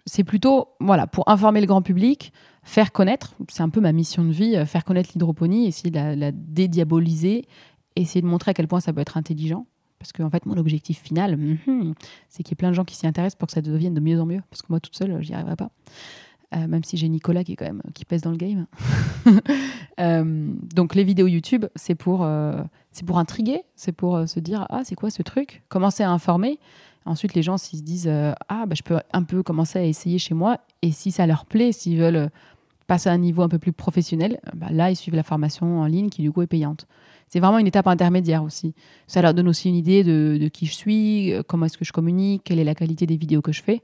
c'est 0.07 0.24
plutôt 0.24 0.68
voilà 0.80 1.07
pour 1.07 1.28
informer 1.28 1.61
le 1.61 1.66
grand 1.66 1.82
public, 1.82 2.32
faire 2.63 2.93
connaître, 2.93 3.35
c'est 3.49 3.63
un 3.63 3.69
peu 3.69 3.81
ma 3.81 3.93
mission 3.93 4.25
de 4.25 4.33
vie, 4.33 4.57
euh, 4.57 4.67
faire 4.67 4.85
connaître 4.85 5.11
l'hydroponie, 5.15 5.67
essayer 5.67 5.91
de 5.91 6.21
la, 6.21 6.33
dédiaboliser, 6.33 7.47
essayer 7.97 8.23
de 8.23 8.27
montrer 8.27 8.53
à 8.53 8.55
quel 8.55 8.69
point 8.69 8.81
ça 8.81 8.93
peut 8.93 9.01
être 9.01 9.17
intelligent. 9.17 9.67
Parce 9.99 10.13
que 10.13 10.23
en 10.23 10.31
fait, 10.31 10.47
mon 10.47 10.57
objectif 10.57 11.01
final, 11.01 11.37
mhm, 11.37 11.95
c'est 12.29 12.43
qu'il 12.43 12.53
y 12.53 12.55
ait 12.55 12.57
plein 12.57 12.71
de 12.71 12.75
gens 12.75 12.85
qui 12.85 12.97
s'y 12.97 13.07
intéressent 13.07 13.39
pour 13.39 13.47
que 13.47 13.53
ça 13.53 13.63
devienne 13.63 13.95
de 13.95 14.01
mieux 14.01 14.21
en 14.21 14.27
mieux. 14.27 14.43
Parce 14.51 14.63
que 14.63 14.67
moi, 14.71 14.81
toute 14.81 14.97
seule, 14.97 15.23
j'y 15.23 15.33
arriverai 15.33 15.57
pas. 15.57 15.71
Euh, 16.55 16.67
même 16.67 16.85
si 16.85 16.99
j'ai 16.99 17.09
Nicolas 17.09 17.45
qui 17.45 17.57
quand 17.57 17.65
même 17.65 17.81
qui 17.95 18.05
pèse 18.05 18.23
dans 18.23 18.31
le 18.31 18.37
game. 18.37 18.67
Euh, 20.01 20.55
donc 20.75 20.95
les 20.95 21.05
vidéos 21.05 21.27
YouTube, 21.27 21.67
c'est 21.77 21.95
pour 21.95 22.27
c'est 22.93 23.05
pour 23.07 23.19
intriguer, 23.19 23.63
c'est 23.77 23.93
pour 23.93 24.27
se 24.27 24.41
dire 24.41 24.67
ah 24.71 24.81
c'est 24.85 24.95
quoi 24.95 25.11
ce 25.11 25.23
truc, 25.23 25.63
commencer 25.69 26.03
à 26.03 26.11
informer 26.11 26.59
Ensuite, 27.05 27.34
les 27.34 27.42
gens, 27.42 27.59
s'ils 27.59 27.80
se 27.80 27.84
disent 27.84 28.09
euh, 28.09 28.32
Ah, 28.48 28.66
bah, 28.66 28.74
je 28.76 28.82
peux 28.82 28.98
un 29.12 29.22
peu 29.22 29.42
commencer 29.42 29.78
à 29.78 29.84
essayer 29.84 30.18
chez 30.18 30.34
moi, 30.34 30.59
et 30.82 30.92
si 30.92 31.11
ça 31.11 31.26
leur 31.26 31.46
plaît, 31.46 31.72
s'ils 31.72 31.98
veulent 31.98 32.16
euh, 32.16 32.28
passer 32.86 33.09
à 33.09 33.12
un 33.12 33.18
niveau 33.18 33.42
un 33.42 33.48
peu 33.48 33.59
plus 33.59 33.72
professionnel, 33.72 34.40
bah, 34.55 34.68
là, 34.70 34.90
ils 34.90 34.96
suivent 34.96 35.14
la 35.14 35.22
formation 35.22 35.80
en 35.80 35.86
ligne 35.86 36.11
qui, 36.11 36.22
du 36.22 36.30
coup, 36.30 36.42
est 36.42 36.46
payante. 36.46 36.86
C'est 37.28 37.40
vraiment 37.40 37.59
une 37.59 37.66
étape 37.66 37.86
intermédiaire 37.86 38.44
aussi. 38.44 38.74
Ça 39.07 39.22
leur 39.22 39.34
donne 39.34 39.48
aussi 39.48 39.68
une 39.68 39.74
idée 39.74 40.05
de, 40.05 40.48
qui 40.48 40.66
je 40.66 40.74
suis, 40.74 41.32
euh, 41.32 41.42
comment 41.42 41.66
est-ce 41.66 41.78
que 41.78 41.84
je 41.84 41.92
communique, 41.92 42.42
quelle 42.44 42.59
est 42.59 42.64
la 42.64 42.74
qualité 42.74 43.07
des 43.07 43.16
vidéos 43.16 43.42
que 43.42 43.53
je 43.53 43.62
fais. 43.62 43.82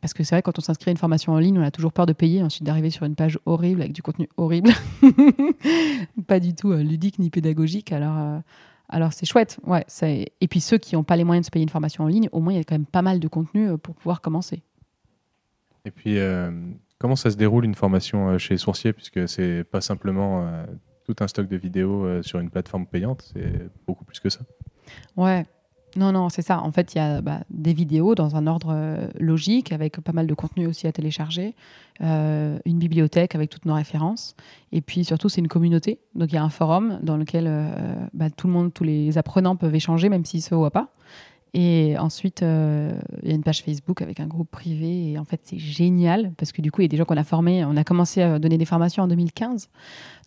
Parce 0.00 0.14
que 0.14 0.22
c'est 0.22 0.36
vrai, 0.36 0.42
quand 0.42 0.56
on 0.58 0.62
s'inscrit 0.62 0.90
à 0.90 0.92
une 0.92 0.96
formation 0.96 1.32
en 1.32 1.38
ligne, 1.38 1.58
on 1.58 1.62
a 1.62 1.72
toujours 1.72 1.92
peur 1.92 2.06
de 2.06 2.12
payer, 2.12 2.40
ensuite 2.40 2.62
d'arriver 2.62 2.90
sur 2.90 3.04
une 3.04 3.16
page 3.16 3.38
horrible 3.46 3.80
avec 3.80 3.92
du 3.92 4.00
contenu 4.00 4.28
horrible. 4.36 4.70
pas 6.28 6.38
du 6.38 6.54
tout 6.54 6.72
ludique 6.72 7.18
ni 7.18 7.30
pédagogique. 7.30 7.90
Alors, 7.90 8.40
alors 8.88 9.12
c'est 9.12 9.26
chouette, 9.26 9.58
ouais. 9.64 9.84
Et 10.02 10.48
puis 10.48 10.60
ceux 10.60 10.78
qui 10.78 10.94
n'ont 10.94 11.04
pas 11.04 11.16
les 11.16 11.24
moyens 11.24 11.44
de 11.44 11.46
se 11.46 11.50
payer 11.50 11.62
une 11.62 11.68
formation 11.68 12.04
en 12.04 12.06
ligne, 12.06 12.28
au 12.32 12.40
moins 12.40 12.52
il 12.52 12.56
y 12.56 12.60
a 12.60 12.64
quand 12.64 12.74
même 12.74 12.86
pas 12.86 13.02
mal 13.02 13.20
de 13.20 13.28
contenu 13.28 13.68
euh, 13.68 13.76
pour 13.76 13.94
pouvoir 13.94 14.20
commencer. 14.20 14.62
Et 15.84 15.90
puis 15.90 16.18
euh, 16.18 16.50
comment 16.98 17.16
ça 17.16 17.30
se 17.30 17.36
déroule 17.36 17.64
une 17.64 17.74
formation 17.74 18.30
euh, 18.30 18.38
chez 18.38 18.56
Sourcier, 18.56 18.92
puisque 18.92 19.28
c'est 19.28 19.64
pas 19.64 19.80
simplement 19.80 20.50
tout 21.04 21.16
un 21.20 21.28
stock 21.28 21.48
de 21.48 21.56
vidéos 21.56 22.22
sur 22.22 22.38
une 22.38 22.50
plateforme 22.50 22.86
payante, 22.86 23.30
c'est 23.32 23.70
beaucoup 23.86 24.04
plus 24.04 24.20
que 24.20 24.28
ça. 24.28 24.40
Ouais, 25.16 25.44
non, 25.98 26.12
non, 26.12 26.28
c'est 26.28 26.42
ça. 26.42 26.60
En 26.62 26.70
fait, 26.70 26.94
il 26.94 26.98
y 26.98 27.00
a 27.00 27.20
bah, 27.20 27.40
des 27.50 27.72
vidéos 27.72 28.14
dans 28.14 28.36
un 28.36 28.46
ordre 28.46 28.68
euh, 28.70 29.08
logique, 29.18 29.72
avec 29.72 30.00
pas 30.00 30.12
mal 30.12 30.28
de 30.28 30.34
contenu 30.34 30.68
aussi 30.68 30.86
à 30.86 30.92
télécharger, 30.92 31.56
euh, 32.02 32.56
une 32.64 32.78
bibliothèque 32.78 33.34
avec 33.34 33.50
toutes 33.50 33.64
nos 33.64 33.74
références, 33.74 34.36
et 34.70 34.80
puis 34.80 35.04
surtout, 35.04 35.28
c'est 35.28 35.40
une 35.40 35.48
communauté. 35.48 35.98
Donc, 36.14 36.30
il 36.30 36.36
y 36.36 36.38
a 36.38 36.44
un 36.44 36.50
forum 36.50 37.00
dans 37.02 37.16
lequel 37.16 37.46
euh, 37.48 37.94
bah, 38.14 38.30
tout 38.30 38.46
le 38.46 38.52
monde, 38.52 38.72
tous 38.72 38.84
les 38.84 39.18
apprenants 39.18 39.56
peuvent 39.56 39.74
échanger, 39.74 40.08
même 40.08 40.24
s'ils 40.24 40.38
ne 40.38 40.44
se 40.44 40.54
voient 40.54 40.70
pas. 40.70 40.88
Et 41.54 41.96
ensuite, 41.98 42.40
il 42.42 43.28
y 43.28 43.32
a 43.32 43.34
une 43.34 43.42
page 43.42 43.62
Facebook 43.62 44.02
avec 44.02 44.20
un 44.20 44.26
groupe 44.26 44.50
privé. 44.50 45.12
Et 45.12 45.18
en 45.18 45.24
fait, 45.24 45.40
c'est 45.44 45.58
génial 45.58 46.32
parce 46.36 46.52
que 46.52 46.62
du 46.62 46.70
coup, 46.70 46.82
il 46.82 46.84
y 46.84 46.86
a 46.86 46.88
des 46.88 46.96
gens 46.96 47.04
qu'on 47.04 47.16
a 47.16 47.24
formés. 47.24 47.64
On 47.64 47.76
a 47.76 47.84
commencé 47.84 48.22
à 48.22 48.38
donner 48.38 48.58
des 48.58 48.64
formations 48.64 49.02
en 49.02 49.08
2015. 49.08 49.68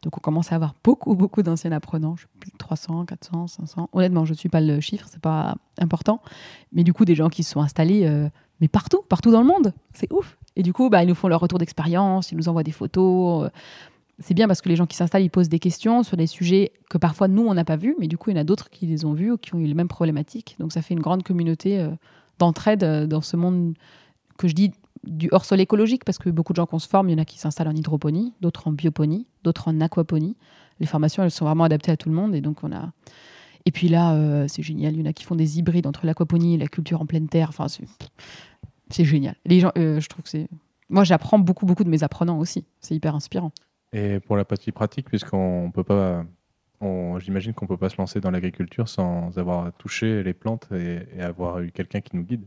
Donc, 0.01 0.17
on 0.17 0.19
commence 0.19 0.51
à 0.51 0.55
avoir 0.55 0.73
beaucoup, 0.83 1.15
beaucoup 1.15 1.43
d'anciens 1.43 1.71
apprenants. 1.71 2.15
Je 2.15 2.23
sais 2.23 2.27
plus 2.39 2.51
300, 2.57 3.05
400, 3.05 3.47
500. 3.47 3.89
Honnêtement, 3.93 4.25
je 4.25 4.31
ne 4.31 4.37
suis 4.37 4.49
pas 4.49 4.61
le 4.61 4.79
chiffre, 4.79 5.05
c'est 5.09 5.21
pas 5.21 5.55
important. 5.79 6.21
Mais 6.71 6.83
du 6.83 6.93
coup, 6.93 7.05
des 7.05 7.15
gens 7.15 7.29
qui 7.29 7.43
se 7.43 7.51
sont 7.51 7.61
installés, 7.61 8.05
euh, 8.05 8.27
mais 8.61 8.67
partout, 8.67 9.01
partout 9.07 9.31
dans 9.31 9.41
le 9.41 9.47
monde. 9.47 9.73
C'est 9.93 10.11
ouf. 10.11 10.37
Et 10.55 10.63
du 10.63 10.73
coup, 10.73 10.89
bah, 10.89 11.03
ils 11.03 11.07
nous 11.07 11.15
font 11.15 11.27
leur 11.27 11.39
retour 11.39 11.59
d'expérience, 11.59 12.31
ils 12.31 12.37
nous 12.37 12.49
envoient 12.49 12.63
des 12.63 12.71
photos. 12.71 13.45
Euh. 13.45 13.49
C'est 14.21 14.33
bien 14.33 14.47
parce 14.47 14.61
que 14.61 14.69
les 14.69 14.75
gens 14.75 14.85
qui 14.85 14.95
s'installent, 14.95 15.23
ils 15.23 15.29
posent 15.29 15.49
des 15.49 15.59
questions 15.59 16.03
sur 16.03 16.15
des 16.15 16.27
sujets 16.27 16.71
que 16.89 16.97
parfois 16.97 17.27
nous, 17.27 17.45
on 17.45 17.53
n'a 17.53 17.65
pas 17.65 17.75
vus, 17.75 17.95
mais 17.99 18.07
du 18.07 18.17
coup, 18.17 18.29
il 18.29 18.35
y 18.35 18.37
en 18.37 18.41
a 18.41 18.43
d'autres 18.43 18.69
qui 18.69 18.85
les 18.85 19.05
ont 19.05 19.13
vus 19.13 19.31
ou 19.31 19.37
qui 19.37 19.55
ont 19.55 19.59
eu 19.59 19.65
les 19.65 19.73
mêmes 19.73 19.87
problématiques. 19.87 20.55
Donc, 20.59 20.71
ça 20.71 20.81
fait 20.81 20.93
une 20.93 20.99
grande 20.99 21.23
communauté 21.23 21.79
euh, 21.79 21.89
d'entraide 22.39 23.07
dans 23.07 23.21
ce 23.21 23.35
monde 23.35 23.73
que 24.37 24.47
je 24.47 24.53
dis 24.53 24.71
du 25.03 25.29
hors-sol 25.31 25.59
écologique, 25.59 26.05
parce 26.05 26.17
que 26.17 26.29
beaucoup 26.29 26.53
de 26.53 26.57
gens 26.57 26.65
qu'on 26.65 26.79
se 26.79 26.87
forme, 26.87 27.09
il 27.09 27.13
y 27.13 27.15
en 27.15 27.21
a 27.21 27.25
qui 27.25 27.39
s'installent 27.39 27.67
en 27.67 27.75
hydroponie, 27.75 28.33
d'autres 28.41 28.67
en 28.67 28.71
bioponie, 28.71 29.27
d'autres 29.43 29.67
en 29.67 29.81
aquaponie. 29.81 30.35
Les 30.79 30.85
formations, 30.85 31.23
elles 31.23 31.31
sont 31.31 31.45
vraiment 31.45 31.63
adaptées 31.63 31.91
à 31.91 31.97
tout 31.97 32.09
le 32.09 32.15
monde. 32.15 32.35
Et 32.35 32.41
donc, 32.41 32.63
on 32.63 32.71
a. 32.71 32.91
Et 33.65 33.71
puis 33.71 33.87
là, 33.87 34.13
euh, 34.13 34.45
c'est 34.47 34.63
génial. 34.63 34.93
Il 34.93 34.99
y 34.99 35.03
en 35.03 35.05
a 35.05 35.13
qui 35.13 35.23
font 35.23 35.35
des 35.35 35.59
hybrides 35.59 35.87
entre 35.87 36.05
l'aquaponie 36.05 36.55
et 36.55 36.57
la 36.57 36.67
culture 36.67 37.01
en 37.01 37.05
pleine 37.05 37.27
terre. 37.27 37.49
Enfin, 37.49 37.67
c'est 38.89 39.05
génial. 39.05 39.35
Les 39.45 39.59
gens, 39.59 39.71
euh, 39.77 39.99
je 39.99 40.07
trouve 40.07 40.23
que 40.23 40.29
c'est. 40.29 40.47
Moi, 40.89 41.03
j'apprends 41.03 41.39
beaucoup, 41.39 41.65
beaucoup 41.65 41.83
de 41.83 41.89
mes 41.89 42.03
apprenants 42.03 42.39
aussi. 42.39 42.65
C'est 42.79 42.95
hyper 42.95 43.15
inspirant. 43.15 43.51
Et 43.93 44.19
pour 44.19 44.37
la 44.37 44.45
partie 44.45 44.71
pratique, 44.71 45.09
puisqu'on 45.09 45.71
peut 45.73 45.83
pas. 45.83 46.23
J'imagine 47.19 47.53
qu'on 47.53 47.67
peut 47.67 47.77
pas 47.77 47.89
se 47.89 47.97
lancer 47.97 48.19
dans 48.21 48.31
l'agriculture 48.31 48.89
sans 48.89 49.37
avoir 49.37 49.71
touché 49.73 50.23
les 50.23 50.33
plantes 50.33 50.67
et, 50.71 51.21
avoir 51.21 51.59
eu 51.59 51.71
quelqu'un 51.71 52.01
qui 52.01 52.15
nous 52.15 52.23
guide. 52.23 52.43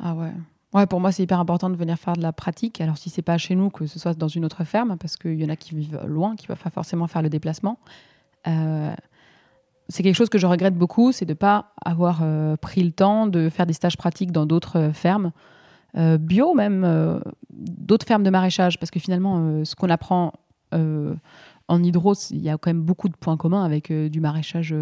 Ah 0.00 0.14
ouais. 0.14 0.32
Ouais, 0.72 0.86
pour 0.86 1.00
moi, 1.00 1.12
c'est 1.12 1.22
hyper 1.22 1.38
important 1.38 1.68
de 1.68 1.76
venir 1.76 1.98
faire 1.98 2.14
de 2.14 2.22
la 2.22 2.32
pratique. 2.32 2.80
Alors, 2.80 2.96
si 2.96 3.10
c'est 3.10 3.22
pas 3.22 3.36
chez 3.36 3.54
nous, 3.54 3.68
que 3.70 3.86
ce 3.86 3.98
soit 3.98 4.16
dans 4.16 4.28
une 4.28 4.44
autre 4.44 4.64
ferme, 4.64 4.96
parce 4.98 5.16
qu'il 5.16 5.40
y 5.40 5.44
en 5.44 5.48
a 5.50 5.56
qui 5.56 5.74
vivent 5.74 6.00
loin, 6.06 6.34
qui 6.34 6.44
ne 6.44 6.48
peuvent 6.48 6.62
pas 6.62 6.70
forcément 6.70 7.06
faire 7.06 7.22
le 7.22 7.28
déplacement. 7.28 7.78
Euh, 8.46 8.94
c'est 9.88 10.02
quelque 10.02 10.16
chose 10.16 10.28
que 10.28 10.38
je 10.38 10.46
regrette 10.46 10.74
beaucoup, 10.74 11.12
c'est 11.12 11.24
de 11.24 11.32
ne 11.32 11.36
pas 11.36 11.72
avoir 11.84 12.20
euh, 12.22 12.56
pris 12.56 12.82
le 12.82 12.90
temps 12.90 13.26
de 13.26 13.48
faire 13.48 13.66
des 13.66 13.72
stages 13.72 13.96
pratiques 13.96 14.32
dans 14.32 14.46
d'autres 14.46 14.78
euh, 14.78 14.92
fermes, 14.92 15.32
bio 15.96 16.54
même, 16.54 17.20
d'autres 17.50 18.06
fermes 18.06 18.22
de 18.22 18.30
maraîchage, 18.30 18.78
parce 18.78 18.90
que 18.90 19.00
finalement, 19.00 19.64
ce 19.64 19.74
qu'on 19.74 19.90
apprend 19.90 20.32
en 20.72 21.82
hydro, 21.82 22.14
il 22.30 22.42
y 22.42 22.48
a 22.48 22.58
quand 22.58 22.70
même 22.70 22.82
beaucoup 22.82 23.08
de 23.08 23.16
points 23.16 23.36
communs 23.36 23.64
avec 23.64 23.92
du 23.92 24.20
maraîchage 24.20 24.74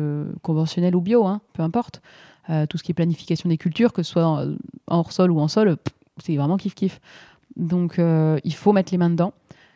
conventionnel 0.43 0.97
ou 0.97 1.01
bio, 1.01 1.25
hein, 1.27 1.41
peu 1.53 1.63
importe. 1.63 2.03
Euh, 2.51 2.67
tout 2.67 2.77
ce 2.77 2.83
qui 2.83 2.93
est 2.93 2.95
planification 2.95 3.49
des 3.49 3.57
cultures, 3.57 3.93
que 3.93 4.03
ce 4.03 4.13
soit 4.13 4.27
en, 4.27 4.55
hors 4.87 5.13
sol 5.13 5.31
ou 5.31 5.41
en 5.41 5.49
sol, 5.49 5.77
c'est 6.23 6.37
vraiment 6.37 6.57
kiff 6.57 6.75
kiff. 6.75 7.01
Donc 7.57 7.99
euh, 7.99 8.39
il 8.45 8.55
faut 8.55 8.73
mettre 8.73 8.93
les 8.93 8.99
mains 8.99 9.11
dedans, 9.11 9.33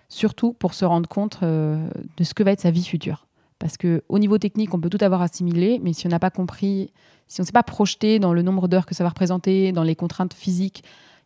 surtout 0.09 0.53
pour 0.53 0.75
se 0.75 0.85
rendre 0.85 1.09
compte 1.09 1.39
euh, 1.43 1.89
de 2.17 2.25
ce 2.25 2.35
que 2.35 2.43
va 2.43 2.53
être 2.53 2.61
sa 2.61 2.71
vie 2.71 2.85
future. 2.85 3.27
Parce 3.59 3.77
que 3.77 4.03
au 4.09 4.19
niveau 4.19 4.39
technique, 4.39 4.75
on 4.75 4.81
peut 4.81 4.91
tout 4.91 5.03
avoir 5.03 5.23
assimilé, 5.23 5.81
mais 5.83 5.93
si 5.93 6.07
on 6.07 6.11
n'a 6.11 6.19
pas 6.19 6.31
compris, 6.31 6.93
si 7.27 7.41
on 7.41 7.43
ne 7.43 7.47
s'est 7.47 7.53
pas 7.53 7.63
projeté 7.63 8.19
dans 8.19 8.35
le 8.35 8.43
nombre 8.43 8.69
d'heures 8.69 8.87
que 8.87 8.95
ça 8.95 9.03
va 9.03 9.11
représenter, 9.11 9.73
dans 9.73 9.83
les 9.83 9.97
contraintes 9.97 10.35
physiques, 10.35 10.85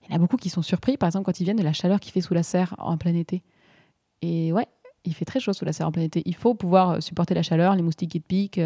il 0.08 0.10
y 0.10 0.12
en 0.12 0.16
a 0.16 0.18
beaucoup 0.18 0.36
qui 0.36 0.50
sont 0.50 0.62
surpris, 0.62 0.96
par 0.96 1.08
exemple, 1.08 1.26
quand 1.26 1.40
ils 1.40 1.44
viennent 1.44 1.56
de 1.56 1.62
la 1.62 1.72
chaleur 1.72 2.00
qu'il 2.00 2.12
fait 2.12 2.20
sous 2.20 2.34
la 2.34 2.42
serre 2.42 2.74
en 2.78 2.96
plein 2.96 3.14
été. 3.14 3.42
Et 4.20 4.52
ouais, 4.52 4.66
il 5.04 5.14
fait 5.14 5.24
très 5.24 5.40
chaud 5.40 5.52
sous 5.52 5.64
la 5.64 5.72
serre 5.72 5.88
en 5.88 5.92
plein 5.92 6.02
été. 6.02 6.22
Il 6.26 6.34
faut 6.34 6.54
pouvoir 6.54 7.02
supporter 7.02 7.34
la 7.34 7.42
chaleur, 7.42 7.74
les 7.74 7.82
moustiques 7.82 8.10
qui 8.10 8.20
te 8.20 8.26
piquent, 8.26 8.60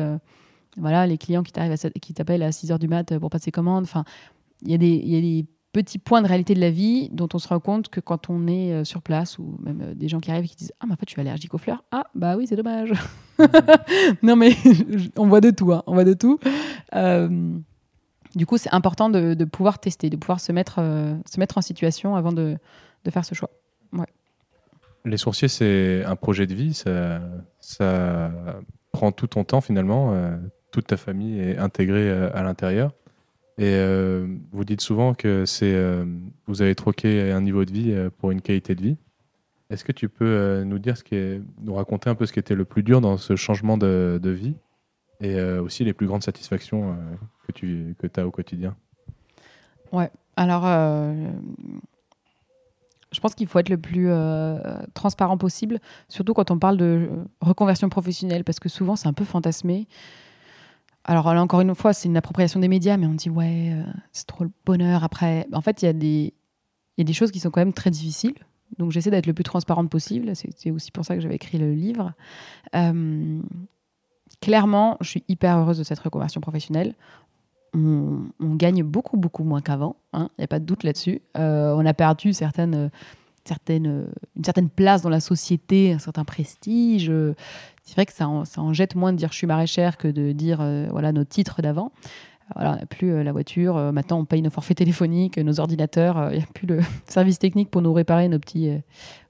voilà, 0.77 1.07
les 1.07 1.19
clients 1.19 1.43
qui 1.43 1.53
t'appellent 1.53 2.43
à 2.43 2.53
6 2.53 2.71
heures 2.71 2.79
du 2.79 2.89
mat 2.89 3.19
pour 3.19 3.31
passer 3.31 3.51
commande. 3.51 3.85
Enfin, 3.85 4.05
il 4.63 4.71
y, 4.71 4.75
a 4.75 4.79
des, 4.79 5.47
petits 5.73 5.99
points 5.99 6.23
de 6.23 6.27
réalité 6.27 6.55
de 6.55 6.61
la 6.61 6.71
vie 6.71 7.11
dont 7.13 7.29
on 7.35 7.39
se 7.39 7.49
rend 7.49 7.61
compte 7.61 7.91
que 7.91 8.01
quand 8.01 8.31
on 8.31 8.47
est 8.47 8.73
euh, 8.73 8.85
sur 8.85 9.03
place 9.03 9.39
ou 9.39 9.59
même 9.61 9.83
euh, 9.83 9.95
des 9.95 10.09
gens 10.09 10.21
qui 10.21 10.31
arrivent 10.31 10.47
et 10.47 10.49
qui 10.49 10.57
disent 10.57 10.73
Ah, 10.81 10.87
mais 10.87 10.95
en 10.95 10.97
fait, 10.97 11.05
je 11.07 11.13
suis 11.13 11.21
allergique 11.21 11.53
aux 11.53 11.59
fleurs. 11.59 11.85
Ah, 11.93 12.07
bah 12.15 12.35
oui, 12.39 12.47
c'est 12.47 12.57
dommage. 12.57 12.95
non, 14.23 14.37
mais 14.37 14.53
on 15.19 15.27
voit 15.27 15.43
de 15.43 15.51
tout. 15.51 15.75
Hein, 15.75 15.83
on 15.87 15.93
voit 15.93 16.05
de 16.05 16.15
tout. 16.15 16.39
Euh, 16.95 17.59
du 18.37 18.47
coup, 18.47 18.59
c'est 18.59 18.73
important 18.73 19.11
de, 19.11 19.45
pouvoir 19.45 19.81
tester, 19.81 20.09
de 20.11 20.17
pouvoir 20.17 20.39
se 20.39 20.53
mettre, 20.53 20.77
se 20.77 21.41
mettre 21.41 21.59
en 21.59 21.63
situation 21.63 22.15
avant 22.15 22.33
de, 22.33 22.57
faire 23.11 23.25
ce 23.25 23.35
choix. 23.35 23.51
Les 25.05 25.17
sourciers, 25.17 25.49
c'est 25.49 26.05
un 26.05 26.17
projet 26.17 26.47
de 26.47 26.55
vie. 26.55 26.75
Ça, 26.75 27.21
ça 27.61 28.31
prend 28.93 29.11
tout 29.11 29.27
ton 29.27 29.45
temps 29.45 29.61
finalement 29.61 30.39
toute 30.77 30.89
ta 30.89 30.99
famille 30.99 31.41
est 31.41 31.57
intégrée 31.57 32.11
euh, 32.11 32.29
à 32.35 32.43
l'intérieur. 32.43 32.93
Et 33.57 33.65
euh, 33.65 34.27
vous 34.53 34.65
dites 34.67 34.83
souvent 34.83 35.15
que 35.15 35.47
c'est 35.47 35.73
euh, 35.73 36.05
vous 36.47 36.61
avez 36.61 36.75
troqué 36.75 37.33
un 37.33 37.41
niveau 37.41 37.65
de 37.65 37.73
vie 37.73 37.97
pour 38.19 38.31
une 38.31 38.43
qualité 38.43 38.75
de 38.75 38.83
vie. 38.83 38.97
Est-ce 39.71 39.85
que 39.85 39.93
tu 39.93 40.11
peux 40.11 40.63
nous 40.65 40.79
dire 40.79 40.99
ce 40.99 41.03
qui 41.03 41.17
nous 41.63 41.75
raconter 41.75 42.11
un 42.11 42.15
peu 42.15 42.27
ce 42.27 42.33
qui 42.35 42.39
était 42.39 42.55
le 42.55 42.67
plus 42.67 42.83
dur 42.83 43.01
dans 43.01 43.17
ce 43.17 43.35
changement 43.35 43.79
de 43.79 44.31
vie? 44.31 44.55
Et 45.21 45.41
aussi 45.41 45.85
les 45.85 45.93
plus 45.93 46.07
grandes 46.07 46.23
satisfactions 46.23 46.97
que 47.47 47.53
tu 47.53 47.97
que 47.99 48.07
as 48.21 48.27
au 48.27 48.31
quotidien 48.31 48.77
Ouais. 49.93 50.11
Alors, 50.37 50.65
je 53.13 53.21
pense 53.21 53.35
qu'il 53.35 53.47
faut 53.47 53.59
être 53.59 53.71
le 53.71 53.79
plus 53.79 54.11
transparent 54.95 55.39
possible, 55.39 55.79
surtout 56.09 56.35
quand 56.35 56.51
on 56.51 56.59
parle 56.59 56.77
de 56.77 57.09
reconversion 57.41 57.89
professionnelle, 57.89 58.45
parce 58.45 58.61
que 58.61 58.69
souvent 58.69 58.97
c'est 58.97 59.09
un 59.09 59.15
peu 59.15 59.25
fantasmé. 59.25 59.87
Alors 61.09 61.33
là, 61.33 61.41
encore 61.41 61.61
une 61.61 61.75
fois, 61.75 61.93
c'est 61.93 62.09
une 62.09 62.17
appropriation 62.17 62.59
des 62.59 62.67
médias, 62.67 62.97
mais 62.97 63.07
on 63.07 63.15
dit 63.15 63.31
ouais, 63.31 63.71
euh, 63.73 63.85
c'est 64.13 64.27
trop 64.27 64.43
le 64.43 64.51
bonheur. 64.65 65.05
Après, 65.05 65.47
en 65.53 65.61
fait, 65.61 65.83
il 65.83 65.85
y, 65.85 65.89
a 65.89 65.93
des, 65.93 66.35
y 66.99 67.01
a 67.01 67.05
des 67.05 67.13
choses 67.13 67.31
qui 67.31 67.39
sont 67.39 67.51
quand 67.51 67.61
même 67.61 67.73
très 67.73 67.91
difficiles. 67.91 68.35
Donc 68.79 68.91
j'essaie 68.91 69.13
d'être 69.13 69.27
le 69.27 69.33
plus 69.33 69.45
transparente 69.45 69.89
possible. 69.89 70.33
C'est 70.35 70.73
aussi 70.73 70.91
pour 70.91 71.05
ça 71.05 71.15
que 71.15 71.21
j'avais 71.21 71.37
écrit 71.37 71.59
le 71.59 71.73
livre. 71.73 72.13
Euh, 72.75 73.41
clairement, 74.41 74.97
je 75.01 75.09
suis 75.09 75.25
hyper 75.29 75.57
heureuse 75.59 75.79
de 75.79 75.85
cette 75.85 75.99
reconversion 75.99 76.41
professionnelle. 76.41 76.95
On, 77.75 78.31
gagne 78.41 78.83
beaucoup, 78.83 79.19
beaucoup 79.19 79.45
moins 79.45 79.61
qu'avant. 79.61 79.97
Hein. 80.15 80.31
Il 80.39 80.41
n'y 80.41 80.45
a 80.45 80.49
pas 80.49 80.61
de 80.61 80.65
doute 80.65 80.83
là-dessus. 80.83 81.21
Euh, 81.37 81.75
on 81.77 81.85
a 81.85 81.93
perdu 81.93 82.33
certaines 82.33 82.91
certaine, 83.45 84.07
une 84.35 84.45
certaine 84.45 84.69
place 84.69 85.03
dans 85.03 85.11
la 85.11 85.21
société, 85.21 85.93
un 85.93 85.99
certain 85.99 86.25
prestige. 86.25 87.13
C'est 87.85 87.95
vrai 87.95 88.07
que 88.07 88.13
ça 88.13 88.29
en, 88.29 88.45
ça 88.45 88.61
en, 88.61 88.73
jette 88.73 88.95
moins 88.95 89.13
de 89.13 89.19
dire 89.19 89.31
je 89.31 89.37
suis 89.37 89.47
maraîchère 89.47 89.99
que 89.99 90.09
de 90.09 90.33
dire 90.33 90.61
euh, 90.61 90.87
voilà 90.91 91.13
nos 91.13 91.25
titres 91.25 91.63
d'avant. 91.63 91.93
Voilà, 92.55 92.73
on 92.73 92.77
n'a 92.77 92.87
plus 92.87 93.13
euh, 93.13 93.23
la 93.23 93.33
voiture. 93.33 93.77
Maintenant, 93.93 94.21
on 94.21 94.25
paye 94.25 94.41
nos 94.41 94.51
forfaits 94.51 94.79
téléphoniques, 94.79 95.37
nos 95.37 95.61
ordinateurs. 95.61 96.31
Il 96.33 96.39
n'y 96.39 96.43
a 96.43 96.47
plus 96.47 96.67
le 96.67 96.81
service 97.07 97.39
technique 97.39 97.71
pour 97.71 97.83
nous 97.83 97.93
réparer 97.93 98.29
nos 98.29 98.39
petits, 98.39 98.71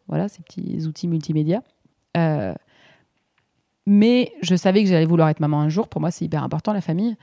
voilà, 0.09 0.29
ces 0.29 0.43
petits 0.43 0.87
outils 0.87 1.09
multimédia. 1.09 1.63
Mais 3.87 4.33
je 4.43 4.55
savais 4.57 4.83
que 4.83 4.89
j'allais 4.89 5.07
vouloir 5.07 5.29
être 5.29 5.41
maman 5.41 5.61
un 5.61 5.69
jour. 5.69 5.89
Pour 5.89 6.01
moi, 6.01 6.11
c'est 6.11 6.25
hyper 6.25 6.43
important, 6.43 6.73
la 6.73 6.81
famille. 6.81 7.17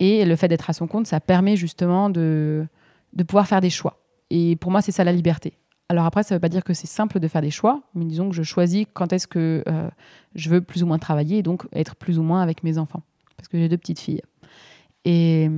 Et 0.00 0.24
le 0.24 0.36
fait 0.36 0.48
d'être 0.48 0.70
à 0.70 0.72
son 0.72 0.86
compte, 0.86 1.06
ça 1.06 1.20
permet 1.20 1.56
justement 1.56 2.08
de, 2.10 2.66
de 3.12 3.22
pouvoir 3.24 3.46
faire 3.46 3.60
des 3.60 3.70
choix. 3.70 4.00
Et 4.30 4.56
pour 4.56 4.70
moi, 4.70 4.80
c'est 4.80 4.92
ça 4.92 5.04
la 5.04 5.12
liberté. 5.12 5.58
Alors 5.88 6.04
après, 6.04 6.22
ça 6.22 6.34
ne 6.34 6.36
veut 6.36 6.40
pas 6.40 6.48
dire 6.48 6.64
que 6.64 6.74
c'est 6.74 6.86
simple 6.86 7.18
de 7.18 7.28
faire 7.28 7.40
des 7.40 7.50
choix, 7.50 7.82
mais 7.94 8.04
disons 8.04 8.28
que 8.28 8.34
je 8.34 8.42
choisis 8.42 8.86
quand 8.92 9.12
est-ce 9.12 9.26
que 9.26 9.64
euh, 9.66 9.88
je 10.34 10.50
veux 10.50 10.60
plus 10.60 10.82
ou 10.82 10.86
moins 10.86 10.98
travailler 10.98 11.38
et 11.38 11.42
donc 11.42 11.66
être 11.72 11.96
plus 11.96 12.18
ou 12.18 12.22
moins 12.22 12.42
avec 12.42 12.62
mes 12.62 12.78
enfants. 12.78 13.02
Parce 13.36 13.48
que 13.48 13.58
j'ai 13.58 13.68
deux 13.68 13.78
petites 13.78 14.00
filles. 14.00 14.20
Et, 15.04 15.48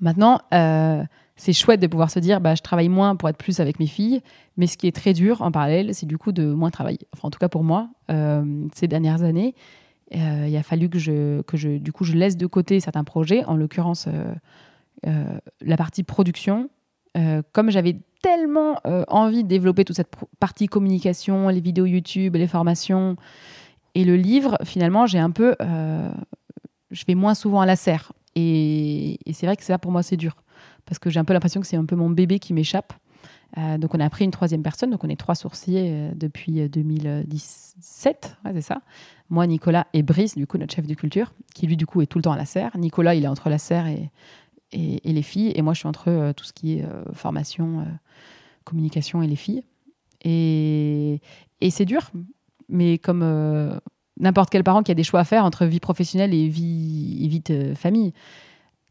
Maintenant, 0.00 0.40
euh, 0.52 1.02
c'est 1.36 1.52
chouette 1.52 1.80
de 1.80 1.86
pouvoir 1.86 2.10
se 2.10 2.18
dire, 2.18 2.40
bah, 2.40 2.54
je 2.54 2.62
travaille 2.62 2.88
moins 2.88 3.16
pour 3.16 3.28
être 3.28 3.36
plus 3.36 3.60
avec 3.60 3.80
mes 3.80 3.86
filles, 3.86 4.20
mais 4.56 4.66
ce 4.66 4.76
qui 4.76 4.86
est 4.86 4.94
très 4.94 5.12
dur 5.12 5.42
en 5.42 5.50
parallèle, 5.50 5.94
c'est 5.94 6.06
du 6.06 6.16
coup 6.16 6.32
de 6.32 6.46
moins 6.46 6.70
travailler. 6.70 7.00
Enfin, 7.12 7.28
en 7.28 7.30
tout 7.30 7.38
cas 7.38 7.48
pour 7.48 7.64
moi, 7.64 7.88
euh, 8.10 8.66
ces 8.74 8.86
dernières 8.86 9.22
années, 9.22 9.54
euh, 10.14 10.46
il 10.48 10.56
a 10.56 10.62
fallu 10.62 10.88
que 10.88 10.98
je, 10.98 11.42
que 11.42 11.56
je, 11.56 11.78
du 11.78 11.92
coup, 11.92 12.04
je 12.04 12.12
laisse 12.12 12.36
de 12.36 12.46
côté 12.46 12.78
certains 12.78 13.04
projets, 13.04 13.44
en 13.44 13.56
l'occurrence 13.56 14.08
la 15.60 15.76
partie 15.76 16.02
production. 16.02 16.70
comme 17.52 17.70
j'avais 17.70 17.98
tellement 18.22 18.76
envie 19.08 19.42
de 19.42 19.48
développer 19.48 19.84
toute 19.84 19.96
cette 19.96 20.14
partie 20.40 20.66
communication, 20.66 21.48
les 21.48 21.60
vidéos 21.60 21.84
YouTube, 21.84 22.36
les 22.36 22.46
formations 22.46 23.16
et 23.94 24.04
le 24.04 24.16
livre, 24.16 24.56
finalement, 24.64 25.06
j'ai 25.06 25.18
un 25.18 25.30
peu, 25.30 25.54
je 25.60 27.04
vais 27.06 27.14
moins 27.14 27.34
souvent 27.34 27.60
à 27.60 27.66
la 27.66 27.76
serre. 27.76 28.12
Et, 28.34 29.18
c'est 29.32 29.46
vrai 29.46 29.56
que 29.56 29.64
ça, 29.64 29.78
pour 29.78 29.92
moi, 29.92 30.02
c'est 30.02 30.16
dur. 30.16 30.36
Parce 30.86 30.98
que 30.98 31.10
j'ai 31.10 31.20
un 31.20 31.24
peu 31.24 31.32
l'impression 31.32 31.60
que 31.60 31.66
c'est 31.66 31.76
un 31.76 31.84
peu 31.84 31.96
mon 31.96 32.10
bébé 32.10 32.38
qui 32.38 32.52
m'échappe. 32.52 32.92
Euh, 33.56 33.78
donc, 33.78 33.94
on 33.94 34.00
a 34.00 34.10
pris 34.10 34.24
une 34.24 34.30
troisième 34.30 34.62
personne. 34.62 34.90
Donc, 34.90 35.04
on 35.04 35.08
est 35.08 35.16
trois 35.16 35.34
sourciers 35.34 35.90
euh, 35.90 36.10
depuis 36.14 36.68
2017. 36.68 38.36
Euh, 38.46 38.50
c'est 38.54 38.60
ça. 38.60 38.80
Moi, 39.30 39.46
Nicolas 39.46 39.86
et 39.92 40.02
Brice, 40.02 40.36
du 40.36 40.46
coup, 40.46 40.58
notre 40.58 40.74
chef 40.74 40.86
de 40.86 40.94
culture, 40.94 41.32
qui 41.54 41.66
lui, 41.66 41.76
du 41.76 41.86
coup, 41.86 42.02
est 42.02 42.06
tout 42.06 42.18
le 42.18 42.22
temps 42.22 42.32
à 42.32 42.36
la 42.36 42.46
serre. 42.46 42.76
Nicolas, 42.76 43.14
il 43.14 43.24
est 43.24 43.28
entre 43.28 43.48
la 43.48 43.58
serre 43.58 43.86
et, 43.86 44.10
et, 44.72 45.12
les 45.12 45.22
filles. 45.22 45.52
Et 45.54 45.62
moi, 45.62 45.72
je 45.72 45.80
suis 45.80 45.88
entre 45.88 46.32
tout 46.32 46.44
ce 46.44 46.52
qui 46.52 46.78
est 46.78 46.84
formation, 47.12 47.86
communication 48.64 49.22
et 49.22 49.26
les 49.26 49.36
filles. 49.36 49.62
Et, 50.22 51.20
et 51.60 51.70
c'est 51.70 51.84
dur. 51.84 52.10
Mais 52.68 52.98
comme 52.98 53.80
n'importe 54.18 54.50
quel 54.50 54.64
parent 54.64 54.82
qui 54.82 54.90
a 54.90 54.94
des 54.94 55.04
choix 55.04 55.20
à 55.20 55.24
faire 55.24 55.44
entre 55.44 55.64
vie 55.64 55.80
professionnelle 55.80 56.34
et 56.34 56.48
vie, 56.48 57.28
vie 57.28 57.40
de 57.40 57.74
famille. 57.74 58.12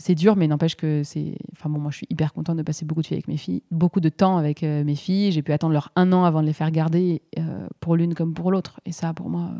C'est 0.04 0.16
dur, 0.16 0.36
mais 0.36 0.48
n'empêche 0.50 0.76
que 0.76 1.02
c'est. 1.06 1.38
Enfin 1.54 1.70
bon, 1.70 1.80
moi 1.80 1.90
je 1.90 1.96
suis 1.96 2.08
hyper 2.10 2.34
contente 2.34 2.58
de 2.58 2.62
passer 2.62 2.84
beaucoup 2.84 3.02
de, 3.02 3.08
avec 3.14 3.30
mes 3.30 3.38
filles, 3.38 3.64
beaucoup 3.72 4.02
de 4.02 4.10
temps 4.10 4.36
avec 4.36 4.62
euh, 4.62 4.84
mes 4.84 4.96
filles. 4.96 5.32
J'ai 5.32 5.42
pu 5.42 5.54
attendre 5.54 5.72
leur 5.72 5.94
un 5.96 6.12
an 6.12 6.26
avant 6.26 6.42
de 6.42 6.46
les 6.46 6.52
faire 6.52 6.72
garder 6.72 7.22
euh, 7.40 7.66
pour 7.80 7.96
l'une 7.96 8.14
comme 8.14 8.34
pour 8.34 8.52
l'autre. 8.52 8.82
Et 8.86 8.92
ça, 8.92 9.14
pour 9.14 9.30
moi, 9.30 9.52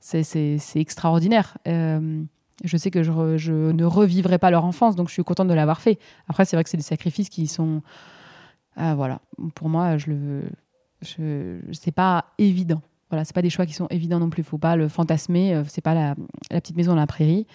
c'est 0.00 0.56
extraordinaire. 0.76 1.58
Euh, 1.68 2.22
je 2.64 2.76
sais 2.78 2.90
que 2.90 3.02
je, 3.02 3.70
ne 3.70 3.84
revivrai 3.84 4.38
pas 4.38 4.50
leur 4.50 4.64
enfance, 4.64 4.96
donc 4.96 5.08
je 5.08 5.12
suis 5.12 5.24
contente 5.24 5.48
de 5.48 5.54
l'avoir 5.54 5.82
fait. 5.82 5.98
Après, 6.26 6.46
c'est 6.46 6.56
vrai 6.56 6.64
que 6.64 6.70
c'est 6.70 6.78
des 6.78 6.82
sacrifices 6.82 7.28
qui 7.28 7.46
sont. 7.46 7.82
voilà. 8.78 9.20
Pour 9.54 9.68
moi, 9.68 9.98
je 9.98 10.06
le. 10.08 10.42
Je, 11.02 11.58
c'est 11.72 11.92
pas 11.92 12.24
évident. 12.38 12.80
Voilà, 13.10 13.24
c'est 13.24 13.34
pas 13.34 13.42
des 13.42 13.50
choix 13.50 13.66
qui 13.66 13.74
sont 13.74 13.86
évidents 13.90 14.18
non 14.18 14.30
plus. 14.30 14.42
Faut 14.42 14.58
pas 14.58 14.76
le 14.76 14.88
fantasmer. 14.88 15.54
Euh, 15.54 15.62
c'est 15.68 15.80
pas 15.80 15.94
la, 15.94 16.16
petite 16.60 16.76
maison 16.76 16.92
dans 16.94 17.00
la 17.00 17.06
prairie. 17.06 17.46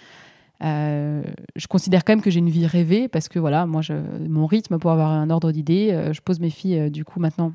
Euh, 0.64 1.24
je 1.56 1.68
considère 1.68 2.04
quand 2.04 2.14
même 2.14 2.22
que 2.22 2.30
j'ai 2.30 2.40
une 2.40 2.50
vie 2.50 2.68
rêvée 2.68 3.08
parce 3.08 3.30
que 3.30 3.40
voilà, 3.40 3.66
moi, 3.66 3.82
mon 4.28 4.46
rythme 4.46 4.78
pour 4.78 4.92
avoir 4.92 5.12
un 5.12 5.30
ordre 5.30 5.52
d'idées, 5.52 5.92
euh, 5.92 6.14
je 6.14 6.22
pose 6.22 6.40
mes 6.40 6.50
filles 6.50 6.92
du 6.92 7.06
coup 7.06 7.20
maintenant 7.20 7.54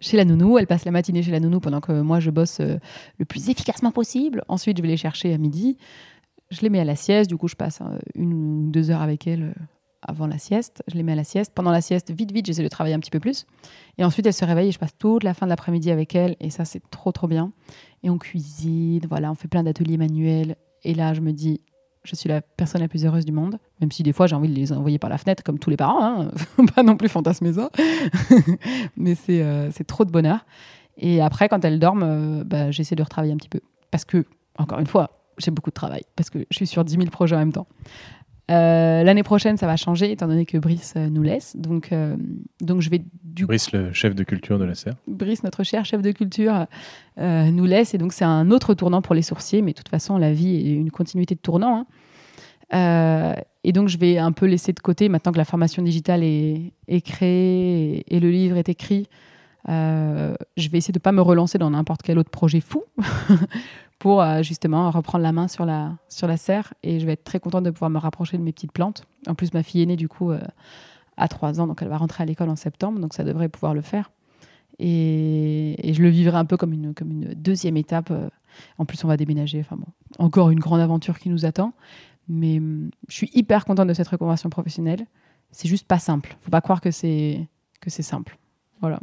chez 0.00 0.16
la 0.16 0.24
nounou. 0.24 0.58
Elles 0.58 0.66
passent 0.66 0.86
la 0.86 0.92
matinée 0.92 1.22
chez 1.22 1.30
la 1.30 1.40
nounou 1.40 1.60
pendant 1.60 1.80
que 1.80 2.00
moi 2.00 2.20
je 2.20 2.30
bosse 2.30 2.60
le 2.60 3.24
plus 3.24 3.50
efficacement 3.50 3.92
possible. 3.92 4.42
Ensuite, 4.48 4.78
je 4.78 4.82
vais 4.82 4.88
les 4.88 4.96
chercher 4.96 5.34
à 5.34 5.38
midi. 5.38 5.76
Je 6.50 6.62
les 6.62 6.70
mets 6.70 6.80
à 6.80 6.84
la 6.84 6.96
sieste. 6.96 7.28
Du 7.28 7.36
coup, 7.36 7.48
je 7.48 7.56
passe 7.56 7.80
une 8.14 8.32
ou 8.32 8.70
deux 8.70 8.90
heures 8.90 9.02
avec 9.02 9.26
elles 9.26 9.54
avant 10.02 10.26
la 10.26 10.38
sieste. 10.38 10.82
Je 10.88 10.94
les 10.94 11.02
mets 11.02 11.12
à 11.12 11.16
la 11.16 11.24
sieste. 11.24 11.52
Pendant 11.54 11.70
la 11.70 11.80
sieste, 11.80 12.10
vite, 12.10 12.32
vite, 12.32 12.46
j'essaie 12.46 12.62
de 12.62 12.68
travailler 12.68 12.94
un 12.94 13.00
petit 13.00 13.10
peu 13.10 13.20
plus. 13.20 13.46
Et 13.98 14.04
ensuite, 14.04 14.26
elles 14.26 14.34
se 14.34 14.44
réveillent 14.44 14.68
et 14.68 14.72
je 14.72 14.78
passe 14.78 14.96
toute 14.98 15.24
la 15.24 15.34
fin 15.34 15.46
de 15.46 15.50
l'après-midi 15.50 15.90
avec 15.90 16.14
elles. 16.14 16.36
Et 16.40 16.50
ça, 16.50 16.64
c'est 16.64 16.82
trop, 16.90 17.12
trop 17.12 17.28
bien. 17.28 17.52
Et 18.02 18.10
on 18.10 18.18
cuisine, 18.18 19.02
voilà, 19.08 19.30
on 19.30 19.34
fait 19.34 19.48
plein 19.48 19.62
d'ateliers 19.62 19.98
manuels. 19.98 20.56
Et 20.82 20.94
là, 20.94 21.14
je 21.14 21.20
me 21.20 21.32
dis, 21.32 21.60
je 22.02 22.16
suis 22.16 22.28
la 22.28 22.40
personne 22.40 22.80
la 22.80 22.88
plus 22.88 23.04
heureuse 23.04 23.24
du 23.24 23.32
monde. 23.32 23.58
Même 23.80 23.90
si 23.92 24.02
des 24.02 24.12
fois, 24.12 24.26
j'ai 24.26 24.34
envie 24.34 24.48
de 24.48 24.54
les 24.54 24.72
envoyer 24.72 24.98
par 24.98 25.10
la 25.10 25.18
fenêtre, 25.18 25.42
comme 25.42 25.58
tous 25.58 25.70
les 25.70 25.76
parents. 25.76 26.02
Hein. 26.02 26.30
Pas 26.74 26.82
non 26.82 26.96
plus 26.96 27.08
fantasmer 27.08 27.52
ça. 27.52 27.70
Mais 28.96 29.16
euh, 29.28 29.70
c'est 29.72 29.86
trop 29.86 30.04
de 30.04 30.10
bonheur. 30.10 30.44
Et 30.96 31.20
après, 31.20 31.48
quand 31.48 31.64
elles 31.64 31.78
dorment, 31.78 32.02
euh, 32.02 32.44
bah, 32.44 32.70
j'essaie 32.70 32.96
de 32.96 33.02
retravailler 33.02 33.32
un 33.32 33.36
petit 33.36 33.48
peu. 33.48 33.60
Parce 33.90 34.04
que, 34.04 34.24
encore 34.56 34.78
une 34.78 34.86
fois, 34.86 35.10
j'ai 35.38 35.50
beaucoup 35.50 35.70
de 35.70 35.74
travail. 35.74 36.02
Parce 36.16 36.30
que 36.30 36.38
je 36.50 36.56
suis 36.56 36.66
sur 36.66 36.84
10 36.84 36.96
000 36.96 37.06
projets 37.06 37.36
en 37.36 37.40
même 37.40 37.52
temps. 37.52 37.66
Euh, 38.50 39.04
l'année 39.04 39.22
prochaine, 39.22 39.56
ça 39.56 39.66
va 39.66 39.76
changer, 39.76 40.10
étant 40.10 40.26
donné 40.26 40.44
que 40.44 40.58
Brice 40.58 40.94
euh, 40.96 41.08
nous 41.08 41.22
laisse. 41.22 41.56
Donc, 41.56 41.92
euh, 41.92 42.16
donc 42.60 42.80
je 42.80 42.90
vais 42.90 43.02
du 43.22 43.46
Brice, 43.46 43.70
le 43.72 43.92
chef 43.92 44.14
de 44.14 44.24
culture 44.24 44.58
de 44.58 44.64
la 44.64 44.74
serre. 44.74 44.96
Brice, 45.06 45.44
notre 45.44 45.62
cher 45.62 45.84
chef 45.84 46.02
de 46.02 46.10
culture, 46.10 46.66
nous 47.16 47.66
laisse. 47.66 47.94
Et 47.94 47.98
donc, 47.98 48.12
c'est 48.12 48.24
un 48.24 48.50
autre 48.50 48.74
tournant 48.74 49.02
pour 49.02 49.14
les 49.14 49.22
sourciers. 49.22 49.62
Mais 49.62 49.72
de 49.72 49.76
toute 49.76 49.88
façon, 49.88 50.18
la 50.18 50.32
vie 50.32 50.56
est 50.56 50.74
une 50.74 50.90
continuité 50.90 51.34
de 51.34 51.40
tournant. 51.40 51.86
Hein. 52.72 53.36
et 53.62 53.72
donc, 53.72 53.88
je 53.88 53.98
vais 53.98 54.18
un 54.18 54.32
peu 54.32 54.46
laisser 54.46 54.72
de 54.72 54.80
côté, 54.80 55.08
maintenant 55.08 55.32
que 55.32 55.38
la 55.38 55.44
formation 55.44 55.82
digitale 55.82 56.24
est, 56.24 56.72
est 56.88 57.00
créée 57.02 58.04
et, 58.08 58.20
le 58.20 58.30
livre 58.30 58.56
est 58.56 58.68
écrit, 58.68 59.06
je 59.68 60.68
vais 60.70 60.78
essayer 60.78 60.92
de 60.92 60.98
ne 60.98 61.02
pas 61.02 61.12
me 61.12 61.22
relancer 61.22 61.58
dans 61.58 61.70
n'importe 61.70 62.02
quel 62.02 62.18
autre 62.18 62.30
projet 62.30 62.60
fou 62.60 62.82
pour 64.00 64.22
euh, 64.22 64.42
justement 64.42 64.90
reprendre 64.90 65.22
la 65.22 65.30
main 65.30 65.46
sur 65.46 65.64
la, 65.64 65.96
sur 66.08 66.26
la 66.26 66.38
serre. 66.38 66.74
Et 66.82 66.98
je 66.98 67.06
vais 67.06 67.12
être 67.12 67.22
très 67.22 67.38
contente 67.38 67.64
de 67.64 67.70
pouvoir 67.70 67.90
me 67.90 67.98
rapprocher 67.98 68.38
de 68.38 68.42
mes 68.42 68.50
petites 68.50 68.72
plantes. 68.72 69.04
En 69.28 69.36
plus, 69.36 69.52
ma 69.54 69.62
fille 69.62 69.82
aînée, 69.82 69.96
du 69.96 70.08
coup, 70.08 70.32
euh, 70.32 70.40
a 71.18 71.28
trois 71.28 71.60
ans, 71.60 71.66
donc 71.68 71.82
elle 71.82 71.88
va 71.88 71.98
rentrer 71.98 72.22
à 72.22 72.26
l'école 72.26 72.48
en 72.48 72.56
septembre, 72.56 72.98
donc 72.98 73.12
ça 73.12 73.24
devrait 73.24 73.50
pouvoir 73.50 73.74
le 73.74 73.82
faire. 73.82 74.10
Et, 74.78 75.92
je 75.92 76.02
le 76.02 76.08
vivrai 76.08 76.38
un 76.38 76.46
peu 76.46 76.56
comme 76.56 76.72
une, 76.72 76.94
comme 76.94 77.10
une 77.10 77.34
deuxième 77.34 77.76
étape. 77.76 78.10
Euh. 78.10 78.30
En 78.78 78.86
plus, 78.86 79.04
on 79.04 79.08
va 79.08 79.18
déménager. 79.18 79.60
Enfin 79.60 79.76
bon, 79.76 79.86
encore 80.18 80.48
une 80.48 80.60
grande 80.60 80.80
aventure 80.80 81.18
qui 81.18 81.28
nous 81.28 81.44
attend. 81.44 81.74
Mais 82.26 82.56
hum, 82.56 82.90
je 83.08 83.14
suis 83.14 83.30
hyper 83.34 83.66
contente 83.66 83.88
de 83.88 83.94
cette 83.94 84.08
reconversion 84.08 84.48
professionnelle. 84.48 85.06
C'est 85.50 85.68
juste 85.68 85.86
pas 85.86 85.98
simple. 85.98 86.38
Faut 86.40 86.50
pas 86.50 86.62
croire 86.62 86.80
que 86.80 86.90
c'est 86.90 87.46
que 87.82 87.90
c'est 87.90 88.02
simple. 88.02 88.38
Voilà. 88.80 89.00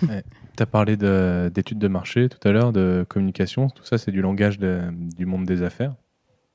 Tu 0.56 0.62
as 0.62 0.66
parlé 0.66 0.96
d'études 0.96 1.78
de, 1.78 1.88
marché 1.88 2.28
tout 2.28 2.46
à 2.46 2.52
l'heure, 2.52 2.72
de 2.72 3.04
communication. 3.08 3.68
Tout 3.68 3.84
ça, 3.84 3.98
c'est 3.98 4.10
du 4.10 4.20
langage 4.20 4.58
du 4.58 5.26
monde 5.26 5.44
des 5.44 5.62
affaires. 5.62 5.94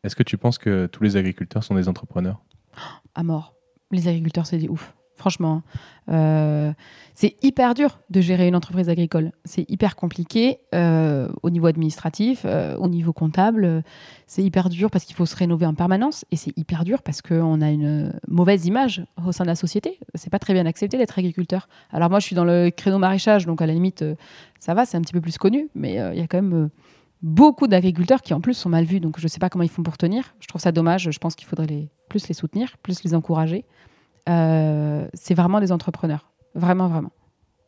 Est-ce 0.03 0.15
que 0.15 0.23
tu 0.23 0.37
penses 0.37 0.57
que 0.57 0.85
tous 0.85 1.03
les 1.03 1.17
agriculteurs 1.17 1.63
sont 1.63 1.75
des 1.75 1.89
entrepreneurs? 1.89 2.41
À 3.17 3.23
mort. 3.23 3.55
Les 3.91 4.09
agriculteurs, 4.09 4.45
c'est 4.45 4.57
des 4.57 4.67
ouf. 4.67 4.93
Franchement, 5.15 5.63
euh, 6.09 6.73
c'est 7.13 7.37
hyper 7.41 7.73
dur 7.73 7.99
de 8.09 8.19
gérer 8.19 8.47
une 8.47 8.55
entreprise 8.55 8.89
agricole. 8.89 9.31
C'est 9.45 9.69
hyper 9.69 9.95
compliqué 9.95 10.59
euh, 10.73 11.29
au 11.41 11.49
niveau 11.49 11.67
administratif, 11.67 12.41
euh, 12.43 12.75
au 12.75 12.89
niveau 12.89 13.13
comptable. 13.13 13.81
C'est 14.27 14.43
hyper 14.43 14.67
dur 14.67 14.91
parce 14.91 15.05
qu'il 15.05 15.15
faut 15.15 15.25
se 15.25 15.35
rénover 15.35 15.65
en 15.65 15.73
permanence. 15.73 16.25
Et 16.31 16.35
c'est 16.35 16.55
hyper 16.57 16.83
dur 16.83 17.01
parce 17.01 17.21
qu'on 17.21 17.61
a 17.61 17.71
une 17.71 18.13
mauvaise 18.27 18.65
image 18.65 19.05
au 19.25 19.31
sein 19.31 19.45
de 19.45 19.49
la 19.49 19.55
société. 19.55 19.99
C'est 20.15 20.29
pas 20.29 20.39
très 20.39 20.53
bien 20.53 20.65
accepté 20.65 20.97
d'être 20.97 21.17
agriculteur. 21.17 21.69
Alors 21.91 22.09
moi, 22.09 22.19
je 22.19 22.25
suis 22.25 22.35
dans 22.35 22.45
le 22.45 22.69
créneau 22.71 22.99
maraîchage, 22.99 23.45
donc 23.45 23.61
à 23.61 23.65
la 23.65 23.73
limite, 23.73 24.03
ça 24.59 24.73
va, 24.73 24.85
c'est 24.85 24.97
un 24.97 25.01
petit 25.01 25.13
peu 25.13 25.21
plus 25.21 25.37
connu. 25.37 25.69
Mais 25.75 25.93
il 26.13 26.19
y 26.19 26.23
a 26.23 26.27
quand 26.27 26.41
même 26.41 26.69
beaucoup 27.21 27.67
d'agriculteurs 27.67 28.21
qui 28.21 28.33
en 28.33 28.41
plus 28.41 28.53
sont 28.53 28.69
mal 28.69 28.83
vus. 28.83 28.99
Donc 28.99 29.17
je 29.19 29.23
ne 29.23 29.29
sais 29.29 29.39
pas 29.39 29.49
comment 29.49 29.63
ils 29.63 29.69
font 29.69 29.83
pour 29.83 29.97
tenir. 29.97 30.35
Je 30.41 30.47
trouve 30.47 30.61
ça 30.61 30.73
dommage. 30.73 31.09
Je 31.09 31.19
pense 31.19 31.35
qu'il 31.35 31.47
faudrait 31.47 31.87
plus 32.09 32.27
les 32.27 32.33
soutenir, 32.33 32.77
plus 32.79 33.03
les 33.03 33.15
encourager. 33.15 33.63
Euh, 34.27 35.07
c'est 35.13 35.33
vraiment 35.33 35.59
des 35.59 35.71
entrepreneurs. 35.71 36.31
Vraiment, 36.55 36.87
vraiment. 36.87 37.11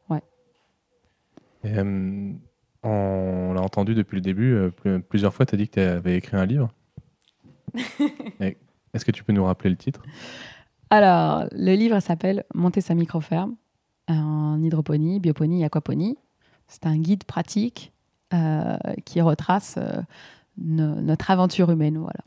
Ouais. 0.10 0.24
Euh, 1.66 2.34
on 2.84 3.54
l'a 3.54 3.62
entendu 3.62 3.96
depuis 3.96 4.16
le 4.16 4.22
début, 4.22 4.54
euh, 4.54 5.00
plusieurs 5.00 5.34
fois, 5.34 5.46
tu 5.46 5.56
as 5.56 5.58
dit 5.58 5.68
que 5.68 5.74
tu 5.74 5.80
avais 5.80 6.18
écrit 6.18 6.38
un 6.38 6.46
livre. 6.46 6.74
Est-ce 8.40 9.06
que 9.06 9.12
tu 9.12 9.24
peux 9.24 9.34
nous 9.34 9.44
rappeler 9.44 9.70
le 9.70 9.76
titre? 9.76 10.02
Alors, 10.90 11.48
le 11.52 11.76
livre 11.76 12.00
s'appelle 12.00 12.46
Monter 12.56 12.82
sa 12.82 12.96
micro-ferme 12.96 13.56
en 14.08 14.62
hydroponie, 14.64 15.20
bioponie 15.20 15.62
et 15.62 15.66
aquaponie. 15.66 16.18
C'est 16.68 16.86
un 16.86 16.98
guide 16.98 17.26
pratique 17.26 17.92
qui 19.06 19.22
retrace 19.22 19.78
notre 20.58 21.30
aventure 21.30 21.70
humaine. 21.72 21.98
Voilà. 21.98 22.22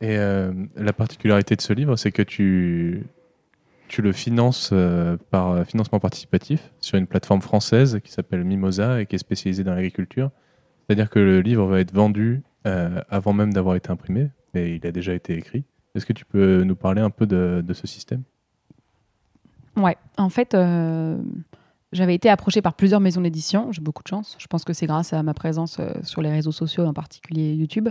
Et 0.00 0.16
euh, 0.16 0.52
la 0.76 0.92
particularité 0.92 1.56
de 1.56 1.60
ce 1.60 1.72
livre, 1.72 1.96
c'est 1.96 2.10
que 2.10 2.22
tu, 2.22 3.04
tu 3.88 4.00
le 4.00 4.12
finances 4.12 4.70
euh, 4.72 5.16
par 5.30 5.50
euh, 5.50 5.64
financement 5.64 6.00
participatif 6.00 6.72
sur 6.80 6.96
une 6.96 7.06
plateforme 7.06 7.42
française 7.42 8.00
qui 8.02 8.10
s'appelle 8.10 8.44
Mimosa 8.44 9.00
et 9.00 9.06
qui 9.06 9.16
est 9.16 9.18
spécialisée 9.18 9.62
dans 9.62 9.74
l'agriculture. 9.74 10.30
C'est-à-dire 10.86 11.10
que 11.10 11.18
le 11.18 11.40
livre 11.40 11.66
va 11.66 11.80
être 11.80 11.94
vendu 11.94 12.42
avant 12.64 13.32
même 13.32 13.54
d'avoir 13.54 13.76
été 13.76 13.90
imprimé, 13.90 14.28
mais 14.52 14.74
il 14.76 14.86
a 14.86 14.92
déjà 14.92 15.14
été 15.14 15.34
écrit. 15.34 15.64
Est-ce 15.94 16.04
que 16.04 16.12
tu 16.12 16.26
peux 16.26 16.62
nous 16.62 16.76
parler 16.76 17.00
un 17.00 17.08
peu 17.08 17.24
de, 17.24 17.62
de 17.66 17.72
ce 17.72 17.86
système? 17.86 18.22
Ouais, 19.76 19.96
en 20.18 20.28
fait, 20.28 20.54
j'avais 21.92 22.14
été 22.14 22.28
approchée 22.30 22.62
par 22.62 22.74
plusieurs 22.74 23.00
maisons 23.00 23.20
d'édition, 23.20 23.72
j'ai 23.72 23.80
beaucoup 23.80 24.02
de 24.02 24.08
chance. 24.08 24.36
Je 24.38 24.46
pense 24.46 24.64
que 24.64 24.72
c'est 24.72 24.86
grâce 24.86 25.12
à 25.12 25.22
ma 25.22 25.34
présence 25.34 25.78
euh, 25.80 25.92
sur 26.04 26.22
les 26.22 26.30
réseaux 26.30 26.52
sociaux, 26.52 26.84
en 26.86 26.92
particulier 26.92 27.52
YouTube, 27.54 27.88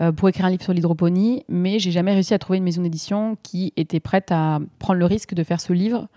euh, 0.00 0.12
pour 0.12 0.28
écrire 0.28 0.46
un 0.46 0.50
livre 0.50 0.62
sur 0.62 0.72
l'hydroponie, 0.72 1.44
mais 1.48 1.78
j'ai 1.80 1.90
jamais 1.90 2.12
réussi 2.12 2.34
à 2.34 2.38
trouver 2.38 2.58
une 2.58 2.64
maison 2.64 2.82
d'édition 2.82 3.36
qui 3.42 3.72
était 3.76 3.98
prête 4.00 4.30
à 4.30 4.60
prendre 4.78 4.98
le 5.00 5.06
risque 5.06 5.34
de 5.34 5.42
faire 5.42 5.60
ce 5.60 5.72
livre 5.72 6.08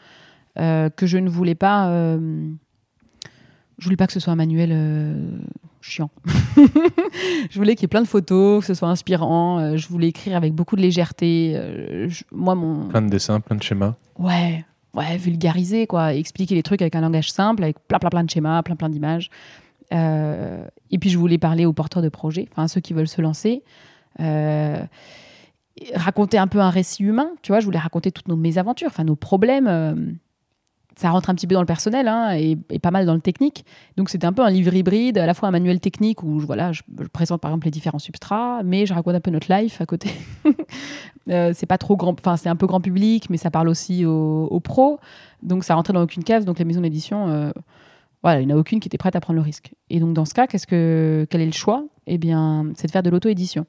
euh, 0.59 0.89
que 0.89 1.07
je 1.07 1.17
ne 1.17 1.30
voulais 1.30 1.55
pas. 1.55 1.89
je 2.17 3.84
voulais 3.84 3.97
pas 3.97 4.07
que 4.07 4.13
ce 4.13 4.19
soit 4.19 4.32
un 4.34 4.38
manuel. 4.38 4.71
chiant. 5.82 6.09
je 7.49 7.57
voulais 7.57 7.76
qu'il 7.76 7.84
y 7.84 7.86
ait 7.86 7.88
plein 7.89 8.01
de 8.01 8.07
photos, 8.07 8.61
que 8.61 8.65
ce 8.67 8.73
soit 8.73 8.88
inspirant. 8.89 9.76
je 9.78 9.88
voulais 9.88 10.07
écrire 10.09 10.36
avec 10.38 10.53
beaucoup 10.53 10.76
de 10.76 10.82
légèreté. 10.82 11.53
je- 12.07 12.23
moi, 12.32 12.55
mon. 12.55 12.88
Plein 12.88 13.01
de 13.01 13.09
dessins, 13.09 13.39
plein 13.39 13.55
de 13.55 13.63
schémas. 13.63 13.95
Ouais, 14.17 14.63
ouais, 14.95 15.17
vulgariser, 15.17 15.87
quoi. 15.87 16.13
Expliquer 16.13 16.55
les 16.55 16.63
trucs 16.63 16.81
avec 16.81 16.95
un 16.95 17.01
langage 17.01 17.31
simple, 17.31 17.63
avec 17.63 17.79
plein, 17.87 17.99
plein, 17.99 18.09
plein 18.09 18.23
de 18.23 18.29
schémas, 18.29 18.63
plein, 18.63 18.75
plein 18.75 18.89
d'images. 18.89 19.29
Euh, 19.93 20.65
et 20.91 20.97
puis, 20.97 21.09
je 21.09 21.17
voulais 21.17 21.37
parler 21.37 21.65
aux 21.65 21.73
porteurs 21.73 22.01
de 22.01 22.09
projets, 22.09 22.47
enfin, 22.51 22.67
ceux 22.67 22.81
qui 22.81 22.93
veulent 22.93 23.07
se 23.07 23.21
lancer. 23.21 23.63
Euh, 24.19 24.83
raconter 25.93 26.37
un 26.37 26.47
peu 26.47 26.59
un 26.59 26.69
récit 26.69 27.03
humain, 27.03 27.31
tu 27.41 27.51
vois. 27.51 27.59
Je 27.59 27.65
voulais 27.65 27.79
raconter 27.79 28.11
toutes 28.11 28.27
nos 28.27 28.37
mésaventures, 28.37 28.87
enfin, 28.87 29.03
nos 29.03 29.15
problèmes. 29.15 30.17
Ça 30.95 31.09
rentre 31.09 31.29
un 31.29 31.35
petit 31.35 31.47
peu 31.47 31.55
dans 31.55 31.61
le 31.61 31.67
personnel 31.67 32.07
hein, 32.07 32.31
et, 32.33 32.57
pas 32.79 32.91
mal 32.91 33.05
dans 33.05 33.13
le 33.13 33.21
technique. 33.21 33.65
Donc, 33.97 34.09
c'était 34.09 34.25
un 34.25 34.33
peu 34.33 34.43
un 34.43 34.49
livre 34.49 34.73
hybride, 34.73 35.17
à 35.17 35.25
la 35.25 35.33
fois 35.33 35.49
un 35.49 35.51
manuel 35.51 35.79
technique 35.79 36.23
où 36.23 36.39
je, 36.39 36.47
présente 37.11 37.41
par 37.41 37.51
exemple 37.51 37.65
les 37.65 37.71
différents 37.71 37.99
substrats, 37.99 38.61
mais 38.63 38.85
je 38.85 38.93
raconte 38.93 39.15
un 39.15 39.19
peu 39.19 39.31
notre 39.31 39.53
life 39.53 39.81
à 39.81 39.85
côté. 39.85 40.09
Euh, 41.31 41.53
c'est 41.55 41.65
pas 41.65 41.79
trop 41.79 41.95
grand, 41.97 42.11
enfin 42.11 42.37
c'est 42.37 42.49
un 42.49 42.55
peu 42.55 42.67
grand 42.67 42.81
public, 42.81 43.31
mais 43.31 43.37
ça 43.37 43.49
parle 43.49 43.67
aussi 43.67 44.05
aux, 44.05 44.45
aux 44.45 44.59
pros. 44.59 44.99
Donc 45.41 45.63
ça 45.63 45.73
rentrait 45.73 45.91
dans 45.91 46.03
aucune 46.03 46.23
case. 46.23 46.45
Donc 46.45 46.59
les 46.59 46.65
maisons 46.65 46.81
d'édition, 46.81 47.29
euh, 47.29 47.49
voilà, 48.21 48.41
il 48.41 48.45
n'y 48.47 48.53
en 48.53 48.57
a 48.57 48.59
aucune 48.59 48.79
qui 48.79 48.87
était 48.87 48.99
prête 48.99 49.15
à 49.15 49.21
prendre 49.21 49.37
le 49.37 49.43
risque. 49.43 49.73
Et 49.89 49.99
donc 49.99 50.13
dans 50.13 50.25
ce 50.25 50.35
cas, 50.35 50.45
qu'est-ce 50.45 50.67
que, 50.67 51.25
quel 51.31 51.41
est 51.41 51.47
le 51.47 51.51
choix? 51.51 51.83
Eh 52.05 52.19
bien, 52.19 52.71
c'est 52.75 52.85
de 52.85 52.91
faire 52.91 53.01
de 53.01 53.09
l'auto-édition. 53.09 53.65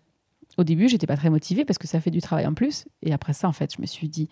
Au 0.59 0.65
début, 0.65 0.89
j'étais 0.89 1.07
pas 1.07 1.17
très 1.17 1.31
motivée 1.31 1.65
parce 1.65 1.79
que 1.79 1.87
ça 1.87 2.01
fait 2.01 2.11
du 2.11 2.21
travail 2.21 2.47
en 2.47 2.55
plus. 2.55 2.87
Et 3.03 3.13
après 3.13 3.33
ça, 3.33 3.49
en 3.49 3.53
fait, 3.53 3.75
je 3.75 3.81
me 3.81 3.87
suis 3.87 4.09
dit, 4.09 4.29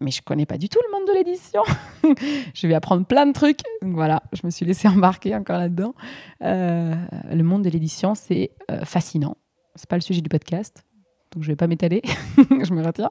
mais 0.00 0.10
je 0.10 0.22
connais 0.22 0.46
pas 0.46 0.58
du 0.58 0.68
tout 0.68 0.78
le 0.86 0.98
monde 0.98 1.08
de 1.08 1.14
l'édition. 1.14 1.62
je 2.54 2.66
vais 2.66 2.74
apprendre 2.74 3.06
plein 3.06 3.26
de 3.26 3.32
trucs. 3.32 3.60
Donc 3.82 3.94
voilà, 3.94 4.22
je 4.32 4.40
me 4.44 4.50
suis 4.50 4.64
laissée 4.66 4.88
embarquer 4.88 5.34
encore 5.34 5.58
là-dedans. 5.58 5.94
Euh, 6.42 6.94
le 7.30 7.42
monde 7.42 7.62
de 7.62 7.70
l'édition, 7.70 8.14
c'est 8.14 8.50
euh, 8.70 8.84
fascinant. 8.84 9.36
C'est 9.74 9.88
pas 9.88 9.96
le 9.96 10.02
sujet 10.02 10.20
du 10.20 10.28
podcast, 10.28 10.84
donc 11.32 11.44
je 11.44 11.48
vais 11.48 11.56
pas 11.56 11.66
m'étaler. 11.66 12.02
je 12.36 12.72
me 12.72 12.84
retiens. 12.84 13.10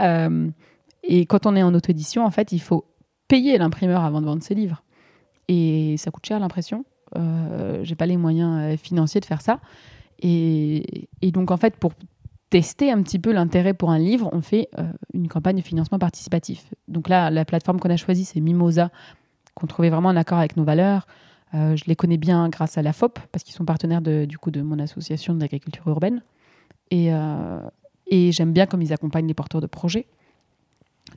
Euh, 0.00 0.50
et 1.04 1.26
quand 1.26 1.46
on 1.46 1.56
est 1.56 1.62
en 1.62 1.72
auto-édition, 1.72 2.24
en 2.24 2.30
fait, 2.30 2.52
il 2.52 2.60
faut 2.60 2.84
payer 3.28 3.56
l'imprimeur 3.58 4.04
avant 4.04 4.20
de 4.20 4.26
vendre 4.26 4.42
ses 4.42 4.54
livres. 4.54 4.82
Et 5.48 5.96
ça 5.96 6.10
coûte 6.10 6.26
cher 6.26 6.40
l'impression. 6.40 6.84
Euh, 7.16 7.80
J'ai 7.84 7.94
pas 7.94 8.06
les 8.06 8.16
moyens 8.16 8.78
financiers 8.80 9.20
de 9.20 9.26
faire 9.26 9.40
ça. 9.40 9.60
Et 10.20 11.08
donc, 11.22 11.50
en 11.50 11.56
fait, 11.56 11.76
pour 11.76 11.92
tester 12.50 12.92
un 12.92 13.02
petit 13.02 13.18
peu 13.18 13.32
l'intérêt 13.32 13.74
pour 13.74 13.90
un 13.90 13.98
livre, 13.98 14.28
on 14.32 14.40
fait 14.40 14.68
euh, 14.78 14.84
une 15.14 15.28
campagne 15.28 15.56
de 15.56 15.62
financement 15.62 15.98
participatif. 15.98 16.72
Donc 16.88 17.08
là, 17.08 17.30
la 17.30 17.44
plateforme 17.44 17.80
qu'on 17.80 17.90
a 17.90 17.96
choisie, 17.96 18.24
c'est 18.24 18.40
Mimosa, 18.40 18.90
qu'on 19.54 19.66
trouvait 19.66 19.90
vraiment 19.90 20.10
en 20.10 20.16
accord 20.16 20.38
avec 20.38 20.56
nos 20.56 20.64
valeurs. 20.64 21.06
Euh, 21.54 21.76
je 21.76 21.84
les 21.86 21.96
connais 21.96 22.18
bien 22.18 22.48
grâce 22.48 22.78
à 22.78 22.82
la 22.82 22.92
FOP, 22.92 23.18
parce 23.32 23.42
qu'ils 23.42 23.54
sont 23.54 23.64
partenaires 23.64 24.02
de, 24.02 24.24
du 24.24 24.38
coup 24.38 24.50
de 24.50 24.62
mon 24.62 24.78
association 24.78 25.34
d'agriculture 25.34 25.86
urbaine. 25.88 26.22
Et, 26.90 27.12
euh, 27.12 27.60
et 28.06 28.30
j'aime 28.32 28.52
bien 28.52 28.66
comme 28.66 28.82
ils 28.82 28.92
accompagnent 28.92 29.26
les 29.26 29.34
porteurs 29.34 29.60
de 29.60 29.66
projets. 29.66 30.06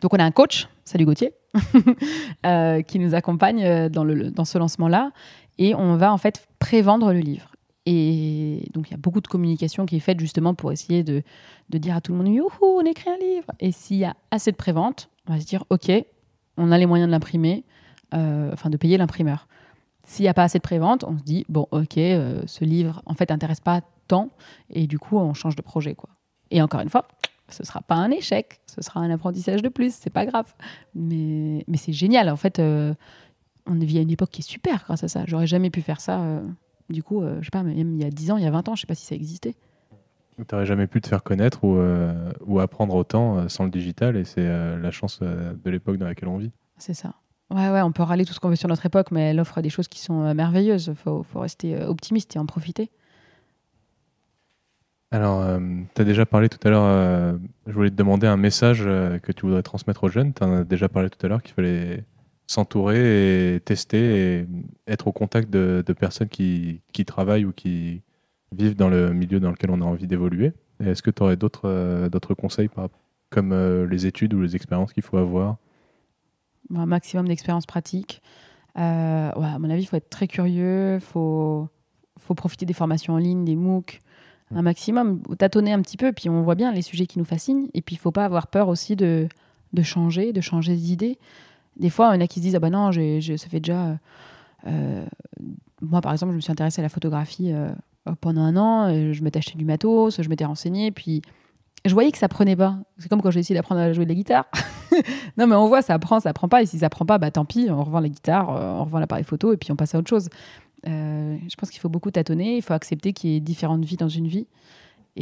Donc 0.02 0.14
on 0.14 0.18
a 0.18 0.24
un 0.24 0.32
coach, 0.32 0.68
salut 0.86 1.06
Gauthier, 1.06 1.34
qui 2.88 3.00
nous 3.00 3.16
accompagne 3.16 3.90
dans, 3.90 4.06
dans 4.06 4.46
ce 4.46 4.58
lancement-là. 4.58 5.12
Et 5.58 5.76
on 5.76 5.98
va 5.98 6.14
en 6.14 6.18
fait 6.18 6.48
prévendre 6.60 7.12
le 7.12 7.20
livre. 7.20 7.52
Et 7.92 8.70
donc 8.72 8.90
il 8.90 8.92
y 8.92 8.94
a 8.94 8.98
beaucoup 8.98 9.20
de 9.20 9.28
communication 9.28 9.88
qui 9.88 9.96
est 9.96 10.00
faite 10.00 10.20
justement 10.20 10.54
pour 10.54 10.72
essayer 10.72 11.04
de, 11.04 11.24
dire 11.70 11.96
à 11.96 12.02
tout 12.02 12.12
le 12.12 12.20
monde, 12.20 12.28
youhou, 12.28 12.50
on 12.62 12.86
écrit 12.86 13.10
un 13.10 13.18
livre. 13.18 13.52
Et 13.60 13.72
s'il 13.72 13.98
y 13.98 14.06
a 14.06 14.16
assez 14.30 14.52
de 14.52 14.58
prévente, 14.58 15.10
on 15.28 15.34
va 15.34 15.40
se 15.40 15.48
dire, 15.48 15.64
ok, 15.72 15.92
on 16.58 16.72
a 16.72 16.78
les 16.78 16.86
moyens 16.86 17.08
de 17.08 17.12
l'imprimer, 17.12 17.66
euh, 18.14 18.52
enfin 18.54 18.70
de 18.70 18.78
payer 18.78 19.00
l'imprimeur. 19.00 19.48
S'il 20.04 20.22
n'y 20.22 20.30
a 20.30 20.36
pas 20.36 20.44
assez 20.44 20.60
de 20.60 20.64
prévente, 20.64 21.04
on 21.04 21.18
se 21.18 21.24
dit, 21.24 21.46
bon, 21.50 21.66
ok, 21.72 21.98
euh, 21.98 22.44
ce 22.46 22.64
livre, 22.64 23.02
en 23.08 23.16
fait, 23.16 23.32
n'intéresse 23.32 23.60
pas 23.60 23.82
tant, 24.08 24.30
et 24.70 24.86
du 24.86 25.00
coup, 25.00 25.18
on 25.18 25.34
change 25.34 25.56
de 25.56 25.64
projet, 25.64 25.96
quoi. 25.96 26.12
Et 26.52 26.62
encore 26.62 26.82
une 26.82 26.90
fois, 26.90 27.08
ce 27.48 27.64
sera 27.64 27.82
pas 27.82 27.96
un 27.96 28.12
échec, 28.12 28.60
ce 28.68 28.84
sera 28.84 29.00
un 29.00 29.10
apprentissage 29.10 29.64
de 29.64 29.70
plus, 29.70 29.96
c'est 29.96 30.12
pas 30.12 30.28
grave. 30.28 30.54
Mais, 30.94 31.64
mais 31.68 31.78
c'est 31.78 31.94
génial, 31.94 32.30
en 32.30 32.36
fait, 32.36 32.60
euh, 32.60 32.94
on 33.66 33.74
vit 33.74 33.98
à 33.98 34.02
une 34.02 34.12
époque 34.12 34.30
qui 34.30 34.42
est 34.42 34.48
super 34.48 34.84
grâce 34.84 35.04
à 35.04 35.08
ça. 35.08 35.24
J'aurais 35.26 35.48
jamais 35.48 35.72
pu 35.72 35.82
faire 35.82 36.02
ça, 36.02 36.20
du 36.90 37.04
coup, 37.04 37.22
euh, 37.22 37.38
je 37.40 37.46
sais 37.46 37.52
pas, 37.52 37.64
même 37.64 37.94
il 37.96 38.02
y 38.02 38.06
a 38.06 38.10
10 38.10 38.32
ans, 38.32 38.38
il 38.38 38.44
y 38.44 38.48
a 38.48 38.52
20 38.52 38.70
ans, 38.70 38.76
je 38.76 38.82
sais 38.82 38.88
pas 38.88 38.96
si 38.96 39.06
ça 39.06 39.16
existait. 39.16 39.56
T'aurais 40.48 40.66
jamais 40.66 40.88
pu 40.88 41.02
te 41.02 41.08
faire 41.08 41.24
connaître 41.24 41.64
ou, 41.64 41.78
euh, 41.78 42.32
ou 42.46 42.60
apprendre 42.60 42.96
autant 42.96 43.38
euh, 43.38 43.48
sans 43.50 43.66
le 43.66 43.70
digital 43.70 44.16
et 44.16 44.24
c'est 44.24 44.46
euh, 44.46 44.78
la 44.80 44.92
chance 44.92 45.20
euh, 45.22 45.54
de 45.64 45.70
l'époque 45.70 45.98
dans 45.98 46.06
laquelle 46.06 46.30
on 46.30 46.38
vit. 46.38 46.52
C'est 46.78 46.94
ça. 46.94 47.16
Ouais, 47.50 47.70
ouais, 47.70 47.82
on 47.82 47.92
peut 47.92 48.04
râler 48.04 48.26
tout 48.26 48.34
ce 48.34 48.40
qu'on 48.40 48.50
veut 48.50 48.56
sur 48.56 48.70
notre 48.70 48.86
époque, 48.86 49.12
mais 49.12 49.32
elle 49.32 49.40
offre 49.40 49.62
des 49.62 49.70
choses 49.70 49.88
qui 49.88 50.00
sont 50.00 50.34
merveilleuses. 50.36 50.94
Faut, 51.04 51.24
faut 51.24 51.40
rester 51.40 51.84
optimiste 51.84 52.36
et 52.36 52.40
en 52.40 52.46
profiter. 52.46 52.92
Alors, 55.10 55.60
tu 55.96 56.02
as 56.02 56.06
déjà 56.06 56.28
parlé 56.28 56.48
tout 56.48 56.60
à 56.68 56.70
l'heure, 56.70 57.40
je 57.66 57.74
voulais 57.74 57.90
te 57.90 57.96
demander 57.96 58.28
un 58.28 58.38
message 58.38 58.84
que 58.84 59.32
tu 59.32 59.48
voudrais 59.48 59.64
transmettre 59.64 60.04
aux 60.04 60.10
jeunes. 60.10 60.32
Tu 60.32 60.44
en 60.44 60.58
as 60.58 60.64
déjà 60.64 60.90
parlé 60.90 61.10
tout 61.10 61.26
à 61.26 61.28
l'heure 61.28 61.42
qu'il 61.42 61.56
fallait 61.56 62.04
s'entourer 62.50 63.56
et 63.56 63.60
tester 63.60 64.40
et 64.40 64.48
être 64.88 65.08
au 65.08 65.12
contact 65.12 65.52
de, 65.52 65.84
de 65.86 65.94
personnes 65.94 66.30
qui, 66.30 66.82
qui 66.94 67.06
travaillent 67.06 67.46
ou 67.46 67.54
qui 67.54 68.02
vivent 68.58 68.76
dans 68.76 68.90
le 68.90 69.14
milieu 69.14 69.40
dans 69.40 69.52
lequel 69.52 69.70
on 69.70 69.82
a 69.82 69.86
envie 69.86 70.08
d'évoluer. 70.08 70.54
Est-ce 70.84 71.04
que 71.04 71.12
tu 71.12 71.22
aurais 71.22 71.38
d'autres 71.38 71.70
euh, 71.70 72.10
d'autres 72.10 72.34
conseils 72.34 72.68
par- 72.68 72.90
comme 73.30 73.52
euh, 73.54 73.86
les 73.88 74.08
études 74.08 74.34
ou 74.34 74.42
les 74.42 74.56
expériences 74.56 74.94
qu'il 74.94 75.04
faut 75.04 75.18
avoir? 75.18 75.58
Un 76.74 76.88
maximum 76.88 77.28
d'expérience 77.28 77.68
pratique. 77.68 78.20
Euh, 78.80 79.32
ouais, 79.36 79.46
à 79.46 79.60
mon 79.60 79.70
avis, 79.70 79.84
il 79.84 79.86
faut 79.86 79.98
être 79.98 80.10
très 80.10 80.28
curieux, 80.28 80.96
il 80.96 81.02
faut, 81.02 81.68
faut 82.18 82.34
profiter 82.34 82.66
des 82.66 82.74
formations 82.74 83.14
en 83.14 83.20
ligne, 83.20 83.46
des 83.46 83.56
MOOC, 83.56 84.02
un 84.56 84.64
maximum, 84.64 85.22
tâtonner 85.38 85.72
un 85.72 85.82
petit 85.84 85.98
peu, 85.98 86.14
puis 86.14 86.30
on 86.30 86.42
voit 86.42 86.56
bien 86.56 86.72
les 86.72 86.82
sujets 86.82 87.06
qui 87.06 87.20
nous 87.20 87.26
fascinent, 87.26 87.68
et 87.76 87.84
puis 87.84 87.96
il 87.96 88.00
faut 88.00 88.12
pas 88.12 88.26
avoir 88.26 88.48
peur 88.48 88.70
aussi 88.70 88.96
de, 88.96 89.28
de 89.74 89.84
changer, 89.84 90.34
de 90.34 90.42
changer 90.42 90.76
d'idée. 90.76 91.20
Des 91.80 91.90
fois, 91.90 92.12
il 92.12 92.16
y 92.16 92.18
en 92.18 92.22
a 92.22 92.28
qui 92.28 92.40
se 92.40 92.44
disent, 92.44 92.56
ah 92.56 92.60
bah 92.60 92.70
non, 92.70 92.92
ça 92.92 93.50
fait 93.50 93.60
déjà... 93.60 93.98
euh, 94.68 95.06
moi, 95.82 96.02
par 96.02 96.12
exemple, 96.12 96.34
je 96.34 96.36
me 96.36 96.42
suis 96.42 96.52
intéressée 96.52 96.82
à 96.82 96.84
la 96.84 96.90
photographie 96.90 97.52
euh, 97.54 97.70
pendant 98.22 98.42
un 98.42 98.58
an, 98.58 99.14
je 99.14 99.24
m'étais 99.24 99.40
acheté 99.40 99.58
du 99.58 99.66
matos, 99.66 100.22
je 100.22 100.30
m'étais 100.30 100.46
renseignée, 100.46 100.92
puis 100.92 101.22
je 101.86 101.94
voyais 101.94 102.12
que 102.12 102.18
ça 102.18 102.28
prenait 102.28 102.56
pas. 102.56 102.78
C'est 102.98 103.10
comme 103.10 103.22
quand 103.22 103.32
j'ai 103.32 103.40
essayé 103.40 103.56
d'apprendre 103.56 103.82
à 103.82 103.94
jouer 103.94 104.06
de 104.06 104.10
la 104.10 104.16
guitare. 104.16 104.46
non, 105.38 105.48
mais 105.48 105.56
on 105.56 105.68
voit, 105.68 105.82
ça 105.82 105.94
apprend, 105.94 106.20
ça 106.20 106.30
apprend 106.30 106.50
pas. 106.50 106.62
Et 106.62 106.66
si 106.66 106.80
ça 106.80 106.88
apprend 106.88 107.06
pas, 107.06 107.18
bah 107.18 107.32
tant 107.32 107.46
pis, 107.46 107.68
on 107.70 107.84
revend 107.84 108.00
la 108.00 108.10
guitare, 108.10 108.50
euh, 108.50 108.74
on 108.74 108.86
revend 108.86 109.00
l'appareil 109.00 109.24
photo 109.24 109.54
et 109.54 109.58
puis 109.58 109.72
on 109.72 109.76
passe 109.76 109.96
à 109.96 110.00
autre 110.00 110.10
chose. 110.10 110.30
Euh, 110.88 111.38
je 111.48 111.56
pense 111.56 111.70
qu'il 111.70 111.80
faut 111.80 111.90
beaucoup 111.90 112.12
tâtonner. 112.12 112.58
Il 112.58 112.62
faut 112.62 112.74
accepter 112.74 113.14
qu'il 113.14 113.30
y 113.32 113.36
ait 113.36 113.40
différentes 113.40 113.86
vies 113.86 113.98
dans 113.98 114.10
une 114.10 114.28
vie. 114.28 114.48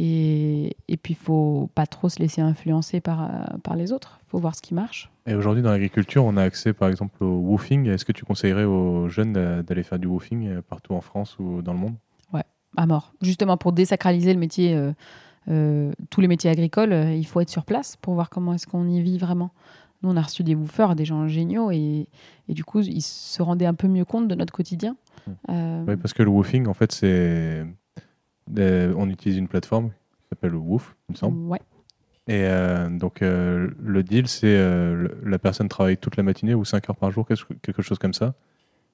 Et, 0.00 0.76
et 0.86 0.96
puis, 0.96 1.14
il 1.14 1.16
faut 1.16 1.68
pas 1.74 1.86
trop 1.86 2.08
se 2.08 2.20
laisser 2.20 2.40
influencer 2.40 3.00
par, 3.00 3.24
euh, 3.24 3.58
par 3.64 3.74
les 3.74 3.92
autres. 3.92 4.20
Il 4.26 4.30
faut 4.30 4.38
voir 4.38 4.54
ce 4.54 4.62
qui 4.62 4.72
marche. 4.72 5.10
Et 5.26 5.34
aujourd'hui, 5.34 5.62
dans 5.62 5.70
l'agriculture, 5.72 6.24
on 6.24 6.36
a 6.36 6.42
accès 6.42 6.72
par 6.72 6.88
exemple 6.88 7.22
au 7.24 7.38
woofing. 7.38 7.86
Est-ce 7.88 8.04
que 8.04 8.12
tu 8.12 8.24
conseillerais 8.24 8.64
aux 8.64 9.08
jeunes 9.08 9.32
d'a- 9.32 9.62
d'aller 9.62 9.82
faire 9.82 9.98
du 9.98 10.06
woofing 10.06 10.46
euh, 10.46 10.62
partout 10.62 10.94
en 10.94 11.00
France 11.00 11.36
ou 11.38 11.62
dans 11.62 11.72
le 11.72 11.80
monde? 11.80 11.94
À 12.76 12.86
mort. 12.86 13.14
Justement, 13.22 13.56
pour 13.56 13.72
désacraliser 13.72 14.34
le 14.34 14.38
métier, 14.38 14.74
euh, 14.76 14.92
euh, 15.48 15.90
tous 16.10 16.20
les 16.20 16.28
métiers 16.28 16.50
agricoles, 16.50 16.92
euh, 16.92 17.14
il 17.14 17.26
faut 17.26 17.40
être 17.40 17.48
sur 17.48 17.64
place 17.64 17.96
pour 17.96 18.12
voir 18.12 18.28
comment 18.28 18.52
est-ce 18.52 18.66
qu'on 18.66 18.86
y 18.86 19.00
vit 19.00 19.16
vraiment. 19.16 19.50
Nous, 20.02 20.10
on 20.10 20.16
a 20.16 20.22
reçu 20.22 20.44
des 20.44 20.54
woofers, 20.54 20.94
des 20.94 21.06
gens 21.06 21.26
géniaux, 21.28 21.70
et, 21.72 22.06
et 22.46 22.54
du 22.54 22.64
coup, 22.64 22.80
ils 22.80 23.00
se 23.00 23.42
rendaient 23.42 23.66
un 23.66 23.74
peu 23.74 23.88
mieux 23.88 24.04
compte 24.04 24.28
de 24.28 24.34
notre 24.34 24.52
quotidien. 24.52 24.96
Mm. 25.26 25.30
Euh, 25.48 25.84
Oui, 25.88 25.96
parce 25.96 26.12
que 26.12 26.22
le 26.22 26.28
woofing, 26.28 26.66
en 26.68 26.74
fait, 26.74 26.92
c'est. 26.92 27.64
Des- 28.48 28.92
On 28.96 29.08
utilise 29.08 29.36
une 29.38 29.48
plateforme 29.48 29.90
qui 29.90 30.28
s'appelle 30.30 30.52
le 30.52 30.58
Woof, 30.58 30.96
il 31.08 31.12
me 31.12 31.16
semble. 31.16 31.38
ouais. 31.48 31.60
Et 32.26 32.42
euh, 32.44 32.90
donc, 32.90 33.22
euh, 33.22 33.70
le 33.80 34.02
deal, 34.02 34.28
c'est 34.28 34.54
euh, 34.54 35.08
la 35.24 35.38
personne 35.38 35.68
travaille 35.68 35.96
toute 35.96 36.16
la 36.16 36.22
matinée 36.22 36.54
ou 36.54 36.62
5 36.64 36.90
heures 36.90 36.96
par 36.96 37.10
jour, 37.10 37.26
quelque 37.26 37.80
chose 37.80 37.98
comme 37.98 38.12
ça. 38.12 38.34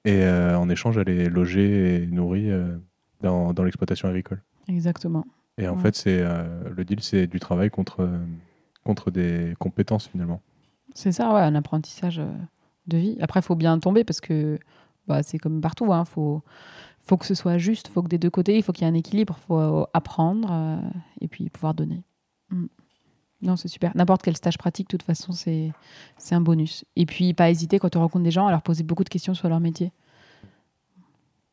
Et 0.05 0.23
euh, 0.23 0.57
en 0.57 0.69
échange, 0.69 0.97
elle 0.97 1.09
est 1.09 1.29
logée 1.29 1.95
et 2.03 2.07
nourrie 2.07 2.49
euh, 2.49 2.77
dans, 3.21 3.51
dans 3.53 3.63
l'exploitation 3.63 4.07
agricole. 4.07 4.41
Exactement. 4.69 5.25
Et 5.57 5.67
en 5.67 5.75
Ouais. 5.75 5.81
fait, 5.81 5.95
c'est 5.95 6.19
euh, 6.21 6.69
le 6.73 6.85
deal, 6.85 7.01
c'est 7.01 7.27
du 7.27 7.39
travail 7.41 7.69
contre, 7.69 8.01
euh, 8.01 8.17
contre 8.85 9.11
des 9.11 9.53
compétences 9.59 10.07
finalement. 10.07 10.41
C'est 10.93 11.11
ça, 11.11 11.33
ouais, 11.33 11.41
un 11.41 11.55
apprentissage 11.55 12.19
euh, 12.19 12.27
de 12.87 12.97
vie. 12.97 13.17
Après, 13.19 13.41
il 13.41 13.43
faut 13.43 13.55
bien 13.55 13.77
tomber 13.79 14.05
parce 14.05 14.21
que 14.21 14.57
bah, 15.07 15.23
c'est 15.23 15.39
comme 15.39 15.59
partout. 15.59 15.87
Il 15.91 16.05
faut, 16.05 16.41
faut 17.05 17.17
que 17.17 17.25
ce 17.25 17.35
soit 17.35 17.57
juste, 17.57 17.87
il 17.89 17.91
faut 17.91 18.01
que 18.01 18.07
des 18.07 18.17
deux 18.17 18.29
côtés, 18.29 18.57
il 18.57 18.63
faut 18.63 18.73
qu'il 18.73 18.85
y 18.85 18.89
ait 18.89 18.91
un 18.91 18.95
équilibre, 18.95 19.37
il 19.39 19.45
faut 19.45 19.87
apprendre 19.93 20.49
euh, 20.51 20.77
et 21.21 21.27
puis 21.27 21.49
pouvoir 21.49 21.73
donner. 21.73 22.03
Mm. 22.49 22.65
Non, 23.41 23.55
c'est 23.55 23.67
super. 23.67 23.91
N'importe 23.95 24.23
quel 24.23 24.35
stage 24.35 24.57
pratique, 24.57 24.89
de 24.89 24.97
toute 24.97 25.03
façon, 25.03 25.31
c'est 25.31 25.71
un 26.31 26.41
bonus. 26.41 26.83
Et 26.95 27.05
puis, 27.05 27.33
pas 27.33 27.49
hésiter 27.51 27.79
quand 27.79 27.95
on 27.95 27.99
rencontre 27.99 28.23
des 28.23 28.31
gens 28.31 28.47
à 28.47 28.51
leur 28.51 28.63
poser 28.63 28.83
beaucoup 28.83 29.03
de 29.03 29.09
questions 29.09 29.35
sur 29.35 29.49
leur 29.49 29.59
métier. 29.59 29.91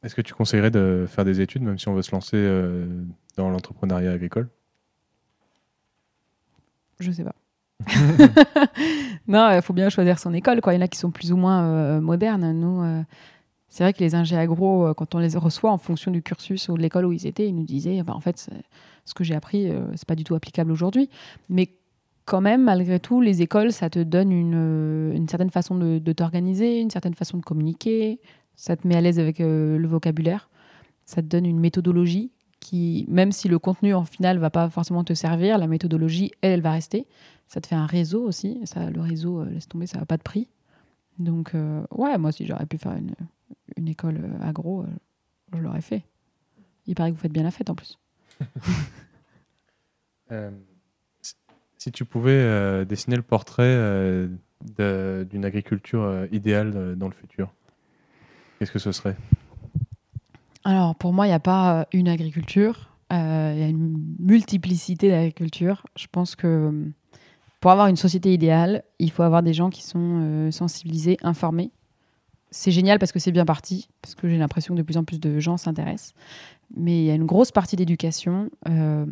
Est-ce 0.03 0.15
que 0.15 0.23
tu 0.23 0.33
conseillerais 0.33 0.71
de 0.71 1.07
faire 1.09 1.25
des 1.25 1.41
études, 1.41 1.63
même 1.63 1.79
si 1.79 1.89
on 1.89 1.95
veut 1.95 2.03
se 2.03 2.13
lancer 2.13 2.37
euh, 2.37 3.05
dans 3.37 3.51
l'entrepreneuriat 3.51 4.13
agricole? 4.13 4.49
Je 6.99 7.11
sais 7.11 7.25
pas. 7.25 7.35
non, 9.27 9.51
il 9.51 9.63
faut 9.63 9.73
bien 9.73 9.91
choisir 9.91 10.19
son 10.19 10.33
école. 10.33 10.61
Quoi. 10.61 10.73
Il 10.73 10.77
y 10.77 10.79
en 10.79 10.85
a 10.85 10.89
qui 10.89 10.99
sont 10.99 11.11
plus 11.11 11.33
ou 11.33 11.37
moins 11.37 11.65
euh, 11.65 12.01
modernes. 12.01 12.53
Nous, 12.53 12.83
euh, 12.83 13.03
c'est 13.73 13.85
vrai 13.85 13.95
que 13.95 14.01
les 14.01 14.15
ingés 14.15 14.37
euh, 14.37 14.93
quand 14.93 15.15
on 15.15 15.19
les 15.19 15.35
reçoit 15.35 15.73
en 15.73 15.79
fonction 15.79 16.11
du 16.11 16.21
cursus 16.21 16.69
ou 16.69 16.77
de 16.77 16.83
l'école 16.83 17.07
où 17.07 17.13
ils 17.13 17.27
étaient, 17.27 17.49
ils 17.49 17.55
nous 17.55 17.65
disaient, 17.65 18.03
bah, 18.03 18.13
en 18.15 18.21
fait, 18.21 18.51
ce 19.07 19.15
que 19.15 19.25
j'ai 19.25 19.35
appris, 19.35 19.71
euh, 19.71 19.87
c'est 19.95 20.07
pas 20.07 20.15
du 20.15 20.25
tout 20.25 20.35
applicable 20.35 20.71
aujourd'hui. 20.71 21.09
Mais 21.49 21.71
quand 22.27 22.43
même, 22.43 22.65
malgré 22.65 23.01
tout, 23.01 23.23
les 23.23 23.41
écoles, 23.41 23.73
ça 23.73 23.89
te 23.89 23.99
donne 23.99 24.31
une, 24.31 24.55
euh, 25.17 25.27
certaine 25.27 25.49
façon 25.49 25.75
de, 25.75 25.99
de 25.99 26.13
t'organiser, 26.13 26.81
une 26.83 26.91
certaine 26.91 27.15
façon 27.15 27.39
de 27.39 27.43
communiquer, 27.43 28.21
ça 28.57 28.77
te 28.77 28.87
met 28.87 28.95
à 28.95 29.01
l'aise 29.01 29.19
avec 29.19 29.39
le 29.39 29.87
vocabulaire, 29.87 30.51
ça 31.07 31.23
te 31.23 31.27
donne 31.27 31.47
une 31.47 31.59
méthodologie 31.59 32.31
qui, 32.61 33.07
même 33.09 33.33
si 33.33 33.49
le 33.49 33.59
contenu 33.59 33.95
en 33.95 34.05
final 34.05 34.37
va 34.37 34.51
pas 34.51 34.69
forcément 34.69 35.03
te 35.03 35.15
servir, 35.15 35.57
la 35.57 35.67
méthodologie, 35.67 36.31
elle, 36.43 36.53
elle 36.53 36.61
va 36.61 36.73
rester. 36.73 37.07
Ça 37.49 37.63
te 37.63 37.69
fait 37.69 37.75
un 37.75 37.87
réseau 37.87 38.23
aussi. 38.23 38.61
Ça, 38.65 38.91
le 38.91 39.01
réseau, 39.01 39.45
laisse 39.45 39.67
tomber, 39.67 39.87
ça 39.87 39.99
n'a 39.99 40.05
pas 40.05 40.19
de 40.19 40.23
prix. 40.23 40.49
Donc, 41.19 41.55
ouais, 41.91 42.19
moi, 42.19 42.33
si 42.33 42.47
j'aurais 42.47 42.67
pu 42.67 42.77
faire 42.77 42.93
une, 42.93 43.15
une 43.77 43.89
école 43.89 44.19
euh, 44.23 44.47
agro, 44.47 44.83
euh, 44.83 44.87
je 45.55 45.59
l'aurais 45.59 45.81
fait. 45.81 46.05
Il 46.87 46.95
paraît 46.95 47.11
que 47.11 47.17
vous 47.17 47.23
faites 47.23 47.33
bien 47.33 47.43
la 47.43 47.51
fête 47.51 47.71
en 47.71 47.75
plus. 47.75 47.99
Euh, 50.31 50.51
si 51.77 51.93
tu 51.93 52.07
pouvais 52.07 52.87
dessiner 52.87 53.17
le 53.17 53.23
portrait 53.23 53.77
d'une 54.79 55.45
agriculture 55.45 56.27
idéale 56.33 56.97
dans 56.97 57.09
le 57.09 57.13
futur, 57.13 57.53
qu'est-ce 58.59 58.73
que 58.73 58.79
ce 58.79 58.93
serait? 58.93 59.15
Alors, 60.65 60.95
pour 60.95 61.13
moi, 61.13 61.27
il 61.27 61.31
n'y 61.31 61.35
a 61.35 61.41
pas 61.41 61.87
une 61.93 62.09
agriculture. 62.09 62.97
Il 63.11 63.17
y 63.17 63.63
a 63.63 63.69
une 63.69 64.03
multiplicité 64.21 65.11
d'agricultures. 65.11 65.85
Je 65.97 66.07
pense 66.11 66.35
que 66.35 66.73
pour 67.61 67.71
avoir 67.71 67.89
une 67.89 67.97
société 67.97 68.33
idéale, 68.33 68.85
il 69.01 69.11
faut 69.11 69.25
avoir 69.25 69.43
des 69.43 69.53
gens 69.53 69.69
qui 69.69 69.83
sont 69.83 70.49
sensibilisés, 70.51 71.19
informés, 71.23 71.73
c'est 72.53 72.71
génial 72.71 72.99
parce 72.99 73.11
que 73.13 73.19
c'est 73.19 73.33
bien 73.33 73.47
parti, 73.47 73.89
parce 74.03 74.15
que 74.15 74.29
j'ai 74.29 74.37
l'impression 74.37 74.75
que 74.75 74.79
de 74.79 74.85
plus 74.85 74.99
en 74.99 75.05
plus 75.05 75.19
de 75.19 75.41
gens 75.41 75.57
s'intéressent. 75.57 76.15
Mais 76.77 76.99
il 76.99 77.05
y 77.05 77.11
a 77.11 77.15
une 77.15 77.25
grosse 77.25 77.51
partie 77.51 77.77
d'éducation 77.77 78.51
euh, 78.69 79.07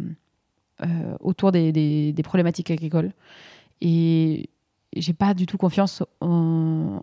euh, 0.83 1.17
autour 1.21 1.51
des, 1.51 2.15
problématiques 2.23 2.71
agricoles. 2.71 3.12
Et 3.81 4.51
j'ai 4.95 5.15
pas 5.15 5.33
du 5.35 5.47
tout 5.47 5.57
confiance 5.57 6.03
en, 6.21 7.01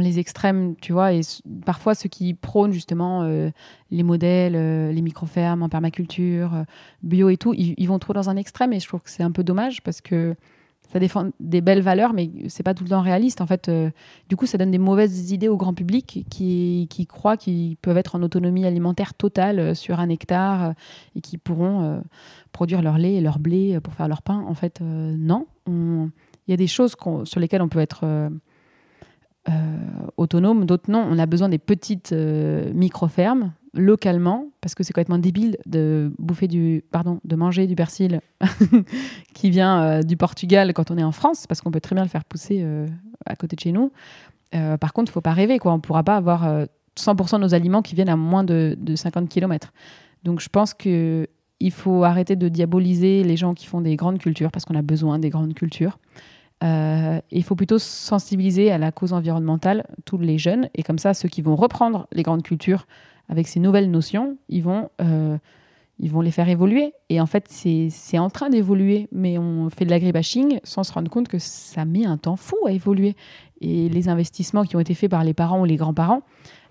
les 0.00 0.18
extrêmes, 0.20 0.76
tu 0.80 0.92
vois. 0.92 1.12
Et 1.12 1.20
parfois, 1.66 1.94
ceux 1.94 2.08
qui 2.08 2.34
prônent 2.34 2.72
justement 2.72 3.22
euh, 3.22 3.50
les 3.90 4.02
modèles, 4.04 4.92
les 4.92 5.02
micro-fermes 5.02 5.62
en 5.64 5.68
permaculture, 5.68 6.64
bio 7.02 7.28
et 7.30 7.36
tout, 7.36 7.52
ils, 7.52 7.74
ils, 7.76 7.88
vont 7.88 7.98
trop 7.98 8.12
dans 8.12 8.30
un 8.30 8.36
extrême. 8.36 8.72
Et 8.72 8.80
je 8.80 8.86
trouve 8.86 9.00
que 9.00 9.10
c'est 9.10 9.24
un 9.24 9.32
peu 9.32 9.42
dommage 9.42 9.82
parce 9.82 10.00
que 10.00 10.36
ça 10.92 11.00
défend 11.00 11.30
des 11.40 11.60
belles 11.60 11.80
valeurs, 11.80 12.12
mais 12.12 12.30
c'est 12.48 12.62
pas 12.62 12.74
tout 12.74 12.84
le 12.84 12.90
temps 12.90 13.00
réaliste. 13.00 13.40
En 13.40 13.46
fait, 13.46 13.68
euh, 13.68 13.90
du 14.28 14.36
coup, 14.36 14.46
ça 14.46 14.58
donne 14.58 14.70
des 14.70 14.78
mauvaises 14.78 15.32
idées 15.32 15.48
au 15.48 15.56
grand 15.56 15.74
public 15.74 16.24
qui, 16.30 16.86
qui 16.88 17.06
croient 17.06 17.36
qu'ils 17.36 17.76
peuvent 17.76 17.96
être 17.96 18.14
en 18.14 18.22
autonomie 18.22 18.64
alimentaire 18.64 19.14
totale 19.14 19.58
euh, 19.58 19.74
sur 19.74 19.98
un 19.98 20.08
hectare 20.08 20.62
euh, 20.62 20.72
et 21.16 21.20
qui 21.20 21.38
pourront 21.38 22.02
produire 22.52 22.82
leur 22.82 22.98
lait 22.98 23.14
et 23.14 23.20
leur 23.20 23.38
blé 23.38 23.78
pour 23.82 23.94
faire 23.94 24.08
leur 24.08 24.22
pain. 24.22 24.44
En 24.46 24.54
fait, 24.54 24.80
non. 24.80 25.46
Il 25.66 26.10
y 26.48 26.52
a 26.52 26.56
des 26.56 26.66
choses 26.66 26.94
sur 27.24 27.40
lesquelles 27.40 27.62
on 27.62 27.68
peut 27.68 27.80
être 27.80 28.30
autonome, 30.16 30.64
d'autres 30.64 30.90
non. 30.90 31.06
On 31.08 31.18
a 31.18 31.26
besoin 31.26 31.48
des 31.48 31.58
petites 31.58 32.12
micro-fermes 32.12 33.52
localement, 33.74 34.48
parce 34.60 34.74
que 34.74 34.82
c'est 34.82 34.92
complètement 34.92 35.18
débile 35.18 35.56
de 35.66 36.12
bouffer 36.18 36.48
du, 36.48 36.84
pardon, 36.90 37.20
de 37.24 37.36
manger 37.36 37.66
du 37.66 37.74
persil 37.74 38.20
qui 39.34 39.50
vient 39.50 39.82
euh, 39.82 40.02
du 40.02 40.16
Portugal 40.16 40.72
quand 40.72 40.90
on 40.90 40.98
est 40.98 41.02
en 41.02 41.12
France, 41.12 41.46
parce 41.46 41.60
qu'on 41.60 41.70
peut 41.70 41.80
très 41.80 41.94
bien 41.94 42.04
le 42.04 42.08
faire 42.08 42.24
pousser 42.24 42.60
euh, 42.62 42.86
à 43.26 43.36
côté 43.36 43.56
de 43.56 43.60
chez 43.60 43.72
nous. 43.72 43.92
Euh, 44.54 44.76
par 44.76 44.92
contre, 44.92 45.10
il 45.10 45.12
faut 45.12 45.20
pas 45.20 45.32
rêver, 45.32 45.58
quoi. 45.58 45.72
On 45.72 45.80
pourra 45.80 46.04
pas 46.04 46.16
avoir 46.16 46.66
100% 46.96 47.36
de 47.36 47.40
nos 47.40 47.54
aliments 47.54 47.82
qui 47.82 47.94
viennent 47.94 48.08
à 48.08 48.16
moins 48.16 48.44
de, 48.44 48.76
50 48.94 49.28
km. 49.28 49.72
Donc, 50.22 50.40
je 50.40 50.48
pense 50.48 50.74
que 50.74 51.26
il 51.60 51.70
faut 51.70 52.04
arrêter 52.04 52.36
de 52.36 52.48
diaboliser 52.48 53.22
les 53.24 53.36
gens 53.36 53.54
qui 53.54 53.66
font 53.66 53.80
des 53.80 53.96
grandes 53.96 54.18
cultures, 54.18 54.50
parce 54.50 54.64
qu'on 54.64 54.74
a 54.74 54.82
besoin 54.82 55.18
des 55.18 55.30
grandes 55.30 55.54
cultures. 55.54 55.98
il 56.62 57.42
faut 57.42 57.56
plutôt 57.56 57.78
sensibiliser 57.78 58.70
à 58.70 58.78
la 58.78 58.92
cause 58.92 59.12
environnementale 59.12 59.84
tous 60.04 60.18
les 60.18 60.38
jeunes, 60.38 60.68
et 60.74 60.82
comme 60.82 60.98
ça, 60.98 61.14
ceux 61.14 61.28
qui 61.28 61.42
vont 61.42 61.56
reprendre 61.56 62.06
les 62.12 62.22
grandes 62.22 62.42
cultures 62.42 62.86
avec 63.28 63.48
ces 63.48 63.60
nouvelles 63.60 63.90
notions, 63.90 64.36
ils 64.48 64.62
vont, 64.62 64.90
euh, 65.00 65.38
ils 65.98 66.10
vont 66.10 66.20
les 66.20 66.30
faire 66.30 66.48
évoluer. 66.48 66.92
Et 67.08 67.20
en 67.20 67.26
fait, 67.26 67.46
c'est 67.48 68.18
en 68.18 68.30
train 68.30 68.50
d'évoluer, 68.50 69.08
mais 69.12 69.38
on 69.38 69.70
fait 69.70 69.84
de 69.84 69.90
l'agribashing 69.90 70.60
sans 70.64 70.84
se 70.84 70.92
rendre 70.92 71.10
compte 71.10 71.28
que 71.28 71.38
ça 71.38 71.84
met 71.84 72.04
un 72.04 72.16
temps 72.16 72.36
fou 72.36 72.56
à 72.66 72.72
évoluer. 72.72 73.16
Et 73.60 73.88
les 73.88 74.08
investissements 74.08 74.64
qui 74.64 74.76
ont 74.76 74.80
été 74.80 74.94
faits 74.94 75.10
par 75.10 75.24
les 75.24 75.34
parents 75.34 75.60
ou 75.60 75.64
les 75.64 75.76
grands-parents, 75.76 76.22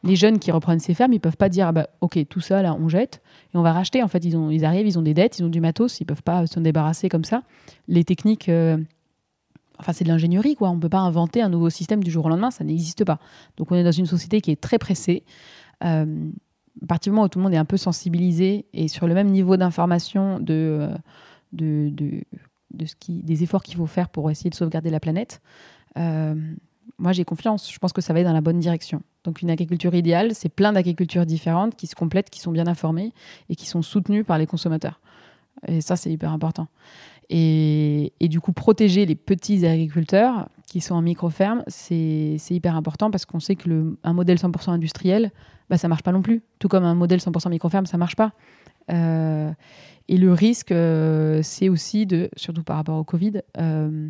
les 0.04 0.16
jeunes 0.16 0.38
qui 0.38 0.52
reprennent 0.52 0.80
ces 0.80 0.94
fermes, 0.94 1.14
ils 1.14 1.20
peuvent 1.20 1.38
pas 1.38 1.50
dire 1.50 1.68
ah 1.68 1.72
bah, 1.72 1.88
ok 2.02 2.20
tout 2.28 2.42
ça 2.42 2.62
on 2.78 2.90
jette 2.90 3.22
et 3.54 3.58
on 3.58 3.62
va 3.62 3.72
racheter. 3.72 4.04
En 4.04 4.08
fait, 4.08 4.24
ils, 4.26 4.36
ont, 4.36 4.52
ils 4.52 4.66
arrivent, 4.66 4.86
ils 4.86 5.00
ont 5.00 5.04
des 5.04 5.14
dettes, 5.14 5.40
ils 5.40 5.46
ont 5.46 5.50
du 5.50 5.62
matos, 5.62 6.02
ils 6.02 6.06
peuvent 6.06 6.24
pas 6.24 6.46
s'en 6.46 6.62
débarrasser 6.62 7.08
comme 7.10 7.24
ça. 7.24 7.44
Les 7.88 8.04
techniques 8.04 8.50
euh, 8.50 8.78
enfin 9.80 9.94
c'est 9.94 10.04
de 10.04 10.10
l'ingénierie 10.10 10.56
quoi 10.56 10.70
on 10.70 10.80
peut 10.80 10.90
pas 10.90 11.00
inventer 11.00 11.42
un 11.42 11.50
nouveau 11.50 11.70
système 11.70 12.04
du 12.04 12.12
jour 12.12 12.26
au 12.26 12.30
lendemain 12.30 12.52
ça 12.52 12.64
n'existe 12.64 13.06
pas 13.06 13.20
donc 13.58 13.72
on 13.72 13.76
est 13.76 13.84
dans 13.84 13.92
une 13.92 14.06
société 14.06 14.40
qui 14.40 14.52
est 14.52 14.62
très 14.62 14.78
pressée 14.78 15.24
euh, 15.84 16.30
à 16.82 16.88
partir 16.88 17.12
du 17.12 17.16
moment 17.16 17.26
où 17.26 17.30
tout 17.30 17.40
le 17.40 17.44
monde 17.44 17.54
est 17.54 17.58
un 17.58 17.66
peu 17.66 17.78
sensibilisé 17.78 18.66
et 18.74 18.88
sur 18.88 19.08
le 19.08 19.14
même 19.14 19.30
niveau 19.30 19.58
d'information 19.58 20.40
de, 20.40 20.54
euh, 20.82 20.96
de, 21.52 21.92
de, 22.72 22.86
ce 22.86 22.96
qui, 22.96 23.22
des 23.24 23.44
efforts 23.44 23.64
qu'il 23.64 23.78
faut 23.78 23.86
faire 23.86 24.10
pour 24.10 24.32
essayer 24.32 24.50
de 24.50 24.56
sauvegarder 24.56 24.90
la 24.90 25.00
planète, 25.00 25.42
euh, 25.98 26.36
moi 26.98 27.12
j'ai 27.12 27.26
confiance. 27.26 27.72
Je 27.72 27.78
pense 27.80 27.94
que 27.94 28.02
ça 28.02 28.14
va 28.14 28.18
aller 28.18 28.28
dans 28.28 28.34
la 28.34 28.42
bonne 28.42 28.60
direction. 28.60 29.02
Donc 29.24 29.42
une 29.42 29.50
agriculture 29.50 29.94
idéale, 29.94 30.34
c'est 30.34 30.50
plein 30.50 30.74
d'agricultures 30.74 31.26
différentes 31.26 31.76
qui 31.76 31.88
se 31.88 31.96
complètent, 31.96 32.30
qui 32.30 32.40
sont 32.40 32.52
bien 32.52 32.68
informées 32.68 33.14
et 33.50 33.56
qui 33.56 33.68
sont 33.68 33.82
soutenues 33.82 34.24
par 34.24 34.38
les 34.38 34.48
consommateurs. 34.48 35.00
Et 35.68 35.82
ça, 35.82 35.96
c'est 35.96 36.12
hyper 36.12 36.32
important. 36.32 36.68
Et, 37.30 38.12
et, 38.20 38.28
du 38.28 38.42
coup, 38.42 38.52
protéger 38.52 39.06
les 39.06 39.16
petits 39.16 39.66
agriculteurs 39.66 40.50
qui 40.74 40.82
sont 40.82 40.96
en 40.96 41.04
micro-ferme, 41.04 41.64
c'est 41.68 42.40
hyper 42.50 42.76
important 42.76 43.12
parce 43.12 43.28
qu'on 43.28 43.40
sait 43.40 43.56
que 43.56 43.96
un 44.04 44.14
modèle 44.14 44.38
100% 44.38 44.72
industriel, 44.72 45.32
bah, 45.70 45.78
ça 45.78 45.88
marche 45.88 46.02
pas 46.02 46.12
non 46.12 46.24
plus. 46.24 46.42
Tout 46.58 46.68
comme 46.68 46.84
un 46.84 46.96
modèle 46.96 47.20
100% 47.20 47.52
micro-ferme, 47.52 47.86
ça 47.86 48.00
marche 48.00 48.16
pas. 48.16 48.32
Euh, 48.92 49.52
et 50.08 50.18
le 50.18 50.34
risque, 50.34 50.72
euh, 50.72 51.42
c'est 51.44 51.70
aussi 51.70 52.08
de, 52.08 52.28
surtout 52.38 52.64
par 52.64 52.78
rapport 52.78 52.98
au 52.98 53.04
Covid, 53.04 53.44
euh, 53.60 54.10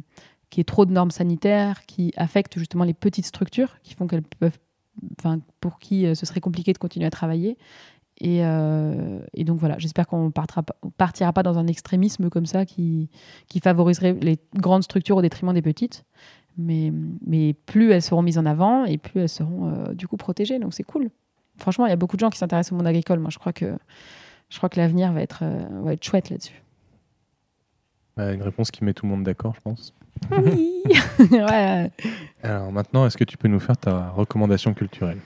qu'il 0.50 0.62
y 0.62 0.62
ait 0.62 0.64
trop 0.64 0.86
de 0.86 0.94
normes 0.94 1.12
sanitaires 1.12 1.86
qui 1.86 2.14
affectent 2.16 2.58
justement 2.58 2.86
les 2.86 2.94
petites 2.94 3.26
structures, 3.26 3.76
qui 3.84 3.94
font 3.94 4.08
qu'elles 4.08 4.24
peuvent, 4.24 4.58
enfin, 5.20 5.42
pour 5.60 5.80
qui 5.80 6.06
ce 6.16 6.26
serait 6.26 6.40
compliqué 6.40 6.72
de 6.72 6.78
continuer 6.78 7.08
à 7.08 7.12
travailler. 7.12 7.58
Et, 8.22 8.38
et 8.38 9.44
donc 9.44 9.60
voilà, 9.60 9.78
j'espère 9.80 10.08
qu'on 10.08 10.28
ne 10.28 10.30
partira 10.30 11.34
pas 11.34 11.44
dans 11.44 11.58
un 11.58 11.68
extrémisme 11.68 12.30
comme 12.30 12.46
ça 12.46 12.66
qui, 12.66 13.10
qui 13.50 13.60
favoriserait 13.60 14.14
les 14.22 14.38
grandes 14.56 14.84
structures 14.84 15.18
au 15.18 15.22
détriment 15.22 15.52
des 15.52 15.64
petites. 15.64 16.06
Mais, 16.58 16.92
mais 17.26 17.54
plus 17.54 17.92
elles 17.92 18.02
seront 18.02 18.22
mises 18.22 18.38
en 18.38 18.46
avant 18.46 18.86
et 18.86 18.98
plus 18.98 19.22
elles 19.22 19.30
seront 19.30 19.92
du 19.94 20.08
coup 20.08 20.18
protégées. 20.18 20.60
Donc 20.60 20.74
c'est 20.74 20.84
cool 20.84 21.10
franchement, 21.58 21.86
il 21.86 21.90
y 21.90 21.94
a 21.94 21.98
beaucoup 21.98 22.16
de 22.16 22.20
gens 22.20 22.30
qui 22.30 22.38
s'intéressent 22.38 22.74
au 22.74 22.76
monde 22.76 22.88
agricole. 22.88 23.20
Moi, 23.20 23.30
je 23.32 23.38
crois 23.38 23.54
que, 23.54 23.78
je 24.50 24.58
crois 24.58 24.70
que 24.70 24.80
l'avenir 24.80 25.12
va 25.12 25.22
être, 25.22 25.40
euh, 25.44 25.68
va 25.84 25.94
être 25.94 26.04
chouette 26.04 26.30
là-dessus. 26.30 26.62
une 28.18 28.42
réponse 28.42 28.72
qui 28.72 28.84
met 28.84 28.94
tout 28.94 29.06
le 29.06 29.12
monde 29.12 29.24
d'accord, 29.24 29.54
je 29.56 29.62
pense. 29.62 29.94
Oui 30.32 30.84
Alors 32.44 32.72
maintenant, 32.72 33.06
est-ce 33.06 33.18
que 33.18 33.24
tu 33.24 33.38
peux 33.38 33.48
nous 33.48 33.60
faire 33.60 33.78
ta 33.78 34.10
recommandation 34.10 34.74
culturelle? 34.74 35.20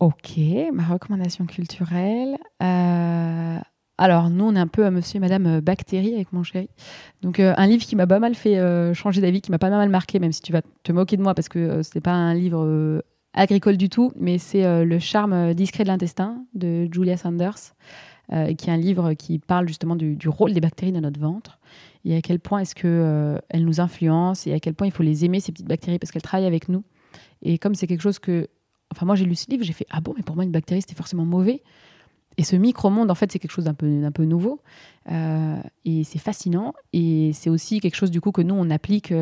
Ok, 0.00 0.38
ma 0.72 0.84
recommandation 0.84 1.46
culturelle. 1.46 2.36
Euh, 2.62 3.58
alors, 4.02 4.30
nous, 4.30 4.44
on 4.44 4.54
est 4.54 4.60
un 4.60 4.66
peu 4.66 4.88
monsieur 4.90 5.18
et 5.18 5.20
madame 5.20 5.60
bactérie 5.60 6.14
avec 6.14 6.32
mon 6.32 6.42
chéri. 6.42 6.68
Donc, 7.22 7.40
euh, 7.40 7.54
un 7.56 7.66
livre 7.66 7.84
qui 7.84 7.96
m'a 7.96 8.06
pas 8.06 8.18
mal 8.18 8.34
fait 8.34 8.58
changer 8.94 9.20
d'avis, 9.20 9.40
qui 9.40 9.50
m'a 9.50 9.58
pas 9.58 9.70
mal 9.70 9.88
marqué, 9.88 10.18
même 10.18 10.32
si 10.32 10.42
tu 10.42 10.52
vas 10.52 10.62
te 10.82 10.92
moquer 10.92 11.16
de 11.16 11.22
moi 11.22 11.34
parce 11.34 11.48
que 11.48 11.82
ce 11.82 11.90
n'est 11.94 12.00
pas 12.00 12.12
un 12.12 12.34
livre 12.34 13.02
agricole 13.34 13.76
du 13.76 13.88
tout, 13.88 14.12
mais 14.16 14.38
c'est 14.38 14.64
euh, 14.64 14.84
Le 14.84 14.98
charme 14.98 15.54
discret 15.54 15.84
de 15.84 15.88
l'intestin 15.88 16.44
de 16.54 16.88
Julia 16.92 17.16
Sanders, 17.16 17.74
euh, 18.32 18.54
qui 18.54 18.68
est 18.68 18.72
un 18.72 18.76
livre 18.76 19.14
qui 19.14 19.38
parle 19.38 19.66
justement 19.68 19.96
du, 19.96 20.28
rôle 20.28 20.52
des 20.52 20.60
bactéries 20.60 20.92
dans 20.92 21.00
notre 21.00 21.20
ventre 21.20 21.58
et 22.04 22.16
à 22.16 22.20
quel 22.20 22.40
point 22.40 22.60
est-ce 22.60 22.74
qu'elles 22.74 22.90
euh, 22.90 23.38
nous 23.54 23.80
influencent 23.80 24.48
et 24.48 24.54
à 24.54 24.60
quel 24.60 24.74
point 24.74 24.86
il 24.86 24.92
faut 24.92 25.02
les 25.02 25.24
aimer, 25.24 25.40
ces 25.40 25.52
petites 25.52 25.68
bactéries, 25.68 25.98
parce 25.98 26.10
qu'elles 26.10 26.22
travaillent 26.22 26.46
avec 26.46 26.68
nous. 26.68 26.84
Et 27.42 27.58
comme 27.58 27.74
c'est 27.74 27.86
quelque 27.86 28.00
chose 28.00 28.18
que. 28.18 28.48
Enfin, 28.92 29.06
moi, 29.06 29.14
j'ai 29.14 29.24
lu 29.24 29.34
ce 29.34 29.48
livre, 29.50 29.64
j'ai 29.64 29.72
fait 29.72 29.86
Ah 29.90 30.00
bon, 30.00 30.12
mais 30.16 30.22
pour 30.22 30.34
moi, 30.34 30.44
une 30.44 30.50
bactérie, 30.50 30.82
c'était 30.82 30.94
forcément 30.94 31.24
mauvais. 31.24 31.62
Et 32.38 32.44
ce 32.44 32.56
micro-monde, 32.56 33.10
en 33.10 33.14
fait, 33.14 33.30
c'est 33.30 33.38
quelque 33.38 33.50
chose 33.50 33.64
d'un 33.64 33.74
peu, 33.74 34.24
nouveau. 34.24 34.60
et 35.08 36.04
c'est 36.04 36.18
fascinant. 36.18 36.74
Et 36.92 37.32
c'est 37.34 37.50
aussi 37.50 37.80
quelque 37.80 37.96
chose, 37.96 38.10
du 38.10 38.20
coup, 38.20 38.32
que 38.32 38.42
nous, 38.42 38.54
on 38.54 38.70
applique 38.70 39.12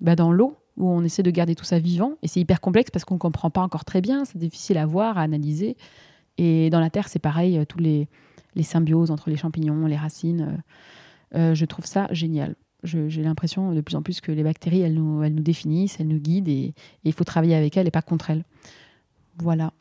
bah, 0.00 0.16
dans 0.16 0.32
l'eau 0.32 0.56
où 0.76 0.88
on 0.90 1.02
essaie 1.02 1.22
de 1.22 1.30
garder 1.30 1.54
tout 1.54 1.64
ça 1.64 1.78
vivant. 1.78 2.14
Et 2.22 2.28
c'est 2.28 2.40
hyper 2.40 2.60
complexe 2.60 2.90
parce 2.90 3.04
qu'on 3.04 3.14
ne 3.14 3.18
comprend 3.20 3.50
pas 3.50 3.62
encore 3.62 3.84
très 3.84 4.00
bien, 4.00 4.24
c'est 4.24 4.38
difficile 4.38 4.78
à 4.78 4.86
voir, 4.86 5.18
à 5.18 5.22
analyser. 5.22 5.76
Et 6.38 6.70
dans 6.70 6.80
la 6.80 6.90
Terre, 6.90 7.08
c'est 7.08 7.18
pareil, 7.18 7.58
euh, 7.58 7.64
tous 7.64 7.78
les, 7.78 8.08
les, 8.54 8.62
symbioses 8.62 9.10
entre 9.10 9.30
les 9.30 9.36
champignons, 9.36 9.86
les 9.86 9.96
racines. 9.96 10.60
Euh, 11.34 11.38
euh, 11.38 11.54
je 11.54 11.64
trouve 11.64 11.86
ça 11.86 12.08
génial. 12.10 12.54
J'ai 12.84 13.22
l'impression 13.22 13.72
de 13.72 13.80
plus 13.80 13.96
en 13.96 14.02
plus 14.02 14.20
que 14.20 14.30
les 14.30 14.44
bactéries, 14.44 14.82
elles 14.82 14.94
nous, 14.94 15.22
elles 15.22 15.34
nous 15.34 15.42
définissent, 15.42 15.98
elles 15.98 16.06
nous 16.06 16.20
guident 16.20 16.48
et, 16.48 16.74
il 17.02 17.12
faut 17.12 17.24
travailler 17.24 17.56
avec 17.56 17.76
elles 17.76 17.88
et 17.88 17.90
pas 17.90 18.02
contre 18.02 18.30
elles. 18.30 18.44
Voilà. 19.38 19.72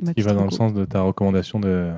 Ma 0.00 0.14
Qui 0.14 0.22
va 0.22 0.32
dans 0.34 0.44
le 0.44 0.50
sens 0.50 0.74
de 0.74 0.84
ta 0.84 1.02
recommandation 1.02 1.60
de 1.60 1.92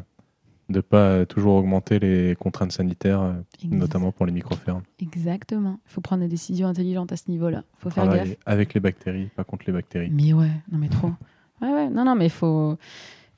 ne 0.68 0.80
pas 0.80 1.24
toujours 1.26 1.54
augmenter 1.54 1.98
les 1.98 2.34
contraintes 2.36 2.72
sanitaires, 2.72 3.20
euh, 3.20 3.32
notamment 3.64 4.12
pour 4.12 4.26
les 4.26 4.32
micro-fermes. 4.32 4.82
Exactement. 5.00 5.78
Il 5.86 5.92
faut 5.92 6.00
prendre 6.00 6.22
des 6.22 6.28
décisions 6.28 6.66
intelligentes 6.66 7.12
à 7.12 7.16
ce 7.16 7.30
niveau-là. 7.30 7.62
Il 7.78 7.82
faut 7.82 7.90
faire 7.90 8.08
gaffe. 8.08 8.36
Avec 8.44 8.74
les 8.74 8.80
bactéries, 8.80 9.30
pas 9.36 9.44
contre 9.44 9.64
les 9.66 9.72
bactéries. 9.72 10.10
Mais 10.10 10.32
ouais, 10.32 10.50
non 10.70 10.78
mais 10.78 10.88
trop. 10.88 11.10
Ouais, 11.62 11.72
ouais, 11.72 11.88
non, 11.88 12.04
non, 12.04 12.14
mais 12.16 12.26
il 12.26 12.30
faut, 12.30 12.76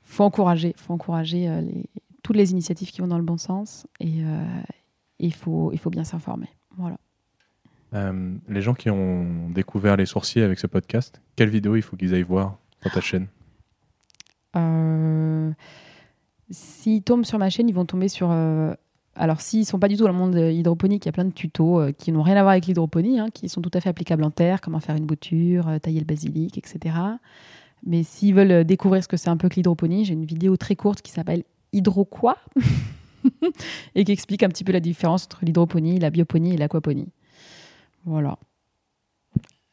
faut 0.03 0.25
encourager, 0.25 0.73
faut 0.75 0.91
encourager 0.91 1.47
euh, 1.47 1.61
les, 1.61 1.85
toutes 2.21 2.35
les 2.35 2.51
initiatives 2.51 2.91
qui 2.91 3.01
vont 3.01 3.07
dans 3.07 3.17
le 3.17 3.23
bon 3.23 3.37
sens 3.37 3.87
et 3.99 4.23
euh, 4.23 4.43
il 5.19 5.33
faut, 5.33 5.71
il 5.73 5.79
faut 5.79 5.89
bien 5.89 6.03
s'informer. 6.03 6.49
Voilà. 6.77 6.97
Euh, 7.93 8.35
les 8.47 8.61
gens 8.61 8.73
qui 8.73 8.89
ont 8.89 9.49
découvert 9.49 9.97
les 9.97 10.05
sourciers 10.05 10.43
avec 10.43 10.59
ce 10.59 10.67
podcast, 10.67 11.21
quelle 11.35 11.49
vidéo 11.49 11.75
il 11.75 11.81
faut 11.81 11.95
qu'ils 11.95 12.13
aillent 12.13 12.21
voir 12.21 12.57
sur 12.81 12.91
ta 12.91 13.01
chaîne? 13.01 13.23
Euh, 13.23 13.38
S'ils 16.51 17.03
tombent 17.03 17.25
sur 17.25 17.37
ma 17.37 17.49
chaîne, 17.49 17.69
ils 17.69 17.75
vont 17.75 17.85
tomber 17.85 18.07
sur. 18.07 18.29
euh, 18.31 18.73
alors, 19.15 19.41
s'ils 19.41 19.65
sont 19.65 19.79
pas 19.79 19.89
du 19.89 19.97
tout 19.97 20.03
dans 20.03 20.11
le 20.11 20.17
monde 20.17 20.35
euh, 20.35 20.51
hydroponique, 20.51 21.05
il 21.05 21.07
y 21.07 21.09
a 21.09 21.11
plein 21.11 21.25
de 21.25 21.31
tutos 21.31 21.81
euh, 21.81 21.91
qui 21.91 22.11
n'ont 22.13 22.21
rien 22.21 22.37
à 22.37 22.41
voir 22.41 22.51
avec 22.51 22.65
l'hydroponie, 22.67 23.19
hein, 23.19 23.27
qui 23.33 23.49
sont 23.49 23.61
tout 23.61 23.71
à 23.73 23.81
fait 23.81 23.89
applicables 23.89 24.23
en 24.23 24.31
terre, 24.31 24.61
comment 24.61 24.79
faire 24.79 24.95
une 24.95 25.05
bouture, 25.05 25.67
euh, 25.67 25.77
tailler 25.77 25.99
le 25.99 26.05
basilic, 26.05 26.57
etc. 26.57 26.95
Mais 27.85 28.03
s'ils 28.03 28.33
veulent 28.33 28.51
euh, 28.51 28.63
découvrir 28.63 29.03
ce 29.03 29.09
que 29.09 29.17
c'est 29.17 29.29
un 29.29 29.35
peu 29.35 29.49
que 29.49 29.55
l'hydroponie, 29.55 30.05
j'ai 30.05 30.13
une 30.13 30.25
vidéo 30.25 30.55
très 30.55 30.75
courte 30.75 31.01
qui 31.01 31.11
s'appelle 31.11 31.43
Hydro 31.73 32.05
quoi 32.05 32.37
et 33.95 34.05
qui 34.05 34.11
explique 34.13 34.41
un 34.41 34.47
petit 34.47 34.63
peu 34.63 34.71
la 34.71 34.79
différence 34.79 35.25
entre 35.25 35.43
l'hydroponie, 35.43 35.99
la 35.99 36.11
bioponie 36.11 36.53
et 36.53 36.57
l'aquaponie. 36.57 37.09
Voilà. 38.05 38.39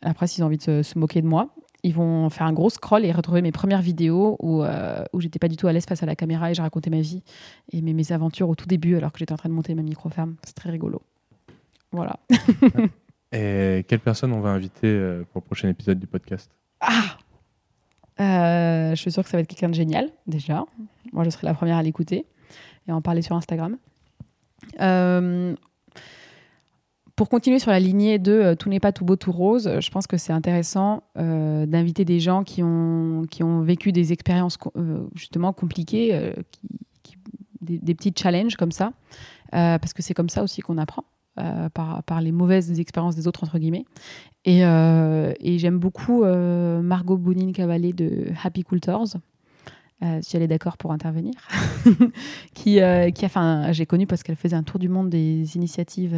Après, 0.03 0.27
s'ils 0.27 0.43
ont 0.43 0.47
envie 0.47 0.59
de 0.59 0.83
se 0.83 0.99
moquer 0.99 1.23
de 1.23 1.27
moi, 1.29 1.55
ils 1.87 1.95
vont 1.95 2.29
faire 2.31 2.47
un 2.47 2.53
gros 2.53 2.69
scroll 2.71 3.05
et 3.05 3.13
retrouver 3.13 3.43
mes 3.43 3.53
premières 3.53 3.81
vidéos 3.81 4.37
où, 4.41 4.63
euh, 4.63 5.05
où 5.13 5.21
j'étais 5.21 5.39
pas 5.39 5.49
du 5.49 5.57
tout 5.57 5.67
à 5.69 5.73
l'aise 5.73 5.87
face 5.87 6.03
à 6.03 6.07
la 6.07 6.17
caméra 6.17 6.51
et 6.51 6.55
je 6.55 6.61
racontais 6.63 6.91
ma 6.91 7.01
vie 7.01 7.23
et 7.73 7.81
mes, 7.81 7.93
mes 7.93 8.11
aventures 8.13 8.49
au 8.49 8.55
tout 8.55 8.67
début 8.67 8.97
alors 8.97 9.13
que 9.13 9.19
j'étais 9.19 9.33
en 9.33 9.37
train 9.37 9.49
de 9.49 9.55
monter 9.55 9.75
ma 9.75 9.83
micro-ferme. 9.83 10.35
C'est 10.45 10.55
très 10.55 10.71
rigolo. 10.71 11.01
Voilà. 11.93 12.17
Et 13.33 13.85
quelle 13.89 14.01
personne 14.01 14.33
on 14.33 14.41
va 14.41 14.51
inviter 14.51 14.87
euh, 14.87 15.25
pour 15.33 15.41
le 15.43 15.47
prochain 15.47 15.69
épisode 15.69 15.99
du 15.99 16.07
podcast? 16.07 16.51
Ah 16.81 17.17
Euh, 18.21 18.91
Je 18.95 19.01
suis 19.01 19.11
sûre 19.13 19.23
que 19.25 19.29
ça 19.29 19.37
va 19.37 19.43
être 19.43 19.49
quelqu'un 19.49 19.69
de 19.69 19.75
génial, 19.75 20.11
déjà. 20.27 20.65
Moi, 21.13 21.25
je 21.25 21.31
serai 21.31 21.47
la 21.47 21.55
première 21.55 21.77
à 21.77 21.83
l'écouter 21.83 22.27
et 22.87 22.91
à 22.91 22.97
en 22.97 23.03
parler 23.03 23.23
sur 23.23 23.37
Instagram. 23.37 23.77
Euh, 24.81 25.55
pour 27.17 27.31
continuer 27.31 27.59
sur 27.59 27.71
la 27.71 27.81
lignée 27.81 28.19
de 28.19 28.33
euh, 28.33 28.55
tout 28.55 28.69
n'est 28.69 28.81
pas 28.81 28.93
tout 28.93 29.05
beau, 29.05 29.17
tout 29.17 29.33
rose, 29.33 29.71
je 29.81 29.91
pense 29.91 30.07
que 30.07 30.19
c'est 30.19 30.35
intéressant 30.35 31.03
euh, 31.19 31.65
d'inviter 31.65 32.05
des 32.05 32.21
gens 32.21 32.45
qui 32.45 32.63
ont, 32.63 33.25
qui 33.31 33.43
ont 33.43 33.63
vécu 33.63 33.91
des 33.91 34.13
expériences 34.13 34.59
euh, 34.77 35.07
justement 35.15 35.55
compliquées, 35.55 36.35
des, 37.63 37.79
des 37.79 37.95
petits 37.95 38.13
challenges 38.17 38.57
comme 38.57 38.71
ça, 38.71 38.93
parce 39.51 39.95
que 39.95 40.03
c'est 40.03 40.15
comme 40.15 40.29
ça 40.29 40.43
aussi 40.43 40.61
qu'on 40.61 40.79
apprend. 40.79 41.05
par, 41.75 42.03
par 42.05 42.21
les 42.21 42.33
mauvaises 42.33 42.79
expériences 42.79 43.17
des 43.17 43.27
autres, 43.27 43.45
entre 43.45 43.59
guillemets. 43.59 43.87
Et, 44.45 44.61
j'aime 45.59 45.79
beaucoup 45.79 46.23
Margot 46.25 47.17
Bounine-Cavalet 47.17 47.93
de 47.95 48.29
Happy 48.45 48.63
Coulters, 48.63 49.17
euh, 50.03 50.19
si 50.21 50.37
elle 50.37 50.43
est 50.43 50.49
d'accord 50.49 50.77
pour 50.77 50.93
intervenir, 50.93 51.33
qui, 52.55 52.79
qui 53.15 53.27
j'ai 53.71 53.87
connu 53.87 54.07
parce 54.07 54.23
qu'elle 54.23 54.37
faisait 54.37 54.57
un 54.57 54.63
tour 54.63 54.79
du 54.79 54.91
monde 54.91 55.09
des 55.09 55.57
initiatives 55.57 56.15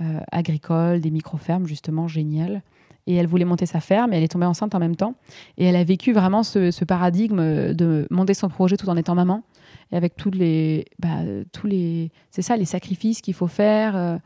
euh, 0.00 0.20
agricoles, 0.30 1.00
des 1.00 1.10
micro-fermes, 1.10 1.66
justement, 1.66 2.08
génial. 2.08 2.62
Et 3.06 3.14
elle 3.14 3.26
voulait 3.28 3.44
monter 3.44 3.66
sa 3.66 3.80
ferme 3.80 4.12
et 4.12 4.16
elle 4.16 4.24
est 4.24 4.28
tombée 4.28 4.46
enceinte 4.46 4.74
en 4.74 4.80
même 4.80 4.96
temps. 4.96 5.14
Et 5.58 5.64
elle 5.64 5.76
a 5.76 5.84
vécu 5.84 6.12
vraiment 6.12 6.42
ce, 6.42 6.84
paradigme 6.84 7.72
de 7.72 8.06
monter 8.10 8.34
son 8.34 8.48
projet 8.48 8.76
tout 8.76 8.88
en 8.88 8.96
étant 8.96 9.14
maman. 9.14 9.44
Et 9.92 9.96
avec 9.96 10.16
tous 10.16 10.30
les, 10.30 10.86
bah, 10.98 11.20
tous 11.52 11.66
les, 11.66 12.10
c'est 12.30 12.42
ça, 12.42 12.56
les 12.56 12.64
sacrifices 12.64 13.20
qu'il 13.20 13.34
faut 13.34 13.46
faire. 13.46 13.96
euh, 13.96 14.18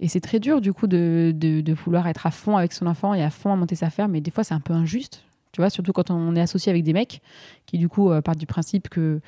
et 0.00 0.08
c'est 0.08 0.20
très 0.20 0.38
dur, 0.38 0.60
du 0.60 0.72
coup, 0.72 0.86
de, 0.86 1.74
vouloir 1.84 2.06
être 2.06 2.26
à 2.26 2.30
fond 2.30 2.56
avec 2.56 2.72
son 2.72 2.86
enfant 2.86 3.14
et 3.14 3.22
à 3.22 3.30
fond 3.30 3.52
à 3.52 3.56
monter 3.56 3.74
sa 3.74 3.90
ferme. 3.90 4.12
Mais 4.12 4.20
des 4.20 4.30
fois, 4.30 4.44
c'est 4.44 4.54
un 4.54 4.60
peu 4.60 4.72
injuste. 4.72 5.24
Tu 5.52 5.60
vois, 5.60 5.70
surtout 5.70 5.92
quand 5.92 6.10
on 6.10 6.36
est 6.36 6.40
associé 6.40 6.70
avec 6.70 6.84
des 6.84 6.92
mecs 6.92 7.20
qui, 7.66 7.78
du 7.78 7.88
coup, 7.88 8.10
euh, 8.10 8.20
partent 8.20 8.38
du 8.38 8.46
principe 8.46 8.88
que, 8.88 9.20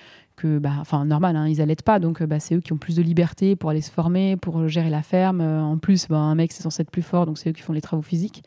bah, 0.47 0.83
normal, 1.05 1.37
hein, 1.37 1.49
ils 1.49 1.61
allaitent 1.61 1.83
pas. 1.83 1.99
Donc, 1.99 2.23
euh, 2.23 2.27
bah, 2.27 2.41
c'est 2.41 2.55
eux 2.55 2.61
qui 2.61 2.73
ont 2.73 2.77
plus 2.77 2.97
de 2.97 3.03
liberté 3.03 3.57
pour 3.57 3.71
aller 3.71 3.81
se 3.81 3.91
former, 3.91 4.37
pour 4.37 4.69
gérer 4.69 4.91
la 4.91 5.03
ferme. 5.03 5.41
Euh, 5.41 5.61
en 5.61 5.79
plus, 5.79 6.09
bah, 6.09 6.17
un 6.17 6.35
mec, 6.35 6.53
c'est 6.53 6.63
censé 6.63 6.83
être 6.83 6.91
plus 6.91 7.03
fort. 7.03 7.27
Donc, 7.27 7.39
c'est 7.39 7.51
eux 7.51 7.53
qui 7.53 7.63
font 7.63 7.73
les 7.73 7.81
travaux 7.81 8.03
physiques. 8.03 8.43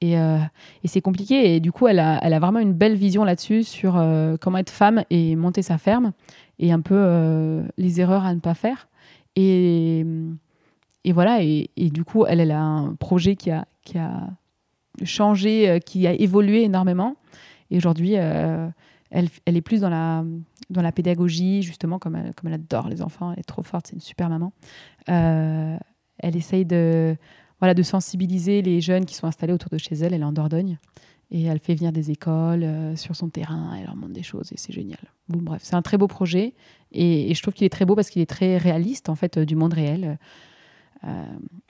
Et, 0.00 0.18
euh, 0.18 0.38
c'est 0.84 1.00
compliqué. 1.00 1.54
Et 1.54 1.60
du 1.60 1.72
coup, 1.72 1.86
elle 1.86 1.98
a, 1.98 2.38
vraiment 2.38 2.58
une 2.58 2.72
belle 2.72 2.94
vision 2.94 3.24
là-dessus 3.24 3.64
sur 3.64 3.94
comment 4.40 4.58
être 4.58 4.70
femme 4.70 5.04
et 5.10 5.36
monter 5.36 5.62
sa 5.62 5.78
ferme 5.78 6.12
et 6.58 6.72
un 6.72 6.80
peu 6.80 7.62
les 7.78 8.00
erreurs 8.00 8.24
à 8.24 8.34
ne 8.34 8.40
pas 8.40 8.54
faire. 8.54 8.88
Et, 9.36 10.04
voilà. 11.06 11.42
Et, 11.42 11.68
du 11.76 12.04
coup, 12.04 12.26
elle, 12.26 12.40
elle 12.40 12.50
a 12.50 12.60
un 12.60 12.94
projet 12.94 13.36
qui 13.36 13.50
a, 13.50 13.66
qui 13.84 13.96
a 13.96 14.28
changé, 15.04 15.80
qui 15.86 16.06
a 16.06 16.12
évolué 16.12 16.64
énormément. 16.64 17.16
Et 17.70 17.78
aujourd'hui, 17.78 18.16
elle, 19.14 19.56
est 19.56 19.60
plus 19.60 19.80
dans 19.80 19.88
la, 19.88 20.24
dans 20.70 20.82
la 20.82 20.92
pédagogie, 20.92 21.62
justement, 21.62 21.98
comme 21.98 22.16
elle, 22.16 22.34
comme 22.34 22.48
elle 22.48 22.54
adore 22.54 22.88
les 22.88 23.00
enfants. 23.00 23.32
Elle 23.32 23.38
est 23.40 23.44
trop 23.44 23.62
forte, 23.62 23.86
c'est 23.86 23.94
une 23.94 24.00
super 24.00 24.28
maman. 24.28 24.52
Euh, 25.08 25.76
elle 26.18 26.36
essaye 26.36 26.64
de, 26.64 27.16
voilà, 27.60 27.74
de 27.74 27.82
sensibiliser 27.82 28.60
les 28.60 28.80
jeunes 28.80 29.04
qui 29.06 29.14
sont 29.14 29.26
installés 29.26 29.52
autour 29.52 29.70
de 29.70 29.78
chez 29.78 29.94
elle. 29.94 30.14
Elle 30.14 30.22
est 30.22 30.24
en 30.24 30.32
Dordogne. 30.32 30.78
Et 31.30 31.44
elle 31.44 31.58
fait 31.58 31.74
venir 31.74 31.92
des 31.92 32.10
écoles 32.10 32.64
euh, 32.64 32.96
sur 32.96 33.16
son 33.16 33.28
terrain, 33.28 33.74
elle 33.76 33.86
leur 33.86 33.96
montre 33.96 34.12
des 34.12 34.22
choses 34.22 34.52
et 34.52 34.56
c'est 34.56 34.74
génial. 34.74 35.00
Bon, 35.28 35.40
bref, 35.40 35.62
c'est 35.64 35.74
un 35.74 35.82
très 35.82 35.96
beau 35.96 36.06
projet 36.06 36.54
et, 36.92 37.34
je 37.34 37.42
trouve 37.42 37.54
qu'il 37.54 37.64
est 37.64 37.70
très 37.70 37.86
beau 37.86 37.96
parce 37.96 38.10
qu'il 38.10 38.20
est 38.20 38.26
très 38.26 38.58
réaliste 38.58 39.08
en 39.08 39.14
fait 39.14 39.38
euh, 39.38 39.46
du 39.46 39.56
monde 39.56 39.72
réel, 39.72 40.18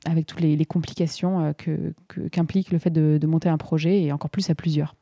avec 0.04 0.26
toutes 0.26 0.40
les, 0.40 0.54
les 0.54 0.64
complications 0.64 1.54
que- 1.56 1.92
que- 2.08 2.28
qu'implique 2.28 2.70
le 2.70 2.78
fait 2.78 2.90
de 2.90 3.26
monter 3.26 3.48
un 3.48 3.56
projet 3.58 4.02
et 4.02 4.12
encore 4.12 4.30
plus 4.30 4.48
à 4.50 4.54
plusieurs. 4.54 4.94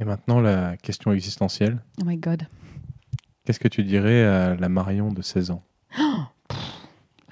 Et 0.00 0.04
maintenant, 0.04 0.40
la 0.40 0.76
question 0.78 1.12
existentielle. 1.12 1.78
Oh 2.00 2.04
my 2.06 2.16
god. 2.16 2.46
Qu'est-ce 3.44 3.60
que 3.60 3.68
tu 3.68 3.84
dirais 3.84 4.24
à 4.24 4.54
la 4.54 4.68
Marion 4.68 5.12
de 5.12 5.22
16 5.22 5.50
ans? 5.50 5.62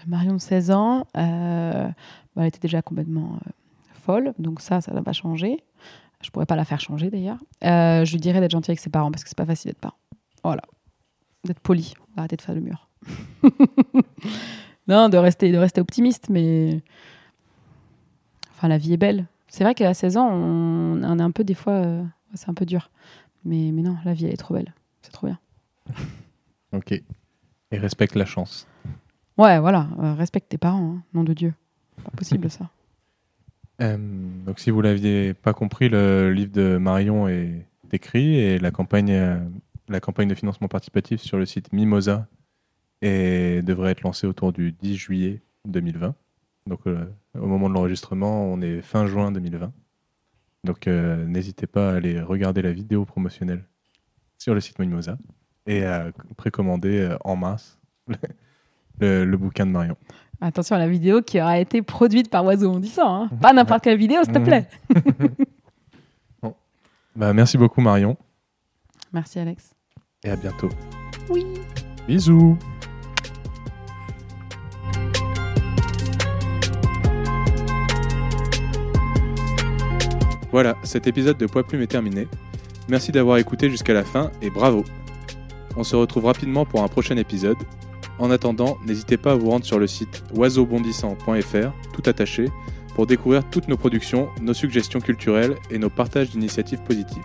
Marion 0.08 0.32
de 0.34 0.40
16 0.40 0.70
ans, 0.70 1.06
euh, 1.16 1.86
bah, 2.34 2.42
elle 2.42 2.46
était 2.46 2.58
déjà 2.58 2.80
complètement 2.80 3.34
euh, 3.34 3.50
folle, 3.92 4.32
donc 4.38 4.60
ça, 4.60 4.80
ça 4.80 4.92
n'a 4.92 5.02
pas 5.02 5.12
changé. 5.12 5.62
Je 6.22 6.30
pourrais 6.30 6.46
pas 6.46 6.56
la 6.56 6.64
faire 6.64 6.80
changer 6.80 7.10
d'ailleurs. 7.10 7.38
Euh, 7.64 8.04
je 8.04 8.12
lui 8.12 8.20
dirais 8.20 8.40
d'être 8.40 8.50
gentille 8.50 8.72
avec 8.72 8.80
ses 8.80 8.90
parents 8.90 9.10
parce 9.10 9.22
que 9.22 9.28
c'est 9.28 9.38
pas 9.38 9.46
facile 9.46 9.70
d'être 9.70 9.80
parent. 9.80 9.98
Voilà. 10.42 10.62
D'être 11.44 11.60
poli. 11.60 11.94
On 12.00 12.14
va 12.16 12.22
arrêter 12.22 12.36
de 12.36 12.42
faire 12.42 12.54
le 12.54 12.62
mur. 12.62 12.88
non, 14.88 15.08
de 15.08 15.18
rester, 15.18 15.52
de 15.52 15.58
rester 15.58 15.80
optimiste, 15.80 16.28
mais. 16.30 16.82
Enfin, 18.56 18.66
la 18.68 18.78
vie 18.78 18.94
est 18.94 18.98
belle. 18.98 19.26
C'est 19.46 19.62
vrai 19.62 19.74
qu'à 19.74 19.94
16 19.94 20.16
ans, 20.16 20.28
on, 20.28 21.04
on 21.04 21.18
est 21.18 21.22
un 21.22 21.30
peu 21.30 21.44
des 21.44 21.54
fois. 21.54 22.02
C'est 22.34 22.48
un 22.48 22.54
peu 22.54 22.66
dur. 22.66 22.90
Mais, 23.44 23.70
mais 23.72 23.82
non, 23.82 23.96
la 24.04 24.14
vie, 24.14 24.26
elle 24.26 24.32
est 24.34 24.36
trop 24.36 24.54
belle. 24.54 24.72
C'est 25.02 25.12
trop 25.12 25.26
bien. 25.26 25.38
Ok. 26.72 26.92
Et 26.92 27.78
respecte 27.78 28.14
la 28.14 28.26
chance. 28.26 28.66
Ouais, 29.38 29.58
voilà. 29.58 29.88
euh, 30.02 30.12
respecte 30.12 30.50
tes 30.50 30.58
parents, 30.58 30.96
hein, 30.98 31.02
nom 31.14 31.24
de 31.24 31.32
Dieu. 31.32 31.54
Pas 32.04 32.10
possible 32.10 32.50
ça. 32.50 32.68
Euh, 33.80 33.96
donc, 34.44 34.58
si 34.58 34.70
vous 34.70 34.82
l'aviez 34.82 35.32
pas 35.32 35.54
compris, 35.54 35.88
le 35.88 36.30
livre 36.30 36.52
de 36.52 36.76
Marion 36.76 37.26
est 37.26 37.64
écrit 37.90 38.34
et 38.34 38.58
la 38.58 38.70
campagne, 38.70 39.12
euh, 39.12 39.38
la 39.88 40.00
campagne 40.00 40.28
de 40.28 40.34
financement 40.34 40.68
participatif 40.68 41.22
sur 41.22 41.38
le 41.38 41.46
site 41.46 41.72
Mimosa 41.72 42.26
et 43.00 43.62
devrait 43.62 43.92
être 43.92 44.02
lancée 44.02 44.26
autour 44.26 44.52
du 44.52 44.72
10 44.72 44.96
juillet 44.96 45.40
2020. 45.66 46.14
Donc, 46.66 46.80
au 46.86 47.46
moment 47.46 47.70
de 47.70 47.74
l'enregistrement, 47.74 48.44
on 48.44 48.60
est 48.60 48.82
fin 48.82 49.06
juin 49.06 49.32
2020. 49.32 49.72
Donc, 50.68 50.86
euh, 50.86 51.24
n'hésitez 51.24 51.66
pas 51.66 51.92
à 51.92 51.96
aller 51.96 52.20
regarder 52.20 52.60
la 52.62 52.72
vidéo 52.72 53.04
promotionnelle 53.06 53.64
sur 54.36 54.52
le 54.54 54.60
site 54.60 54.78
Mimosa 54.78 55.16
et 55.66 55.82
à 55.84 56.12
précommander 56.36 57.00
euh, 57.00 57.16
en 57.24 57.36
masse 57.36 57.78
le, 59.00 59.24
le 59.24 59.36
bouquin 59.38 59.64
de 59.64 59.70
Marion. 59.72 59.96
Attention 60.42 60.76
à 60.76 60.78
la 60.78 60.88
vidéo 60.88 61.22
qui 61.22 61.40
aura 61.40 61.58
été 61.58 61.80
produite 61.82 62.28
par 62.30 62.44
Oiseau 62.44 62.70
Bondissant. 62.70 63.22
Hein. 63.24 63.30
Pas 63.40 63.52
n'importe 63.54 63.82
quelle 63.82 63.98
vidéo, 63.98 64.22
s'il 64.24 64.32
te 64.34 64.38
Mhm. 64.38 64.44
plaît. 64.44 64.68
Bah, 67.16 67.32
merci 67.32 67.58
beaucoup, 67.58 67.80
Marion, 67.80 68.16
Merci, 69.12 69.40
Alex. 69.40 69.74
et 70.22 70.30
à 70.30 70.36
bientôt. 70.36 70.68
Oui. 71.28 71.44
Bisous 72.06 72.56
Voilà, 80.50 80.76
cet 80.82 81.06
épisode 81.06 81.36
de 81.36 81.46
Poids 81.46 81.62
Plume 81.62 81.82
est 81.82 81.88
terminé. 81.88 82.26
Merci 82.88 83.12
d'avoir 83.12 83.36
écouté 83.36 83.68
jusqu'à 83.68 83.92
la 83.92 84.02
fin 84.02 84.30
et 84.40 84.48
bravo 84.48 84.82
On 85.76 85.84
se 85.84 85.94
retrouve 85.94 86.24
rapidement 86.24 86.64
pour 86.64 86.82
un 86.82 86.88
prochain 86.88 87.18
épisode. 87.18 87.58
En 88.18 88.30
attendant, 88.30 88.78
n'hésitez 88.86 89.18
pas 89.18 89.32
à 89.32 89.34
vous 89.34 89.50
rendre 89.50 89.66
sur 89.66 89.78
le 89.78 89.86
site 89.86 90.24
oiseaubondissant.fr, 90.34 91.72
tout 91.92 92.02
attaché, 92.06 92.46
pour 92.94 93.06
découvrir 93.06 93.48
toutes 93.50 93.68
nos 93.68 93.76
productions, 93.76 94.30
nos 94.40 94.54
suggestions 94.54 95.00
culturelles 95.00 95.54
et 95.70 95.78
nos 95.78 95.90
partages 95.90 96.30
d'initiatives 96.30 96.82
positives. 96.82 97.22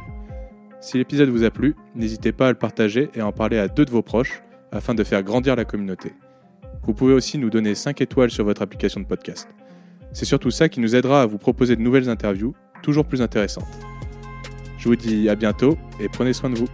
Si 0.82 0.98
l'épisode 0.98 1.30
vous 1.30 1.46
a 1.46 1.50
plu, 1.50 1.76
n'hésitez 1.96 2.34
pas 2.34 2.48
à 2.48 2.52
le 2.52 2.58
partager 2.58 3.10
et 3.16 3.22
à 3.22 3.28
en 3.28 3.32
parler 3.32 3.58
à 3.58 3.70
deux 3.70 3.86
de 3.86 3.92
vos 3.92 4.02
proches 4.02 4.44
afin 4.74 4.94
de 4.94 5.04
faire 5.06 5.24
grandir 5.24 5.56
la 5.56 5.64
communauté. 5.64 6.12
Vous 6.84 6.94
pouvez 6.94 7.14
aussi 7.14 7.38
nous 7.38 7.50
donner 7.50 7.74
5 7.74 8.02
étoiles 8.02 8.32
sur 8.32 8.44
votre 8.44 8.62
application 8.62 9.00
de 9.00 9.06
podcast. 9.06 9.48
C'est 10.12 10.26
surtout 10.26 10.52
ça 10.52 10.68
qui 10.68 10.82
nous 10.82 10.94
aidera 10.94 11.22
à 11.22 11.26
vous 11.26 11.38
proposer 11.38 11.78
de 11.78 11.82
nouvelles 11.82 12.10
interviews 12.10 12.54
toujours 12.84 13.06
plus 13.06 13.24
intéressante. 13.24 13.66
Je 14.78 14.88
vous 14.88 14.96
dis 14.96 15.30
à 15.30 15.36
bientôt 15.36 15.78
et 16.00 16.10
prenez 16.10 16.34
soin 16.34 16.52
de 16.52 16.58
vous. 16.60 16.68